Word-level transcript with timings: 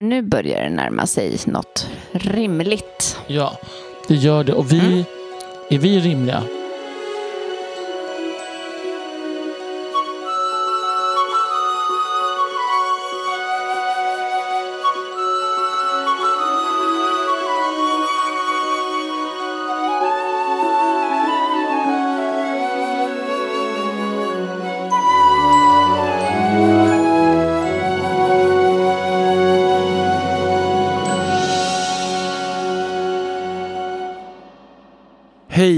Nu 0.00 0.22
börjar 0.22 0.62
det 0.62 0.68
närma 0.70 1.06
sig 1.06 1.38
något 1.46 1.88
rimligt. 2.12 3.16
Ja, 3.26 3.58
det 4.08 4.14
gör 4.14 4.44
det. 4.44 4.52
Och 4.52 4.72
vi, 4.72 4.78
Mm. 4.78 5.04
är 5.70 5.78
vi 5.78 6.00
rimliga? 6.00 6.42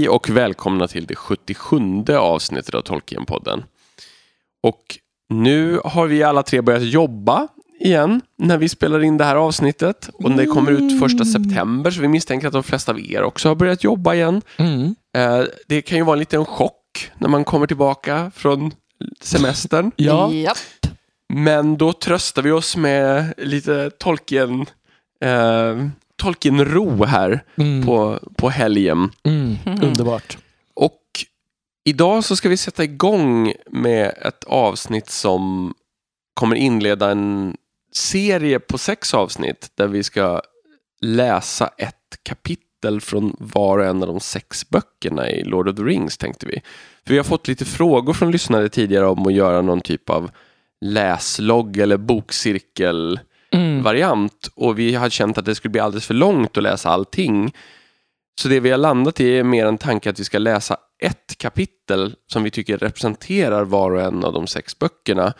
Hej 0.09 0.15
och 0.15 0.29
välkomna 0.29 0.87
till 0.87 1.05
det 1.05 1.15
77 1.15 2.03
avsnittet 2.17 2.75
av 2.75 2.81
Tolkienpodden. 2.81 3.63
Och 4.63 4.97
nu 5.29 5.79
har 5.85 6.07
vi 6.07 6.23
alla 6.23 6.43
tre 6.43 6.61
börjat 6.61 6.83
jobba 6.83 7.47
igen 7.79 8.21
när 8.37 8.57
vi 8.57 8.69
spelar 8.69 9.03
in 9.03 9.17
det 9.17 9.23
här 9.23 9.35
avsnittet. 9.35 10.09
Och 10.13 10.31
det 10.31 10.45
kommer 10.45 10.71
ut 10.71 10.99
första 10.99 11.25
september 11.25 11.91
så 11.91 12.01
vi 12.01 12.07
misstänker 12.07 12.47
att 12.47 12.53
de 12.53 12.63
flesta 12.63 12.91
av 12.91 12.99
er 12.99 13.23
också 13.23 13.47
har 13.47 13.55
börjat 13.55 13.83
jobba 13.83 14.13
igen. 14.13 14.41
Mm. 14.57 14.95
Eh, 15.17 15.43
Det 15.67 15.81
kan 15.81 15.97
ju 15.97 16.03
vara 16.03 16.13
en 16.13 16.19
liten 16.19 16.45
chock 16.45 17.11
när 17.17 17.29
man 17.29 17.43
kommer 17.43 17.67
tillbaka 17.67 18.31
från 18.35 18.71
semestern. 19.21 19.91
Ja, 19.95 20.31
Japp. 20.31 20.57
Men 21.33 21.77
då 21.77 21.93
tröstar 21.93 22.41
vi 22.41 22.51
oss 22.51 22.77
med 22.77 23.33
lite 23.37 23.89
Tolkien, 23.99 24.61
eh, 25.23 25.77
Tolkien-ro 26.19 27.03
här 27.03 27.43
mm. 27.55 27.85
på, 27.85 28.19
på 28.37 28.49
helgen. 28.49 29.11
Mm. 29.23 29.57
underbart. 29.81 30.37
Och 30.73 31.01
idag 31.83 32.23
så 32.23 32.35
ska 32.35 32.49
vi 32.49 32.57
sätta 32.57 32.83
igång 32.83 33.53
med 33.71 34.13
ett 34.21 34.43
avsnitt 34.43 35.09
som 35.09 35.73
kommer 36.33 36.55
inleda 36.55 37.11
en 37.11 37.55
serie 37.93 38.59
på 38.59 38.77
sex 38.77 39.13
avsnitt 39.13 39.71
där 39.75 39.87
vi 39.87 40.03
ska 40.03 40.41
läsa 41.01 41.69
ett 41.77 41.95
kapitel 42.23 43.01
från 43.01 43.35
var 43.39 43.77
och 43.77 43.85
en 43.85 44.03
av 44.03 44.07
de 44.07 44.19
sex 44.19 44.69
böckerna 44.69 45.29
i 45.29 45.43
Lord 45.43 45.69
of 45.69 45.75
the 45.75 45.81
Rings 45.81 46.17
tänkte 46.17 46.45
vi. 46.45 46.61
För 47.05 47.11
vi 47.11 47.17
har 47.17 47.23
fått 47.23 47.47
lite 47.47 47.65
frågor 47.65 48.13
från 48.13 48.31
lyssnare 48.31 48.69
tidigare 48.69 49.07
om 49.07 49.27
att 49.27 49.33
göra 49.33 49.61
någon 49.61 49.81
typ 49.81 50.09
av 50.09 50.31
läslogg 50.81 51.77
eller 51.77 51.97
bokcirkel 51.97 53.19
Mm. 53.51 53.83
variant 53.83 54.49
och 54.55 54.79
vi 54.79 54.95
har 54.95 55.09
känt 55.09 55.37
att 55.37 55.45
det 55.45 55.55
skulle 55.55 55.71
bli 55.71 55.81
alldeles 55.81 56.05
för 56.05 56.13
långt 56.13 56.57
att 56.57 56.63
läsa 56.63 56.89
allting. 56.89 57.53
Så 58.41 58.47
det 58.47 58.59
vi 58.59 58.69
har 58.71 58.77
landat 58.77 59.19
i 59.19 59.37
är 59.37 59.43
mer 59.43 59.65
en 59.65 59.77
tanke 59.77 60.09
att 60.09 60.19
vi 60.19 60.23
ska 60.23 60.37
läsa 60.39 60.77
ett 61.03 61.37
kapitel 61.37 62.15
som 62.31 62.43
vi 62.43 62.51
tycker 62.51 62.77
representerar 62.77 63.63
var 63.63 63.91
och 63.91 64.01
en 64.01 64.23
av 64.23 64.33
de 64.33 64.47
sex 64.47 64.79
böckerna 64.79 65.33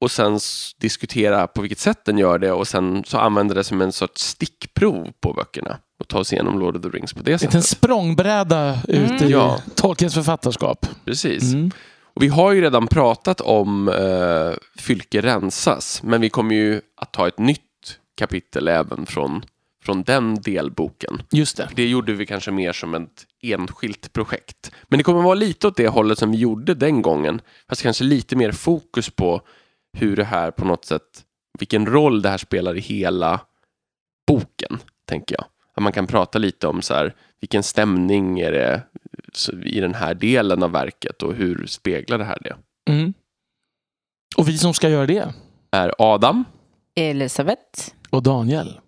och 0.00 0.10
sen 0.10 0.38
diskutera 0.80 1.46
på 1.46 1.60
vilket 1.62 1.78
sätt 1.78 2.04
den 2.04 2.18
gör 2.18 2.38
det 2.38 2.52
och 2.52 2.68
sen 2.68 3.04
så 3.06 3.18
använda 3.18 3.54
det 3.54 3.64
som 3.64 3.80
en 3.80 3.92
sorts 3.92 4.22
stickprov 4.22 5.08
på 5.20 5.32
böckerna 5.32 5.78
och 6.00 6.08
ta 6.08 6.18
oss 6.18 6.32
igenom 6.32 6.58
Lord 6.58 6.76
of 6.76 6.82
the 6.82 6.88
Rings 6.88 7.12
på 7.14 7.22
det 7.22 7.32
En 7.32 7.38
sättet. 7.38 7.64
språngbräda 7.64 8.78
ut 8.88 9.10
Mm. 9.10 9.22
i 9.28 9.30
Ja. 9.30 9.60
Tolkiens 9.74 10.14
författarskap. 10.14 10.86
Precis. 11.04 11.52
Mm. 11.52 11.70
Och 12.14 12.22
vi 12.22 12.28
har 12.28 12.52
ju 12.52 12.60
redan 12.60 12.86
pratat 12.86 13.40
om 13.40 13.88
eh, 13.88 14.82
Fylke 14.82 15.20
rensas, 15.20 16.02
men 16.02 16.20
vi 16.20 16.30
kommer 16.30 16.54
ju 16.54 16.80
att 16.96 17.12
ta 17.12 17.28
ett 17.28 17.38
nytt 17.38 17.60
kapitel 18.16 18.68
även 18.68 19.06
från, 19.06 19.44
från 19.84 20.02
den 20.02 20.34
delboken. 20.34 21.22
Just 21.30 21.56
det. 21.56 21.68
Det 21.74 21.88
gjorde 21.88 22.12
vi 22.12 22.26
kanske 22.26 22.50
mer 22.50 22.72
som 22.72 22.94
ett 22.94 23.26
enskilt 23.42 24.12
projekt. 24.12 24.72
Men 24.88 24.98
det 24.98 25.02
kommer 25.02 25.22
vara 25.22 25.34
lite 25.34 25.66
åt 25.66 25.76
det 25.76 25.88
hållet 25.88 26.18
som 26.18 26.30
vi 26.30 26.38
gjorde 26.38 26.74
den 26.74 27.02
gången. 27.02 27.40
Fast 27.68 27.82
kanske 27.82 28.04
lite 28.04 28.36
mer 28.36 28.52
fokus 28.52 29.10
på 29.10 29.42
hur 29.92 30.16
det 30.16 30.24
här 30.24 30.50
på 30.50 30.64
något 30.64 30.84
sätt, 30.84 31.24
vilken 31.58 31.86
roll 31.86 32.22
det 32.22 32.28
här 32.28 32.38
spelar 32.38 32.76
i 32.76 32.80
hela 32.80 33.40
boken, 34.26 34.78
tänker 35.08 35.36
jag. 35.38 35.44
Att 35.74 35.82
man 35.82 35.92
kan 35.92 36.06
prata 36.06 36.38
lite 36.38 36.66
om 36.66 36.82
så 36.82 36.94
här, 36.94 37.14
vilken 37.40 37.62
stämning 37.62 38.40
är 38.40 38.52
det 38.52 38.82
i 39.64 39.80
den 39.80 39.94
här 39.94 40.14
delen 40.14 40.62
av 40.62 40.70
verket 40.72 41.22
och 41.22 41.34
hur 41.34 41.66
speglar 41.66 42.18
det 42.18 42.24
här 42.24 42.38
det? 42.40 42.56
Mm. 42.92 43.14
Och 44.36 44.48
vi 44.48 44.58
som 44.58 44.74
ska 44.74 44.88
göra 44.88 45.06
det, 45.06 45.34
Är 45.70 45.92
Adam, 45.98 46.44
Elisabeth. 46.96 47.90
och 48.10 48.22
Daniel. 48.22 48.80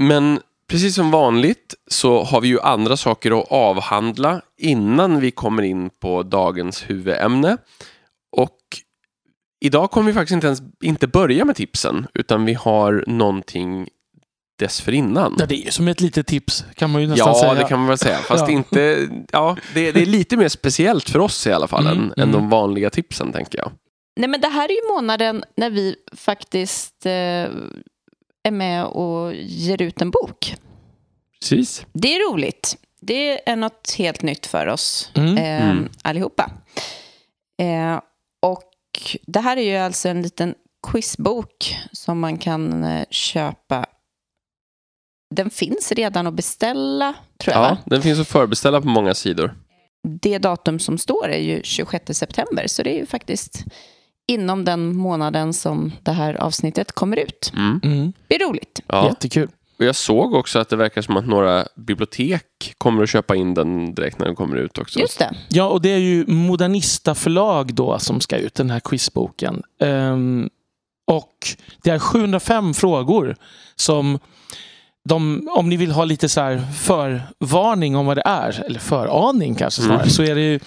Men 0.00 0.40
precis 0.68 0.94
som 0.94 1.10
vanligt 1.10 1.74
så 1.90 2.22
har 2.22 2.40
vi 2.40 2.48
ju 2.48 2.60
andra 2.60 2.96
saker 2.96 3.40
att 3.40 3.52
avhandla 3.52 4.42
innan 4.58 5.20
vi 5.20 5.30
kommer 5.30 5.62
in 5.62 5.90
på 5.90 6.22
dagens 6.22 6.90
huvudämne. 6.90 7.56
Och 8.36 8.58
idag 9.60 9.90
kommer 9.90 10.06
vi 10.06 10.12
faktiskt 10.14 10.34
inte 10.34 10.46
ens 10.46 10.62
inte 10.82 11.06
börja 11.06 11.44
med 11.44 11.56
tipsen 11.56 12.06
utan 12.14 12.44
vi 12.44 12.54
har 12.54 13.04
någonting 13.06 13.88
dessförinnan. 14.60 15.36
Ja, 15.38 15.46
det 15.46 15.54
är 15.54 15.64
ju 15.64 15.70
som 15.70 15.88
ett 15.88 16.00
litet 16.00 16.26
tips 16.26 16.64
kan 16.74 16.90
man 16.90 17.00
ju 17.02 17.06
nästan 17.08 17.28
Ja, 17.28 17.40
säga. 17.40 17.54
det 17.54 17.64
kan 17.68 17.78
man 17.78 17.88
väl 17.88 17.98
säga. 17.98 18.18
Fast 18.28 18.44
Ja. 18.48 18.50
inte, 18.50 19.08
ja, 19.32 19.56
det, 19.74 19.92
det 19.92 20.02
är 20.02 20.06
lite 20.06 20.36
mer 20.36 20.48
speciellt 20.48 21.10
för 21.10 21.18
oss 21.18 21.46
i 21.46 21.52
alla 21.52 21.68
fall 21.68 21.86
Mm, 21.86 21.98
än, 21.98 22.04
mm. 22.04 22.20
än 22.20 22.32
de 22.32 22.48
vanliga 22.50 22.90
tipsen 22.90 23.32
tänker 23.32 23.58
jag. 23.58 23.72
Nej, 24.16 24.28
men 24.28 24.40
det 24.40 24.48
här 24.48 24.68
är 24.68 24.72
ju 24.72 24.94
månaden 24.94 25.44
när 25.56 25.70
vi 25.70 25.96
faktiskt 26.16 27.06
eh, 27.06 27.12
är 28.42 28.50
med 28.50 28.84
och 28.84 29.34
ger 29.34 29.82
ut 29.82 30.02
en 30.02 30.10
bok. 30.10 30.54
Precis. 31.40 31.86
Det 31.92 32.14
är 32.14 32.32
roligt. 32.32 32.76
Det 33.00 33.48
är 33.50 33.56
något 33.56 33.94
helt 33.98 34.22
nytt 34.22 34.46
för 34.46 34.66
oss 34.66 35.10
Mm. 35.14 35.36
eh, 35.38 35.70
Mm. 35.70 35.88
allihopa. 36.02 36.50
Eh, 37.62 38.00
och 38.42 38.62
det 39.26 39.40
här 39.40 39.56
är 39.56 39.62
ju 39.62 39.76
alltså 39.76 40.08
en 40.08 40.22
liten 40.22 40.54
quizbok 40.92 41.76
som 41.92 42.20
man 42.20 42.38
kan 42.38 42.84
eh, 42.84 43.04
köpa. 43.10 43.86
Den 45.34 45.50
finns 45.50 45.92
redan 45.92 46.26
att 46.26 46.34
beställa, 46.34 47.14
tror 47.38 47.54
jag. 47.54 47.64
Ja, 47.64 47.68
va? 47.70 47.78
den 47.86 48.02
finns 48.02 48.20
att 48.20 48.28
förbeställa 48.28 48.80
på 48.80 48.88
många 48.88 49.14
sidor. 49.14 49.54
Det 50.08 50.38
datum 50.38 50.78
som 50.78 50.98
står 50.98 51.28
är 51.28 51.38
ju 51.38 51.60
26 51.64 52.18
september, 52.18 52.66
så 52.66 52.82
det 52.82 52.90
är 52.90 52.98
ju 52.98 53.06
faktiskt 53.06 53.64
inom 54.28 54.64
den 54.64 54.96
månaden 54.96 55.52
som 55.52 55.92
det 56.02 56.12
här 56.12 56.34
avsnittet 56.34 56.92
kommer 56.92 57.16
ut. 57.16 57.52
Mm. 57.56 57.80
Mm. 57.84 58.12
Det 58.28 58.34
är 58.34 58.48
roligt. 58.48 58.80
Ja. 58.86 59.06
Jättekul. 59.06 59.48
Och 59.78 59.84
jag 59.86 59.96
såg 59.96 60.34
också 60.34 60.58
att 60.58 60.68
det 60.68 60.76
verkar 60.76 61.02
som 61.02 61.16
att 61.16 61.26
några 61.26 61.66
bibliotek 61.76 62.74
kommer 62.78 63.02
att 63.02 63.10
köpa 63.10 63.36
in 63.36 63.54
den 63.54 63.94
direkt 63.94 64.18
när 64.18 64.26
den 64.26 64.36
kommer 64.36 64.56
ut 64.56 64.78
också. 64.78 65.00
Just 65.00 65.18
det. 65.18 65.34
Ja, 65.48 65.68
och 65.68 65.82
det 65.82 65.88
är 65.88 65.98
ju 65.98 66.26
Modernista 66.26 67.14
förlag 67.14 67.74
då 67.74 67.98
som 67.98 68.20
ska 68.20 68.36
ut, 68.36 68.54
den 68.54 68.70
här 68.70 68.80
quizboken. 68.80 69.62
Ehm, 69.80 70.48
och 71.06 71.34
det 71.82 71.90
är 71.90 71.98
705 71.98 72.74
frågor 72.74 73.36
som 73.76 74.18
de, 75.08 75.48
om 75.50 75.68
ni 75.68 75.76
vill 75.76 75.90
ha 75.90 76.04
lite 76.04 76.28
så 76.28 76.40
här 76.40 76.62
förvarning 76.74 77.96
om 77.96 78.06
vad 78.06 78.16
det 78.16 78.22
är, 78.26 78.64
eller 78.66 78.80
föraning 78.80 79.54
kanske 79.54 79.82
snarare, 79.82 80.00
Mm. 80.00 80.10
så 80.10 80.22
är 80.22 80.34
det 80.34 80.40
ju 80.40 80.60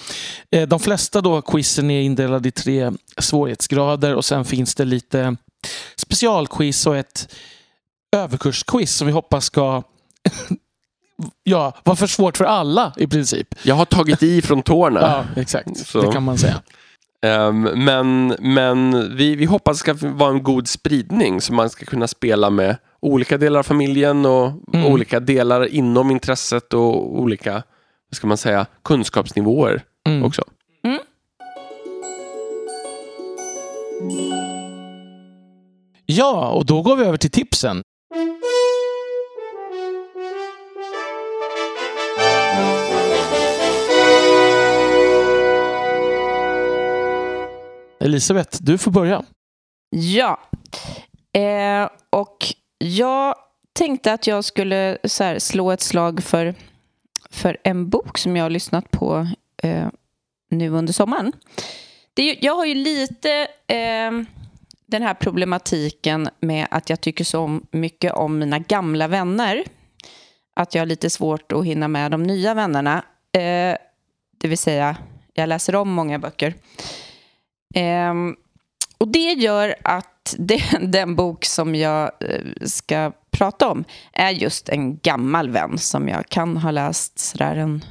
eh, 0.52 0.68
de 0.68 0.80
flesta 0.80 1.22
då 1.22 1.42
quizen 1.42 1.92
är 1.92 2.02
indelade 2.02 2.50
i 2.50 2.52
tre 2.52 2.92
svårighetsgrader 3.18 4.16
och 4.16 4.26
sen 4.26 4.46
finns 4.46 4.76
det 4.76 4.86
lite 4.86 5.36
specialquiz 5.96 6.88
och 6.88 6.98
ett 6.98 7.34
överkursquiz 8.16 8.96
som 8.96 9.08
vi 9.08 9.14
hoppas 9.14 9.46
ska 9.46 9.84
ja, 11.44 11.74
vara 11.84 11.96
för 11.96 12.08
svårt 12.08 12.38
för 12.38 12.46
alla 12.46 12.94
i 12.98 13.08
princip. 13.08 13.56
Jag 13.64 13.76
har 13.76 13.86
tagit 13.86 14.24
i 14.24 14.42
från 14.42 14.62
tårna. 14.62 15.00
Ja, 15.02 15.42
exakt. 15.42 15.78
Så. 15.78 16.02
Det 16.02 16.12
kan 16.12 16.24
man 16.24 16.38
säga. 16.38 16.62
Ehm, 17.26 17.62
men 17.62 18.28
men 18.40 19.08
vi, 19.18 19.36
vi 19.36 19.46
hoppas 19.46 19.78
det 19.78 19.94
ska 19.94 20.08
vara 20.08 20.30
en 20.30 20.44
god 20.44 20.68
spridning 20.68 21.42
så 21.42 21.54
man 21.54 21.70
ska 21.70 21.86
kunna 21.86 22.08
spela 22.08 22.50
med 22.50 22.78
olika 23.04 23.38
delar 23.38 23.60
av 23.60 23.64
familjen 23.64 24.26
och 24.26 24.52
Mm. 24.74 24.86
olika 24.86 25.20
delar 25.20 25.66
inom 25.68 26.12
intresset 26.12 26.74
och 26.74 27.20
olika 27.22 27.52
vad 28.10 28.16
ska 28.16 28.28
man 28.28 28.38
säga, 28.38 28.66
kunskapsnivåer 28.84 29.84
Mm. 30.08 30.24
också. 30.24 30.44
Ja, 36.06 36.50
och 36.52 36.66
då 36.66 36.82
går 36.82 36.96
vi 36.96 37.04
över 37.06 37.18
till 37.18 37.32
tipsen. 37.32 37.82
Elisabeth, 48.00 48.58
du 48.64 48.78
får 48.78 48.92
börja. 48.92 49.24
Ja. 49.90 50.40
Eh, 51.34 51.90
och 52.10 52.38
jag 52.84 53.36
tänkte 53.74 54.14
att 54.14 54.28
jag 54.28 54.44
skulle 54.44 54.98
så 55.04 55.24
här, 55.24 55.40
slå 55.40 55.72
ett 55.72 55.82
slag 55.82 56.24
för, 56.24 56.56
för 57.30 57.58
en 57.64 57.90
bok 57.90 58.18
som 58.18 58.36
jag 58.36 58.46
har 58.46 58.50
lyssnat 58.50 58.92
på 58.92 59.28
eh, 59.64 59.88
nu 60.50 60.70
under 60.70 60.94
sommaren. 60.94 61.32
Det 62.14 62.38
jag 62.42 62.56
har 62.56 62.66
ju 62.66 62.76
lite... 62.76 63.48
Eh, 63.68 64.12
den 64.86 65.02
här 65.02 65.14
problematiken 65.14 66.30
med 66.40 66.68
att 66.72 66.90
jag 66.90 67.02
tycker 67.02 67.24
så 67.24 67.60
mycket 67.72 68.14
om 68.14 68.40
mina 68.40 68.60
gamla 68.60 69.08
vänner. 69.08 69.64
Att 70.56 70.76
jag 70.76 70.82
har 70.82 70.86
lite 70.86 71.10
svårt 71.10 71.52
att 71.52 71.66
hinna 71.66 71.88
med 71.88 72.12
de 72.12 72.24
nya 72.24 72.54
vännerna. 72.54 73.06
Eh, 73.32 73.78
det 74.38 74.48
vill 74.48 74.58
säga, 74.58 74.98
jag 75.34 75.50
läser 75.50 75.76
om 75.76 75.92
många 75.92 76.20
böcker. 76.20 76.54
Eh, 77.76 78.14
och 78.98 79.08
det 79.08 79.34
gör 79.34 79.76
att 79.82 80.13
det, 80.38 80.64
den 80.82 81.16
bok 81.16 81.46
som 81.46 81.76
jag 81.76 82.04
eh, 82.20 82.66
ska 82.66 83.12
prata 83.32 83.70
om 83.70 83.84
är 84.14 84.30
just 84.30 84.70
en 84.70 84.98
gammal 84.98 85.50
vän 85.50 85.78
som 85.78 86.08
jag 86.08 86.30
kan 86.30 86.58
ha 86.58 86.72
läst 86.72 87.20
sådär 87.20 87.56
en 87.56 87.86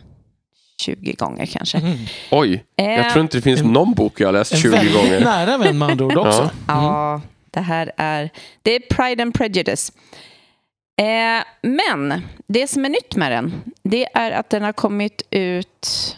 20 0.80 1.12
gånger 1.12 1.46
kanske. 1.46 1.78
Mm. 1.78 1.98
Oj, 2.30 2.64
jag 2.76 2.98
Eh, 3.06 3.12
tror 3.12 3.22
inte 3.22 3.36
det 3.36 3.42
finns 3.42 3.62
någon 3.62 3.94
bok 3.94 4.20
jag 4.20 4.28
har 4.28 4.32
läst 4.32 4.52
En 4.52 4.58
20 4.58 4.70
väldigt 4.70 4.94
gånger. 4.94 5.20
nära 5.20 5.58
vän 5.58 5.78
med 5.78 5.88
andra 5.90 6.04
ord 6.04 6.16
också. 6.26 6.50
Ja, 6.68 7.20
det 7.50 7.60
här 7.60 7.92
är, 7.96 8.30
det 8.62 8.74
är 8.76 8.80
Pride 8.80 9.22
and 9.22 9.34
Prejudice. 9.34 9.92
Eh, 11.00 11.44
men 11.62 12.22
det 12.46 12.66
som 12.68 12.84
är 12.84 12.88
nytt 12.88 13.16
med 13.16 13.32
den, 13.32 13.62
det 13.82 14.06
är 14.14 14.30
att 14.30 14.50
den 14.50 14.62
har 14.62 14.72
kommit 14.72 15.22
ut 15.30 16.16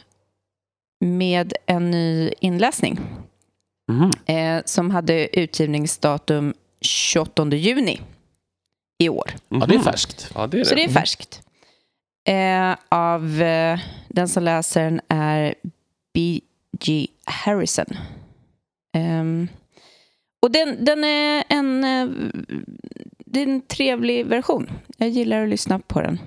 med 1.01 1.53
en 1.67 1.91
ny 1.91 2.31
inläsning 2.41 3.01
Eh, 4.27 4.63
som 4.65 4.91
hade 4.91 5.41
utgivningsdatum 5.41 6.55
28 6.81 7.55
juni 7.57 8.01
i 8.99 9.09
år. 9.09 9.31
Ja, 9.49 9.67
det 9.67 9.75
är 9.75 9.79
Mhm. 9.79 9.85
färskt. 9.85 10.31
Ja, 10.35 10.47
det 10.47 10.61
är 10.61 10.65
Så 10.65 10.75
det. 10.75 10.81
det 10.81 10.85
är 10.85 10.89
färskt. 10.89 11.43
Eh, 12.29 12.77
av 12.89 13.43
eh, 13.43 13.81
den 14.09 14.29
som 14.29 14.43
läser 14.43 14.85
den 14.85 15.01
är 15.09 15.55
B.G. 16.15 17.07
Harrison. 17.25 17.87
Ehm, 18.97 19.49
och 20.43 20.51
den, 20.51 20.85
den 20.85 21.05
är 21.05 21.45
en, 21.49 21.85
eh, 21.85 22.09
det 23.27 23.41
är 23.41 23.47
en 23.47 23.61
trevlig 23.63 24.27
version. 24.27 24.71
Jag 24.97 25.09
gillar 25.09 25.43
att 25.43 25.49
lyssna 25.49 25.79
på 25.79 26.01
den. 26.01 26.19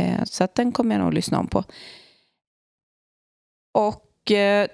Eh, 0.00 0.24
så 0.24 0.44
att 0.44 0.54
den 0.54 0.72
kommer 0.72 0.94
jag 0.94 1.04
nog 1.04 1.14
lyssna 1.14 1.38
om 1.38 1.46
på. 1.46 1.64
Och 3.74 4.30
eh, 4.30 4.68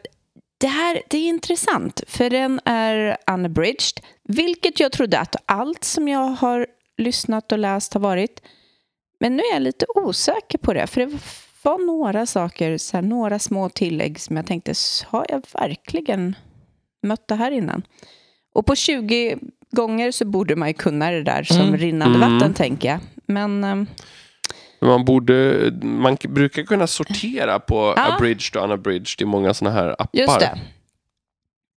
det 0.61 0.67
här 0.67 1.03
det 1.09 1.17
är 1.19 1.29
intressant, 1.29 2.01
för 2.07 2.31
den 2.31 2.61
är 2.65 3.17
unabridged, 3.31 4.01
vilket 4.25 4.81
jag 4.81 4.93
trodde 4.93 5.19
att 5.19 5.37
allt 5.47 5.85
som 5.85 6.09
jag 6.09 6.27
har 6.27 6.67
lyssnat 6.99 7.53
och 7.53 7.59
läst 7.59 7.95
har 7.95 8.01
varit. 8.01 8.43
Men 9.21 9.37
nu 9.37 9.43
är 9.43 9.53
jag 9.53 9.63
lite 9.63 9.87
osäker 9.95 10.59
på 10.59 10.73
det, 10.73 10.87
för 10.87 11.01
det 11.01 11.19
var 11.63 11.79
några 11.87 12.27
saker, 12.27 12.79
så 12.79 12.97
här, 12.97 13.03
några 13.03 13.39
små 13.39 13.69
tillägg 13.69 14.21
som 14.21 14.37
jag 14.37 14.47
tänkte, 14.47 14.75
har 15.07 15.27
jag 15.29 15.43
verkligen 15.53 16.37
mött 17.03 17.29
det 17.29 17.35
här 17.35 17.51
innan? 17.51 17.83
Och 18.55 18.67
på 18.67 18.75
20 18.77 19.39
gånger 19.71 20.13
så 20.13 20.25
borde 20.25 20.57
man 20.57 20.69
ju 20.69 20.75
kunna 20.75 21.11
det 21.11 21.23
där 21.23 21.43
som 21.43 21.61
Mm. 21.61 21.77
rinnande 21.77 22.17
Mm. 22.19 22.33
vatten, 22.33 22.55
tänker 22.55 22.89
jag. 22.89 23.01
Men 23.27 23.87
ehm, 24.83 24.89
Man, 24.89 25.05
borde, 25.05 25.71
man 25.83 26.17
brukar 26.29 26.63
kunna 26.63 26.87
sortera 26.87 27.59
på 27.59 27.95
Ja. 27.97 28.15
abridged 28.15 28.57
och 28.57 28.65
unabridged 28.65 29.21
i 29.23 29.25
många 29.25 29.55
sådana 29.55 29.77
här 29.81 29.89
appar. 29.99 30.09
just 30.21 30.41
det. 30.41 30.59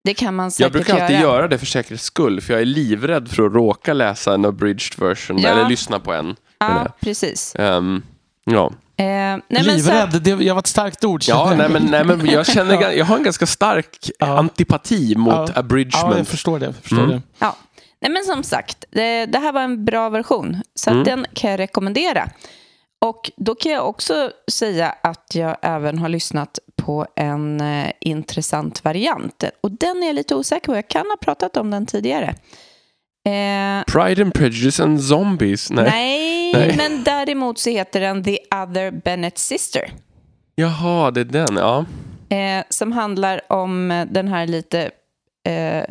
Det 0.03 0.13
kan 0.13 0.35
man 0.35 0.51
säkert 0.51 0.61
Jag 0.63 0.71
brukar 0.71 1.01
alltid 1.03 1.19
göra. 1.19 1.35
göra 1.35 1.47
det 1.47 1.57
för 1.57 1.65
säkerhets 1.65 2.03
skull, 2.03 2.41
för 2.41 2.53
jag 2.53 2.61
är 2.61 2.65
livrädd 2.65 3.29
för 3.31 3.45
att 3.45 3.53
råka 3.53 3.93
läsa 3.93 4.33
en 4.33 4.45
abridged 4.45 4.99
version, 4.99 5.37
Ja. 5.41 5.49
eller 5.49 5.69
lyssna 5.69 5.99
på 5.99 6.13
en. 6.13 6.35
Ja, 6.59 6.87
precis. 6.99 7.55
Ehm, 7.55 8.01
ja, 8.45 8.71
Eh, 8.97 9.05
nej, 9.05 9.41
men 9.49 9.63
så 9.63 9.71
Livrädd, 9.71 10.21
det 10.21 10.29
jag 10.43 10.55
var 10.55 10.59
ett 10.59 10.67
starkt 10.67 11.03
ord. 11.03 11.21
ja 11.27 11.53
nej, 11.57 11.69
men, 11.69 11.83
nej, 11.85 12.03
men 12.03 12.25
jag, 12.25 12.45
känner, 12.47 12.91
jag 12.97 13.05
har 13.05 13.17
en 13.17 13.23
ganska 13.23 13.45
stark 13.45 14.09
Ja. 14.19 14.37
antipati 14.37 15.15
mot 15.15 15.33
Ja. 15.33 15.47
Ja, 15.53 15.59
abridgement. 15.59 16.17
jag 16.17 16.27
förstår 16.27 16.59
det. 16.59 16.65
Jag 16.65 16.75
förstår 16.75 16.97
Mm. 16.97 17.09
det. 17.09 17.21
Ja. 17.39 17.55
Nej, 18.01 18.11
men 18.11 18.23
som 18.23 18.43
sagt, 18.43 18.85
det, 18.91 19.25
det 19.25 19.39
här 19.39 19.51
var 19.51 19.61
en 19.61 19.85
bra 19.85 20.09
version. 20.09 20.61
Så 20.75 20.89
att 20.89 20.93
Mm. 20.93 21.03
den 21.05 21.25
kan 21.33 21.51
jag 21.51 21.59
rekommendera. 21.59 22.29
Och 23.03 23.31
då 23.37 23.55
kan 23.55 23.71
jag 23.71 23.89
också 23.89 24.31
säga 24.51 24.95
att 25.01 25.35
jag 25.35 25.57
även 25.61 25.97
har 25.99 26.09
lyssnat 26.09 26.59
på 26.75 27.07
en 27.15 27.61
eh, 27.61 27.91
intressant 27.99 28.83
variant. 28.83 29.43
Och 29.61 29.71
den 29.71 30.03
är 30.03 30.07
jag 30.07 30.15
lite 30.15 30.35
osäker 30.35 30.65
på. 30.65 30.75
Jag 30.75 30.87
kan 30.87 31.05
ha 31.05 31.17
pratat 31.21 31.57
om 31.57 31.71
den 31.71 31.85
tidigare. 31.85 32.35
Eh, 33.25 33.83
Pride 33.87 34.21
and 34.21 34.33
Prejudice 34.33 34.79
and 34.79 35.03
Zombies. 35.03 35.69
Nej. 35.69 35.85
nej, 35.85 36.53
Nej. 36.53 36.77
men 36.77 37.03
däremot 37.03 37.59
så 37.59 37.69
heter 37.69 37.99
den 37.99 38.23
The 38.23 38.37
Other 38.63 38.91
Bennett 38.91 39.37
Sister. 39.37 39.93
Jaha, 40.55 41.11
det 41.11 41.21
är 41.21 41.25
den. 41.25 41.55
Ja. 41.55 41.85
Eh, 42.29 42.63
som 42.69 42.91
handlar 42.91 43.41
om 43.53 43.91
eh, 43.91 44.05
den 44.05 44.27
här 44.27 44.47
lite 44.47 44.91
eh, 45.47 45.83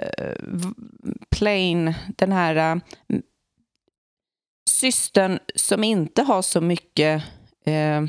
plain, 1.31 1.95
den 2.17 2.33
här 2.33 2.57
eh, 2.57 2.77
systern 4.83 5.39
som 5.55 5.85
inte 5.85 6.23
har 6.23 6.43
så 6.43 6.61
mycket 6.61 7.23
eh, 7.67 8.03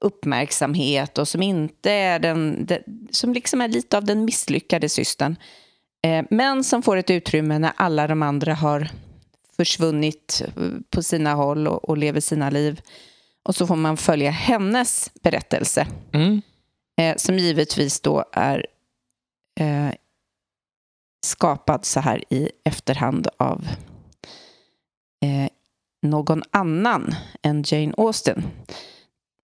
uppmärksamhet 0.00 1.18
och 1.18 1.28
som 1.28 1.42
inte 1.42 1.90
är 1.90 2.18
den, 2.18 2.66
den, 2.66 2.82
som 3.10 3.32
liksom 3.32 3.60
är 3.60 3.68
lite 3.68 3.96
av 3.96 4.04
den 4.04 4.24
misslyckade 4.24 4.88
systern. 4.88 5.36
Eh, 6.04 6.24
men 6.30 6.64
som 6.64 6.82
får 6.82 6.96
ett 6.96 7.10
utrymme 7.10 7.58
när 7.58 7.72
alla 7.76 8.06
de 8.06 8.22
andra 8.22 8.54
har 8.54 8.88
försvunnit 9.56 10.42
eh, 10.56 10.62
på 10.90 11.02
sina 11.02 11.34
håll 11.34 11.68
och, 11.68 11.88
och 11.88 11.96
lever 11.98 12.20
sina 12.20 12.50
liv. 12.50 12.80
Och 13.42 13.54
så 13.54 13.66
får 13.66 13.76
man 13.76 13.96
följa 13.96 14.30
hennes 14.30 15.10
berättelse 15.22 15.86
Mm. 16.12 16.42
eh, 17.00 17.16
som 17.16 17.38
givetvis 17.38 18.00
då 18.00 18.24
är 18.32 18.66
eh, 19.60 19.90
skapad 21.26 21.84
så 21.84 22.00
här 22.00 22.24
i 22.30 22.50
efterhand 22.64 23.28
av 23.38 23.66
eh, 25.24 25.48
någon 26.02 26.42
annan 26.50 27.14
än 27.42 27.64
Jane 27.66 27.94
Austen, 27.96 28.42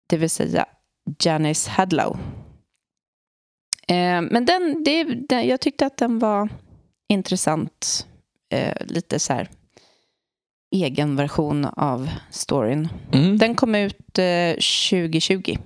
det 0.09 0.17
vill 0.17 0.31
säga 0.31 0.67
Janice 1.23 1.71
Hadlow. 1.71 2.19
Eh, 3.89 4.23
men 4.23 4.45
den, 4.45 4.83
det, 4.85 5.05
den, 5.05 5.47
jag 5.49 5.61
tyckte 5.61 5.87
att 5.87 5.97
den 5.97 6.19
var 6.19 6.49
intressant, 7.09 8.07
eh, 8.53 8.75
lite 8.87 9.19
så 9.19 9.33
här 9.33 9.49
egen 10.75 11.17
version 11.17 11.65
av 11.65 12.11
storyn. 12.31 12.89
Mm. 13.13 13.39
Den 13.39 13.55
kom 13.55 13.75
ut 13.75 14.19
eh, 14.19 14.53
2020. 14.91 15.57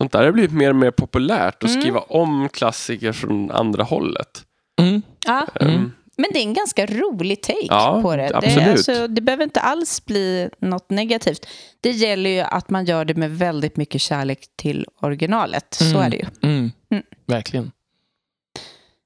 Sånt 0.00 0.12
där 0.12 0.24
har 0.24 0.32
blivit 0.32 0.52
mer 0.52 0.70
och 0.70 0.76
mer 0.76 0.90
populärt, 0.90 1.64
att 1.64 1.70
Mm. 1.70 1.80
skriva 1.82 2.00
om 2.00 2.48
klassiker 2.48 3.12
från 3.12 3.50
andra 3.50 3.82
hållet. 3.82 4.44
Mm. 4.80 5.02
Ja, 5.26 5.46
Mm. 5.60 5.92
Men 6.18 6.26
det 6.32 6.38
är 6.38 6.42
en 6.42 6.54
ganska 6.54 6.86
rolig 6.86 7.42
take 7.42 7.56
Ja, 7.68 7.98
på 8.02 8.16
det. 8.16 8.22
Det, 8.28 8.36
absolut. 8.36 8.58
är 8.58 8.70
alltså, 8.70 9.08
det 9.08 9.20
behöver 9.20 9.44
inte 9.44 9.60
alls 9.60 10.04
bli 10.06 10.50
något 10.58 10.90
negativt. 10.90 11.46
Det 11.80 11.90
gäller 11.90 12.30
ju 12.30 12.40
att 12.40 12.70
man 12.70 12.84
gör 12.84 13.04
det 13.04 13.14
med 13.16 13.30
väldigt 13.38 13.76
mycket 13.76 14.00
kärlek 14.00 14.38
till 14.56 14.86
originalet. 15.02 15.66
Så 15.74 15.84
Mm. 15.84 16.00
är 16.02 16.10
det 16.10 16.16
ju. 16.16 16.24
Mm. 16.42 16.70
Mm. 16.90 17.02
Verkligen. 17.26 17.70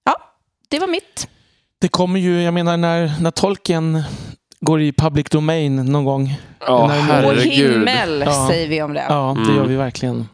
Ja, 0.04 0.16
det 0.68 0.78
var 0.78 0.86
mitt. 0.88 1.28
Det 1.80 1.88
kommer 1.88 2.20
ju, 2.20 2.42
jag 2.42 2.54
menar 2.54 2.76
när, 2.76 3.12
när 3.20 3.30
tolken 3.30 4.02
går 4.60 4.80
i 4.82 4.92
public 4.92 5.26
domain 5.30 5.76
någon 5.76 6.04
gång. 6.04 6.34
Ja, 6.60 6.80
Vår 6.82 6.88
herregud. 6.88 7.72
himmel 7.72 8.22
Ja. 8.26 8.48
säger 8.50 8.68
vi 8.68 8.82
om 8.82 8.94
det. 8.94 9.04
Ja, 9.08 9.34
det 9.36 9.42
Mm. 9.42 9.56
gör 9.56 9.64
vi 9.66 9.76
verkligen. 9.76 10.28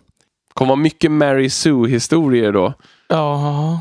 kommer 0.55 0.69
vara 0.69 0.77
mycket 0.77 1.11
Mary 1.11 1.51
Sue-historier 1.51 2.53
då. 2.53 2.73
Ja, 3.09 3.81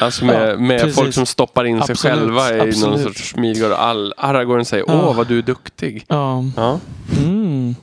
Alltså 0.00 0.24
med, 0.24 0.50
Ja, 0.52 0.56
med 0.58 0.94
folk 0.94 1.14
som 1.14 1.26
stoppar 1.26 1.64
in 1.64 1.82
sig 1.82 1.92
Absolut, 1.92 2.18
själva 2.18 2.50
i 2.54 2.56
någon 2.58 2.68
absolut. 2.68 3.02
sorts 3.02 3.36
Midgård. 3.36 3.70
Och 3.70 3.82
all, 3.82 4.14
Aragorn 4.16 4.64
säger 4.64 4.84
Ja. 4.88 5.08
åh 5.08 5.16
vad 5.16 5.26
du 5.28 5.38
är 5.38 5.42
duktig. 5.42 6.04
ja. 6.08 6.44
Ja, 6.56 6.80
Mm. 7.18 7.74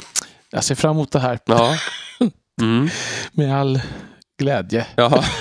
Jag 0.51 0.63
ser 0.63 0.75
fram 0.75 0.91
emot 0.91 1.11
det 1.11 1.19
här 1.19 1.39
ja. 1.45 1.75
Mm. 2.61 2.89
med 3.31 3.55
all 3.59 3.79
glädje. 4.39 4.85
ja. 4.95 5.23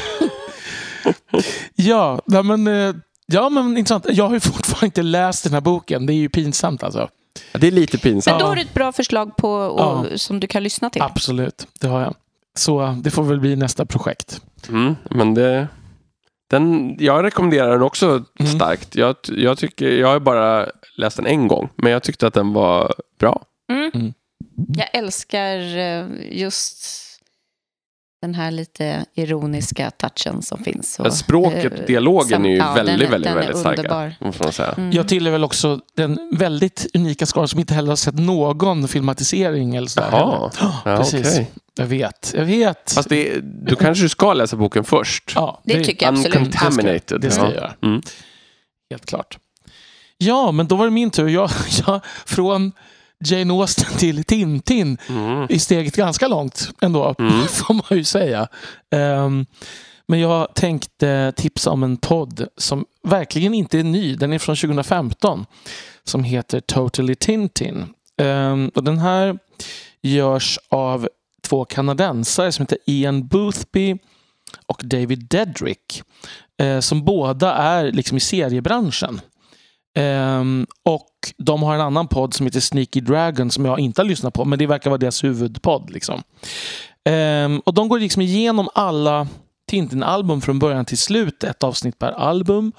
Ja, 1.74 2.20
men, 2.44 2.66
eh, 2.66 2.94
ja, 3.26 3.48
men 3.48 3.76
intressant. 3.78 4.06
Jag 4.10 4.24
har 4.24 4.34
ju 4.34 4.40
fortfarande 4.40 4.86
inte 4.86 5.02
läst 5.02 5.44
den 5.44 5.52
här 5.52 5.60
boken. 5.60 6.06
Det 6.06 6.12
är 6.12 6.14
ju 6.16 6.28
pinsamt 6.28 6.82
alltså. 6.82 7.08
Det 7.52 7.66
är 7.66 7.70
lite 7.70 7.96
Men 7.96 8.00
pinsamt. 8.00 8.40
då 8.40 8.46
har 8.46 8.56
du 8.56 8.62
ett 8.62 8.74
bra 8.74 8.92
förslag 8.92 9.36
på 9.36 9.50
och, 9.52 10.20
som 10.20 10.40
du 10.40 10.46
kan 10.46 10.62
lyssna 10.62 10.90
till. 10.90 11.02
Absolut, 11.02 11.66
det 11.80 11.86
har 11.88 12.00
jag. 12.00 12.14
Så 12.56 12.96
det 13.02 13.10
får 13.10 13.22
väl 13.22 13.40
bli 13.40 13.56
nästa 13.56 13.86
projekt. 13.86 14.40
Mm, 14.68 14.96
men 15.10 15.34
det, 15.34 15.68
den, 16.48 16.96
jag 16.98 17.24
rekommenderar 17.24 17.70
den 17.70 17.82
också 17.82 18.06
Mm. 18.40 18.52
starkt. 18.52 18.96
Jag, 18.96 19.16
jag, 19.28 19.58
tycker, 19.58 19.88
jag 19.88 20.08
har 20.08 20.20
bara 20.20 20.66
läst 20.96 21.16
den 21.16 21.26
en 21.26 21.48
gång, 21.48 21.68
men 21.76 21.92
jag 21.92 22.02
tyckte 22.02 22.26
att 22.26 22.34
den 22.34 22.52
var 22.52 22.94
bra. 23.18 23.42
Mm. 23.72 23.90
Mm. 23.94 24.12
Jag 24.76 24.88
älskar 24.92 25.76
eh, 25.78 26.06
just 26.30 26.84
den 28.22 28.34
här 28.34 28.50
lite 28.50 29.04
ironiska 29.14 29.90
touchen 29.90 30.42
som 30.42 30.64
finns. 30.64 30.98
Och, 31.00 31.12
Språket, 31.12 31.80
eh, 31.80 31.86
dialogen 31.86 32.28
som- 32.28 32.44
är 32.44 32.48
ju 32.50 32.56
ja, 32.56 32.72
väldigt, 32.72 32.98
den 32.98 33.10
väldigt, 33.10 33.28
den 33.28 33.38
är 33.38 33.42
väldigt 33.42 33.58
starka. 34.46 34.72
Mm. 34.76 34.92
Jag 34.92 35.08
tillhör 35.08 35.32
väl 35.32 35.44
också 35.44 35.80
den 35.96 36.18
väldigt 36.32 36.86
unika 36.94 37.26
skaran 37.26 37.48
som 37.48 37.60
inte 37.60 37.74
heller 37.74 37.88
har 37.88 37.96
sett 37.96 38.14
någon 38.18 38.88
filmatisering 38.88 39.76
eller 39.76 39.88
sådär. 39.88 40.08
Jaha, 40.12 40.50
heller. 40.56 40.74
ja, 40.84 40.96
Precis. 40.96 41.26
okej. 41.26 41.50
Jag 41.76 41.86
vet, 41.86 42.32
jag 42.36 42.44
vet. 42.44 42.92
Fast 42.92 43.08
det, 43.08 43.40
då 43.42 43.76
kanske 43.76 44.04
du 44.04 44.08
ska 44.08 44.32
läsa 44.32 44.56
boken 44.56 44.84
först. 44.84 45.32
ja, 45.34 45.60
Det 45.64 45.84
tycker 45.84 46.06
jag 46.06 46.14
absolut. 46.14 46.36
Uncontaminated. 46.36 47.20
Det 47.20 47.30
ska 47.30 47.42
ja. 47.42 47.48
jag 47.48 47.54
göra. 47.54 47.74
Mm. 47.82 48.02
Helt 48.90 49.06
klart. 49.06 49.38
Ja, 50.18 50.52
men 50.52 50.66
då 50.66 50.76
var 50.76 50.84
det 50.84 50.90
min 50.90 51.10
tur. 51.10 51.28
Jag, 51.28 51.50
jag, 51.86 52.00
från 52.26 52.72
Jane 53.24 53.52
Austen 53.54 53.96
till 53.98 54.24
Tintin 54.24 54.98
Mm. 55.08 55.46
i 55.50 55.58
steget 55.58 55.96
ganska 55.96 56.28
långt 56.28 56.70
ändå, 56.80 57.14
Mm. 57.18 57.46
får 57.48 57.74
man 57.74 57.84
ju 57.98 58.04
säga. 58.04 58.48
Ehm, 58.90 59.46
men 60.06 60.20
jag 60.20 60.54
tänkte 60.54 61.32
tipsa 61.36 61.70
om 61.70 61.82
en 61.82 61.96
podd 61.96 62.46
som 62.56 62.84
verkligen 63.02 63.54
inte 63.54 63.78
är 63.78 63.84
ny. 63.84 64.14
Den 64.16 64.32
är 64.32 64.38
från 64.38 64.56
2015 64.56 65.46
som 66.04 66.24
heter 66.24 66.60
Totally 66.60 67.14
Tintin. 67.14 67.86
Ehm, 68.22 68.70
och 68.74 68.84
den 68.84 68.98
här 68.98 69.38
görs 70.02 70.58
av 70.68 71.08
två 71.42 71.64
kanadensare 71.64 72.52
som 72.52 72.62
heter 72.62 72.78
Ian 72.86 73.26
Boothby 73.26 73.98
och 74.66 74.80
David 74.84 75.26
Dedrick. 75.30 76.02
Eh, 76.60 76.80
som 76.80 77.04
båda 77.04 77.54
är 77.54 77.92
liksom 77.92 78.16
i 78.16 78.20
seriebranschen. 78.20 79.20
Um, 79.98 80.66
och 80.82 81.08
de 81.38 81.62
har 81.62 81.74
en 81.74 81.80
annan 81.80 82.08
podd 82.08 82.34
som 82.34 82.46
heter 82.46 82.60
Sneaky 82.60 83.00
Dragon 83.00 83.50
som 83.50 83.64
jag 83.64 83.80
inte 83.80 84.00
har 84.00 84.06
lyssnat 84.06 84.34
på, 84.34 84.44
men 84.44 84.58
det 84.58 84.66
verkar 84.66 84.90
vara 84.90 84.98
deras 84.98 85.24
huvudpodd. 85.24 85.90
Liksom. 85.90 86.22
Um, 87.10 87.60
och 87.60 87.74
de 87.74 87.88
går 87.88 87.98
liksom 87.98 88.22
igenom 88.22 88.68
alla 88.74 89.28
Tintin-album 89.68 90.40
från 90.40 90.58
början 90.58 90.84
till 90.84 90.98
slut, 90.98 91.44
ett 91.44 91.62
avsnitt 91.62 91.98
per 91.98 92.12
album. 92.12 92.72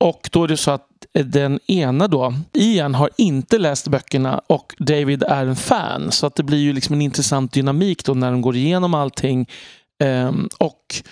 Och 0.00 0.30
då 0.32 0.44
är 0.44 0.48
det 0.48 0.56
så 0.56 0.70
att 0.70 0.86
den 1.12 1.60
ena 1.66 2.08
då, 2.08 2.34
Ian, 2.52 2.94
har 2.94 3.10
inte 3.16 3.58
läst 3.58 3.88
böckerna 3.88 4.40
och 4.46 4.74
David 4.78 5.22
är 5.22 5.46
en 5.46 5.56
fan. 5.56 6.12
Så 6.12 6.26
att 6.26 6.34
det 6.34 6.42
blir 6.42 6.58
ju 6.58 6.72
liksom 6.72 6.94
en 6.94 7.02
intressant 7.02 7.52
dynamik 7.52 8.04
då 8.04 8.14
när 8.14 8.30
de 8.30 8.42
går 8.42 8.56
igenom 8.56 8.94
allting. 8.94 9.48
Um, 10.04 10.48
och 10.58 11.02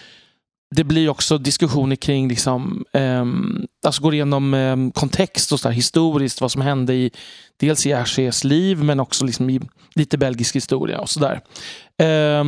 det 0.74 0.84
blir 0.84 1.08
också 1.08 1.38
diskussioner 1.38 1.96
kring, 1.96 2.28
liksom, 2.28 2.84
eh, 2.92 3.24
alltså 3.86 4.02
går 4.02 4.14
igenom 4.14 4.54
eh, 4.54 4.76
kontext 4.94 5.52
och 5.52 5.60
så 5.60 5.68
där, 5.68 5.74
historiskt, 5.74 6.40
vad 6.40 6.52
som 6.52 6.62
hände 6.62 6.94
i 6.94 7.10
dels 7.60 7.86
i 7.86 7.92
Hergés 7.92 8.44
liv 8.44 8.84
men 8.84 9.00
också 9.00 9.24
liksom 9.24 9.50
i 9.50 9.60
lite 9.94 10.18
belgisk 10.18 10.56
historia 10.56 11.00
och 11.00 11.10
sådär. 11.10 11.40
Eh, 11.98 12.44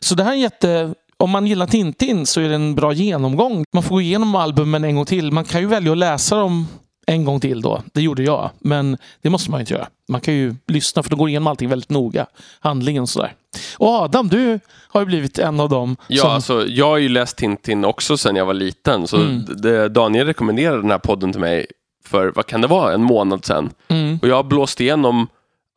så 0.00 0.14
det 0.14 0.24
här 0.24 0.32
är 0.32 0.36
jätte... 0.36 0.94
Om 1.20 1.30
man 1.30 1.46
gillar 1.46 1.66
Tintin 1.66 2.26
så 2.26 2.40
är 2.40 2.48
det 2.48 2.54
en 2.54 2.74
bra 2.74 2.92
genomgång. 2.92 3.64
Man 3.74 3.82
får 3.82 3.94
gå 3.94 4.00
igenom 4.00 4.34
albumen 4.34 4.84
en 4.84 4.96
gång 4.96 5.04
till. 5.04 5.32
Man 5.32 5.44
kan 5.44 5.60
ju 5.60 5.66
välja 5.66 5.92
att 5.92 5.98
läsa 5.98 6.36
dem 6.36 6.66
en 7.08 7.24
gång 7.24 7.40
till 7.40 7.60
då. 7.60 7.82
Det 7.92 8.02
gjorde 8.02 8.22
jag. 8.22 8.50
Men 8.58 8.96
det 9.22 9.30
måste 9.30 9.50
man 9.50 9.60
inte 9.60 9.72
göra. 9.74 9.88
Man 10.08 10.20
kan 10.20 10.34
ju 10.34 10.54
lyssna 10.66 11.02
för 11.02 11.10
de 11.10 11.18
går 11.18 11.28
igenom 11.28 11.46
allting 11.46 11.68
väldigt 11.68 11.90
noga. 11.90 12.26
Handlingen 12.60 13.02
och 13.02 13.08
sådär. 13.08 13.34
Och 13.78 13.88
Adam, 13.88 14.28
du 14.28 14.60
har 14.88 15.00
ju 15.00 15.06
blivit 15.06 15.38
en 15.38 15.60
av 15.60 15.68
dem 15.68 15.96
Ja, 16.08 16.22
som... 16.22 16.30
alltså, 16.30 16.66
jag 16.66 16.86
har 16.86 16.96
ju 16.98 17.08
läst 17.08 17.36
Tintin 17.36 17.84
också 17.84 18.16
sedan 18.16 18.36
jag 18.36 18.46
var 18.46 18.54
liten. 18.54 19.06
Så 19.06 19.16
Mm. 19.16 19.44
det, 19.62 19.88
Daniel 19.88 20.26
rekommenderade 20.26 20.80
den 20.82 20.90
här 20.90 20.98
podden 20.98 21.32
till 21.32 21.40
mig 21.40 21.66
för, 22.04 22.32
vad 22.36 22.46
kan 22.46 22.60
det 22.60 22.66
vara, 22.66 22.94
en 22.94 23.02
månad 23.02 23.44
sedan. 23.44 23.70
Mm. 23.88 24.18
Och 24.22 24.28
jag 24.28 24.36
har 24.36 24.42
blåst 24.42 24.80
igenom 24.80 25.26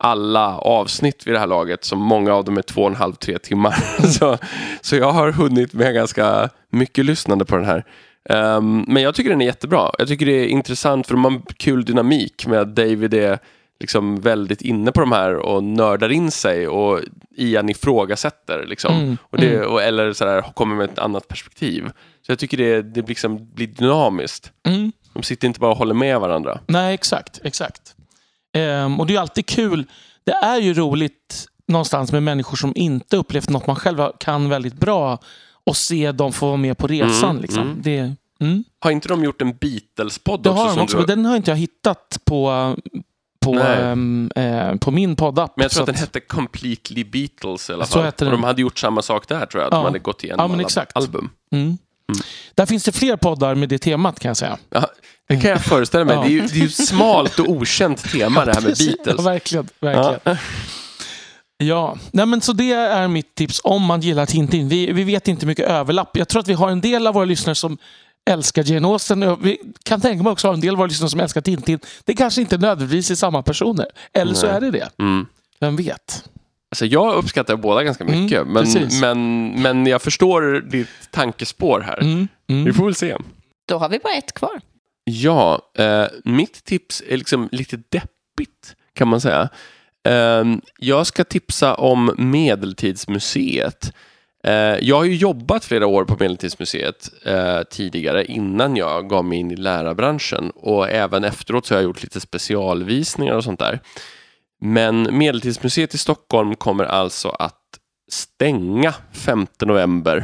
alla 0.04 0.58
avsnitt 0.58 1.28
vid 1.28 1.34
det 1.36 1.40
här 1.40 1.48
laget, 1.48 1.86
som 1.86 2.00
många 2.00 2.34
av 2.34 2.44
dem 2.46 2.58
är 2.58 2.62
två 2.62 2.82
och 2.82 2.88
en 2.90 2.96
halv, 2.96 3.14
tre 3.14 3.38
timmar. 3.40 3.76
så, 4.08 4.38
så 4.82 4.96
jag 4.96 5.12
har 5.12 5.32
hunnit 5.32 5.74
med 5.74 5.94
ganska 5.94 6.50
mycket 6.72 7.06
lyssnande 7.06 7.46
på 7.46 7.56
den 7.56 7.66
här. 7.66 7.86
Ehm, 8.30 8.86
men 8.88 9.04
jag 9.04 9.16
tycker 9.16 9.30
den 9.30 9.42
är 9.42 9.46
jättebra. 9.46 9.92
Jag 9.98 10.08
tycker 10.08 10.26
det 10.26 10.32
är 10.46 10.48
intressant 10.48 11.08
för 11.08 11.14
de 11.14 11.26
har 11.26 11.32
en 11.32 11.42
kul 11.58 11.86
dynamik 11.86 12.48
med 12.48 12.60
att 12.60 12.76
David 12.76 13.14
är 13.14 13.40
liksom 13.80 14.22
väldigt 14.22 14.62
inne 14.62 14.92
på 14.92 15.00
de 15.00 15.12
här 15.12 15.36
och 15.36 15.64
nördar 15.64 16.10
in 16.12 16.32
sig 16.32 16.68
och 16.68 17.00
Ian 17.36 17.70
ifrågasätter. 17.70 18.66
Liksom. 18.68 18.96
Mm, 18.96 19.18
Och 19.30 19.38
det, 19.38 19.56
mm. 19.56 19.72
och, 19.72 19.82
eller 19.82 20.14
sådär, 20.14 20.42
kommer 20.42 20.76
med 20.76 20.90
ett 20.90 21.00
annat 21.00 21.28
perspektiv. 21.28 21.92
Så 22.26 22.32
jag 22.32 22.40
tycker 22.40 22.58
det, 22.58 22.82
det 22.82 23.08
liksom 23.08 23.54
blir 23.54 23.68
dynamiskt. 23.68 24.52
Mm. 24.68 24.92
De 25.14 25.24
sitter 25.24 25.48
inte 25.48 25.60
bara 25.60 25.72
och 25.72 25.78
håller 25.78 25.94
med 25.94 26.20
varandra. 26.20 26.60
Nej, 26.68 26.94
exakt. 26.94 27.40
exakt. 27.44 27.96
Ehm, 28.54 29.00
och 29.00 29.08
det 29.08 29.16
är 29.16 29.20
alltid 29.20 29.46
kul. 29.46 29.86
Det 30.24 30.32
är 30.32 30.58
ju 30.58 30.74
roligt 30.74 31.48
någonstans 31.68 32.12
med 32.12 32.24
människor 32.24 32.58
som 32.58 32.74
inte 32.76 33.18
upplevt 33.18 33.50
något 33.50 33.68
man 33.68 33.76
själv 33.76 33.98
kan 34.20 34.50
väldigt 34.50 34.74
bra 34.74 35.20
och 35.64 35.78
se 35.78 36.12
dem 36.12 36.34
få 36.34 36.46
vara 36.46 36.58
med 36.58 36.78
på 36.78 36.88
resan. 36.88 37.30
Mm, 37.30 37.42
liksom. 37.42 37.62
mm. 37.64 37.82
Det, 37.82 38.16
mm. 38.40 38.64
Har 38.80 38.92
inte 38.92 39.08
de 39.08 39.24
gjort 39.24 39.42
en 39.42 39.54
Beatles-podd 39.58 40.44
det 40.44 40.50
också? 40.50 40.64
har 40.64 40.76
de 40.76 40.82
också, 40.82 40.98
du... 40.98 41.02
men 41.02 41.08
den 41.08 41.26
har 41.26 41.36
inte 41.36 41.52
jag 41.52 41.56
hittat 41.58 42.18
på, 42.26 42.76
på, 43.46 43.54
ehm, 43.60 44.32
eh, 44.36 44.76
på 44.76 44.92
min 44.92 45.16
poddapp. 45.16 45.54
Men 45.56 45.64
jag 45.64 45.72
tror 45.72 45.78
så 45.78 45.82
att 45.82 45.86
den 45.86 45.96
hette 45.96 46.20
Completely 46.20 47.04
Beatles 47.04 47.70
i 47.70 47.74
alla 47.74 47.86
fall. 47.86 48.06
heter 48.06 48.26
Och 48.26 48.32
de 48.32 48.44
hade 48.44 48.62
gjort 48.62 48.80
samma 48.80 49.02
sak 49.02 49.28
där 49.28 49.46
tror 49.46 49.64
jag. 49.64 49.68
Att 49.68 49.74
Ja. 49.74 49.78
de 49.78 49.86
hade 49.86 50.00
gått 50.00 50.24
Ja, 50.24 50.28
igenom 50.28 50.52
men 50.52 50.60
alla 50.60 50.62
exakt. 50.66 50.98
album. 50.98 51.30
Mm. 51.52 51.78
Där 52.56 52.66
finns 52.66 52.84
det 52.84 52.92
fler 52.92 53.16
poddar 53.16 53.56
med 53.56 53.70
det 53.70 53.78
temat 53.78 54.20
kan 54.20 54.30
jag 54.30 54.38
säga. 54.38 54.58
Ja, 54.70 54.88
det 55.28 55.36
kan 55.42 55.52
jag 55.52 55.62
föreställa 55.66 56.06
mig. 56.06 56.16
Ja. 56.16 56.22
Det, 56.22 56.28
är 56.28 56.32
ju, 56.32 56.42
det 56.42 56.54
är 56.54 56.60
ju 56.60 56.66
ett 56.66 56.88
smalt 56.88 57.40
och 57.40 57.50
okänt 57.50 58.04
tema 58.12 58.46
det 58.46 58.54
här 58.54 58.62
med. 58.62 58.78
Beatles. 58.78 59.16
Ja, 59.18 59.22
verkligen. 59.24 59.68
verkligen. 59.80 60.38
Ja. 61.62 61.98
Nej, 62.12 62.26
men 62.26 62.42
så 62.42 62.54
det 62.54 62.72
är 62.72 63.08
mitt 63.08 63.36
tips 63.36 63.62
om 63.64 63.84
man 63.86 64.02
gillar 64.02 64.26
Tintin. 64.26 64.70
Vi, 64.70 64.92
vi 64.92 65.04
vet 65.04 65.28
inte 65.28 65.46
mycket 65.46 65.66
överlapp. 65.68 66.18
Jag 66.18 66.28
tror 66.28 66.40
att 66.40 66.48
vi 66.48 66.54
har 66.54 66.70
en 66.72 66.82
del 66.82 67.08
av 67.08 67.14
våra 67.14 67.26
lyssnare 67.26 67.56
som 67.56 67.78
älskar 68.30 68.64
Jane 68.72 68.88
Austen. 68.88 69.38
Vi 69.42 69.58
kan 69.84 70.02
tänka 70.02 70.24
mig 70.24 70.32
också 70.32 70.48
ha 70.48 70.54
en 70.54 70.62
del 70.62 70.70
av 70.74 70.78
våra 70.78 70.88
lyssnare 70.88 71.10
som 71.10 71.20
älskar 71.20 71.42
Tintin. 71.42 71.80
Det 72.06 72.14
kanske 72.14 72.42
inte 72.42 72.58
nödvändigtvis 72.58 73.12
är 73.12 73.16
samma 73.16 73.42
personer. 73.44 73.86
Eller 74.14 74.34
så 74.34 74.46
Nej. 74.48 74.56
är 74.56 74.62
det 74.62 74.72
det. 74.72 74.90
Mm. 75.00 75.26
Vem 75.60 75.76
vet? 75.76 76.24
Alltså 76.72 76.86
jag 76.86 77.16
uppskattar 77.16 77.56
båda 77.56 77.84
ganska 77.84 78.04
Mm, 78.04 78.22
mycket. 78.24 78.48
men, 78.48 78.64
precis. 78.64 79.02
men, 79.02 79.48
men 79.62 79.86
jag 79.88 80.02
förstår 80.02 80.62
ditt 80.72 80.88
tankespår 81.12 81.80
här. 81.80 82.02
Mm, 82.02 82.28
Vi 82.48 82.54
mm. 82.62 82.74
får 82.74 82.86
väl 82.86 82.96
se. 82.96 83.18
Då 83.68 83.78
har 83.78 83.90
vi 83.90 84.00
bara 84.00 84.14
ett 84.14 84.34
kvar. 84.34 84.62
Ja, 85.04 85.62
eh, 85.78 86.06
mitt 86.24 86.66
tips 86.66 87.04
är 87.08 87.18
liksom 87.18 87.50
lite 87.52 87.78
deppigt 87.78 88.76
kan 88.94 89.08
man 89.08 89.22
säga. 89.22 89.50
Ehm, 90.04 90.62
jag 90.80 91.08
ska 91.08 91.24
tipsa 91.24 91.76
om 91.76 92.16
Medeltidsmuseet. 92.18 93.94
Ehm, 94.44 94.78
jag 94.82 94.96
har 94.96 95.04
ju 95.04 95.16
jobbat 95.16 95.66
flera 95.66 95.88
år 95.88 96.06
på 96.06 96.18
Medeltidsmuseet 96.20 97.10
eh, 97.26 97.62
tidigare 97.70 98.26
innan 98.26 98.76
jag 98.76 99.10
gav 99.10 99.26
mig 99.26 99.38
in 99.38 99.52
i 99.52 99.56
lärarbranschen 99.56 100.52
och 100.56 100.90
även 100.90 101.24
efteråt 101.24 101.66
så 101.66 101.74
har 101.74 101.80
jag 101.80 101.84
gjort 101.84 102.04
lite 102.04 102.20
specialvisningar 102.20 103.36
och 103.36 103.44
sånt 103.44 103.60
där. 103.60 103.80
Men 104.62 105.18
Medeltidsmuseet 105.18 105.94
i 105.94 105.98
Stockholm 105.98 106.56
kommer 106.56 106.84
alltså 106.86 107.30
att 107.30 107.58
stänga 108.12 108.94
5 109.14 109.48
november 109.62 110.24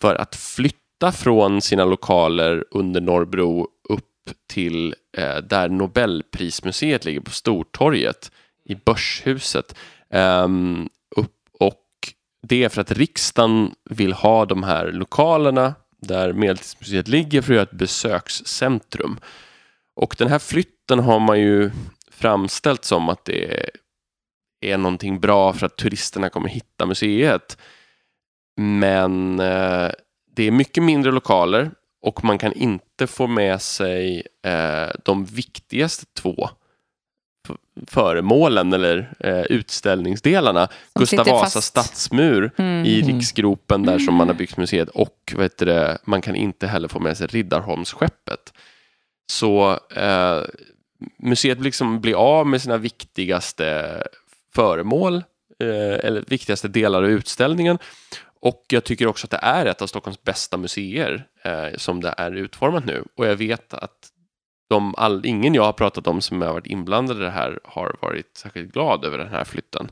för 0.00 0.14
att 0.14 0.36
flytta 0.36 1.12
från 1.12 1.60
sina 1.60 1.84
lokaler 1.84 2.64
under 2.70 3.00
Norrbro 3.00 3.68
upp 3.88 4.04
till 4.48 4.94
eh, 5.16 5.36
där 5.36 5.68
Nobelprismuseet 5.68 7.04
ligger 7.04 7.20
på 7.20 7.30
Stortorget 7.30 8.30
i 8.64 8.74
Börshuset. 8.74 9.74
Um, 10.10 10.88
upp, 11.16 11.36
och 11.60 11.82
det 12.42 12.64
är 12.64 12.68
för 12.68 12.80
att 12.80 12.92
riksdagen 12.92 13.74
vill 13.90 14.12
ha 14.12 14.44
de 14.44 14.62
här 14.62 14.92
lokalerna 14.92 15.74
där 16.00 16.32
Medeltidsmuseet 16.32 17.08
ligger 17.08 17.42
för 17.42 17.52
att 17.52 17.54
göra 17.54 17.62
ett 17.62 17.78
besökscentrum. 17.78 19.20
Och 19.96 20.14
den 20.18 20.28
här 20.28 20.38
flytten 20.38 20.98
har 20.98 21.20
man 21.20 21.40
ju 21.40 21.70
framställt 22.10 22.84
som 22.84 23.08
att 23.08 23.24
det 23.24 23.70
är 24.60 24.78
någonting 24.78 25.20
bra 25.20 25.52
för 25.52 25.66
att 25.66 25.76
turisterna 25.76 26.28
kommer 26.28 26.48
hitta 26.48 26.86
museet. 26.86 27.58
Men 28.56 29.40
eh, 29.40 29.90
det 30.36 30.42
är 30.42 30.50
mycket 30.50 30.82
mindre 30.82 31.12
lokaler 31.12 31.70
och 32.02 32.24
man 32.24 32.38
kan 32.38 32.52
inte 32.52 33.06
få 33.06 33.26
med 33.26 33.62
sig 33.62 34.26
eh, 34.46 34.90
de 35.04 35.24
viktigaste 35.24 36.06
två 36.14 36.50
föremålen 37.86 38.72
eller 38.72 39.12
eh, 39.20 39.42
utställningsdelarna. 39.42 40.66
Som 40.66 41.00
Gustav 41.00 41.24
fast. 41.24 41.62
stadsmur 41.62 42.50
Mm. 42.56 42.86
i 42.86 43.00
Mm. 43.02 43.14
Riksgropen 43.16 43.82
där 43.82 43.98
som 43.98 44.14
man 44.14 44.28
har 44.28 44.34
byggt 44.34 44.56
museet 44.56 44.88
och 44.88 45.32
vad 45.34 45.42
heter 45.42 45.66
det, 45.66 45.98
man 46.04 46.22
kan 46.22 46.34
inte 46.34 46.66
heller 46.66 46.88
få 46.88 47.00
med 47.00 47.16
sig 47.16 47.26
Riddarholmsskeppet. 47.26 48.52
Så 49.32 49.78
eh, 49.96 50.42
museet 51.18 51.60
liksom 51.60 52.00
blir 52.00 52.14
av 52.14 52.46
med 52.46 52.62
sina 52.62 52.76
viktigaste 52.76 53.96
föremål 54.54 55.14
eh, 55.60 56.06
eller 56.06 56.24
viktigaste 56.28 56.68
delar 56.68 57.02
av 57.02 57.10
utställningen. 57.10 57.78
Och 58.40 58.64
jag 58.68 58.84
tycker 58.84 59.06
också 59.06 59.26
att 59.26 59.30
det 59.30 59.40
är 59.42 59.66
ett 59.66 59.82
av 59.82 59.86
Stockholms 59.86 60.22
bästa 60.22 60.56
museer 60.56 61.26
eh, 61.42 61.66
som 61.76 62.00
det 62.00 62.14
är 62.18 62.32
utformat 62.32 62.84
nu. 62.84 63.04
Och 63.16 63.26
jag 63.26 63.36
vet 63.36 63.74
att 63.74 64.10
de 64.70 64.94
all, 64.96 65.26
ingen 65.26 65.54
jag 65.54 65.64
har 65.64 65.72
pratat 65.72 66.06
om 66.06 66.20
som 66.20 66.42
har 66.42 66.52
varit 66.52 66.66
inblandade 66.66 67.20
i 67.20 67.22
det 67.22 67.30
här 67.30 67.60
har 67.64 67.96
varit 68.00 68.36
särskilt 68.36 68.72
glad 68.72 69.04
över 69.04 69.18
den 69.18 69.28
här 69.28 69.44
flytten. 69.44 69.90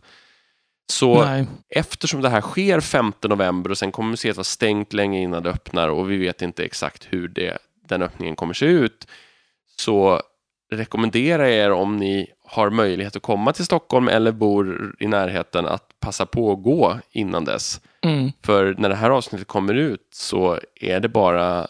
Så 0.92 1.24
Nej. 1.24 1.46
eftersom 1.68 2.20
det 2.20 2.28
här 2.28 2.40
sker 2.40 2.80
5 2.80 3.12
november 3.22 3.70
och 3.70 3.78
sen 3.78 3.92
kommer 3.92 4.10
museet 4.10 4.36
vara 4.36 4.44
stängt 4.44 4.92
länge 4.92 5.20
innan 5.20 5.42
det 5.42 5.50
öppnar 5.50 5.88
och 5.88 6.10
vi 6.10 6.16
vet 6.16 6.42
inte 6.42 6.64
exakt 6.64 7.06
hur 7.10 7.28
det, 7.28 7.58
den 7.88 8.02
öppningen 8.02 8.36
kommer 8.36 8.54
se 8.54 8.66
ut 8.66 9.06
så 9.76 10.20
rekommenderar 10.72 11.44
jag 11.44 11.52
er 11.52 11.70
om 11.70 11.96
ni 11.96 12.26
har 12.44 12.70
möjlighet 12.70 13.16
att 13.16 13.22
komma 13.22 13.52
till 13.52 13.64
Stockholm 13.64 14.08
eller 14.08 14.32
bor 14.32 14.94
i 15.00 15.06
närheten 15.06 15.66
att 15.66 16.00
passa 16.00 16.26
på 16.26 16.52
att 16.52 16.62
gå 16.62 16.98
innan 17.10 17.44
dess. 17.44 17.80
Mm. 18.02 18.32
För 18.42 18.74
när 18.78 18.88
det 18.88 18.94
här 18.94 19.10
avsnittet 19.10 19.48
kommer 19.48 19.74
ut 19.74 20.08
så 20.12 20.58
är 20.80 21.00
det 21.00 21.08
bara 21.08 21.66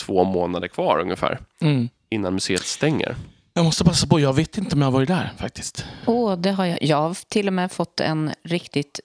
två 0.00 0.24
månader 0.24 0.68
kvar 0.68 1.00
ungefär. 1.00 1.38
Mm. 1.60 1.88
Innan 2.10 2.34
museet 2.34 2.62
stänger. 2.66 3.16
Jag 3.54 3.64
måste 3.64 3.84
passa 3.84 4.06
på, 4.06 4.20
jag 4.20 4.32
vet 4.32 4.58
inte 4.58 4.74
om 4.74 4.80
jag 4.80 4.86
har 4.86 4.92
varit 4.92 5.08
där 5.08 5.32
faktiskt. 5.38 5.84
Åh, 6.06 6.36
det 6.38 6.50
har 6.50 6.64
jag. 6.66 6.82
Jag 6.82 6.96
har 6.96 7.16
till 7.28 7.46
och 7.46 7.52
med 7.52 7.72
fått 7.72 8.00
en 8.00 8.30
riktigt, 8.44 9.00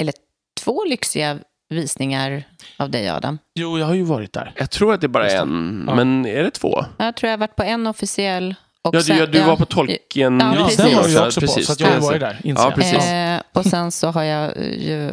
eller 0.00 0.14
två 0.60 0.84
lyxiga 0.84 1.38
visningar 1.70 2.42
av 2.76 2.90
dig, 2.90 3.08
Adam. 3.10 3.38
Jo, 3.54 3.78
jag 3.78 3.86
har 3.86 3.94
ju 3.94 4.02
varit 4.02 4.32
där. 4.32 4.52
Jag 4.56 4.70
tror 4.70 4.94
att 4.94 5.00
det 5.00 5.08
bara 5.08 5.26
är 5.30 5.34
det. 5.34 5.40
en, 5.42 5.84
Ja. 5.86 5.94
men 5.94 6.26
är 6.26 6.42
det 6.42 6.50
två? 6.50 6.84
Jag 6.98 7.16
tror 7.16 7.28
jag 7.28 7.32
har 7.32 7.38
varit 7.40 7.56
på 7.56 7.62
en 7.62 7.86
officiell. 7.86 8.54
Och 8.82 8.94
Ja, 8.94 8.98
du, 8.98 9.04
sen, 9.04 9.16
ja, 9.16 9.26
du 9.26 9.40
var 9.42 9.56
på 9.56 9.64
Tolkien. 9.64 10.40
Ja, 10.40 10.54
Ja, 10.54 10.68
den 10.76 10.96
var 10.96 11.02
jag 11.02 11.10
Ja, 11.10 11.26
också 11.26 11.40
på, 11.40 11.46
precis. 11.46 11.66
så 11.66 11.72
att 11.72 11.80
jag 11.80 11.88
har 11.90 12.00
varit 12.00 12.20
där. 12.20 12.40
Ja, 12.44 12.72
precis. 12.74 13.06
Eh, 13.06 13.40
och 13.52 13.64
sen 13.66 13.92
så 13.92 14.08
har 14.08 14.22
jag 14.22 14.56
ju 14.78 15.10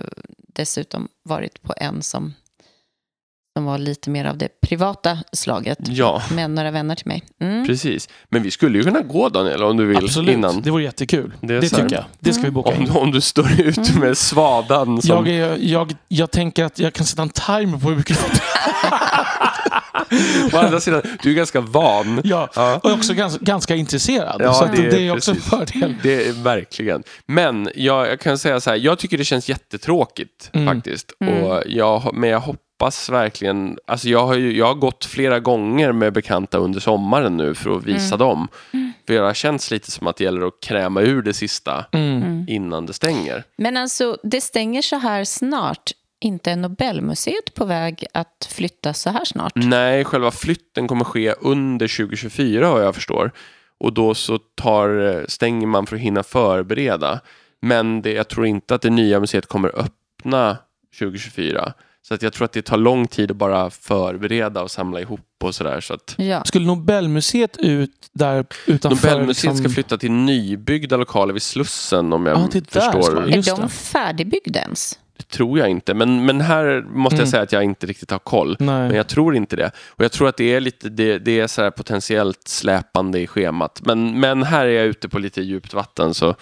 dessutom 0.56 1.08
varit 1.24 1.62
på 1.62 1.74
en 1.78 2.02
som, 2.02 2.34
som 3.58 3.66
var 3.66 3.78
lite 3.78 4.10
mer 4.10 4.26
av 4.26 4.38
det 4.38 4.48
privata 4.62 5.18
slaget. 5.34 5.78
Ja, 5.82 6.22
Med 6.32 6.50
några 6.52 6.72
vänner 6.72 6.96
till 6.96 7.08
mig. 7.08 7.24
Mm. 7.42 7.66
precis. 7.68 8.10
Men 8.30 8.44
vi 8.44 8.52
skulle 8.52 8.78
ju 8.78 8.84
kunna 8.84 9.02
gå 9.02 9.30
Daniel 9.30 9.64
om 9.64 9.78
du 9.78 9.86
vill 9.86 9.98
Absolut, 9.98 10.34
innan. 10.34 10.62
det 10.62 10.72
vore 10.72 10.84
jättekul. 10.84 11.34
Det 11.42 11.60
Det, 11.60 11.70
tycker 11.70 11.96
jag. 11.96 12.04
Det 12.20 12.34
ska 12.34 12.44
vi 12.44 12.52
boka 12.52 12.76
in. 12.76 12.90
Om, 12.90 12.98
om 12.98 13.12
du 13.12 13.22
står 13.22 13.62
ut 13.62 13.96
med 13.96 14.18
svadan 14.18 15.02
som... 15.02 15.16
Jag, 15.16 15.28
är, 15.28 15.58
jag, 15.60 15.96
jag 16.08 16.32
tänker 16.32 16.64
att 16.66 16.80
jag 16.80 16.94
kan 16.94 17.06
sätta 17.06 17.22
en 17.22 17.30
timer 17.30 17.78
på 17.80 17.90
hur 17.90 17.96
mycket 17.96 18.18
Å 20.54 20.58
andra 20.58 20.80
sidan, 20.80 21.02
du 21.24 21.32
är 21.32 21.36
ganska 21.36 21.62
van. 21.62 22.22
Ja, 22.24 22.50
Ja. 22.56 22.80
och 22.84 22.92
också 22.92 23.14
ganska, 23.14 23.44
ganska 23.46 23.76
intresserad. 23.76 24.42
Ja, 24.42 24.54
så 24.54 24.66
det 24.66 24.90
det, 24.90 25.08
är 25.08 25.12
också 25.16 25.32
en 25.32 25.38
precis. 25.38 25.50
fördel. 25.50 25.96
Det 26.04 26.28
är 26.28 26.34
verkligen. 26.44 27.04
Men 27.26 27.70
jag, 27.76 28.08
jag 28.08 28.20
kan 28.20 28.38
säga 28.38 28.60
så 28.60 28.70
här, 28.70 28.78
jag 28.78 29.00
tycker 29.00 29.18
det 29.18 29.26
känns 29.26 29.50
jättetråkigt 29.50 30.50
Mm. 30.54 30.76
faktiskt. 30.76 31.12
Mm. 31.20 31.44
Och 31.44 31.64
jag, 31.66 32.12
men 32.14 32.30
jag 32.30 32.40
hoppas 32.40 32.60
verkligen, 33.10 33.78
alltså 33.88 34.10
jag 34.10 34.28
har, 34.28 34.36
ju, 34.36 34.58
jag 34.58 34.66
har 34.66 34.74
gått 34.76 35.06
flera 35.06 35.40
gånger 35.40 35.92
med 35.92 36.14
bekanta 36.14 36.58
under 36.58 36.80
sommaren 36.80 37.38
nu 37.38 37.56
för 37.56 37.70
att 37.78 37.84
visa 37.84 38.16
Mm. 38.16 38.20
dem. 38.28 38.48
För 39.08 39.14
det 39.14 39.18
har 39.20 39.34
känts 39.34 39.72
lite 39.72 39.92
som 39.92 40.08
att 40.08 40.16
det 40.18 40.24
gäller 40.24 40.48
att 40.48 40.60
kräma 40.62 41.02
ur 41.02 41.22
det 41.22 41.34
sista 41.34 41.86
Mm. 41.92 42.18
Mm. 42.24 42.46
innan 42.48 42.86
det 42.86 42.94
stänger. 42.94 43.44
Men 43.58 43.78
alltså, 43.78 44.18
det 44.24 44.42
stänger 44.42 44.82
så 44.82 44.96
här 44.96 45.24
snart. 45.24 45.92
Inte 46.20 46.52
är 46.52 46.56
Nobelmuseet 46.56 47.54
på 47.54 47.66
väg 47.66 48.06
att 48.14 48.48
flytta 48.52 48.94
så 48.94 49.10
här 49.10 49.26
snart? 49.26 49.52
Nej, 49.56 50.04
själva 50.06 50.32
flytten 50.32 50.88
kommer 50.88 51.06
ske 51.06 51.32
under 51.42 51.88
2024 51.88 52.72
vad 52.72 52.84
jag 52.84 52.96
förstår. 52.96 53.32
Och 53.80 53.94
då 53.94 54.14
så 54.16 54.38
tar, 54.38 55.26
stänger 55.28 55.68
man 55.68 55.86
för 55.86 55.96
att 55.96 56.02
hinna 56.02 56.24
förbereda. 56.24 57.20
Men 57.62 58.02
det, 58.02 58.12
jag 58.14 58.28
tror 58.28 58.46
inte 58.46 58.76
att 58.76 58.82
det 58.82 58.90
nya 58.90 59.20
museet 59.20 59.46
kommer 59.48 59.72
öppna 59.80 60.58
2024. 61.00 61.74
Så 62.08 62.14
att 62.14 62.22
jag 62.22 62.34
tror 62.34 62.46
att 62.46 62.52
det 62.52 62.62
tar 62.62 62.78
lång 62.78 63.08
tid 63.08 63.32
att 63.32 63.38
bara 63.38 63.70
förbereda 63.70 64.62
och 64.62 64.72
samla 64.72 65.02
ihop 65.02 65.20
och 65.44 65.56
sådär. 65.56 65.82
Så 65.82 65.94
att 65.94 66.16
Ja. 66.18 66.44
Skulle 66.44 66.66
Nobelmuseet 66.66 67.58
ut 67.58 67.92
där 68.14 68.46
utanför... 68.68 69.10
Nobelmuseet 69.12 69.44
liksom- 69.54 69.58
ska 69.58 69.74
flytta 69.74 69.98
till 69.98 70.12
nybyggda 70.12 70.98
lokaler 70.98 71.34
vid 71.34 71.42
Slussen 71.42 72.14
om 72.14 72.26
jag 72.26 72.38
Ja, 72.38 72.48
det 72.52 72.60
där 72.72 72.82
förstår. 72.82 73.02
ska- 73.42 73.54
Är 73.54 73.58
de 73.62 73.70
färdigbyggda 73.70 74.60
ens? 74.60 75.00
Det 75.18 75.24
tror 75.24 75.60
jag 75.60 75.70
inte. 75.70 75.94
Men, 75.94 76.26
men 76.26 76.42
här 76.42 76.82
måste 76.90 77.16
jag 77.16 77.20
Mm. 77.22 77.32
säga 77.32 77.44
att 77.44 77.52
jag 77.52 77.64
inte 77.64 77.88
riktigt 77.88 78.12
har 78.12 78.20
koll. 78.20 78.56
Nej. 78.60 78.88
Men 78.88 78.96
jag 78.96 79.08
tror 79.08 79.36
inte 79.36 79.56
det. 79.56 79.72
Och 79.88 80.04
jag 80.04 80.12
tror 80.12 80.28
att 80.28 80.38
det 80.38 80.54
är 80.54 80.60
lite 80.60 80.90
det, 80.90 81.18
det 81.20 81.40
är 81.40 81.48
så 81.48 81.62
här 81.62 81.72
potentiellt 81.72 82.48
släpande 82.48 83.20
i 83.20 83.28
schemat. 83.28 83.82
Men, 83.86 84.20
men 84.20 84.44
här 84.44 84.66
är 84.66 84.70
jag 84.70 84.86
ute 84.86 85.10
på 85.10 85.20
lite 85.20 85.42
djupt 85.42 85.74
vatten. 85.74 86.14
Så 86.14 86.36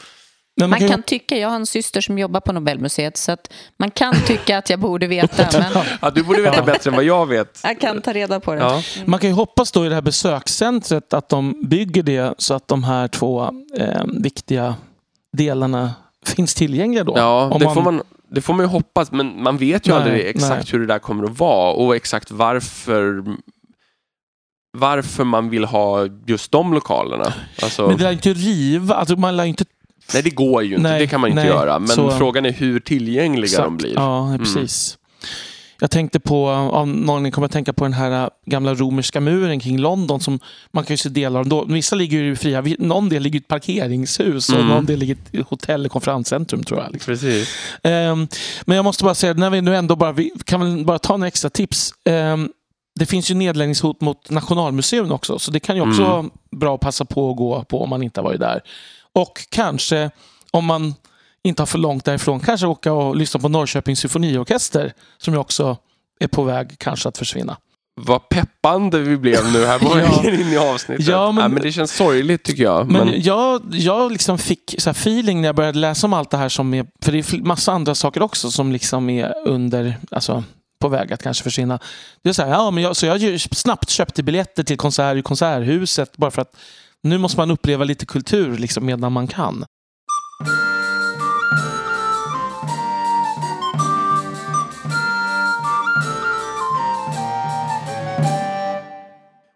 Men 0.56 0.70
Man 0.70 0.82
ju- 0.82 0.88
kan 0.88 1.04
tycka, 1.04 1.38
jag 1.38 1.50
har 1.50 1.56
en 1.56 1.66
syster 1.66 2.02
som 2.02 2.20
jobbar 2.20 2.40
på 2.40 2.52
Nobelmuseet, 2.54 3.18
så 3.18 3.32
att 3.32 3.54
man 3.78 3.92
kan 3.92 4.16
tycka 4.28 4.58
att 4.58 4.70
jag 4.70 4.80
borde 4.80 5.08
veta, 5.08 5.48
men 5.74 5.86
ja, 6.02 6.10
du 6.10 6.24
borde 6.24 6.42
veta 6.42 6.62
bättre 6.62 6.90
än 6.90 6.96
vad 6.96 7.06
jag 7.06 7.26
vet. 7.26 7.60
jag 7.64 7.80
kan 7.80 8.02
ta 8.02 8.14
reda 8.14 8.40
på 8.40 8.54
det. 8.54 8.60
Ja. 8.62 8.82
Man 9.06 9.20
kan 9.20 9.30
ju 9.30 9.36
hoppas 9.36 9.72
då 9.72 9.86
i 9.86 9.90
det 9.90 9.96
här 9.96 10.02
besökscentret 10.02 11.14
att 11.14 11.30
de 11.30 11.68
bygger 11.68 12.04
det 12.04 12.34
så 12.38 12.54
att 12.54 12.68
de 12.68 12.84
här 12.84 13.08
två 13.08 13.44
eh, 13.78 14.04
viktiga 14.24 14.76
delarna 15.38 15.94
finns 16.26 16.56
tillgängliga 16.56 17.04
då. 17.04 17.14
Ja, 17.18 17.50
Om 17.52 17.60
det, 17.60 17.74
får 17.74 17.82
man, 17.82 18.02
det 18.30 18.42
får 18.42 18.54
man 18.54 18.66
ju 18.66 18.70
hoppas, 18.70 19.12
men 19.12 19.44
man 19.44 19.58
vet 19.58 19.88
ju 19.88 19.92
Nej, 19.92 20.02
aldrig 20.02 20.26
exakt 20.28 20.50
nej. 20.50 20.66
hur 20.72 20.80
det 20.80 20.86
där 20.94 21.00
kommer 21.00 21.24
att 21.24 21.40
vara 21.40 21.74
och 21.74 21.96
exakt 21.96 22.32
varför 22.32 23.24
varför 24.78 25.24
man 25.24 25.50
vill 25.50 25.66
ha 25.66 26.08
just 26.26 26.52
de 26.52 26.74
lokalerna. 26.74 27.34
Alltså, 27.64 27.88
Men 27.88 27.98
det 27.98 28.04
lär 28.04 28.12
inte 28.12 28.34
riva, 28.34 28.96
alltså 28.96 29.16
man 29.16 29.38
lär 29.38 29.44
inte... 29.46 29.66
nej, 30.14 30.24
det 30.24 30.30
går 30.30 30.64
ju 30.64 30.76
inte. 30.76 30.90
Nej, 30.90 31.00
det 31.00 31.08
kan 31.08 31.22
man 31.22 31.30
inte 31.30 31.42
nej, 31.44 31.52
göra. 31.52 31.80
Men 31.80 31.88
så- 31.88 32.12
frågan 32.12 32.46
är 32.46 32.52
hur 32.52 32.80
tillgängliga 32.80 33.62
de 33.62 33.78
blir. 33.78 33.92
Mm. 33.92 34.04
Ja, 34.04 34.36
precis. 34.40 34.98
Jag 35.80 35.92
tänkte 35.92 36.20
på, 36.20 36.50
av 36.50 36.88
någon 36.88 37.32
kommer 37.32 37.46
att 37.46 37.52
tänka 37.52 37.74
på 37.74 37.84
den 37.86 37.94
här 37.94 38.24
äh, 38.24 38.30
gamla 38.46 38.74
romerska 38.74 39.20
muren 39.22 39.60
kring 39.60 39.78
London 39.80 40.20
som 40.20 40.40
man 40.72 40.84
kan 40.84 40.94
ju 40.94 40.98
se 40.98 41.10
delar 41.10 41.40
av. 41.40 41.48
Då, 41.48 41.66
vissa 41.66 41.96
ligger 41.96 42.18
ju 42.20 42.36
fria, 42.36 42.64
någon 42.80 43.10
del 43.10 43.24
ligger 43.24 43.40
i 43.40 43.42
ett 43.42 43.48
parkeringshus 43.48 44.50
och 44.50 44.56
Mm. 44.56 44.68
någon 44.68 44.86
del 44.86 45.00
ligger 45.00 45.18
i 45.32 45.40
ett 45.40 45.48
hotell 45.48 45.86
och 45.86 45.92
konferenscentrum 45.92 46.64
tror 46.64 46.80
jag. 46.80 46.92
Liksom. 46.92 47.14
Precis. 47.14 47.50
Ehm, 47.84 48.28
men 48.66 48.76
jag 48.76 48.84
måste 48.86 49.04
bara 49.04 49.16
säga, 49.16 49.34
när 49.34 49.50
vi 49.50 49.62
nu 49.62 49.76
ändå 49.76 49.96
bara, 49.96 50.12
vi 50.12 50.32
kan 50.46 50.60
väl 50.60 50.86
bara 50.86 51.00
ta 51.00 51.14
en 51.14 51.24
extra 51.24 51.50
tips. 51.50 51.94
Ehm, 52.06 52.50
det 53.00 53.06
finns 53.06 53.32
ju 53.32 53.36
nedläggningshot 53.36 54.02
mot 54.02 54.30
Nationalmuseum 54.30 55.12
också, 55.12 55.40
så 55.40 55.52
det 55.52 55.60
kan 55.60 55.76
ju 55.76 55.82
också 55.82 56.04
Mm. 56.04 56.32
bra 56.52 56.76
att 56.76 56.82
passa 56.82 57.06
på 57.06 57.32
att 57.32 57.38
gå 57.38 57.64
på 57.64 57.84
om 57.84 57.90
man 57.90 58.04
inte 58.04 58.20
har 58.20 58.26
varit 58.26 58.40
där. 58.40 58.62
Och 59.16 59.40
kanske, 59.50 60.10
om 60.52 60.66
man 60.66 60.96
inte 61.44 61.62
har 61.62 61.68
för 61.68 61.78
långt 61.78 62.06
därifrån, 62.06 62.40
kanske 62.40 62.68
åka 62.68 62.94
och 62.94 63.16
lyssna 63.16 63.40
på 63.40 63.50
Norrköpings 63.50 64.00
symfoniorkester 64.00 64.94
som 65.18 65.34
ju 65.34 65.40
också 65.40 65.78
är 66.20 66.28
på 66.28 66.44
väg 66.44 66.76
kanske 66.78 67.10
att 67.10 67.18
försvinna. 67.18 67.58
Vad 68.02 68.30
peppande 68.30 69.00
vi 69.00 69.18
blev 69.18 69.52
nu 69.54 69.66
här 69.66 69.80
på 69.90 70.00
Ja. 70.00 70.30
in 70.32 70.48
i 70.54 70.58
avsnittet. 70.58 71.06
Ja, 71.08 71.14
Ja, 71.14 71.32
men- 71.32 71.52
men, 71.52 71.62
det 71.64 71.72
känns 71.72 71.92
sorgligt 71.96 72.44
tycker 72.44 72.64
jag. 72.64 72.92
Men, 72.92 73.08
Men, 73.08 73.22
jag, 73.22 73.62
jag 73.72 74.12
liksom 74.12 74.38
fick 74.38 74.76
så 74.78 74.90
feeling 74.90 75.42
när 75.42 75.48
jag 75.48 75.56
började 75.56 75.80
läsa 75.80 76.08
om 76.08 76.14
allt 76.14 76.30
det 76.30 76.38
här 76.38 76.50
som 76.50 76.74
är, 76.74 76.86
för 77.02 77.12
det 77.12 77.18
är 77.34 77.38
massa 77.44 77.72
andra 77.72 77.96
saker 77.96 78.22
också 78.22 78.52
som 78.52 78.72
liksom 78.72 79.10
är 79.10 79.34
under, 79.48 79.98
alltså 80.12 80.44
på 80.80 80.88
väg 80.88 81.14
att 81.14 81.24
kanske 81.24 81.44
försvinna. 81.44 81.80
Det 82.24 82.30
är 82.30 82.34
så 82.34 82.42
här, 82.44 82.50
ja, 82.50 82.72
men 82.72 82.84
jag, 82.84 82.96
så 82.96 83.06
jag 83.06 83.42
snabbt 83.42 83.90
köpte 83.90 84.24
biljetter 84.24 84.64
till 84.64 84.78
konsert 84.78 85.18
i 85.18 85.22
Konserthuset 85.22 86.18
bara 86.18 86.32
för 86.32 86.42
att 86.42 86.56
nu 87.04 87.18
måste 87.18 87.38
man 87.38 87.52
uppleva 87.52 87.84
lite 87.84 88.06
kultur 88.06 88.58
liksom 88.58 88.86
medan 88.86 89.12
man 89.12 89.28
kan. 89.28 89.66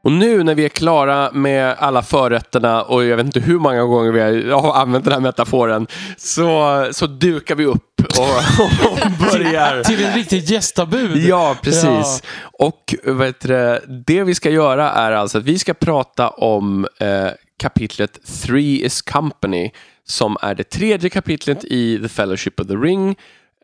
Och 0.07 0.13
nu 0.13 0.43
när 0.43 0.55
vi 0.55 0.65
är 0.65 0.69
klara 0.69 1.31
med 1.31 1.75
alla 1.79 2.01
förrätterna 2.01 2.81
och 2.81 3.05
jag 3.05 3.17
vet 3.17 3.25
inte 3.25 3.39
hur 3.39 3.59
många 3.59 3.83
gånger 3.83 4.11
vi 4.11 4.51
har 4.51 4.73
använt 4.73 5.05
den 5.05 5.13
här 5.13 5.19
metaforen 5.19 5.87
så, 6.17 6.87
så 6.91 7.07
dukar 7.07 7.55
vi 7.55 7.65
upp 7.65 7.99
och, 7.99 8.91
och 8.91 9.11
börjar. 9.19 9.83
Till 9.83 10.05
en 10.05 10.13
riktigt 10.13 10.49
gästabud. 10.49 11.17
Ja, 11.17 11.55
precis. 11.61 12.23
Och 12.39 12.95
vet 13.03 13.39
du, 13.39 13.47
det, 13.47 13.81
det 13.87 14.23
vi 14.23 14.35
ska 14.35 14.49
göra 14.49 14.91
är 14.91 15.11
alltså 15.11 15.37
att 15.37 15.43
vi 15.43 15.59
ska 15.59 15.73
prata 15.73 16.29
om 16.29 16.87
eh, 16.99 17.27
kapitlet 17.59 18.19
Three 18.41 18.85
is 18.85 19.01
Company 19.01 19.71
som 20.05 20.37
är 20.41 20.55
det 20.55 20.69
tredje 20.69 21.09
kapitlet 21.09 21.63
i 21.63 21.99
The 22.01 22.09
Fellowship 22.09 22.59
of 22.59 22.67
the 22.67 22.75
Ring. 22.75 23.15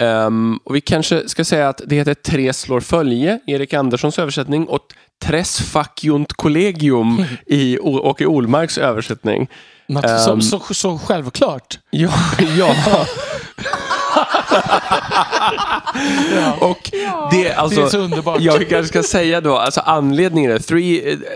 Ehm, 0.04 0.60
och 0.64 0.76
vi 0.76 0.82
kanske 0.82 1.30
ska 1.30 1.46
säga 1.46 1.70
att 1.70 1.82
det 1.86 1.96
heter 1.96 2.14
Tre 2.14 2.54
slår 2.54 2.80
följe, 2.80 3.40
Erik 3.48 3.74
Anderssons 3.74 4.20
översättning, 4.20 4.66
och 4.68 4.82
Tres 5.26 5.60
faciunt 5.62 6.34
collegium 6.34 7.24
i 7.48 7.78
O- 7.80 8.00
Åke 8.10 8.26
Olmarks 8.26 8.78
översättning. 8.78 9.48
Något 9.88 10.06
Ehm. 10.06 10.42
så, 10.42 10.60
så, 10.60 10.74
så 10.74 10.98
självklart. 11.00 11.80
Ja, 11.90 12.10
ja. 12.58 12.76
Och 16.60 16.92
det, 17.32 17.54
alltså, 17.54 17.80
det 17.80 17.86
är 17.86 17.90
så 17.90 17.98
underbart. 17.98 18.42
jag 18.42 18.70
kanske 18.70 18.88
ska 18.88 19.04
säga 19.04 19.42
då, 19.42 19.58
alltså 19.58 19.82
anledningen 19.82 20.52
är 20.52 20.60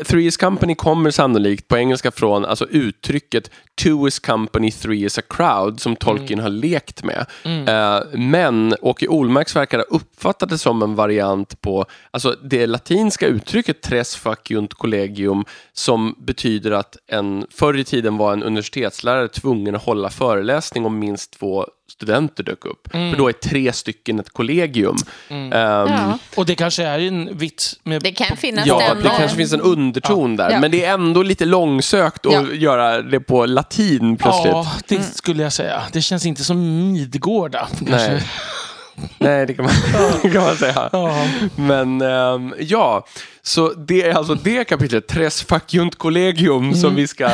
Three, 0.04 0.28
is 0.28 0.38
company 0.38 0.76
kommer 0.76 1.12
sannolikt 1.12 1.68
på 1.68 1.78
engelska 1.78 2.12
från 2.12 2.46
alltså 2.46 2.66
uttrycket 2.66 3.52
two 3.82 4.08
is 4.08 4.20
company, 4.20 4.72
three 4.72 5.06
is 5.06 5.18
a 5.18 5.22
crowd 5.30 5.80
som 5.80 5.96
Tolkien 5.96 6.40
har 6.40 6.50
lekt 6.50 7.04
med. 7.04 7.26
Eh, 7.44 8.00
men 8.14 8.76
Åke 8.82 9.08
Olmarks 9.08 9.56
verkar 9.56 9.78
ha 9.78 9.86
uppfattat 9.86 10.50
det 10.50 10.58
som 10.58 10.82
en 10.82 10.96
variant 10.96 11.62
på 11.62 11.86
alltså 12.12 12.36
det 12.44 12.68
latinska 12.68 13.28
uttrycket 13.28 13.82
tres 13.82 14.16
faciunt 14.16 14.74
collegium 14.74 15.46
som 15.74 16.16
betyder 16.18 16.72
att 16.72 16.98
en, 17.08 17.46
förr 17.50 17.78
i 17.78 17.84
tiden 17.84 18.18
var 18.18 18.34
en 18.34 18.44
universitetslärare 18.44 19.28
tvungen 19.28 19.76
att 19.76 19.84
hålla 19.84 20.10
föreläsning 20.10 20.86
om 20.86 21.00
minst 21.00 21.40
två 21.40 21.68
studenter 21.90 22.44
dök 22.44 22.66
upp. 22.66 22.88
För 22.92 23.18
då 23.18 23.28
är 23.30 23.34
tre 23.34 23.74
stycken 23.74 24.20
ett 24.20 24.30
kollegium. 24.30 24.96
Ehm, 25.30 25.52
Ja. 25.52 26.18
Och 26.36 26.46
det 26.46 26.56
kanske 26.56 26.84
är 26.84 27.00
en 27.00 27.38
vits 27.38 27.80
med... 27.84 28.02
Det 28.04 28.12
kan 28.12 28.38
finnas 28.38 28.68
Ja, 28.68 28.80
den... 28.80 29.04
det 29.04 29.10
kanske 29.18 29.38
finns 29.38 29.54
en 29.54 29.62
underton 29.62 30.36
där. 30.36 30.52
Ja. 30.52 30.60
Men 30.60 30.72
det 30.72 30.86
är 30.86 30.94
ändå 30.94 31.24
lite 31.24 31.46
långsökt 31.46 32.26
att 32.26 32.34
Ja. 32.34 32.46
göra 32.54 33.02
det 33.02 33.20
på 33.20 33.46
latin 33.46 34.18
plötsligt. 34.18 34.54
Ja, 34.54 34.72
det 34.88 35.02
skulle 35.04 35.44
jag 35.44 35.54
säga. 35.54 35.84
Det 35.94 36.02
känns 36.02 36.26
inte 36.26 36.44
som 36.44 36.92
Midgårda. 36.92 37.68
Kanske. 37.88 38.12
Nej. 38.12 38.24
Nej, 39.18 39.46
det 39.46 39.54
kan 39.54 39.66
man, 39.66 39.74
kan 40.32 40.44
man 40.44 40.56
säga. 40.58 40.90
Ja. 40.92 41.26
Men 41.56 42.02
ehm, 42.02 42.54
ja, 42.60 43.06
så 43.42 43.74
det 43.74 44.04
är 44.04 44.14
alltså 44.14 44.36
det 44.36 44.64
kapitlet, 44.64 45.08
Tres 45.08 45.44
Facunt 45.44 45.96
Collegium, 45.96 46.74
som, 46.76 46.96
vi 46.96 47.08
ska, 47.08 47.30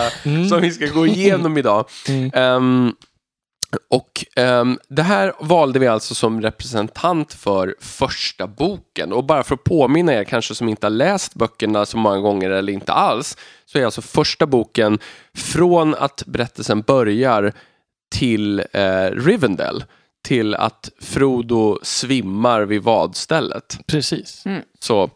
som 0.50 0.62
vi 0.62 0.72
ska 0.72 0.86
gå 0.86 1.08
igenom 1.08 1.58
idag. 1.58 1.86
Mm. 2.08 2.94
Och 3.90 4.26
ehm, 4.36 4.80
det 4.90 5.04
här 5.04 5.34
valde 5.40 5.80
vi 5.80 5.88
alltså 5.88 6.16
som 6.16 6.42
representant 6.42 7.34
för 7.34 7.76
första 7.80 8.48
boken. 8.48 9.14
Och 9.14 9.24
bara 9.24 9.44
för 9.44 9.56
att 9.56 9.64
påminna 9.64 10.14
er 10.14 10.24
kanske 10.24 10.56
som 10.56 10.70
inte 10.70 10.86
har 10.86 10.92
läst 10.92 11.34
böckerna 11.36 11.86
så 11.86 11.98
många 11.98 12.20
gånger 12.20 12.50
eller 12.50 12.74
inte 12.74 12.94
alls, 12.94 13.38
så 13.66 13.80
är 13.80 13.86
alltså 13.86 14.02
första 14.02 14.46
boken 14.46 15.00
från 15.38 15.96
att 15.96 16.24
berättelsen 16.26 16.82
börjar 16.82 17.54
till 18.16 18.60
eh, 18.74 19.06
Rivendell, 19.12 19.84
till 20.28 20.56
att 20.56 20.90
Frodo 21.02 21.80
svimmar 21.84 22.62
vid 22.62 22.82
vadstället. 22.84 23.80
Precis. 23.88 24.44
Så, 24.80 25.10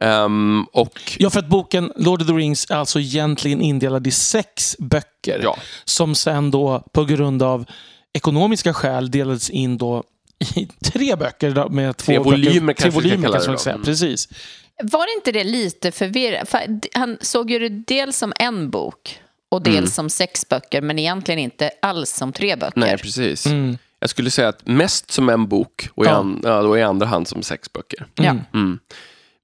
ehm, 0.00 0.66
och 0.72 1.00
Ja, 1.18 1.30
för 1.30 1.38
att 1.38 1.48
boken 1.48 1.92
Lord 1.96 2.20
of 2.22 2.26
the 2.28 2.32
Rings 2.32 2.70
är 2.70 2.76
alltså 2.76 3.00
egentligen 3.00 3.60
indelad 3.60 4.06
i 4.06 4.10
sex 4.10 4.76
böcker. 4.78 5.40
ja, 5.42 5.56
Som 5.84 6.14
sen 6.14 6.50
då 6.50 6.82
på 6.92 7.04
grund 7.04 7.42
av 7.42 7.64
ekonomiska 8.12 8.74
skäl 8.74 9.10
delades 9.10 9.50
in 9.50 9.78
då 9.78 10.02
i 10.56 10.66
tre 10.84 11.16
böcker 11.16 11.68
med 11.68 11.96
två 11.96 12.04
Tre 12.06 12.18
volymer 12.18 12.60
böcker, 12.60 12.82
kanske 12.82 13.00
tre 13.00 13.10
volymer 13.10 13.38
det 13.38 13.46
man 13.48 13.58
säga. 13.58 13.74
Mm. 13.74 13.84
Precis. 13.84 14.28
Var 14.82 15.06
det 15.06 15.12
inte 15.14 15.32
det 15.32 15.44
lite 15.44 15.92
förvirrande? 15.92 16.88
Han 16.94 17.18
såg 17.20 17.50
ju 17.50 17.58
det 17.58 17.68
dels 17.68 18.16
som 18.16 18.32
en 18.38 18.70
bok 18.70 19.18
och 19.48 19.62
dels 19.62 19.76
Mm. 19.76 19.86
som 19.90 20.10
sex 20.10 20.48
böcker, 20.48 20.82
men 20.82 20.98
egentligen 20.98 21.38
inte 21.38 21.70
alls 21.82 22.10
som 22.16 22.32
tre 22.32 22.56
böcker. 22.56 22.80
nej 22.80 22.98
precis. 22.98 23.46
Mm. 23.46 23.78
Jag 23.98 24.10
skulle 24.10 24.30
säga 24.30 24.48
att 24.48 24.66
mest 24.66 25.10
som 25.10 25.28
en 25.28 25.46
bok 25.48 25.88
och 25.94 26.04
i, 26.04 26.08
Ja. 26.08 26.14
an, 26.14 26.40
ja, 26.44 26.62
då 26.62 26.78
i 26.78 26.82
andra 26.82 27.06
hand 27.06 27.28
som 27.28 27.42
sex 27.42 27.72
böcker. 27.72 28.06
Ja. 28.14 28.24
Mm. 28.24 28.40
Mm. 28.54 28.78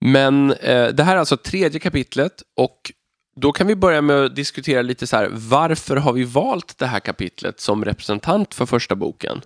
Men 0.01 0.53
eh, 0.53 0.87
det 0.89 1.03
här 1.03 1.15
är 1.15 1.19
alltså 1.19 1.37
tredje 1.37 1.81
kapitlet 1.81 2.43
och 2.57 2.93
då 3.41 3.53
kan 3.53 3.67
vi 3.67 3.77
börja 3.77 4.03
med 4.03 4.25
att 4.25 4.37
diskutera 4.37 4.83
lite 4.83 5.07
så 5.07 5.17
här, 5.17 5.29
varför 5.33 5.97
har 5.97 6.13
vi 6.13 6.25
valt 6.25 6.79
det 6.79 6.87
här 6.87 7.01
kapitlet 7.01 7.61
som 7.61 7.85
representant 7.85 8.55
för 8.55 8.67
första 8.67 8.95
boken? 8.97 9.43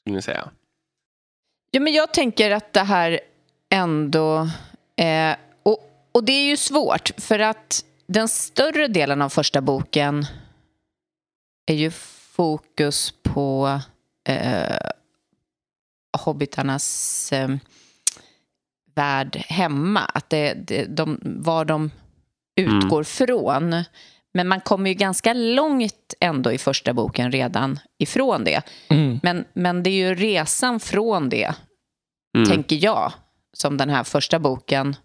Skulle 0.00 0.16
ni 0.16 0.22
säga? 0.22 0.50
Ja, 1.70 1.80
men 1.80 1.92
jag 1.92 2.14
tänker 2.14 2.50
att 2.50 2.72
det 2.72 2.80
här 2.80 3.20
ändå... 3.70 4.48
Eh, 4.96 5.36
och, 5.62 6.08
och 6.12 6.24
det 6.24 6.32
är 6.32 6.46
ju 6.46 6.56
svårt, 6.56 7.10
för 7.18 7.38
att 7.38 7.84
den 8.06 8.28
större 8.28 8.88
delen 8.88 9.22
av 9.22 9.28
första 9.28 9.60
boken 9.60 10.26
är 11.66 11.74
ju 11.74 11.90
fokus 12.36 13.14
på 13.22 13.80
eh, 14.28 14.76
hobbitarnas 16.18 17.32
eh, 17.32 17.48
värld 18.94 19.36
hemma. 19.36 20.00
Att 20.00 20.30
det, 20.30 20.54
det, 20.54 20.84
de, 20.84 21.20
var 21.22 21.64
de 21.64 21.90
utgår 22.56 23.02
från. 23.04 23.84
Men 24.34 24.48
man 24.48 24.60
kommer 24.60 24.90
ju 24.90 24.94
ganska 24.94 25.32
långt 25.34 26.14
ändå 26.20 26.52
i 26.52 26.58
första 26.58 26.92
boken 26.92 27.32
redan 27.32 27.78
ifrån 27.98 28.44
det. 28.44 28.62
Mm. 28.88 29.20
Men, 29.22 29.44
men 29.52 29.82
det 29.82 29.90
är 29.90 30.08
ju 30.08 30.14
resan 30.14 30.80
från 30.80 31.28
det, 31.28 31.54
Mm. 32.36 32.48
tänker 32.50 32.76
jag, 32.84 33.12
som 33.52 33.76
den 33.76 33.90
här 33.90 34.04
första 34.04 34.38
boken 34.38 34.96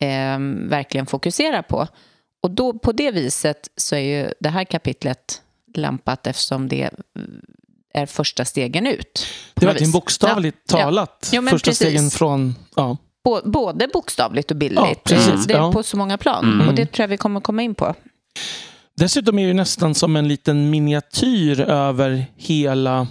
eh, 0.00 0.38
verkligen 0.68 1.06
fokuserar 1.06 1.62
på. 1.62 1.86
Och 2.42 2.50
då, 2.50 2.78
på 2.78 2.92
det 2.92 3.10
viset 3.10 3.68
så 3.76 3.96
är 3.96 4.00
ju 4.00 4.32
det 4.40 4.48
här 4.48 4.64
kapitlet 4.64 5.42
lämpat 5.74 6.26
eftersom 6.26 6.68
det 6.68 6.90
är 7.94 8.06
första 8.06 8.44
stegen 8.44 8.86
ut. 8.86 9.26
Det 9.54 9.64
är 9.64 9.68
verkligen 9.68 9.92
bokstavligt 9.92 10.58
Ja, 10.70 10.76
talat. 10.78 11.30
Ja, 11.32 11.40
men 11.40 11.50
Första 11.52 11.70
precis. 11.70 11.86
stegen 11.88 12.10
från... 12.10 12.54
Ja. 12.76 12.96
Bå- 13.28 13.50
Både 13.50 13.88
bokstavligt 13.92 14.50
och 14.50 14.56
bildligt. 14.56 14.86
Ja, 14.86 14.94
precis. 15.16 15.46
Det 15.46 15.54
är 15.54 15.58
Ja. 15.58 15.72
på 15.72 15.82
så 15.82 15.96
många 15.96 16.18
plan. 16.18 16.52
Mm. 16.52 16.68
Och 16.68 16.74
det 16.74 16.86
tror 16.86 17.02
jag 17.02 17.08
vi 17.08 17.16
kommer 17.16 17.40
komma 17.40 17.62
in 17.62 17.74
på. 17.74 17.94
Dessutom 18.96 19.38
är 19.38 19.46
det 19.46 19.54
nästan 19.54 19.94
som 19.94 20.16
en 20.16 20.28
liten 20.28 20.70
miniatyr 20.70 21.60
över 21.60 22.24
hela 22.36 23.06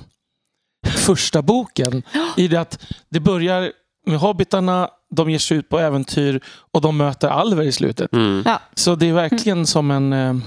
första 0.88 1.42
boken. 1.42 2.04
I 2.38 2.48
det 2.48 2.58
att 2.58 2.86
det 3.10 3.20
börjar 3.20 3.72
med 4.06 4.20
hobbitarna, 4.20 4.90
de 5.16 5.30
ger 5.30 5.40
sig 5.40 5.58
ut 5.58 5.70
på 5.70 5.80
äventyr 5.80 6.42
och 6.72 6.82
de 6.82 6.98
möter 6.98 7.28
alver 7.28 7.64
i 7.64 7.72
slutet. 7.72 8.14
Mm. 8.14 8.44
Ja. 8.46 8.62
Så 8.74 8.96
det 8.96 9.10
är 9.10 9.14
verkligen 9.14 9.68
som 9.68 9.92
en... 9.92 10.44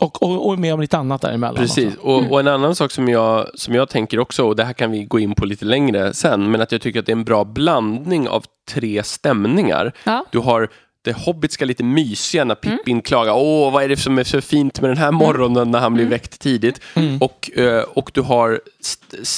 Och, 0.00 0.22
och, 0.22 0.48
och 0.48 0.58
med 0.58 0.74
om 0.74 0.80
lite 0.80 0.98
annat 0.98 1.20
däremellan. 1.20 1.56
Precis, 1.56 1.94
och, 1.96 2.32
och 2.32 2.40
en 2.40 2.48
annan 2.48 2.74
sak 2.74 2.90
som 2.90 3.08
jag, 3.08 3.48
som 3.54 3.74
jag 3.74 3.88
tänker 3.88 4.18
också, 4.18 4.44
och 4.44 4.56
det 4.56 4.64
här 4.64 4.72
kan 4.72 4.90
vi 4.90 5.04
gå 5.04 5.18
in 5.18 5.34
på 5.34 5.46
lite 5.46 5.64
längre 5.64 6.14
sen, 6.14 6.50
men 6.50 6.60
att 6.60 6.72
jag 6.72 6.80
tycker 6.80 7.00
att 7.00 7.06
det 7.06 7.12
är 7.12 7.16
en 7.16 7.24
bra 7.24 7.44
blandning 7.44 8.28
av 8.28 8.44
tre 8.70 9.02
stämningar. 9.02 9.92
Ja. 10.04 10.24
Du 10.30 10.38
har 10.38 10.68
det 11.04 11.12
hobbitska 11.16 11.64
lite 11.64 11.84
mysiga 11.84 12.44
när 12.44 12.54
Pippin 12.54 13.02
klagar, 13.02 13.32
åh 13.36 13.72
vad 13.72 13.84
är 13.84 13.88
det 13.88 13.96
som 13.96 14.18
är 14.18 14.24
så 14.24 14.40
fint 14.40 14.80
med 14.80 14.90
den 14.90 14.96
här 14.96 15.12
morgonen 15.12 15.70
när 15.70 15.78
han 15.78 15.94
blir 15.94 16.06
väckt 16.06 16.40
tidigt. 16.40 16.80
Mm. 16.94 17.18
Och, 17.18 17.50
eh, 17.58 17.82
och 17.82 18.10
du 18.14 18.20
har 18.20 18.60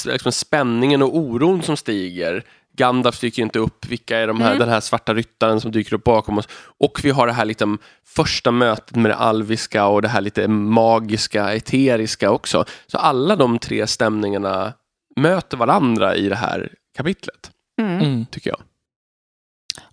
liksom 0.05 0.31
spänningen 0.31 1.01
och 1.01 1.17
oron 1.17 1.61
som 1.61 1.77
stiger. 1.77 2.43
Gandalf 2.75 3.19
dyker 3.19 3.41
inte 3.41 3.59
upp, 3.59 3.85
vilka 3.85 4.17
är 4.17 4.27
de 4.27 4.41
här, 4.41 4.59
den 4.59 4.69
här 4.69 4.79
svarta 4.81 5.13
ryttaren 5.13 5.61
som 5.61 5.71
dyker 5.71 5.93
upp 5.95 6.03
bakom 6.03 6.37
oss? 6.37 6.47
Och 6.79 6.99
vi 7.03 7.09
har 7.09 7.27
det 7.27 7.33
här 7.33 7.45
liksom, 7.45 7.77
första 8.05 8.51
mötet 8.51 8.95
med 8.95 9.11
det 9.11 9.15
alviska 9.15 9.85
och 9.87 10.01
det 10.01 10.07
här 10.07 10.21
lite 10.21 10.47
magiska, 10.47 11.53
eteriska 11.53 12.31
också. 12.31 12.65
Så 12.87 12.97
alla 12.97 13.35
de 13.35 13.59
tre 13.59 13.87
stämningarna 13.87 14.73
möter 15.15 15.57
varandra 15.57 16.15
i 16.15 16.29
det 16.29 16.35
här 16.35 16.73
kapitlet, 16.97 17.51
Mm. 17.81 17.99
Mm. 18.01 18.25
tycker 18.25 18.49
jag. 18.49 18.59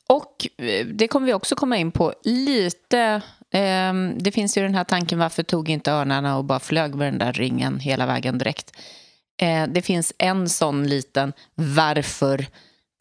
Och 0.08 0.46
eh, 0.64 0.86
det 0.86 1.08
kommer 1.08 1.26
vi 1.26 1.34
också 1.34 1.54
komma 1.54 1.76
in 1.76 1.90
på 1.92 2.12
lite. 2.24 3.20
ehm, 3.50 4.18
det 4.18 4.32
finns 4.32 4.58
ju 4.58 4.62
den 4.62 4.74
här 4.74 4.84
tanken 4.84 5.18
varför 5.18 5.42
tog 5.42 5.68
inte 5.68 5.92
örnarna 5.92 6.36
och 6.38 6.44
bara 6.44 6.60
flög 6.60 6.94
med 6.94 7.06
den 7.12 7.18
där 7.18 7.32
ringen 7.32 7.78
hela 7.78 8.06
vägen 8.06 8.38
direkt. 8.38 8.72
Eh, 9.42 9.66
det 9.68 9.82
finns 9.82 10.12
en 10.18 10.48
sån 10.48 10.86
liten 10.88 11.32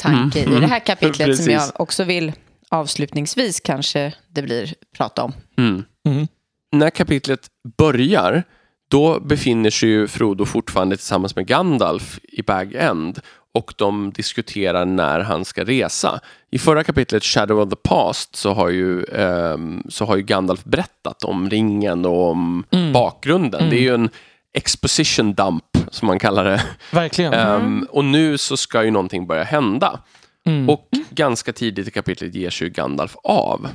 varför-tanke 0.04 0.42
Mm. 0.42 0.58
i 0.58 0.60
det 0.60 0.68
här 0.68 0.80
kapitlet 0.80 1.38
som 1.38 1.54
jag 1.54 1.64
också 1.76 2.04
vill 2.04 2.32
avslutningsvis 2.70 3.60
kanske 3.60 4.14
det 4.30 4.42
blir 4.42 4.74
prata 4.98 5.24
om. 5.24 5.34
Mm. 5.58 5.84
Mm. 6.08 6.28
När 6.72 6.90
kapitlet 6.90 7.48
börjar, 7.78 8.44
då 8.92 9.20
befinner 9.20 9.70
sig 9.70 9.90
ju 9.90 10.08
Frodo 10.08 10.46
fortfarande 10.46 10.98
tillsammans 10.98 11.36
med 11.36 11.46
Gandalf 11.48 12.20
i 12.24 12.42
Bag 12.42 12.74
End 12.76 13.20
och 13.54 13.74
de 13.78 14.12
diskuterar 14.12 14.86
när 14.86 15.20
han 15.20 15.46
ska 15.46 15.64
resa. 15.64 16.20
I 16.52 16.60
förra 16.60 16.84
kapitlet 16.84 17.24
Shadow 17.24 17.60
of 17.60 17.70
the 17.70 17.76
Past 17.76 18.36
så 18.36 18.54
har 18.54 18.70
ju, 18.70 19.04
ehm, 19.06 19.84
så 19.90 20.06
har 20.06 20.16
ju 20.16 20.24
Gandalf 20.24 20.64
berättat 20.64 21.24
om 21.24 21.50
ringen 21.50 22.06
och 22.06 22.30
om 22.30 22.64
Mm. 22.72 22.94
bakgrunden. 22.94 23.70
Det 23.70 23.76
är 23.76 23.82
ju 23.82 23.94
en 23.94 24.10
exposition 24.54 25.34
dump 25.34 25.64
som 25.92 26.08
man 26.08 26.20
kallar 26.20 26.44
det. 26.46 26.64
Verkligen. 26.92 27.34
Ehm, 27.34 27.88
och 27.90 28.06
nu 28.06 28.38
så 28.38 28.58
ska 28.58 28.84
ju 28.84 28.92
någonting 28.92 29.28
börja 29.28 29.44
hända. 29.44 30.00
Mm. 30.46 30.70
Och 30.70 30.90
ganska 31.10 31.54
tidigt 31.54 31.88
i 31.88 31.92
kapitlet 31.92 32.36
ger 32.36 32.50
sig 32.50 32.68
ju 32.68 32.74
Gandalf 32.74 33.16
av. 33.24 33.70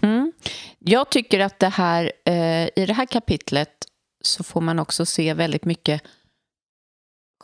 Jag 0.79 1.11
tycker 1.11 1.41
att 1.41 1.59
det 1.59 1.69
här, 1.69 2.13
eh, 2.25 2.65
i 2.77 2.85
det 2.87 2.93
här 2.93 3.07
kapitlet 3.07 3.71
så 4.23 4.45
får 4.45 4.61
man 4.61 4.79
också 4.79 5.07
se 5.07 5.35
väldigt 5.35 5.65
mycket 5.65 6.03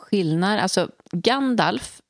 skillnad. 0.01 0.59
Alltså 0.59 0.89
Gandalf 1.11 2.01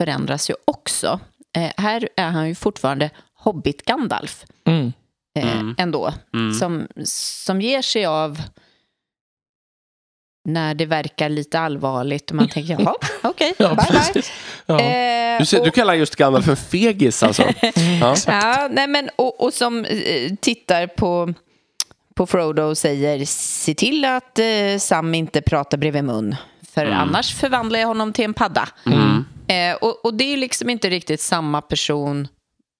förändras 0.00 0.50
ju 0.50 0.54
också. 0.64 1.20
Eh, 1.56 1.70
här 1.76 2.08
är 2.16 2.28
han 2.30 2.48
ju 2.48 2.54
fortfarande 2.54 3.10
Hobbit-Gandalf 3.44 4.44
Mm. 4.64 4.92
eh, 5.38 5.52
Mm. 5.60 5.74
ändå. 5.78 6.12
Mm. 6.34 6.54
Som, 6.54 6.86
som 7.04 7.60
ger 7.60 7.82
sig 7.82 8.06
av 8.06 8.42
när 10.44 10.74
det 10.74 10.86
verkar 10.86 11.28
lite 11.28 11.58
allvarligt 11.60 12.30
och 12.30 12.36
man 12.36 12.48
tänker 12.48 12.72
jaha, 12.80 12.94
okej, 13.22 13.54
Ja, 13.58 13.74
bye 13.74 14.12
bye. 14.14 14.22
Ja. 14.66 14.80
Eh, 14.80 15.38
Du, 15.38 15.46
ser, 15.46 15.58
och- 15.58 15.64
du 15.64 15.70
kallar 15.70 15.94
just 15.94 16.16
Gandalf 16.16 16.44
för 16.44 16.54
fegis 16.54 17.22
alltså? 17.22 17.42
Ja. 18.00 18.14
Ja, 18.26 18.68
nej 18.70 18.86
men, 18.86 19.10
och, 19.16 19.40
och 19.44 19.54
som 19.54 19.84
eh, 19.84 20.32
tittar 20.40 20.86
på, 20.86 21.34
på 22.14 22.26
Frodo 22.26 22.62
och 22.62 22.78
säger 22.78 23.24
se 23.26 23.74
till 23.74 24.04
att 24.04 24.38
eh, 24.38 24.78
Sam 24.78 25.14
inte 25.14 25.42
pratar 25.42 25.78
bredvid 25.78 26.04
mun 26.04 26.36
för 26.74 26.86
annars 26.86 27.34
förvandlar 27.34 27.80
jag 27.80 27.86
honom 27.88 28.12
till 28.12 28.24
en 28.24 28.34
padda. 28.34 28.68
Mm. 28.86 29.24
Eh, 29.46 29.76
och, 29.76 30.04
och 30.04 30.14
det 30.14 30.24
är 30.32 30.36
liksom 30.36 30.70
inte 30.70 30.90
riktigt 30.90 31.20
samma 31.20 31.60
person 31.60 32.28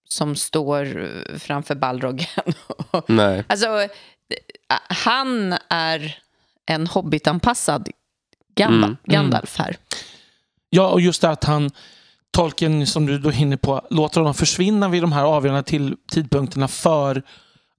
som 0.08 0.36
står 0.36 1.02
eh, 1.04 1.38
framför 1.38 1.74
Balrogen. 1.74 2.26
Nej. 3.06 3.44
alltså, 3.46 3.66
han 4.88 5.54
är 5.68 6.18
en 6.74 6.86
hobbitanpassad 6.86 7.88
Gandalf, 8.54 8.84
Mm, 8.84 8.96
Gandalf 9.04 9.58
här. 9.58 9.76
Ja, 10.70 10.88
och 10.88 11.00
just 11.00 11.22
det 11.22 11.30
att 11.30 11.44
han, 11.44 11.70
Tolkien 12.30 12.86
som 12.86 13.06
du 13.06 13.18
då 13.18 13.28
är 13.28 13.40
inne 13.40 13.56
på, 13.56 13.86
låter 13.90 14.20
honom 14.20 14.34
försvinna 14.34 14.88
vid 14.88 15.02
de 15.02 15.12
här 15.12 15.24
avgörande 15.24 15.62
till, 15.62 15.96
tidpunkterna 16.10 16.68
för 16.68 17.22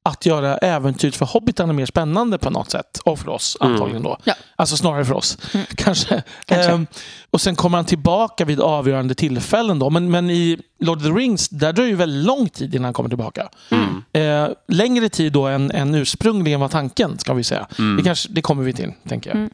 att 0.06 0.26
göra 0.26 0.58
äventyret 0.58 1.16
för 1.16 1.26
hobbitarna 1.26 1.74
mer 1.74 1.86
spännande 1.86 2.38
på 2.38 2.50
något 2.50 2.72
sätt. 2.72 3.00
Och 3.06 3.20
för 3.20 3.30
oss 3.30 3.58
Mm. 3.62 3.74
antagligen 3.74 4.04
då. 4.04 4.18
Ja. 4.24 4.34
Alltså 4.56 4.78
snarare 4.78 5.06
för 5.06 5.14
oss. 5.14 5.38
Kanske. 5.76 6.24
Kanske. 6.46 6.72
Ehm, 6.72 6.88
och 7.32 7.42
sen 7.42 7.56
kommer 7.56 7.78
han 7.78 7.86
tillbaka 7.86 8.46
vid 8.46 8.60
avgörande 8.60 9.16
tillfällen. 9.16 9.80
Då. 9.80 9.90
Men, 9.90 10.12
men 10.12 10.30
i 10.30 10.60
Lord 10.80 10.98
of 10.98 11.04
the 11.04 11.10
Rings, 11.10 11.50
där 11.50 11.74
dröjer 11.74 11.88
det 11.88 11.92
ju 11.92 11.96
väldigt 11.98 12.26
lång 12.26 12.50
tid 12.50 12.76
innan 12.76 12.84
han 12.86 12.94
kommer 12.94 13.10
tillbaka. 13.10 13.50
Mm. 13.72 14.04
Eh, 14.14 14.54
längre 14.68 15.10
tid 15.10 15.34
då 15.34 15.48
än, 15.48 15.72
än 15.72 15.96
ursprungligen 15.96 16.60
var 16.60 16.70
tanken, 16.70 17.20
ska 17.20 17.34
vi 17.34 17.44
säga. 17.44 17.68
Mm. 17.80 17.98
Det, 17.98 18.04
kanske, 18.04 18.30
det 18.30 18.42
kommer 18.42 18.64
vi 18.64 18.74
till, 18.74 18.92
tänker 19.10 19.30
jag. 19.30 19.38
Mm. 19.38 19.50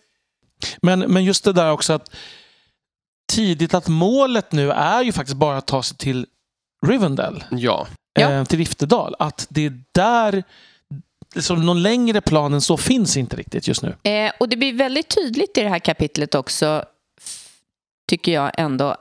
Men, 0.81 0.99
men 0.99 1.23
just 1.23 1.43
det 1.43 1.53
där 1.53 1.71
också 1.71 1.93
att 1.93 2.09
tidigt 3.31 3.73
att 3.73 3.87
målet 3.87 4.51
nu 4.51 4.71
är 4.71 5.03
ju 5.03 5.11
faktiskt 5.11 5.37
bara 5.37 5.57
att 5.57 5.67
ta 5.67 5.83
sig 5.83 5.97
till 5.97 6.25
Rivendell, 6.87 7.43
Ja. 7.51 7.87
Eh, 8.19 8.43
till 8.43 8.57
Riftedal. 8.59 9.15
Att 9.19 9.47
det 9.49 9.65
är 9.65 9.81
där, 9.91 10.43
så 11.39 11.55
någon 11.55 11.81
längre 11.83 12.21
plan 12.21 12.53
än 12.53 12.61
så 12.61 12.77
finns 12.77 13.17
inte 13.17 13.35
riktigt 13.35 13.67
just 13.67 13.81
nu. 13.83 13.95
Eh, 14.09 14.31
och 14.39 14.49
det 14.49 14.57
blir 14.57 14.73
väldigt 14.73 15.15
tydligt 15.15 15.57
i 15.57 15.61
det 15.63 15.69
här 15.69 15.79
kapitlet 15.79 16.35
också, 16.35 16.85
tycker 18.07 18.31
jag 18.31 18.51
ändå, 18.57 18.95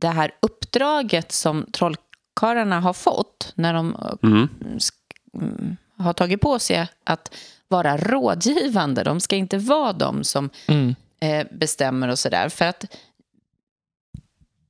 det 0.00 0.08
här 0.08 0.30
uppdraget 0.42 1.32
som 1.32 1.66
trollkarlarna 1.72 2.80
har 2.80 2.92
fått 2.92 3.52
när 3.54 3.74
de 3.74 3.94
eh, 3.94 4.28
Mm. 4.30 4.48
mm, 5.34 5.76
har 5.98 6.12
tagit 6.12 6.40
på 6.40 6.58
sig 6.58 6.86
att 7.04 7.34
vara 7.68 7.96
rådgivande. 7.96 9.02
De 9.04 9.20
ska 9.20 9.36
inte 9.36 9.58
vara 9.58 9.92
de 9.92 10.24
som 10.24 10.50
Mm. 10.66 10.94
eh, 11.20 11.46
bestämmer 11.52 12.08
och 12.08 12.18
sådär. 12.18 12.48
För 12.48 12.64
att 12.64 12.84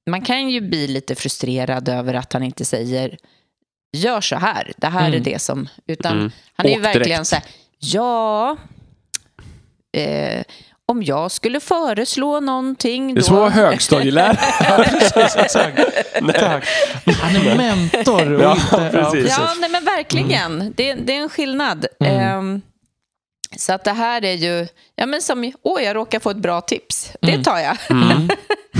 man 0.06 0.22
kan 0.22 0.50
ju 0.50 0.60
bli 0.60 0.86
lite 0.86 1.14
frustrerad 1.14 1.88
över 1.88 2.14
att 2.14 2.32
han 2.32 2.42
inte 2.42 2.64
säger 2.64 3.16
gör 3.96 4.20
så 4.20 4.36
här, 4.36 4.72
det 4.76 4.86
här 4.86 5.02
är 5.04 5.08
Mm. 5.08 5.22
det 5.22 5.38
som... 5.42 5.68
Utan 5.86 6.12
Mm. 6.18 6.32
han 6.54 6.66
är 6.66 6.70
ju 6.70 6.76
Åk 6.76 6.82
direkt. 6.82 6.96
verkligen 6.96 7.24
så 7.24 7.34
här, 7.36 7.44
ja... 7.78 8.56
Eh, 9.96 10.42
om 10.86 11.02
jag 11.02 11.30
skulle 11.30 11.60
föreslå 11.60 12.40
någonting 12.40 13.14
Det 13.14 13.20
är 13.28 13.30
då... 13.30 13.48
högstadielärare. 13.48 14.84
Precis, 14.84 15.36
exakt. 15.36 15.78
Tack. 16.38 16.64
Han 17.20 17.36
är 17.36 17.56
mentor. 17.56 18.32
Och 18.32 18.42
Ja, 18.42 18.52
inte, 18.54 18.90
precis. 18.92 19.36
Ja, 19.38 19.54
nej, 19.60 19.70
men 19.70 19.84
verkligen. 19.84 20.72
Det, 20.76 20.94
det 20.94 21.16
är 21.16 21.22
en 21.22 21.28
skillnad. 21.28 21.86
Mm. 22.00 22.18
Ehm, 22.20 22.62
så 23.56 23.72
att 23.72 23.84
det 23.84 23.92
här 23.92 24.24
är 24.24 24.32
ju, 24.34 24.66
ja 24.96 25.06
men 25.06 25.22
som, 25.22 25.52
åh 25.62 25.82
jag 25.82 25.96
råkar 25.96 26.20
få 26.20 26.30
ett 26.30 26.36
bra 26.36 26.60
tips. 26.60 27.12
Det 27.20 27.28
Mm. 27.32 27.42
tar 27.42 27.58
jag. 27.58 27.76
Mm. 27.90 28.28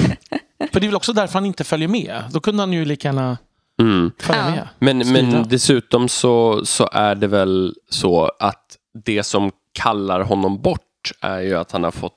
För 0.72 0.80
det 0.80 0.86
är 0.86 0.88
väl 0.88 0.96
också 0.96 1.12
därför 1.12 1.34
han 1.34 1.46
inte 1.46 1.64
följer 1.64 1.88
med. 1.88 2.22
Då 2.32 2.40
kunde 2.40 2.62
han 2.62 2.72
ju 2.72 2.84
lika 2.84 3.08
gärna 3.08 3.38
Mm. 3.80 4.10
följa 4.18 4.42
Ja. 4.56 4.68
med. 4.78 4.96
Men, 4.96 5.12
men 5.12 5.48
dessutom 5.48 6.08
så, 6.08 6.66
så 6.66 6.88
är 6.92 7.14
det 7.14 7.26
väl 7.26 7.74
så 7.88 8.30
att 8.38 8.76
det 9.04 9.22
som 9.22 9.50
kallar 9.72 10.20
honom 10.20 10.62
bort 10.62 11.12
är 11.20 11.40
ju 11.40 11.54
att 11.58 11.72
han 11.72 11.84
har 11.84 11.90
fått 11.90 12.12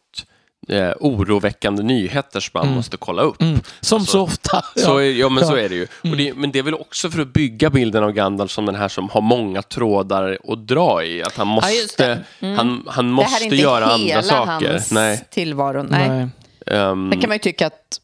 eh, 0.70 0.92
oroväckande 1.00 1.84
nyheter 1.84 2.40
som 2.40 2.52
man 2.54 2.64
Mm. 2.64 2.76
måste 2.76 2.98
kolla 2.98 3.22
upp. 3.22 3.42
Mm. 3.42 3.60
Som 3.82 4.00
Alltså, 4.00 4.12
så 4.12 4.22
ofta. 4.22 4.62
Så 4.76 4.98
är, 4.98 5.12
ja, 5.12 5.30
men 5.30 5.48
så 5.48 5.54
Ja. 5.58 5.60
är 5.60 5.70
det 5.70 5.76
ju. 5.76 5.88
Mm. 6.04 6.12
Och 6.12 6.18
det, 6.18 6.34
men 6.34 6.52
det 6.52 6.60
är 6.60 6.64
väl 6.64 6.74
också 6.74 7.10
för 7.10 7.22
att 7.22 7.34
bygga 7.34 7.70
bilden 7.70 8.04
av 8.04 8.12
Gandalf 8.12 8.52
som 8.52 8.66
den 8.66 8.76
här 8.76 8.88
som 8.88 9.10
har 9.10 9.22
många 9.22 9.62
trådar 9.62 10.38
att 10.48 10.68
dra 10.68 11.04
i. 11.04 11.24
Att 11.24 11.36
han 11.38 11.48
Ja, 11.48 11.54
måste, 11.56 12.08
det. 12.08 12.24
Mm. 12.40 12.58
han, 12.58 12.84
han 12.88 13.06
det 13.08 13.12
måste 13.14 13.32
här 13.32 13.40
är 13.42 13.44
inte 13.44 13.56
göra 13.56 13.86
hela 13.86 13.94
andra 14.18 14.24
saker. 14.24 14.72
hans 14.72 14.92
Nej. 14.92 15.26
tillvaro. 15.32 15.84
Nej. 15.84 16.10
Nej. 16.10 16.28
ehm, 16.68 17.12
Sen 17.12 17.22
kan 17.22 17.30
man 17.30 17.36
ju 17.36 17.40
tycka 17.40 17.68
att 17.68 18.00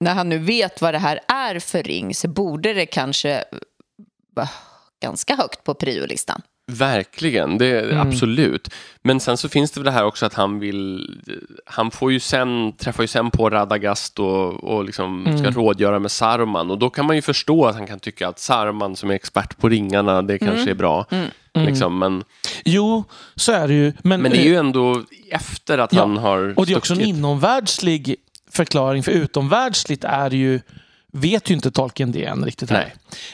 när 0.00 0.14
han 0.14 0.28
nu 0.28 0.38
vet 0.38 0.80
vad 0.82 0.94
det 0.94 0.98
här 0.98 1.20
är 1.28 1.58
för 1.58 1.82
ring 1.82 2.14
så 2.14 2.28
borde 2.28 2.72
det 2.74 2.86
kanske 2.86 3.44
vara 4.34 4.48
ganska 5.02 5.36
högt 5.36 5.64
på 5.64 5.74
priolistan. 5.74 6.42
Verkligen, 6.70 7.58
det, 7.58 7.80
Mm. 7.80 8.00
absolut. 8.08 8.68
Men 9.02 9.20
sen 9.20 9.36
så 9.36 9.48
finns 9.48 9.70
det 9.70 9.80
väl 9.80 9.84
det 9.84 9.90
här 9.90 10.04
också 10.04 10.26
att 10.26 10.34
han 10.34 10.58
vill, 10.58 11.10
han 11.66 11.90
får 11.90 12.12
ju 12.12 12.20
sen, 12.20 12.72
träffar 12.72 13.02
ju 13.02 13.06
sen 13.06 13.30
på 13.30 13.50
Radagast 13.50 14.18
och, 14.18 14.64
och 14.64 14.84
liksom 14.84 15.24
ska 15.24 15.38
Mm. 15.48 15.54
rådgöra 15.54 15.98
med 15.98 16.10
Saruman 16.10 16.70
och 16.70 16.78
då 16.78 16.90
kan 16.90 17.06
man 17.06 17.16
ju 17.16 17.22
förstå 17.22 17.66
att 17.66 17.74
han 17.74 17.86
kan 17.86 17.98
tycka 18.00 18.28
att 18.28 18.38
Saruman 18.38 18.96
som 18.96 19.10
är 19.10 19.14
expert 19.14 19.58
på 19.58 19.68
ringarna, 19.68 20.22
det 20.22 20.38
kanske 20.38 20.70
är 20.70 20.74
bra. 20.74 21.06
Mm. 21.10 21.28
Liksom, 21.54 21.98
men, 21.98 22.24
Jo, 22.64 23.04
så 23.34 23.52
är 23.52 23.68
det 23.68 23.74
ju. 23.74 23.92
Men, 24.02 24.20
men 24.22 24.30
det 24.30 24.38
är 24.38 24.44
ju 24.48 24.56
ändå 24.56 25.02
efter 25.30 25.78
att 25.78 25.92
Ja, 25.92 26.00
han 26.00 26.16
har 26.16 26.54
och 26.58 26.66
det 26.66 26.72
är 26.72 26.76
också 26.76 26.92
en 26.92 26.96
stuckit. 26.96 27.16
inomvärldslig 27.16 28.16
förklaring. 28.58 29.02
För 29.02 29.12
utomvärldsligt 29.12 30.04
är 30.04 30.30
ju 30.30 30.60
vet 31.12 31.50
ju 31.50 31.54
inte 31.54 31.70
Tolkien 31.70 32.12
det 32.12 32.24
än 32.24 32.44
riktigt 32.44 32.70
här. 32.70 32.92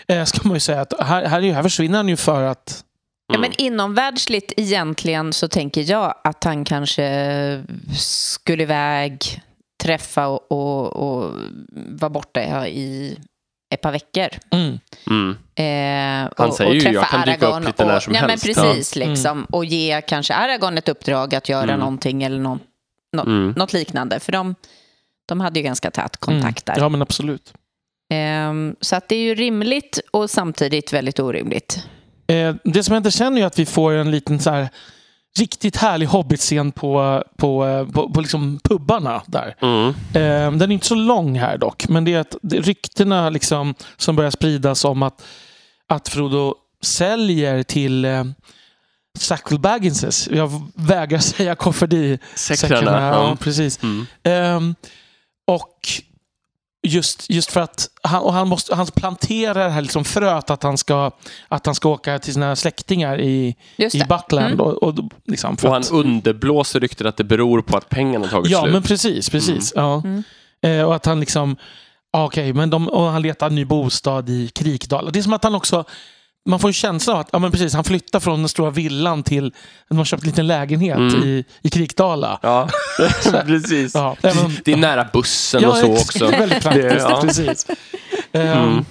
Eh, 0.08 0.24
ska 0.24 0.48
man 0.48 0.54
ju 0.56 0.60
säga 0.60 0.80
att 0.80 0.92
här, 1.00 1.24
här, 1.24 1.38
är 1.38 1.42
ju- 1.42 1.52
här 1.52 1.62
försvinner 1.62 1.96
han 1.96 2.08
ju 2.08 2.16
för 2.16 2.42
att... 2.42 2.84
Ja, 3.28 3.34
Mm. 3.34 3.40
men 3.40 3.60
inomvärldsligt 3.60 4.52
egentligen 4.56 5.32
så 5.32 5.48
tänker 5.48 5.90
jag 5.90 6.14
att 6.24 6.44
han 6.44 6.64
kanske 6.64 7.64
skulle 7.98 8.62
iväg, 8.62 9.42
träffa 9.82 10.26
och, 10.26 10.52
och, 10.52 10.86
och 10.96 11.30
vara 12.00 12.10
borta 12.10 12.66
i 12.68 13.18
ett 13.74 13.80
par 13.80 13.92
veckor. 13.92 14.28
Mm. 14.50 14.78
Mm. 15.10 15.36
Eh, 15.54 16.32
Han 16.36 16.48
och, 16.48 16.54
säger 16.54 16.70
och 16.70 16.74
ju, 16.74 16.80
träffa 16.80 16.94
jag 16.94 17.08
kan 17.08 17.20
dyka 17.26 17.46
upp 17.58 17.66
lite 17.66 17.82
och, 17.82 17.88
när 17.88 18.00
som 18.00 18.14
ja, 18.14 18.20
helst. 18.20 18.46
Men 18.46 18.54
precis, 18.54 18.96
Ja. 18.96 19.02
Mm. 19.02 19.12
liksom. 19.14 19.44
Och 19.44 19.64
ge 19.64 20.00
kanske 20.00 20.34
Aragorn 20.34 20.78
ett 20.78 20.88
uppdrag 20.88 21.34
att 21.34 21.48
göra 21.48 21.62
Mm. 21.62 21.78
någonting 21.78 22.22
eller 22.22 22.38
någon, 22.38 22.58
nå, 23.16 23.22
Mm. 23.22 23.50
något 23.56 23.72
liknande. 23.72 24.20
För 24.20 24.32
de, 24.32 24.54
de 25.26 25.40
hade 25.40 25.60
ju 25.60 25.64
ganska 25.64 25.90
tät 25.90 26.16
kontakt 26.16 26.66
där. 26.66 26.72
Mm. 26.72 26.82
Ja, 26.82 26.88
men 26.88 27.02
absolut. 27.02 27.52
Ehm, 28.10 28.76
så 28.80 28.96
att 28.96 29.08
det 29.08 29.14
är 29.16 29.20
ju 29.20 29.34
rimligt 29.34 30.00
och 30.10 30.30
samtidigt 30.30 30.92
väldigt 30.92 31.18
orimligt. 31.20 31.86
Eh, 32.26 32.54
det 32.64 32.82
som 32.82 32.94
händer 32.94 33.10
sen 33.10 33.38
är 33.38 33.46
att 33.46 33.58
vi 33.58 33.66
får 33.66 33.92
en 33.92 34.10
liten 34.10 34.40
så 34.40 34.50
här 34.50 34.68
riktigt 35.38 35.76
härlig 35.76 36.06
hobbitscen 36.06 36.72
på, 36.72 37.24
på, 37.36 37.66
eh, 37.66 37.88
på, 37.88 38.10
på 38.10 38.20
liksom 38.20 38.60
pubbarna 38.64 39.22
där. 39.26 39.56
Mm. 39.60 39.88
Eh, 39.88 40.58
den 40.58 40.70
är 40.70 40.72
inte 40.74 40.86
så 40.86 40.94
lång 40.94 41.38
här 41.38 41.58
dock, 41.58 41.88
men 41.88 42.04
det 42.04 42.14
är 42.14 42.18
att 42.20 42.36
det, 42.42 42.60
ryktena 42.60 43.30
liksom 43.30 43.74
som 43.96 44.16
börjar 44.16 44.30
spridas 44.30 44.84
om 44.84 45.02
att, 45.02 45.24
att 45.88 46.08
Frodo 46.08 46.54
säljer 46.82 47.62
till 47.62 48.04
eh, 48.04 48.24
Bagginses. 49.58 50.28
Jag 50.28 50.70
vägrar 50.74 51.18
säga 51.36 51.54
kofferdi. 51.54 52.18
Säckrarna. 52.34 52.90
Ja, 52.90 53.28
Ja. 53.28 53.36
precis. 53.40 53.82
Mm. 53.82 54.06
Ehm, 54.22 54.74
och 55.46 56.02
just, 56.84 57.30
just 57.30 57.50
för 57.52 57.60
att 57.60 57.88
han, 58.02 58.22
och 58.22 58.32
han, 58.32 58.48
måste, 58.48 58.74
han 58.74 58.86
planterar 58.86 59.64
det 59.64 59.70
här 59.70 59.82
liksom 59.82 60.04
fröet 60.04 60.50
att 60.50 60.62
han, 60.62 60.78
ska, 60.78 61.10
att 61.48 61.66
han 61.66 61.74
ska 61.74 61.88
åka 61.88 62.18
till 62.18 62.32
sina 62.32 62.56
släktingar 62.56 63.20
i, 63.20 63.56
i. 63.76 64.04
Buckland. 64.08 64.52
Mm. 64.54 64.60
Och, 64.60 64.82
och, 64.82 64.94
liksom 65.24 65.56
Och 65.62 65.70
han 65.70 65.82
att, 65.82 65.90
underblåser 65.90 66.80
ryktet 66.80 67.06
att 67.06 67.16
det 67.16 67.24
beror 67.24 67.62
på 67.62 67.76
att 67.76 67.88
pengarna 67.88 68.28
tagit 68.28 68.50
ja, 68.50 68.60
slut. 68.60 68.72
men 68.72 68.82
precis. 68.82 69.30
precis 69.30 69.72
ja. 69.76 70.02
Mm. 70.04 70.22
Eh, 70.62 70.82
och 70.84 70.94
att 70.94 71.06
han 71.06 71.20
liksom... 71.20 71.56
ja, 72.12 72.24
Okej, 72.24 72.52
men 72.52 72.70
de, 72.70 72.88
och 72.88 73.06
han 73.06 73.22
letar 73.22 73.50
ny 73.50 73.64
bostad 73.64 74.28
i 74.30 74.48
Krikdala. 74.48 75.10
Det 75.10 75.18
är 75.18 75.22
som 75.22 75.32
att 75.32 75.44
han 75.44 75.54
också... 75.54 75.84
Man 76.46 76.58
får 76.60 76.68
en 76.68 76.74
känsla 76.74 77.12
av 77.14 77.20
att 77.20 77.28
ja, 77.32 77.38
men 77.38 77.50
precis, 77.50 77.74
han 77.74 77.84
flyttar 77.84 78.20
från 78.20 78.38
den 78.38 78.48
stora 78.48 78.70
villan 78.70 79.22
till... 79.22 79.52
De 79.88 79.98
har 79.98 80.04
köpt 80.04 80.22
en 80.22 80.28
liten 80.28 80.46
lägenhet 80.46 80.98
Mm. 80.98 81.22
i, 81.22 81.44
i 81.62 81.70
Krikdala. 81.70 82.38
Ja, 82.42 82.68
precis. 83.46 83.94
Ja, 83.94 84.16
även- 84.22 84.56
Det 84.64 84.72
är 84.72 84.76
nära 84.76 85.08
bussen 85.12 85.64
och 85.64 85.76
så 85.76 85.92
också. 85.92 86.26
Väldigt 86.26 86.62
praktiskt, 86.62 86.88
Det- 86.88 86.98
ja. 87.10 87.20
precis. 87.22 87.66
Ehm, 88.32 88.46
Mm. 88.58 88.84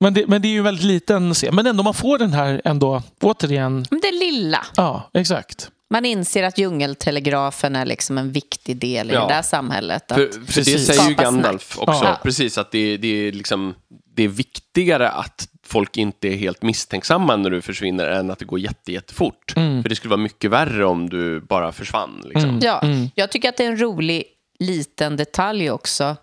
men, 0.00 0.14
det, 0.14 0.26
men 0.26 0.42
det 0.42 0.48
är 0.48 0.50
ju 0.50 0.58
en 0.58 0.64
väldigt 0.64 0.84
liten 0.84 1.34
scen. 1.34 1.54
Men 1.54 1.66
ändå, 1.66 1.82
man 1.82 1.94
får 1.94 2.18
den 2.18 2.32
här 2.32 2.60
ändå, 2.64 3.02
återigen. 3.22 3.86
Men 3.90 4.00
det 4.00 4.10
lilla. 4.12 4.66
Ja, 4.76 5.10
exakt. 5.14 5.70
Man 5.90 6.04
inser 6.04 6.42
att 6.42 6.58
djungeltelegrafen 6.58 7.76
är 7.76 7.86
liksom 7.86 8.18
en 8.18 8.32
viktig 8.32 8.76
del 8.76 9.10
i 9.10 9.14
Ja. 9.14 9.26
det 9.26 9.34
där 9.34 9.42
samhället. 9.42 10.12
Att, 10.12 10.16
För, 10.18 10.26
för 10.28 10.38
det 10.40 10.46
Precis. 10.46 10.86
säger 10.86 11.08
ju 11.08 11.14
Gandalf 11.14 11.72
snack. 11.74 11.88
också. 11.88 12.04
Ja. 12.04 12.18
Precis, 12.22 12.58
att 12.58 12.70
det, 12.72 12.96
det, 12.96 13.08
är 13.28 13.32
liksom, 13.32 13.74
det 14.16 14.22
är 14.22 14.28
viktigare 14.28 15.10
att 15.10 15.48
folk 15.74 15.96
inte 15.96 16.28
är 16.28 16.36
helt 16.36 16.62
misstänksamma 16.62 17.36
när 17.36 17.50
du 17.50 17.62
försvinner 17.62 18.06
än 18.06 18.30
att 18.30 18.38
det 18.38 18.44
går 18.44 18.58
jätte, 18.58 18.92
jättefort. 18.92 19.52
Mm. 19.56 19.82
För 19.82 19.88
det 19.88 19.96
skulle 19.96 20.10
vara 20.10 20.20
mycket 20.20 20.50
värre 20.50 20.84
om 20.84 21.08
du 21.08 21.40
bara 21.40 21.72
försvann. 21.72 22.22
Liksom. 22.24 22.50
Mm. 22.50 22.60
ja, 22.62 22.80
Mm. 22.82 23.10
Jag 23.14 23.30
tycker 23.30 23.48
att 23.48 23.56
det 23.56 23.64
är 23.64 23.68
en 23.68 23.80
rolig 23.80 24.24
liten 24.58 25.16
detalj 25.16 25.70
också. 25.70 26.16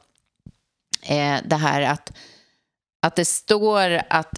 Eh, 1.04 1.36
det 1.46 1.56
här 1.56 1.82
att, 1.82 2.12
att 3.02 3.16
det 3.16 3.26
står 3.26 4.02
att 4.10 4.34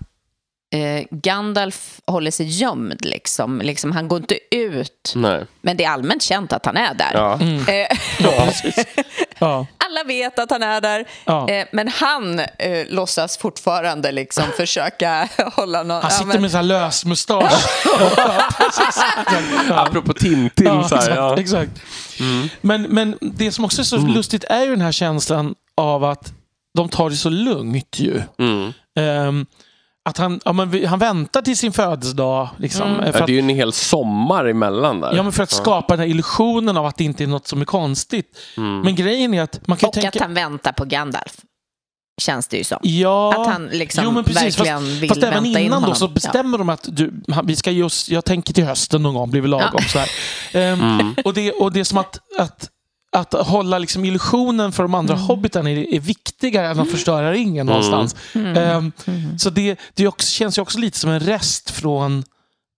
eh, 0.76 1.06
Gandalf 1.12 2.02
håller 2.08 2.32
sig 2.32 2.46
gömd. 2.46 3.06
Liksom. 3.06 3.62
Liksom, 3.62 3.92
han 3.92 4.08
går 4.08 4.20
inte 4.20 4.40
ut, 4.56 5.14
Nej. 5.16 5.46
men 5.62 5.78
det 5.78 5.84
är 5.84 5.90
allmänt 5.90 6.24
känt 6.24 6.54
att 6.54 6.66
han 6.66 6.78
är 6.78 6.94
där. 6.94 7.12
Ja. 7.14 7.40
Mm. 7.42 7.56
Eh, 7.56 7.98
Ja, 8.20 8.32
precis. 8.46 8.86
Ja, 9.44 9.66
alla 9.78 10.04
vet 10.04 10.40
att 10.40 10.52
han 10.52 10.64
är 10.64 10.82
där, 10.82 11.06
ja. 11.26 11.50
eh, 11.50 11.66
men 11.72 11.88
han 11.88 12.40
eh, 12.40 12.48
låtsas 12.90 13.38
fortfarande 13.38 14.12
liksom 14.12 14.44
försöka 14.58 15.30
hålla 15.56 15.84
någon... 15.84 16.02
Han 16.02 16.02
ja, 16.04 16.10
sitter 16.10 16.26
men- 16.28 16.42
med 16.42 16.52
så 16.52 16.58
här 16.58 16.64
lös 16.64 17.06
mustasch. 17.06 17.54
Ja. 18.18 18.50
Ja. 19.70 19.80
Apropå 19.88 20.14
Tintin. 20.14 20.66
Ja, 20.66 20.88
så 20.88 20.96
här, 20.96 21.02
exakt. 21.04 21.18
ja. 21.18 21.40
exakt. 21.40 21.72
Mm. 22.20 22.50
Men, 22.62 22.82
men 22.82 23.18
det 23.22 23.52
som 23.52 23.66
också 23.66 23.82
är 23.82 23.86
så 23.86 23.98
lustigt 23.98 24.44
är 24.44 24.62
ju 24.64 24.70
den 24.70 24.82
här 24.82 24.92
känslan 24.92 25.56
av 25.78 26.04
att 26.04 26.34
de 26.78 26.90
tar 26.90 27.10
det 27.10 27.16
så 27.16 27.30
lugnt 27.30 28.00
ju. 28.00 28.22
Mm. 28.40 28.74
Ehm, 29.00 29.46
att 30.10 30.18
han, 30.18 30.40
ja, 30.46 30.54
men 30.54 30.70
vi- 30.70 30.86
han 30.86 31.00
väntar 31.00 31.42
till 31.42 31.58
sin 31.58 31.72
födelsedag. 31.74 32.50
Liksom, 32.58 32.88
Mm. 32.88 33.00
eh, 33.00 33.06
Ja, 33.06 33.12
för 33.12 33.20
det 33.20 33.24
att, 33.24 33.30
är 33.30 33.34
ju 33.34 33.40
en 33.40 33.50
hel 33.50 33.74
sommar 33.74 34.46
emellan 34.46 35.02
där. 35.02 35.14
ja, 35.16 35.24
men 35.24 35.32
för 35.32 35.44
att 35.44 35.52
skapa 35.52 35.94
den 35.94 36.00
här 36.00 36.08
illusionen 36.08 36.78
av 36.78 36.86
att 36.86 36.98
det 36.98 37.04
inte 37.04 37.24
är 37.24 37.28
något 37.28 37.48
som 37.48 37.62
är 37.62 37.66
konstigt. 37.66 38.38
Mm. 38.58 38.82
Men 38.82 38.96
grejen 38.96 39.34
är 39.34 39.42
att 39.42 39.68
man 39.68 39.78
kan 39.78 39.88
Och 39.88 39.94
tänka... 39.94 40.08
att 40.10 40.20
han 40.20 40.34
väntar 40.34 40.72
på 40.72 40.86
Gandalf. 40.86 41.34
Känns 42.22 42.48
det 42.48 42.58
ju 42.58 42.64
som. 42.64 42.80
Ja, 42.82 43.42
Att 43.42 43.48
han 43.54 43.66
liksom 43.68 44.04
jo, 44.04 44.12
men 44.12 44.24
precis, 44.24 44.44
verkligen 44.60 45.00
vill 45.00 45.10
fast 45.10 45.24
även 45.24 45.44
vänta 45.44 45.60
in 45.60 45.66
innan 45.66 45.82
då 45.82 45.96
så 45.96 46.08
bestämmer 46.08 46.58
de 46.58 46.70
att 46.70 46.88
du, 46.92 47.14
vi 47.44 47.56
ska 47.56 47.72
ge 47.72 47.84
oss, 47.84 48.10
jag 48.10 48.26
tänker 48.26 48.54
till 48.54 48.66
hösten 48.66 49.04
någon 49.04 49.14
gång, 49.14 49.32
blir 49.32 49.42
väl 49.42 49.50
lagom. 49.50 49.70
Ja. 49.74 49.82
Så 49.88 50.00
här. 50.00 50.10
Ehm, 50.54 50.82
Mm. 50.82 51.16
och, 51.26 51.34
det, 51.34 51.52
och 51.52 51.72
det 51.74 51.80
är 51.80 51.84
som 51.84 51.98
att, 51.98 52.20
att, 52.40 52.70
att 53.14 53.34
hålla 53.34 53.78
liksom 53.80 54.06
illusionen 54.06 54.72
för 54.72 54.84
de 54.84 54.96
andra 54.96 55.16
hobbitarna 55.16 55.70
är, 55.72 55.94
är 55.94 56.00
viktigare 56.00 56.68
än 56.68 56.80
att 56.80 56.92
förstöra 56.92 57.32
ringen 57.32 57.66
någonstans. 57.66 58.16
Mm. 58.36 58.58
Ehm, 58.58 58.92
Mm. 59.06 59.40
så 59.40 59.50
det, 59.50 59.80
det 59.94 60.08
också, 60.08 60.28
känns 60.28 60.58
ju 60.58 60.62
också 60.62 60.80
lite 60.80 60.98
som 61.00 61.10
en 61.10 61.20
rest 61.20 61.70
från 61.70 62.24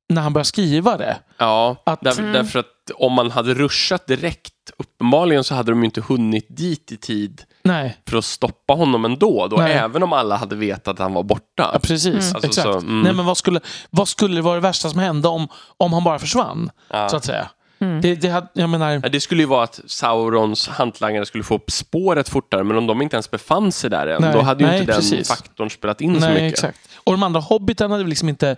när 0.09 0.21
han 0.21 0.33
började 0.33 0.47
skriva 0.47 0.97
det. 0.97 1.17
Ja, 1.37 1.75
Att- 1.85 2.01
där, 2.01 2.19
Mm. 2.19 2.33
därför 2.33 2.59
att 2.59 2.65
om 2.95 3.13
man 3.13 3.31
hade 3.31 3.53
ruschat 3.53 4.07
direkt, 4.07 4.51
uppenbarligen 4.77 5.43
så 5.43 5.55
hade 5.55 5.71
de 5.71 5.79
ju 5.79 5.85
inte 5.85 6.01
hunnit 6.01 6.45
dit 6.49 6.91
i 6.91 6.97
tid 6.97 7.41
Nej, 7.63 7.97
för 8.09 8.17
att 8.17 8.25
stoppa 8.25 8.73
honom 8.73 9.05
ändå, 9.05 9.47
då, 9.47 9.57
Nej. 9.57 9.73
även 9.73 10.03
om 10.03 10.13
alla 10.13 10.35
hade 10.37 10.55
vetat 10.55 10.87
att 10.87 10.99
han 10.99 11.13
var 11.13 11.23
borta. 11.23 11.69
ja, 11.73 11.79
precis. 11.79 12.05
Mm. 12.05 12.17
Alltså, 12.35 12.47
Exakt. 12.47 12.63
så, 12.67 12.77
mm. 12.77 13.01
Nej, 13.01 13.13
men 13.13 13.25
vad, 13.25 13.37
skulle, 13.37 13.59
vad 13.89 14.07
skulle 14.07 14.41
vara 14.41 14.55
det 14.55 14.61
värsta 14.61 14.89
som 14.89 14.99
hände 14.99 15.27
om, 15.27 15.47
om 15.77 15.93
han 15.93 16.03
bara 16.03 16.19
försvann? 16.19 16.69
Ja. 16.89 17.09
Så 17.09 17.17
att 17.17 17.25
säga. 17.25 17.49
Mm. 17.79 18.01
Det, 18.01 18.15
det, 18.15 18.29
hade- 18.29 18.47
jag 18.53 18.69
menar, 18.69 18.99
Ja, 19.03 19.09
det 19.09 19.19
skulle 19.21 19.41
ju 19.41 19.47
vara 19.47 19.63
att 19.63 19.79
Saurons 19.87 20.67
hantlangare 20.67 21.25
skulle 21.25 21.43
få 21.43 21.55
upp 21.55 21.71
spåret 21.71 22.29
fortare, 22.29 22.63
men 22.63 22.77
om 22.77 22.87
de 22.87 23.01
inte 23.01 23.15
ens 23.15 23.31
befann 23.31 23.71
sig 23.71 23.89
där 23.89 24.07
än, 24.07 24.21
Nej, 24.21 24.33
då 24.33 24.41
hade 24.41 24.63
ju 24.63 24.69
nej, 24.69 24.79
inte 24.79 24.91
den 24.91 25.01
precis. 25.01 25.27
faktorn 25.27 25.69
spelat 25.69 26.01
in 26.01 26.13
så 26.21 26.27
Nej, 26.27 26.33
mycket. 26.43 26.51
exakt. 26.53 26.79
Och 27.03 27.13
de 27.13 27.23
andra 27.23 27.39
hobbitarna 27.39 27.93
hade 27.93 28.03
väl 28.03 28.09
liksom 28.09 28.29
inte... 28.29 28.55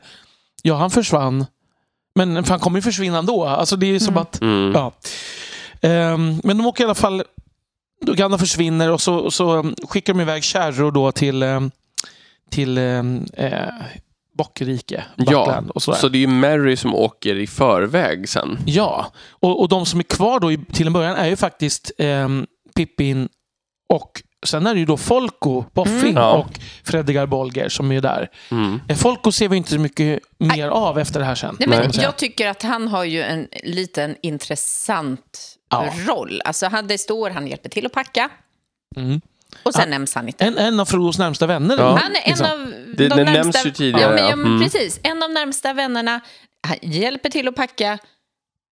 Ja, 0.62 0.76
han 0.76 0.92
försvann. 0.92 1.46
Men 2.16 2.44
för 2.44 2.50
han 2.52 2.60
kommer 2.60 2.78
ju 2.78 2.82
försvinna 2.82 3.18
ändå. 3.18 3.46
Alltså 3.46 3.76
det 3.76 3.96
är 3.96 4.00
som 4.00 4.14
Mm. 4.14 4.22
att... 4.22 4.42
Mm. 4.42 4.72
Ja. 4.76 4.92
Ehm, 5.82 6.42
men 6.44 6.58
de 6.58 6.66
åker 6.66 6.84
i 6.84 6.86
alla 6.86 6.96
fall... 6.96 7.24
då 8.06 8.14
Gandalf 8.14 8.42
försvinner 8.42 8.92
och 8.92 9.02
så, 9.02 9.16
och 9.16 9.34
så 9.34 9.56
um, 9.58 9.76
skickar 9.90 10.14
de 10.14 10.22
iväg 10.22 10.44
kärror 10.44 10.92
då 10.92 11.12
till, 11.12 11.44
um, 11.44 11.72
till 12.52 12.78
um, 12.78 13.26
eh, 13.34 13.52
Bockrike, 14.38 15.04
Ja, 15.15 15.63
och 15.76 15.84
sådär. 15.84 15.97
så 16.00 16.10
det 16.10 16.17
är 16.17 16.19
ju 16.19 16.28
Mary 16.28 16.76
som 16.76 16.95
åker 16.95 17.36
i 17.36 17.47
förväg 17.47 18.30
sen. 18.30 18.58
Ja, 18.65 19.12
och, 19.30 19.62
och 19.62 19.69
de 19.69 19.86
som 19.86 20.00
är 20.00 20.04
kvar 20.04 20.39
då 20.39 20.52
i, 20.52 20.58
till 20.73 20.88
en 20.88 20.93
början 20.93 21.15
är 21.15 21.28
ju 21.28 21.36
faktiskt 21.36 21.91
ehm, 21.97 22.45
Pippin 22.76 23.30
och 23.93 24.21
sen 24.45 24.67
är 24.67 24.73
det 24.73 24.80
ju 24.80 24.86
då 24.86 24.97
Folko, 24.97 25.63
Boffing 25.73 25.97
Mm. 26.10 26.15
Ja. 26.15 26.34
och 26.38 26.60
Fredrigar 26.84 27.26
Bolger 27.26 27.69
som 27.69 27.91
är 27.91 28.02
där. 28.02 28.30
Mm. 28.52 28.80
Eh, 28.88 28.97
Folko 28.97 29.32
ser 29.32 29.50
vi 29.50 29.58
inte 29.58 29.71
så 29.71 29.80
mycket 29.80 30.19
mer 30.39 30.67
av 30.67 31.00
efter 31.00 31.19
det 31.19 31.26
här 31.26 31.36
sen. 31.36 31.56
Nej, 31.60 31.69
men 31.69 31.91
jag 31.93 32.17
tycker 32.17 32.47
att 32.47 32.63
han 32.63 32.88
har 32.88 33.04
ju 33.04 33.21
en 33.23 33.47
liten 33.63 34.15
intressant 34.21 35.54
Ja. 35.69 35.89
roll. 36.08 36.41
Alltså, 36.45 36.65
han, 36.67 36.88
det 36.88 36.97
står 36.97 37.30
han 37.30 37.47
hjälper 37.47 37.69
till 37.69 37.86
att 37.86 37.91
packa 37.91 38.30
Mm. 38.95 39.21
Och 39.64 39.74
sen 39.74 39.90
nämns 39.90 40.16
han 40.16 40.28
inte. 40.28 40.46
En, 40.46 40.58
en 40.58 40.80
av 40.80 40.86
Frodos 40.86 41.18
närmsta 41.20 41.46
vänner. 41.48 41.78
Ja. 41.78 41.90
Han 42.04 42.12
är 42.16 42.22
en 42.24 42.30
liksom. 42.30 42.46
av 42.52 42.74
Det- 42.98 43.08
de 43.08 43.16
det 43.16 43.24
närmsta... 43.24 43.42
nämns 43.44 43.66
ju 43.66 43.72
tidigare, 43.72 44.02
Ja, 44.02 44.10
men, 44.22 44.30
ja. 44.30 44.36
men 44.36 44.48
Mm. 44.48 44.64
precis. 44.64 45.00
En 45.04 45.24
av 45.24 45.32
närmsta 45.32 45.74
vännerna. 45.74 46.20
Han 46.68 46.78
hjälper 46.82 47.30
till 47.30 47.48
att 47.48 47.56
packa, 47.56 47.98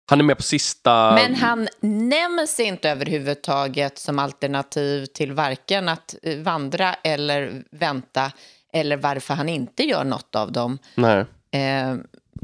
Han 0.10 0.20
är 0.20 0.24
med 0.24 0.38
på 0.38 0.44
sista... 0.44 1.14
men 1.16 1.36
han 1.36 1.68
nämns 2.10 2.60
inte 2.60 2.90
överhuvudtaget 2.90 3.98
som 3.98 4.20
alternativ 4.20 5.06
till 5.06 5.32
varken 5.32 5.90
att 5.90 6.16
vandra 6.44 6.94
eller 6.94 7.64
vänta 7.72 8.32
eller 8.74 8.98
varför 8.98 9.34
han 9.34 9.50
inte 9.50 9.84
gör 9.84 10.04
något 10.04 10.36
av 10.36 10.52
dem. 10.52 10.78
Nej. 10.96 11.26
Eh, 11.52 11.96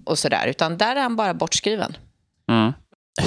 och 0.05 0.19
sådär. 0.19 0.47
Utan 0.47 0.77
där 0.77 0.95
är 0.95 1.01
han 1.01 1.15
bara 1.15 1.33
bortskriven. 1.33 1.97
Mm. 2.51 2.73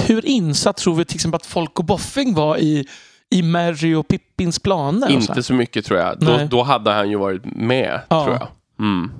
Hur 0.07 0.25
insatt 0.25 0.77
tror 0.77 0.95
vi 0.95 1.05
till 1.05 1.15
exempel 1.17 1.35
att 1.35 1.45
Folko 1.45 1.83
Boffing 1.83 2.33
var 2.33 2.57
i, 2.57 2.87
i 3.33 3.41
Merry 3.41 3.93
och 3.93 4.07
Pippins 4.07 4.59
planer? 4.59 5.07
och 5.17 5.23
så? 5.23 5.31
Inte 5.31 5.43
så 5.43 5.53
mycket 5.53 5.85
tror 5.85 5.99
jag. 5.99 6.19
Då, 6.19 6.39
då 6.49 6.63
hade 6.63 6.91
han 6.91 7.09
ju 7.09 7.17
varit 7.17 7.45
med, 7.45 8.01
Ja. 8.09 8.23
tror 8.23 8.35
jag. 8.35 8.47
Mm. 8.79 9.11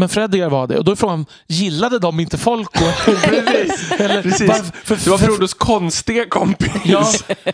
Men 0.00 0.08
Fredrigar 0.08 0.50
var 0.50 0.66
det. 0.66 0.78
Och 0.78 0.84
då 0.84 0.92
är 0.92 0.96
frågan, 0.96 1.26
gillade 1.46 1.98
de 1.98 2.20
inte 2.20 2.38
Folko? 2.38 2.84
Precis. 3.04 3.92
Eller, 4.00 4.22
Precis. 4.22 4.48
varför- 4.48 4.72
för, 4.84 5.04
Det 5.04 5.10
var 5.10 5.18
Frodos 5.18 5.54
konstiga 5.54 6.26
kompis. 6.28 6.72
Ja, 6.84 7.04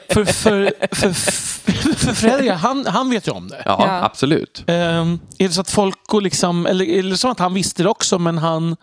för, 0.08 0.24
för, 0.24 0.72
för, 0.94 1.12
för, 1.94 2.12
Fredrik, 2.14 2.50
han, 2.52 2.86
han 2.86 3.10
vet 3.10 3.28
ju 3.28 3.32
om 3.32 3.48
det. 3.48 3.62
Ja, 3.64 3.76
Ja. 3.86 4.04
absolut. 4.04 4.64
Ehm, 4.66 5.18
är 5.38 5.48
det 5.48 5.54
så 5.54 5.60
att 5.60 5.70
folk 5.70 6.14
och 6.14 6.22
liksom, 6.22 6.66
eller 6.66 6.84
är 6.84 7.02
det 7.02 7.16
så 7.16 7.30
att 7.30 7.38
han 7.38 7.54
visste 7.54 7.82
det 7.82 7.88
också 7.88 8.18
men 8.18 8.38
han... 8.38 8.76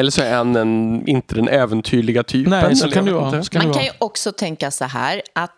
Eller 0.00 0.10
så 0.10 0.22
är 0.22 0.34
han 0.36 0.56
en, 0.56 1.08
inte 1.08 1.34
den 1.34 1.48
äventyrliga 1.48 2.22
typen. 2.22 2.50
Nej, 2.50 2.76
så 2.76 2.90
kan 2.90 3.04
det 3.04 3.12
vara. 3.12 3.38
inte. 3.38 3.58
Man 3.58 3.72
kan 3.74 3.84
ju 3.84 3.90
också 3.98 4.32
tänka 4.32 4.70
så 4.70 4.84
här 4.84 5.22
att 5.34 5.50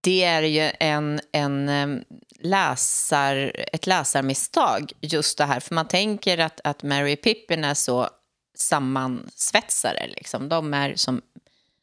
det 0.00 0.24
är 0.24 0.42
ju 0.42 0.70
en, 0.80 1.20
en 1.32 2.04
läsar, 2.40 3.52
ett 3.72 3.86
läsarmisstag 3.86 4.92
just 5.00 5.38
det 5.38 5.44
här. 5.44 5.60
För 5.60 5.74
man 5.74 5.88
tänker 5.88 6.38
att, 6.38 6.60
att 6.64 6.82
Mary 6.82 7.16
Pippin 7.16 7.64
är 7.64 7.74
så 7.74 8.08
sammansvetsare. 8.56 10.06
Liksom. 10.06 10.48
De 10.48 10.74
är 10.74 10.94
som 10.96 11.22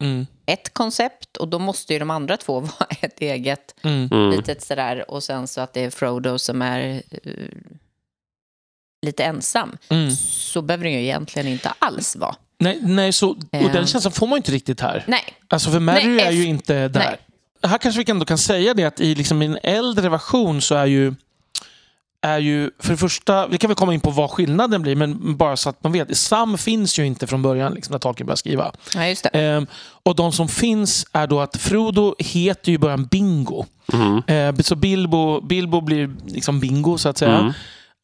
Mm, 0.01 0.28
ett 0.45 0.73
koncept 0.73 1.38
och 1.38 1.47
då 1.47 1.60
måste 1.60 1.93
ju 1.93 1.99
de 1.99 2.10
andra 2.10 2.38
två 2.38 2.60
vara 2.60 2.88
ett 3.01 3.21
eget 3.21 3.75
mm. 3.82 4.10
Mm. 4.12 4.32
litet 4.32 4.62
sådär. 4.62 5.12
Och 5.12 5.23
sen 5.23 5.47
så 5.47 5.62
att 5.62 5.73
det 5.73 5.82
är 5.82 5.89
Frodo 5.89 6.39
som 6.39 6.62
är 6.62 7.04
eh, 7.12 7.32
lite 9.06 9.23
ensam. 9.23 9.78
Mm. 9.89 10.12
Så 10.15 10.62
behöver 10.62 10.84
det 10.84 10.91
ju 10.91 11.01
egentligen 11.01 11.47
inte 11.47 11.73
alls 11.80 12.15
vara. 12.15 12.36
Nej, 12.58 12.80
nej 12.82 13.13
så, 13.13 13.30
och 13.30 13.71
den 13.73 13.88
känslan 13.88 14.12
får 14.12 14.28
man 14.28 14.36
ju 14.36 14.38
inte 14.38 14.51
riktigt 14.51 14.82
här. 14.82 15.04
Nej, 15.08 15.23
Alltså 15.47 15.71
för 15.71 15.80
Mary 15.80 16.08
Nej, 16.08 16.25
är 16.25 16.32
ju 16.32 16.45
inte 16.45 16.88
där. 16.88 16.99
nej. 16.99 17.17
Här 17.67 17.78
kanske 17.78 18.04
vi 18.04 18.12
ändå 18.12 18.25
kan 18.25 18.38
säga 18.38 18.73
det 18.73 18.84
att 18.84 18.99
i 18.99 19.15
liksom 19.15 19.41
en 19.41 19.58
äldre 19.63 20.10
version 20.10 20.62
så 20.62 20.75
är 20.75 20.86
ju 20.86 21.13
är 22.25 22.39
ju, 22.39 22.71
för 22.80 22.91
det 22.91 22.97
första, 22.97 23.47
vi 23.47 23.58
kan 23.58 23.67
väl 23.67 23.75
komma 23.75 23.93
in 23.93 23.99
på 23.99 24.10
vad 24.10 24.32
skillnaden 24.32 24.82
blir, 24.82 24.95
men 24.95 25.38
bara 25.38 25.58
så 25.58 25.69
att 25.69 25.84
man 25.84 25.91
vet. 25.91 26.17
Sam 26.17 26.58
finns 26.58 26.99
ju 26.99 27.06
inte 27.06 27.28
från 27.28 27.41
början 27.41 27.73
liksom, 27.73 27.91
när 27.91 27.99
Tolkien 27.99 28.28
började 28.28 28.39
skriva. 28.39 28.71
ja, 28.95 29.08
just 29.08 29.23
det. 29.23 29.30
Ehm, 29.30 29.67
och 30.04 30.15
de 30.15 30.32
som 30.32 30.47
finns 30.47 31.06
är 31.12 31.28
då 31.28 31.39
att 31.39 31.58
Frodo 31.58 32.15
heter 32.19 32.69
ju 32.69 32.75
i 32.75 32.78
början 32.78 33.06
Bingo. 33.06 33.65
Mm. 33.93 34.21
Eh, 34.28 34.63
så 34.63 34.75
Bilbo, 34.75 35.41
Bilbo 35.41 35.82
blir 35.82 36.15
liksom 36.28 36.60
Bingo 36.60 36.97
så 36.97 37.10
att 37.10 37.17
säga. 37.17 37.54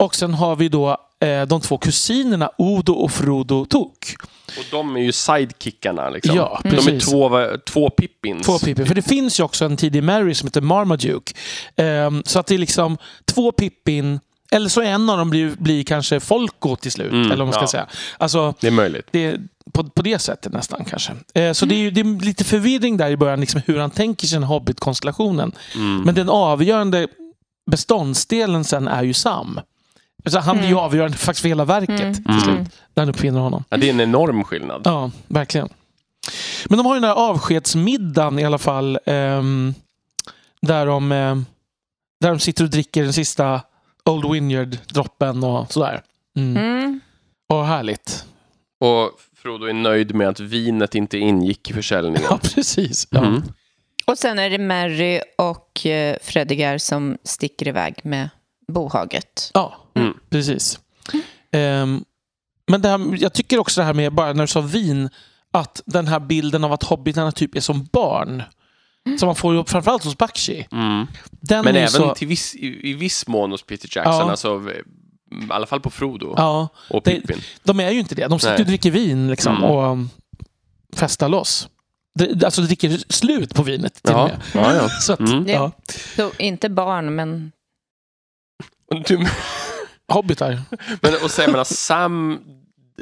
Mm. 0.01 0.05
Och 0.05 0.15
sen 0.15 0.33
har 0.33 0.55
vi 0.55 0.69
då 0.69 0.97
eh, 1.19 1.41
de 1.47 1.61
två 1.61 1.77
kusinerna 1.77 2.51
Odo 2.57 2.93
och 2.93 3.11
Frodo 3.11 3.65
Tok. 3.65 4.15
Och 4.57 4.65
de 4.71 4.95
är 4.95 5.01
ju 5.01 5.11
sidekickarna. 5.11 6.09
Liksom. 6.09 6.35
Ja, 6.35 6.61
de 6.63 6.69
är 6.69 6.99
två, 6.99 7.57
två 7.65 7.89
Pippins. 7.89 8.45
Två 8.45 8.59
Pippin. 8.59 8.85
För 8.85 8.95
det 8.95 9.01
finns 9.01 9.39
ju 9.39 9.43
också 9.43 9.65
en 9.65 9.77
tidig 9.77 10.03
Mary 10.03 10.33
som 10.33 10.47
heter 10.47 10.61
Marmaduke. 10.61 11.33
Ehm, 11.75 12.23
så 12.25 12.39
att 12.39 12.47
det 12.47 12.53
är 12.53 12.59
liksom 12.59 12.97
två 13.25 13.51
Pippin, 13.51 14.19
eller 14.51 14.69
så 14.69 14.81
en 14.81 15.09
av 15.09 15.17
dem 15.17 15.29
blir, 15.29 15.55
blir 15.57 15.83
kanske 15.83 16.19
Folko 16.19 16.75
till 16.75 16.91
slut. 16.91 17.11
Mm, 17.11 17.31
eller 17.31 17.45
man 17.45 17.53
ska 17.53 17.63
ja. 17.63 17.67
säga. 17.67 17.87
Alltså, 18.17 18.53
Det 18.59 18.67
är 18.67 18.71
möjligt. 18.71 19.07
det 19.11 19.37
på, 19.73 19.83
på 19.83 20.01
det 20.01 20.19
sättet 20.19 20.53
nästan 20.53 20.85
kanske. 20.85 21.13
Eh, 21.33 21.53
så 21.53 21.65
det 21.65 21.75
är 21.75 21.91
det 21.91 22.01
är 22.01 22.25
lite 22.25 22.43
förvirring 22.43 22.97
där 22.97 23.09
i 23.09 23.17
början, 23.17 23.39
liksom, 23.39 23.61
hur 23.65 23.79
han 23.79 23.91
tänker 23.91 24.27
sig 24.27 24.39
den 24.39 24.47
Hobbit-konstellationen. 24.47 25.51
Mm. 25.75 26.01
Men 26.01 26.15
den 26.15 26.29
avgörande 26.29 27.07
beståndsdelen 27.71 28.63
sen 28.63 28.87
är 28.87 29.03
ju 29.03 29.13
Sam. 29.13 29.59
Så 30.25 30.39
han 30.39 30.57
blir 30.57 30.67
ju 30.67 30.75
avgörande 30.77 31.17
faktiskt 31.17 31.41
för 31.41 31.49
hela 31.49 31.65
verket 31.65 31.99
Mm. 31.99 32.13
till 32.13 32.25
Mm. 32.29 32.41
slut. 32.41 32.57
När 32.93 33.01
han 33.01 33.09
uppfinner 33.09 33.39
honom. 33.39 33.63
Ja, 33.69 33.77
det 33.77 33.89
är 33.89 33.93
en 33.93 33.99
enorm 34.01 34.43
skillnad. 34.43 34.81
Ja, 34.85 35.11
verkligen. 35.27 35.69
Men 36.69 36.77
de 36.77 36.85
har 36.85 36.95
ju 36.95 36.99
den 37.01 37.09
här 37.09 37.15
avskedsmiddagen 37.15 38.39
i 38.39 38.43
alla 38.45 38.57
fall. 38.57 38.99
ehm, 39.05 39.73
där, 40.61 40.85
de, 40.85 41.11
ehm, 41.11 41.45
där 42.19 42.29
de 42.29 42.39
sitter 42.39 42.63
och 42.63 42.69
dricker 42.69 43.03
den 43.03 43.13
sista 43.13 43.61
Old 44.05 44.25
Vineyard-droppen 44.31 45.43
och 45.43 45.71
sådär. 45.73 46.01
Mm. 46.37 46.57
Mm. 46.57 46.99
Och 47.49 47.65
härligt. 47.65 48.25
Och 48.79 49.11
Frodo 49.35 49.65
är 49.65 49.73
nöjd 49.73 50.15
med 50.15 50.27
att 50.29 50.39
vinet 50.39 50.95
inte 50.95 51.17
ingick 51.17 51.69
i 51.69 51.73
försäljningen. 51.73 52.21
Ja, 52.29 52.39
precis. 52.55 53.07
Ja. 53.11 53.25
Mm. 53.25 53.43
Och 54.05 54.17
sen 54.17 54.39
är 54.39 54.49
det 54.49 54.57
Mary 54.57 55.21
och 55.37 55.85
eh, 55.85 56.17
Fredigar 56.23 56.77
som 56.77 57.17
sticker 57.23 57.67
iväg 57.67 57.99
med 58.03 58.29
bohaget. 58.67 59.51
Ja, 59.53 59.75
Mm. 59.95 60.13
precis. 60.29 60.79
Ehm, 61.51 62.03
men 62.67 62.81
det 62.81 62.89
här, 62.89 63.15
jag 63.23 63.33
tycker 63.33 63.57
också 63.59 63.81
det 63.81 63.85
här 63.85 63.93
med, 63.93 64.13
bara 64.13 64.33
när 64.33 64.43
du 64.43 64.47
sa 64.47 64.61
vin, 64.61 65.09
att 65.51 65.81
den 65.85 66.07
här 66.07 66.19
bilden 66.19 66.63
av 66.63 66.73
att 66.73 66.83
hobbitarna 66.83 67.31
typ 67.31 67.55
är 67.55 67.59
som 67.61 67.87
barn. 67.91 68.43
Som 69.19 69.25
man 69.27 69.35
får 69.35 69.55
ju 69.55 69.63
framförallt 69.65 70.03
hos 70.03 70.17
Bakshi. 70.17 70.67
Mm. 70.71 71.07
Den 71.31 71.65
Men 71.65 71.75
är 71.75 71.79
även 71.79 71.89
så, 71.91 72.15
till 72.15 72.27
viss, 72.27 72.55
i, 72.55 72.89
i 72.89 72.93
viss 72.93 73.27
mån 73.27 73.51
hos 73.51 73.63
Peter 73.63 73.89
Jackson, 73.95 74.13
Ja. 74.13 74.29
alltså, 74.31 74.61
i 74.69 74.81
alla 75.49 75.65
fall 75.65 75.79
på 75.81 75.89
Frodo 75.89 76.33
Ja, 76.37 76.67
och 76.89 77.03
Pippin. 77.03 77.41
de 77.63 77.79
är 77.79 77.91
ju 77.91 77.99
inte 77.99 78.15
det. 78.15 78.27
De 78.27 78.39
sitter 78.39 78.53
Nej. 78.53 78.61
och 78.61 78.67
dricker 78.67 78.91
vin 78.91 79.27
liksom, 79.29 79.55
Mm. 79.57 79.69
och 79.69 79.91
um, 79.91 80.09
festar 80.95 81.29
loss. 81.29 81.69
Det, 82.15 82.43
alltså 82.45 82.61
dricker 82.61 83.13
slut 83.13 83.53
på 83.55 83.63
vinet 83.63 83.93
till 83.93 84.13
Ja, 84.13 84.23
och 84.23 84.29
med. 84.29 84.39
ja, 84.53 84.75
ja. 84.75 84.89
Så 85.01 85.13
att, 85.13 85.19
Mm. 85.19 85.47
ja. 85.47 85.71
Så 86.15 86.31
inte 86.39 86.69
barn, 86.69 87.15
men 87.15 87.51
Du, 89.05 89.25
hobbitar. 90.07 90.61
Men, 91.01 91.13
och 91.23 91.31
sen, 91.31 91.51
menar, 91.51 91.63
Sam 91.63 92.39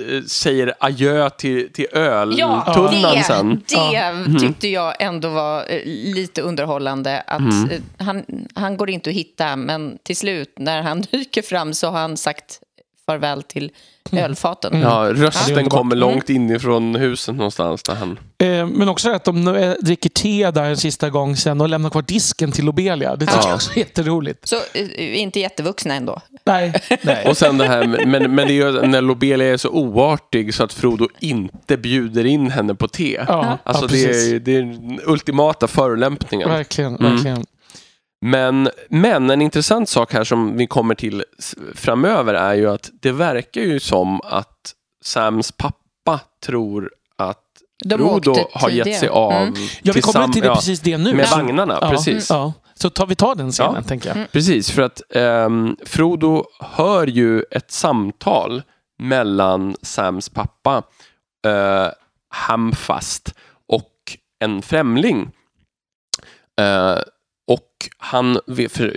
eh, 0.09 0.23
säger 0.23 0.73
adjö 0.79 1.29
till, 1.29 1.73
till 1.73 1.85
Ja, 1.91 1.99
öltunnan 1.99 3.15
det, 3.15 3.23
sen. 3.23 3.63
det 3.67 4.39
tyckte 4.39 4.67
jag 4.67 4.93
ändå 4.99 5.29
var 5.29 5.65
eh, 5.69 5.81
lite 5.85 6.41
underhållande. 6.41 7.21
Att 7.27 7.39
Mm. 7.39 7.69
han, 7.97 8.25
han 8.55 8.77
går 8.77 8.89
inte 8.89 9.09
att 9.09 9.15
hitta, 9.15 9.55
men 9.55 9.97
till 10.03 10.15
slut 10.17 10.53
när 10.57 10.81
han 10.81 11.01
dyker 11.11 11.41
fram 11.41 11.73
så 11.73 11.87
har 11.89 11.99
han 11.99 12.17
sagt 12.17 12.59
farväl 13.05 13.43
till 13.43 13.71
ölfaten. 14.17 14.81
Ja, 14.81 15.03
Det 15.03 15.09
är 15.09 15.13
rösten 15.13 15.53
underbart. 15.57 15.71
kommer 15.79 15.95
långt 15.95 16.29
inifrån 16.29 16.95
huset 16.95 17.35
någonstans. 17.35 17.83
Där 17.83 17.95
han... 17.95 18.19
Eh, 18.43 18.67
men 18.67 18.89
också 18.89 19.11
att 19.11 19.23
de 19.25 19.47
eh, 19.47 19.71
dricker 19.81 20.09
te 20.09 20.51
där 20.51 20.63
en 20.63 20.77
sista 20.77 21.09
gång 21.09 21.35
sen 21.35 21.61
och 21.61 21.69
lämnar 21.69 21.89
kvar 21.89 22.01
disken 22.01 22.51
till 22.51 22.65
Lobelia. 22.65 23.15
Det 23.15 23.25
tycker 23.25 23.39
Ja. 23.41 23.47
jag 23.47 23.55
också 23.55 23.71
är 23.73 23.77
jätteroligt. 23.77 24.47
Så 24.47 24.55
eh, 24.73 25.19
inte 25.21 25.39
jättevuxna 25.39 25.93
ändå. 25.95 26.21
Nej, 26.45 26.73
nej. 27.01 27.25
Och 27.27 27.37
sen 27.37 27.57
det 27.57 27.65
här, 27.65 27.87
men, 28.05 28.35
men 28.35 28.47
det 28.47 28.53
är 28.53 28.71
ju 28.71 28.81
när 28.87 29.01
Lobelia 29.01 29.53
är 29.53 29.57
så 29.57 29.69
oartig 29.69 30.53
så 30.53 30.63
att 30.63 30.73
Frodo 30.73 31.07
inte 31.19 31.77
bjuder 31.77 32.25
in 32.25 32.51
henne 32.51 32.75
på 32.75 32.87
te. 32.87 33.19
Ja, 33.27 33.57
Alltså 33.63 33.83
ja, 33.83 33.87
det, 33.87 33.93
precis. 34.07 34.33
är, 34.33 34.39
det 34.39 34.55
är 34.57 34.61
den 34.61 34.99
ultimata 35.05 35.67
förolämpningen. 35.67 36.49
Verkligen, 36.49 36.95
Mm. 36.95 37.43
Men, 38.21 38.69
men 38.89 39.29
en 39.29 39.41
intressant 39.41 39.89
sak 39.89 40.13
här 40.13 40.23
som 40.23 40.57
vi 40.57 40.67
kommer 40.67 40.95
till 40.95 41.23
framöver 41.75 42.33
är 42.33 42.53
ju 42.53 42.69
att 42.69 42.89
det 43.01 43.11
verkar 43.11 43.61
ju 43.61 43.79
som 43.79 44.21
att 44.21 44.73
Sams 45.03 45.51
pappa 45.51 46.19
tror 46.45 46.91
att 47.17 47.43
De 47.85 47.97
Frodo 47.97 48.31
åkte 48.31 48.45
har 48.59 48.69
gett 48.69 48.99
sig 48.99 49.09
av 49.09 49.31
Mm. 49.33 49.53
Ja, 49.81 49.93
vi 49.95 50.01
kommer 50.01 50.27
till 50.27 50.41
det 50.41 50.47
ja, 50.47 50.55
precis 50.55 50.79
det 50.79 50.97
nu. 50.97 51.13
med 51.13 51.27
Så- 51.27 51.35
vagnarna. 51.37 51.77
Ja, 51.81 51.89
Precis. 51.89 52.29
Ja. 52.29 52.53
Så 52.73 52.89
tar 52.89 53.05
vi 53.07 53.15
tar 53.15 53.35
den 53.35 53.51
scenen, 53.51 53.73
Ja. 53.75 53.81
tänker 53.83 54.15
jag. 54.17 54.31
Precis, 54.31 54.71
för 54.71 54.81
att 54.81 55.01
ehm, 55.15 55.75
Frodo 55.85 56.45
hör 56.59 57.07
ju 57.07 57.43
ett 57.51 57.71
samtal 57.71 58.61
mellan 58.99 59.75
Sams 59.81 60.29
pappa, 60.29 60.77
uh, 61.47 61.87
Hamfast, 62.29 63.33
och 63.67 63.91
en 64.39 64.61
främling. 64.61 65.31
Och 66.57 67.03
han 67.97 68.39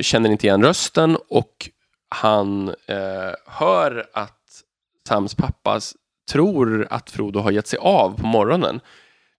känner 0.01 0.30
inte 0.30 0.47
igen 0.47 0.62
rösten 0.64 1.16
och 1.28 1.70
han 2.09 2.68
eh, 2.68 3.35
hör 3.47 4.07
att 4.12 4.39
Sams 5.09 5.35
pappa 5.35 5.80
tror 6.30 6.87
att 6.91 7.11
Frodo 7.11 7.41
har 7.41 7.51
gett 7.51 7.66
sig 7.66 7.78
av 7.78 8.18
på 8.20 8.26
morgonen. 8.26 8.80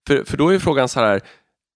För, 0.08 0.24
för 0.24 0.38
då 0.38 0.54
är 0.54 0.60
frågan 0.60 0.90
så 0.90 1.00
här, 1.00 1.22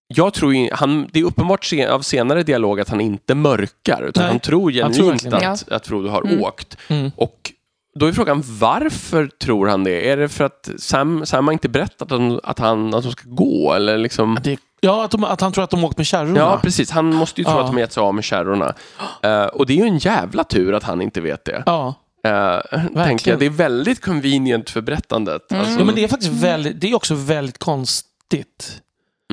jag 0.08 0.34
tror 0.34 0.54
ju, 0.54 0.70
han, 0.72 1.10
det 1.12 1.20
är 1.20 1.24
uppenbart 1.24 1.66
se, 1.66 1.86
av 1.86 2.02
senare 2.02 2.44
dialog 2.44 2.80
att 2.80 2.90
han 2.90 3.02
inte 3.02 3.36
mörkar, 3.36 4.04
utan 4.04 4.22
Nej, 4.24 4.32
han 4.32 4.40
tror 4.40 4.82
han 4.82 4.94
tror 4.94 5.18
genuint 5.18 5.44
att, 5.44 5.72
att 5.72 5.88
Frodo 5.88 6.10
har 6.10 6.22
Mm. 6.22 6.44
åkt. 6.44 6.78
Mm. 6.88 7.12
Och 7.16 7.54
då 7.96 8.06
är 8.06 8.12
frågan, 8.12 8.44
varför 8.46 9.28
tror 9.28 9.68
han 9.68 9.84
det? 9.84 10.10
Är 10.10 10.18
det 10.18 10.30
för 10.30 10.44
att 10.44 10.70
Sam, 10.78 11.26
Sam 11.26 11.46
har 11.48 11.54
inte 11.54 11.70
berättat 11.70 12.02
att, 12.02 12.12
han, 12.12 12.40
att, 12.44 12.60
han, 12.60 12.94
att 12.94 13.04
de 13.04 13.12
ska 13.12 13.30
gå? 13.30 13.74
Eller 13.74 13.98
liksom... 13.98 14.40
Det, 14.44 14.60
ja, 14.82 15.04
att, 15.06 15.12
de, 15.12 15.24
att 15.24 15.42
han 15.42 15.52
tror 15.52 15.64
att 15.64 15.70
de 15.70 15.84
åkt 15.84 15.98
med 15.98 16.06
kärrorna. 16.08 16.40
Ja, 16.40 16.60
precis. 16.64 16.92
Han 16.92 17.16
måste 17.16 17.42
ju 17.42 17.46
tro 17.46 17.54
Ja. 17.54 17.62
att 17.62 17.68
de 17.68 17.78
gett 17.78 17.94
sig 17.94 18.02
av 18.02 18.16
med 18.16 18.24
kärrorna. 18.24 18.74
Eh, 19.22 19.44
och 19.46 19.66
det 19.66 19.74
är 19.74 19.78
ju 19.78 19.84
en 19.88 19.98
jävla 19.98 20.44
tur 20.44 20.74
att 20.74 20.84
han 20.84 21.02
inte 21.02 21.22
vet 21.22 21.46
det. 21.46 21.64
Ja. 21.66 21.94
Uh, 22.28 23.04
tänker 23.06 23.32
jag. 23.32 23.40
Det 23.40 23.46
är 23.46 23.50
väldigt 23.50 24.02
convenient 24.02 24.70
för 24.70 24.82
berättandet. 24.82 25.52
Mm. 25.52 25.62
Alltså, 25.64 25.80
ja, 25.80 25.86
men 25.86 25.96
det 25.96 26.04
är 26.04 26.08
faktiskt 26.08 26.32
väldigt, 26.32 26.82
det 26.82 26.92
är 26.92 26.96
också 26.96 27.16
väldigt 27.16 27.58
konstigt. 27.58 28.82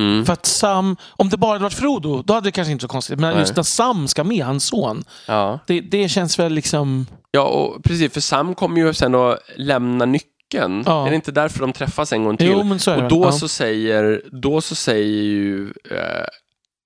mm, 0.00 0.24
För 0.26 0.32
att 0.32 0.46
Sam, 0.46 0.96
om 1.10 1.28
det 1.28 1.36
bara 1.36 1.50
hade 1.52 1.62
varit 1.62 1.74
Frodo, 1.74 2.22
då 2.22 2.34
hade 2.34 2.46
det 2.46 2.52
kanske 2.52 2.72
inte 2.72 2.82
så 2.82 2.88
konstigt. 2.88 3.20
Men 3.20 3.30
Nej. 3.30 3.40
just 3.40 3.56
när 3.56 3.62
Sam 3.62 4.08
ska 4.08 4.24
med, 4.24 4.44
hans 4.44 4.64
son, 4.64 5.04
ja. 5.26 5.58
det, 5.66 5.80
det 5.80 6.08
känns 6.08 6.38
väl 6.38 6.52
liksom... 6.52 7.06
ja, 7.30 7.42
och 7.42 7.84
precis. 7.84 8.12
För 8.12 8.20
Sam 8.20 8.54
kommer 8.54 8.80
ju 8.80 8.94
sen 8.94 9.14
att 9.14 9.38
lämna 9.56 10.04
nyckeln. 10.04 10.30
Ja. 10.86 11.06
Är 11.06 11.10
det 11.10 11.16
inte 11.16 11.32
därför 11.32 11.60
de 11.60 11.72
träffas 11.72 12.12
en 12.12 12.24
gång 12.24 12.36
till? 12.36 12.46
Jo, 12.46 12.78
så 12.78 13.02
och 13.02 13.08
då 13.08 13.24
ja. 13.24 13.32
så 13.32 13.48
säger, 13.48 14.22
då 14.32 14.60
så 14.60 14.74
säger 14.74 15.22
ju 15.22 15.72
eh, 15.90 16.26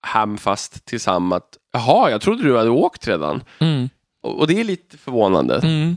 Hamfast 0.07 0.85
till 0.85 1.01
Sam 1.01 1.33
att 1.33 1.49
jaha, 1.73 2.11
jag 2.11 2.21
trodde 2.21 2.45
du 2.45 2.57
hade 2.57 2.71
åkt 2.71 3.09
redan. 3.09 3.43
Mm. 3.59 3.89
Och, 4.23 4.39
och 4.39 4.47
det 4.47 4.61
är 4.61 4.65
lite 4.65 4.99
förvånande. 4.99 5.57
Mm. 5.57 5.97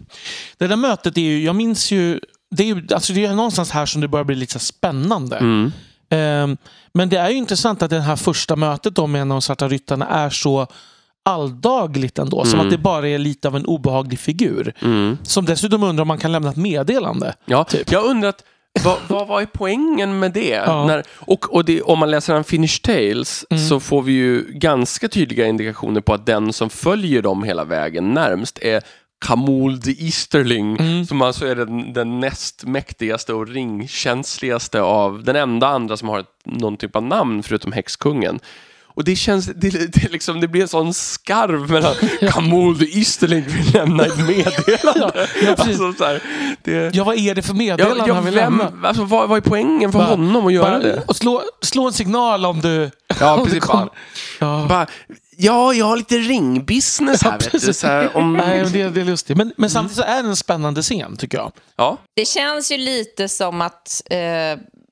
Det 0.57 0.67
där 0.67 0.76
mötet 0.76 1.17
är 1.17 1.22
ju, 1.22 1.43
jag 1.43 1.55
minns 1.55 1.91
ju, 1.91 2.19
det 2.55 2.63
är 2.63 2.67
ju 2.67 2.88
alltså 2.93 3.13
det 3.13 3.26
är 3.26 3.34
någonstans 3.34 3.72
här 3.72 3.86
som 3.86 4.01
det 4.01 4.07
börjar 4.07 4.24
bli 4.24 4.36
lite 4.36 4.59
spännande. 4.59 5.38
Mm. 5.38 5.72
Ehm, 6.09 6.57
men 6.93 7.09
det 7.09 7.17
är 7.17 7.30
ju 7.30 7.36
intressant 7.36 7.82
att 7.82 7.89
det 7.89 7.99
här 7.99 8.15
första 8.15 8.55
mötet 8.55 8.95
då 8.95 9.07
med 9.07 9.22
en 9.22 9.32
av 9.32 9.36
de 9.36 9.41
svarta 9.41 9.67
ryttarna 9.67 10.07
är 10.07 10.30
så 10.30 10.67
alldagligt 11.26 12.19
ändå. 12.19 12.45
Som 12.45 12.53
Mm. 12.53 12.65
att 12.65 12.72
det 12.72 12.78
bara 12.78 13.07
är 13.09 13.17
lite 13.17 13.47
av 13.47 13.55
en 13.55 13.65
obehaglig 13.65 14.19
figur. 14.19 14.74
Mm. 14.82 15.17
Som 15.24 15.45
dessutom 15.45 15.84
undrar 15.84 16.01
om 16.01 16.07
man 16.07 16.17
kan 16.17 16.32
lämna 16.32 16.49
ett 16.49 16.55
meddelande. 16.57 17.36
Ja, 17.45 17.63
Typ. 17.63 17.91
jag 17.91 18.05
undrar 18.05 18.30
att 18.30 18.43
vad, 18.84 18.97
vad 19.07 19.28
var 19.28 19.45
poängen 19.53 20.19
med 20.19 20.32
det? 20.32 20.47
Ja. 20.65 20.86
När, 20.88 21.03
och 21.09 21.53
och 21.55 21.65
det, 21.65 21.82
om 21.82 21.99
man 21.99 22.11
läser 22.11 22.36
Unfinished 22.36 22.82
Tales 22.82 23.45
Mm. 23.49 23.67
så 23.69 23.80
får 23.80 24.01
vi 24.01 24.11
ju 24.11 24.45
ganska 24.53 25.07
tydliga 25.07 25.47
indikationer 25.47 26.01
på 26.01 26.13
att 26.13 26.26
den 26.26 26.53
som 26.53 26.69
följer 26.69 27.22
dem 27.22 27.43
hela 27.43 27.63
vägen 27.63 28.13
närmst 28.13 28.59
är 28.61 28.82
Kamul 29.26 29.82
the 29.82 30.05
Easterling, 30.05 30.78
Mm. 30.80 31.05
som 31.05 31.22
alltså 31.22 31.45
är 31.47 31.55
den, 31.55 31.93
den 31.93 32.19
näst 32.19 32.63
mäktigaste 32.65 33.34
och 33.34 33.47
ringkänsligaste 33.47 34.82
av 34.82 35.24
den 35.24 35.36
enda 35.36 35.67
andra 35.67 35.97
som 35.97 36.09
har 36.09 36.19
ett, 36.19 36.26
någon 36.45 36.78
typ 36.78 36.95
av 36.95 37.03
namn 37.03 37.43
förutom 37.43 37.72
häxkungen. 37.72 38.39
Och 38.94 39.04
det 39.04 39.16
känns, 39.16 39.46
det, 39.46 39.70
det, 39.94 40.12
liksom, 40.12 40.39
det 40.42 40.48
blir 40.48 40.62
en 40.62 40.68
sån 40.68 40.94
skarv 40.94 41.70
mellan 41.72 41.96
Kamul 42.32 42.80
the 42.80 42.98
Easterling 43.00 43.44
vill 43.48 43.74
lämna 43.74 44.06
ett 44.06 44.18
meddelande. 44.18 45.28
Ja, 45.44 45.50
alltså, 45.58 45.94
så 45.94 46.04
här, 46.06 46.22
det, 46.64 46.96
Ja, 46.96 47.04
vad 47.04 47.18
är 47.18 47.36
det 47.36 47.42
för 47.42 47.54
meddelande 47.54 48.00
Ja, 48.00 48.08
ja, 48.08 48.14
han 48.14 48.26
vill 48.26 48.34
vem, 48.34 48.58
lämna? 48.58 48.88
alltså, 48.88 49.04
vad, 49.04 49.30
vad 49.30 49.38
är 49.38 49.42
poängen 49.50 49.92
för 49.92 50.00
Bara- 50.00 50.08
honom 50.10 50.48
att 50.48 50.54
göra 50.54 50.70
Bara- 50.72 50.80
det? 50.80 51.04
Och 51.08 51.16
slå, 51.16 51.42
slå 51.62 51.88
en 51.88 51.94
signal 51.94 52.46
om 52.46 52.62
du... 52.62 52.92
Ja, 53.20 53.34
om 53.34 53.39
du 53.39 53.46
precis. 53.46 53.64
kommer. 53.64 53.86
Bara, 53.86 53.92
Ja. 54.62 54.66
bara, 54.70 54.88
ja, 55.38 55.74
jag 55.74 55.86
har 55.86 55.98
lite 55.98 56.18
ringbusiness 56.18 57.24
här. 57.24 57.38
Ja, 57.54 57.60
du, 57.66 57.74
så 57.74 57.88
här, 57.88 58.18
om, 58.18 58.34
Nej, 58.38 58.64
men 58.64 58.72
det, 58.72 58.89
det 58.89 59.02
är 59.02 59.06
lustigt. 59.06 59.38
Men, 59.38 59.54
men 59.58 59.70
samtidigt 59.70 59.98
så 59.98 60.04
är 60.04 60.24
det 60.24 60.30
en 60.30 60.36
spännande 60.36 60.82
scen, 60.82 61.18
tycker 61.18 61.38
jag. 61.38 61.52
ja. 61.78 61.98
Det 62.16 62.26
känns 62.26 62.72
ju 62.72 62.78
lite 62.78 63.30
som 63.30 63.62
att, 63.62 64.02
eh, 64.10 64.18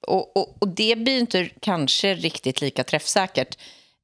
och, 0.08 0.38
och, 0.38 0.58
och 0.60 0.68
det 0.68 0.96
blir 0.98 1.20
inte 1.20 1.50
kanske 1.62 2.14
riktigt 2.14 2.62
lika 2.62 2.84
träffsäkert, 2.84 3.58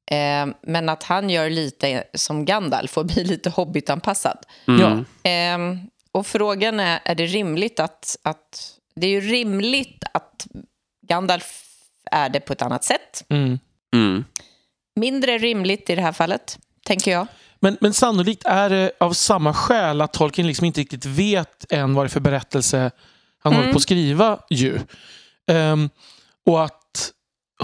eh, 0.06 0.46
men 0.62 0.88
att 0.88 1.02
han 1.02 1.30
gör 1.30 1.50
lite 1.50 2.04
som 2.14 2.44
Gandalf 2.44 2.98
och 2.98 3.06
blir 3.14 3.24
lite 3.24 3.50
hobbitanpassad. 3.50 4.38
Mm. 4.68 4.80
Ja. 5.24 5.30
Eh, 5.30 5.58
och 6.12 6.26
frågan 6.26 6.80
är, 6.80 7.00
är 7.04 7.14
det 7.14 7.26
rimligt 7.26 7.80
att, 7.80 8.16
att... 8.22 8.72
Det 8.94 9.06
är 9.06 9.10
ju 9.10 9.20
rimligt 9.20 10.04
att 10.14 10.46
Gandalf 11.06 11.62
är 12.10 12.28
det 12.28 12.40
på 12.40 12.52
ett 12.52 12.62
annat 12.62 12.84
sätt. 12.84 13.24
Mm. 13.28 13.58
Mm. 13.94 14.24
Mindre 14.96 15.38
rimligt 15.38 15.90
i 15.90 15.94
det 15.94 16.02
här 16.02 16.12
fallet, 16.12 16.58
tänker 16.84 17.10
jag. 17.10 17.26
Men, 17.60 17.76
men 17.80 17.92
sannolikt 17.92 18.44
är 18.44 18.70
det 18.70 18.90
av 19.00 19.12
samma 19.12 19.54
skäl 19.54 20.00
att 20.00 20.12
Tolkien 20.12 20.46
liksom 20.46 20.64
inte 20.66 20.80
riktigt 20.80 21.04
vet 21.04 21.72
än 21.72 21.94
vad 21.94 22.04
det 22.04 22.06
är 22.06 22.10
för 22.10 22.20
berättelse 22.20 22.90
han 23.38 23.54
håller 23.54 23.72
på 23.72 23.76
att 23.76 23.82
skriva. 23.82 24.38
Ju. 24.50 24.78
Ehm, 25.46 25.90
och 26.46 26.64
att 26.64 26.80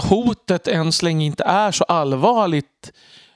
hotet 0.01 0.67
än 0.67 0.91
så 0.91 1.05
länge 1.05 1.25
inte 1.25 1.43
är 1.43 1.71
så 1.71 1.83
allvarligt. 1.83 2.91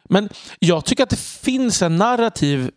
Men 0.09 0.29
jag 0.59 0.85
tycker 0.85 1.03
att 1.03 1.09
det 1.09 1.19
finns 1.19 1.81
en 1.81 1.97
narrativ 1.97 2.71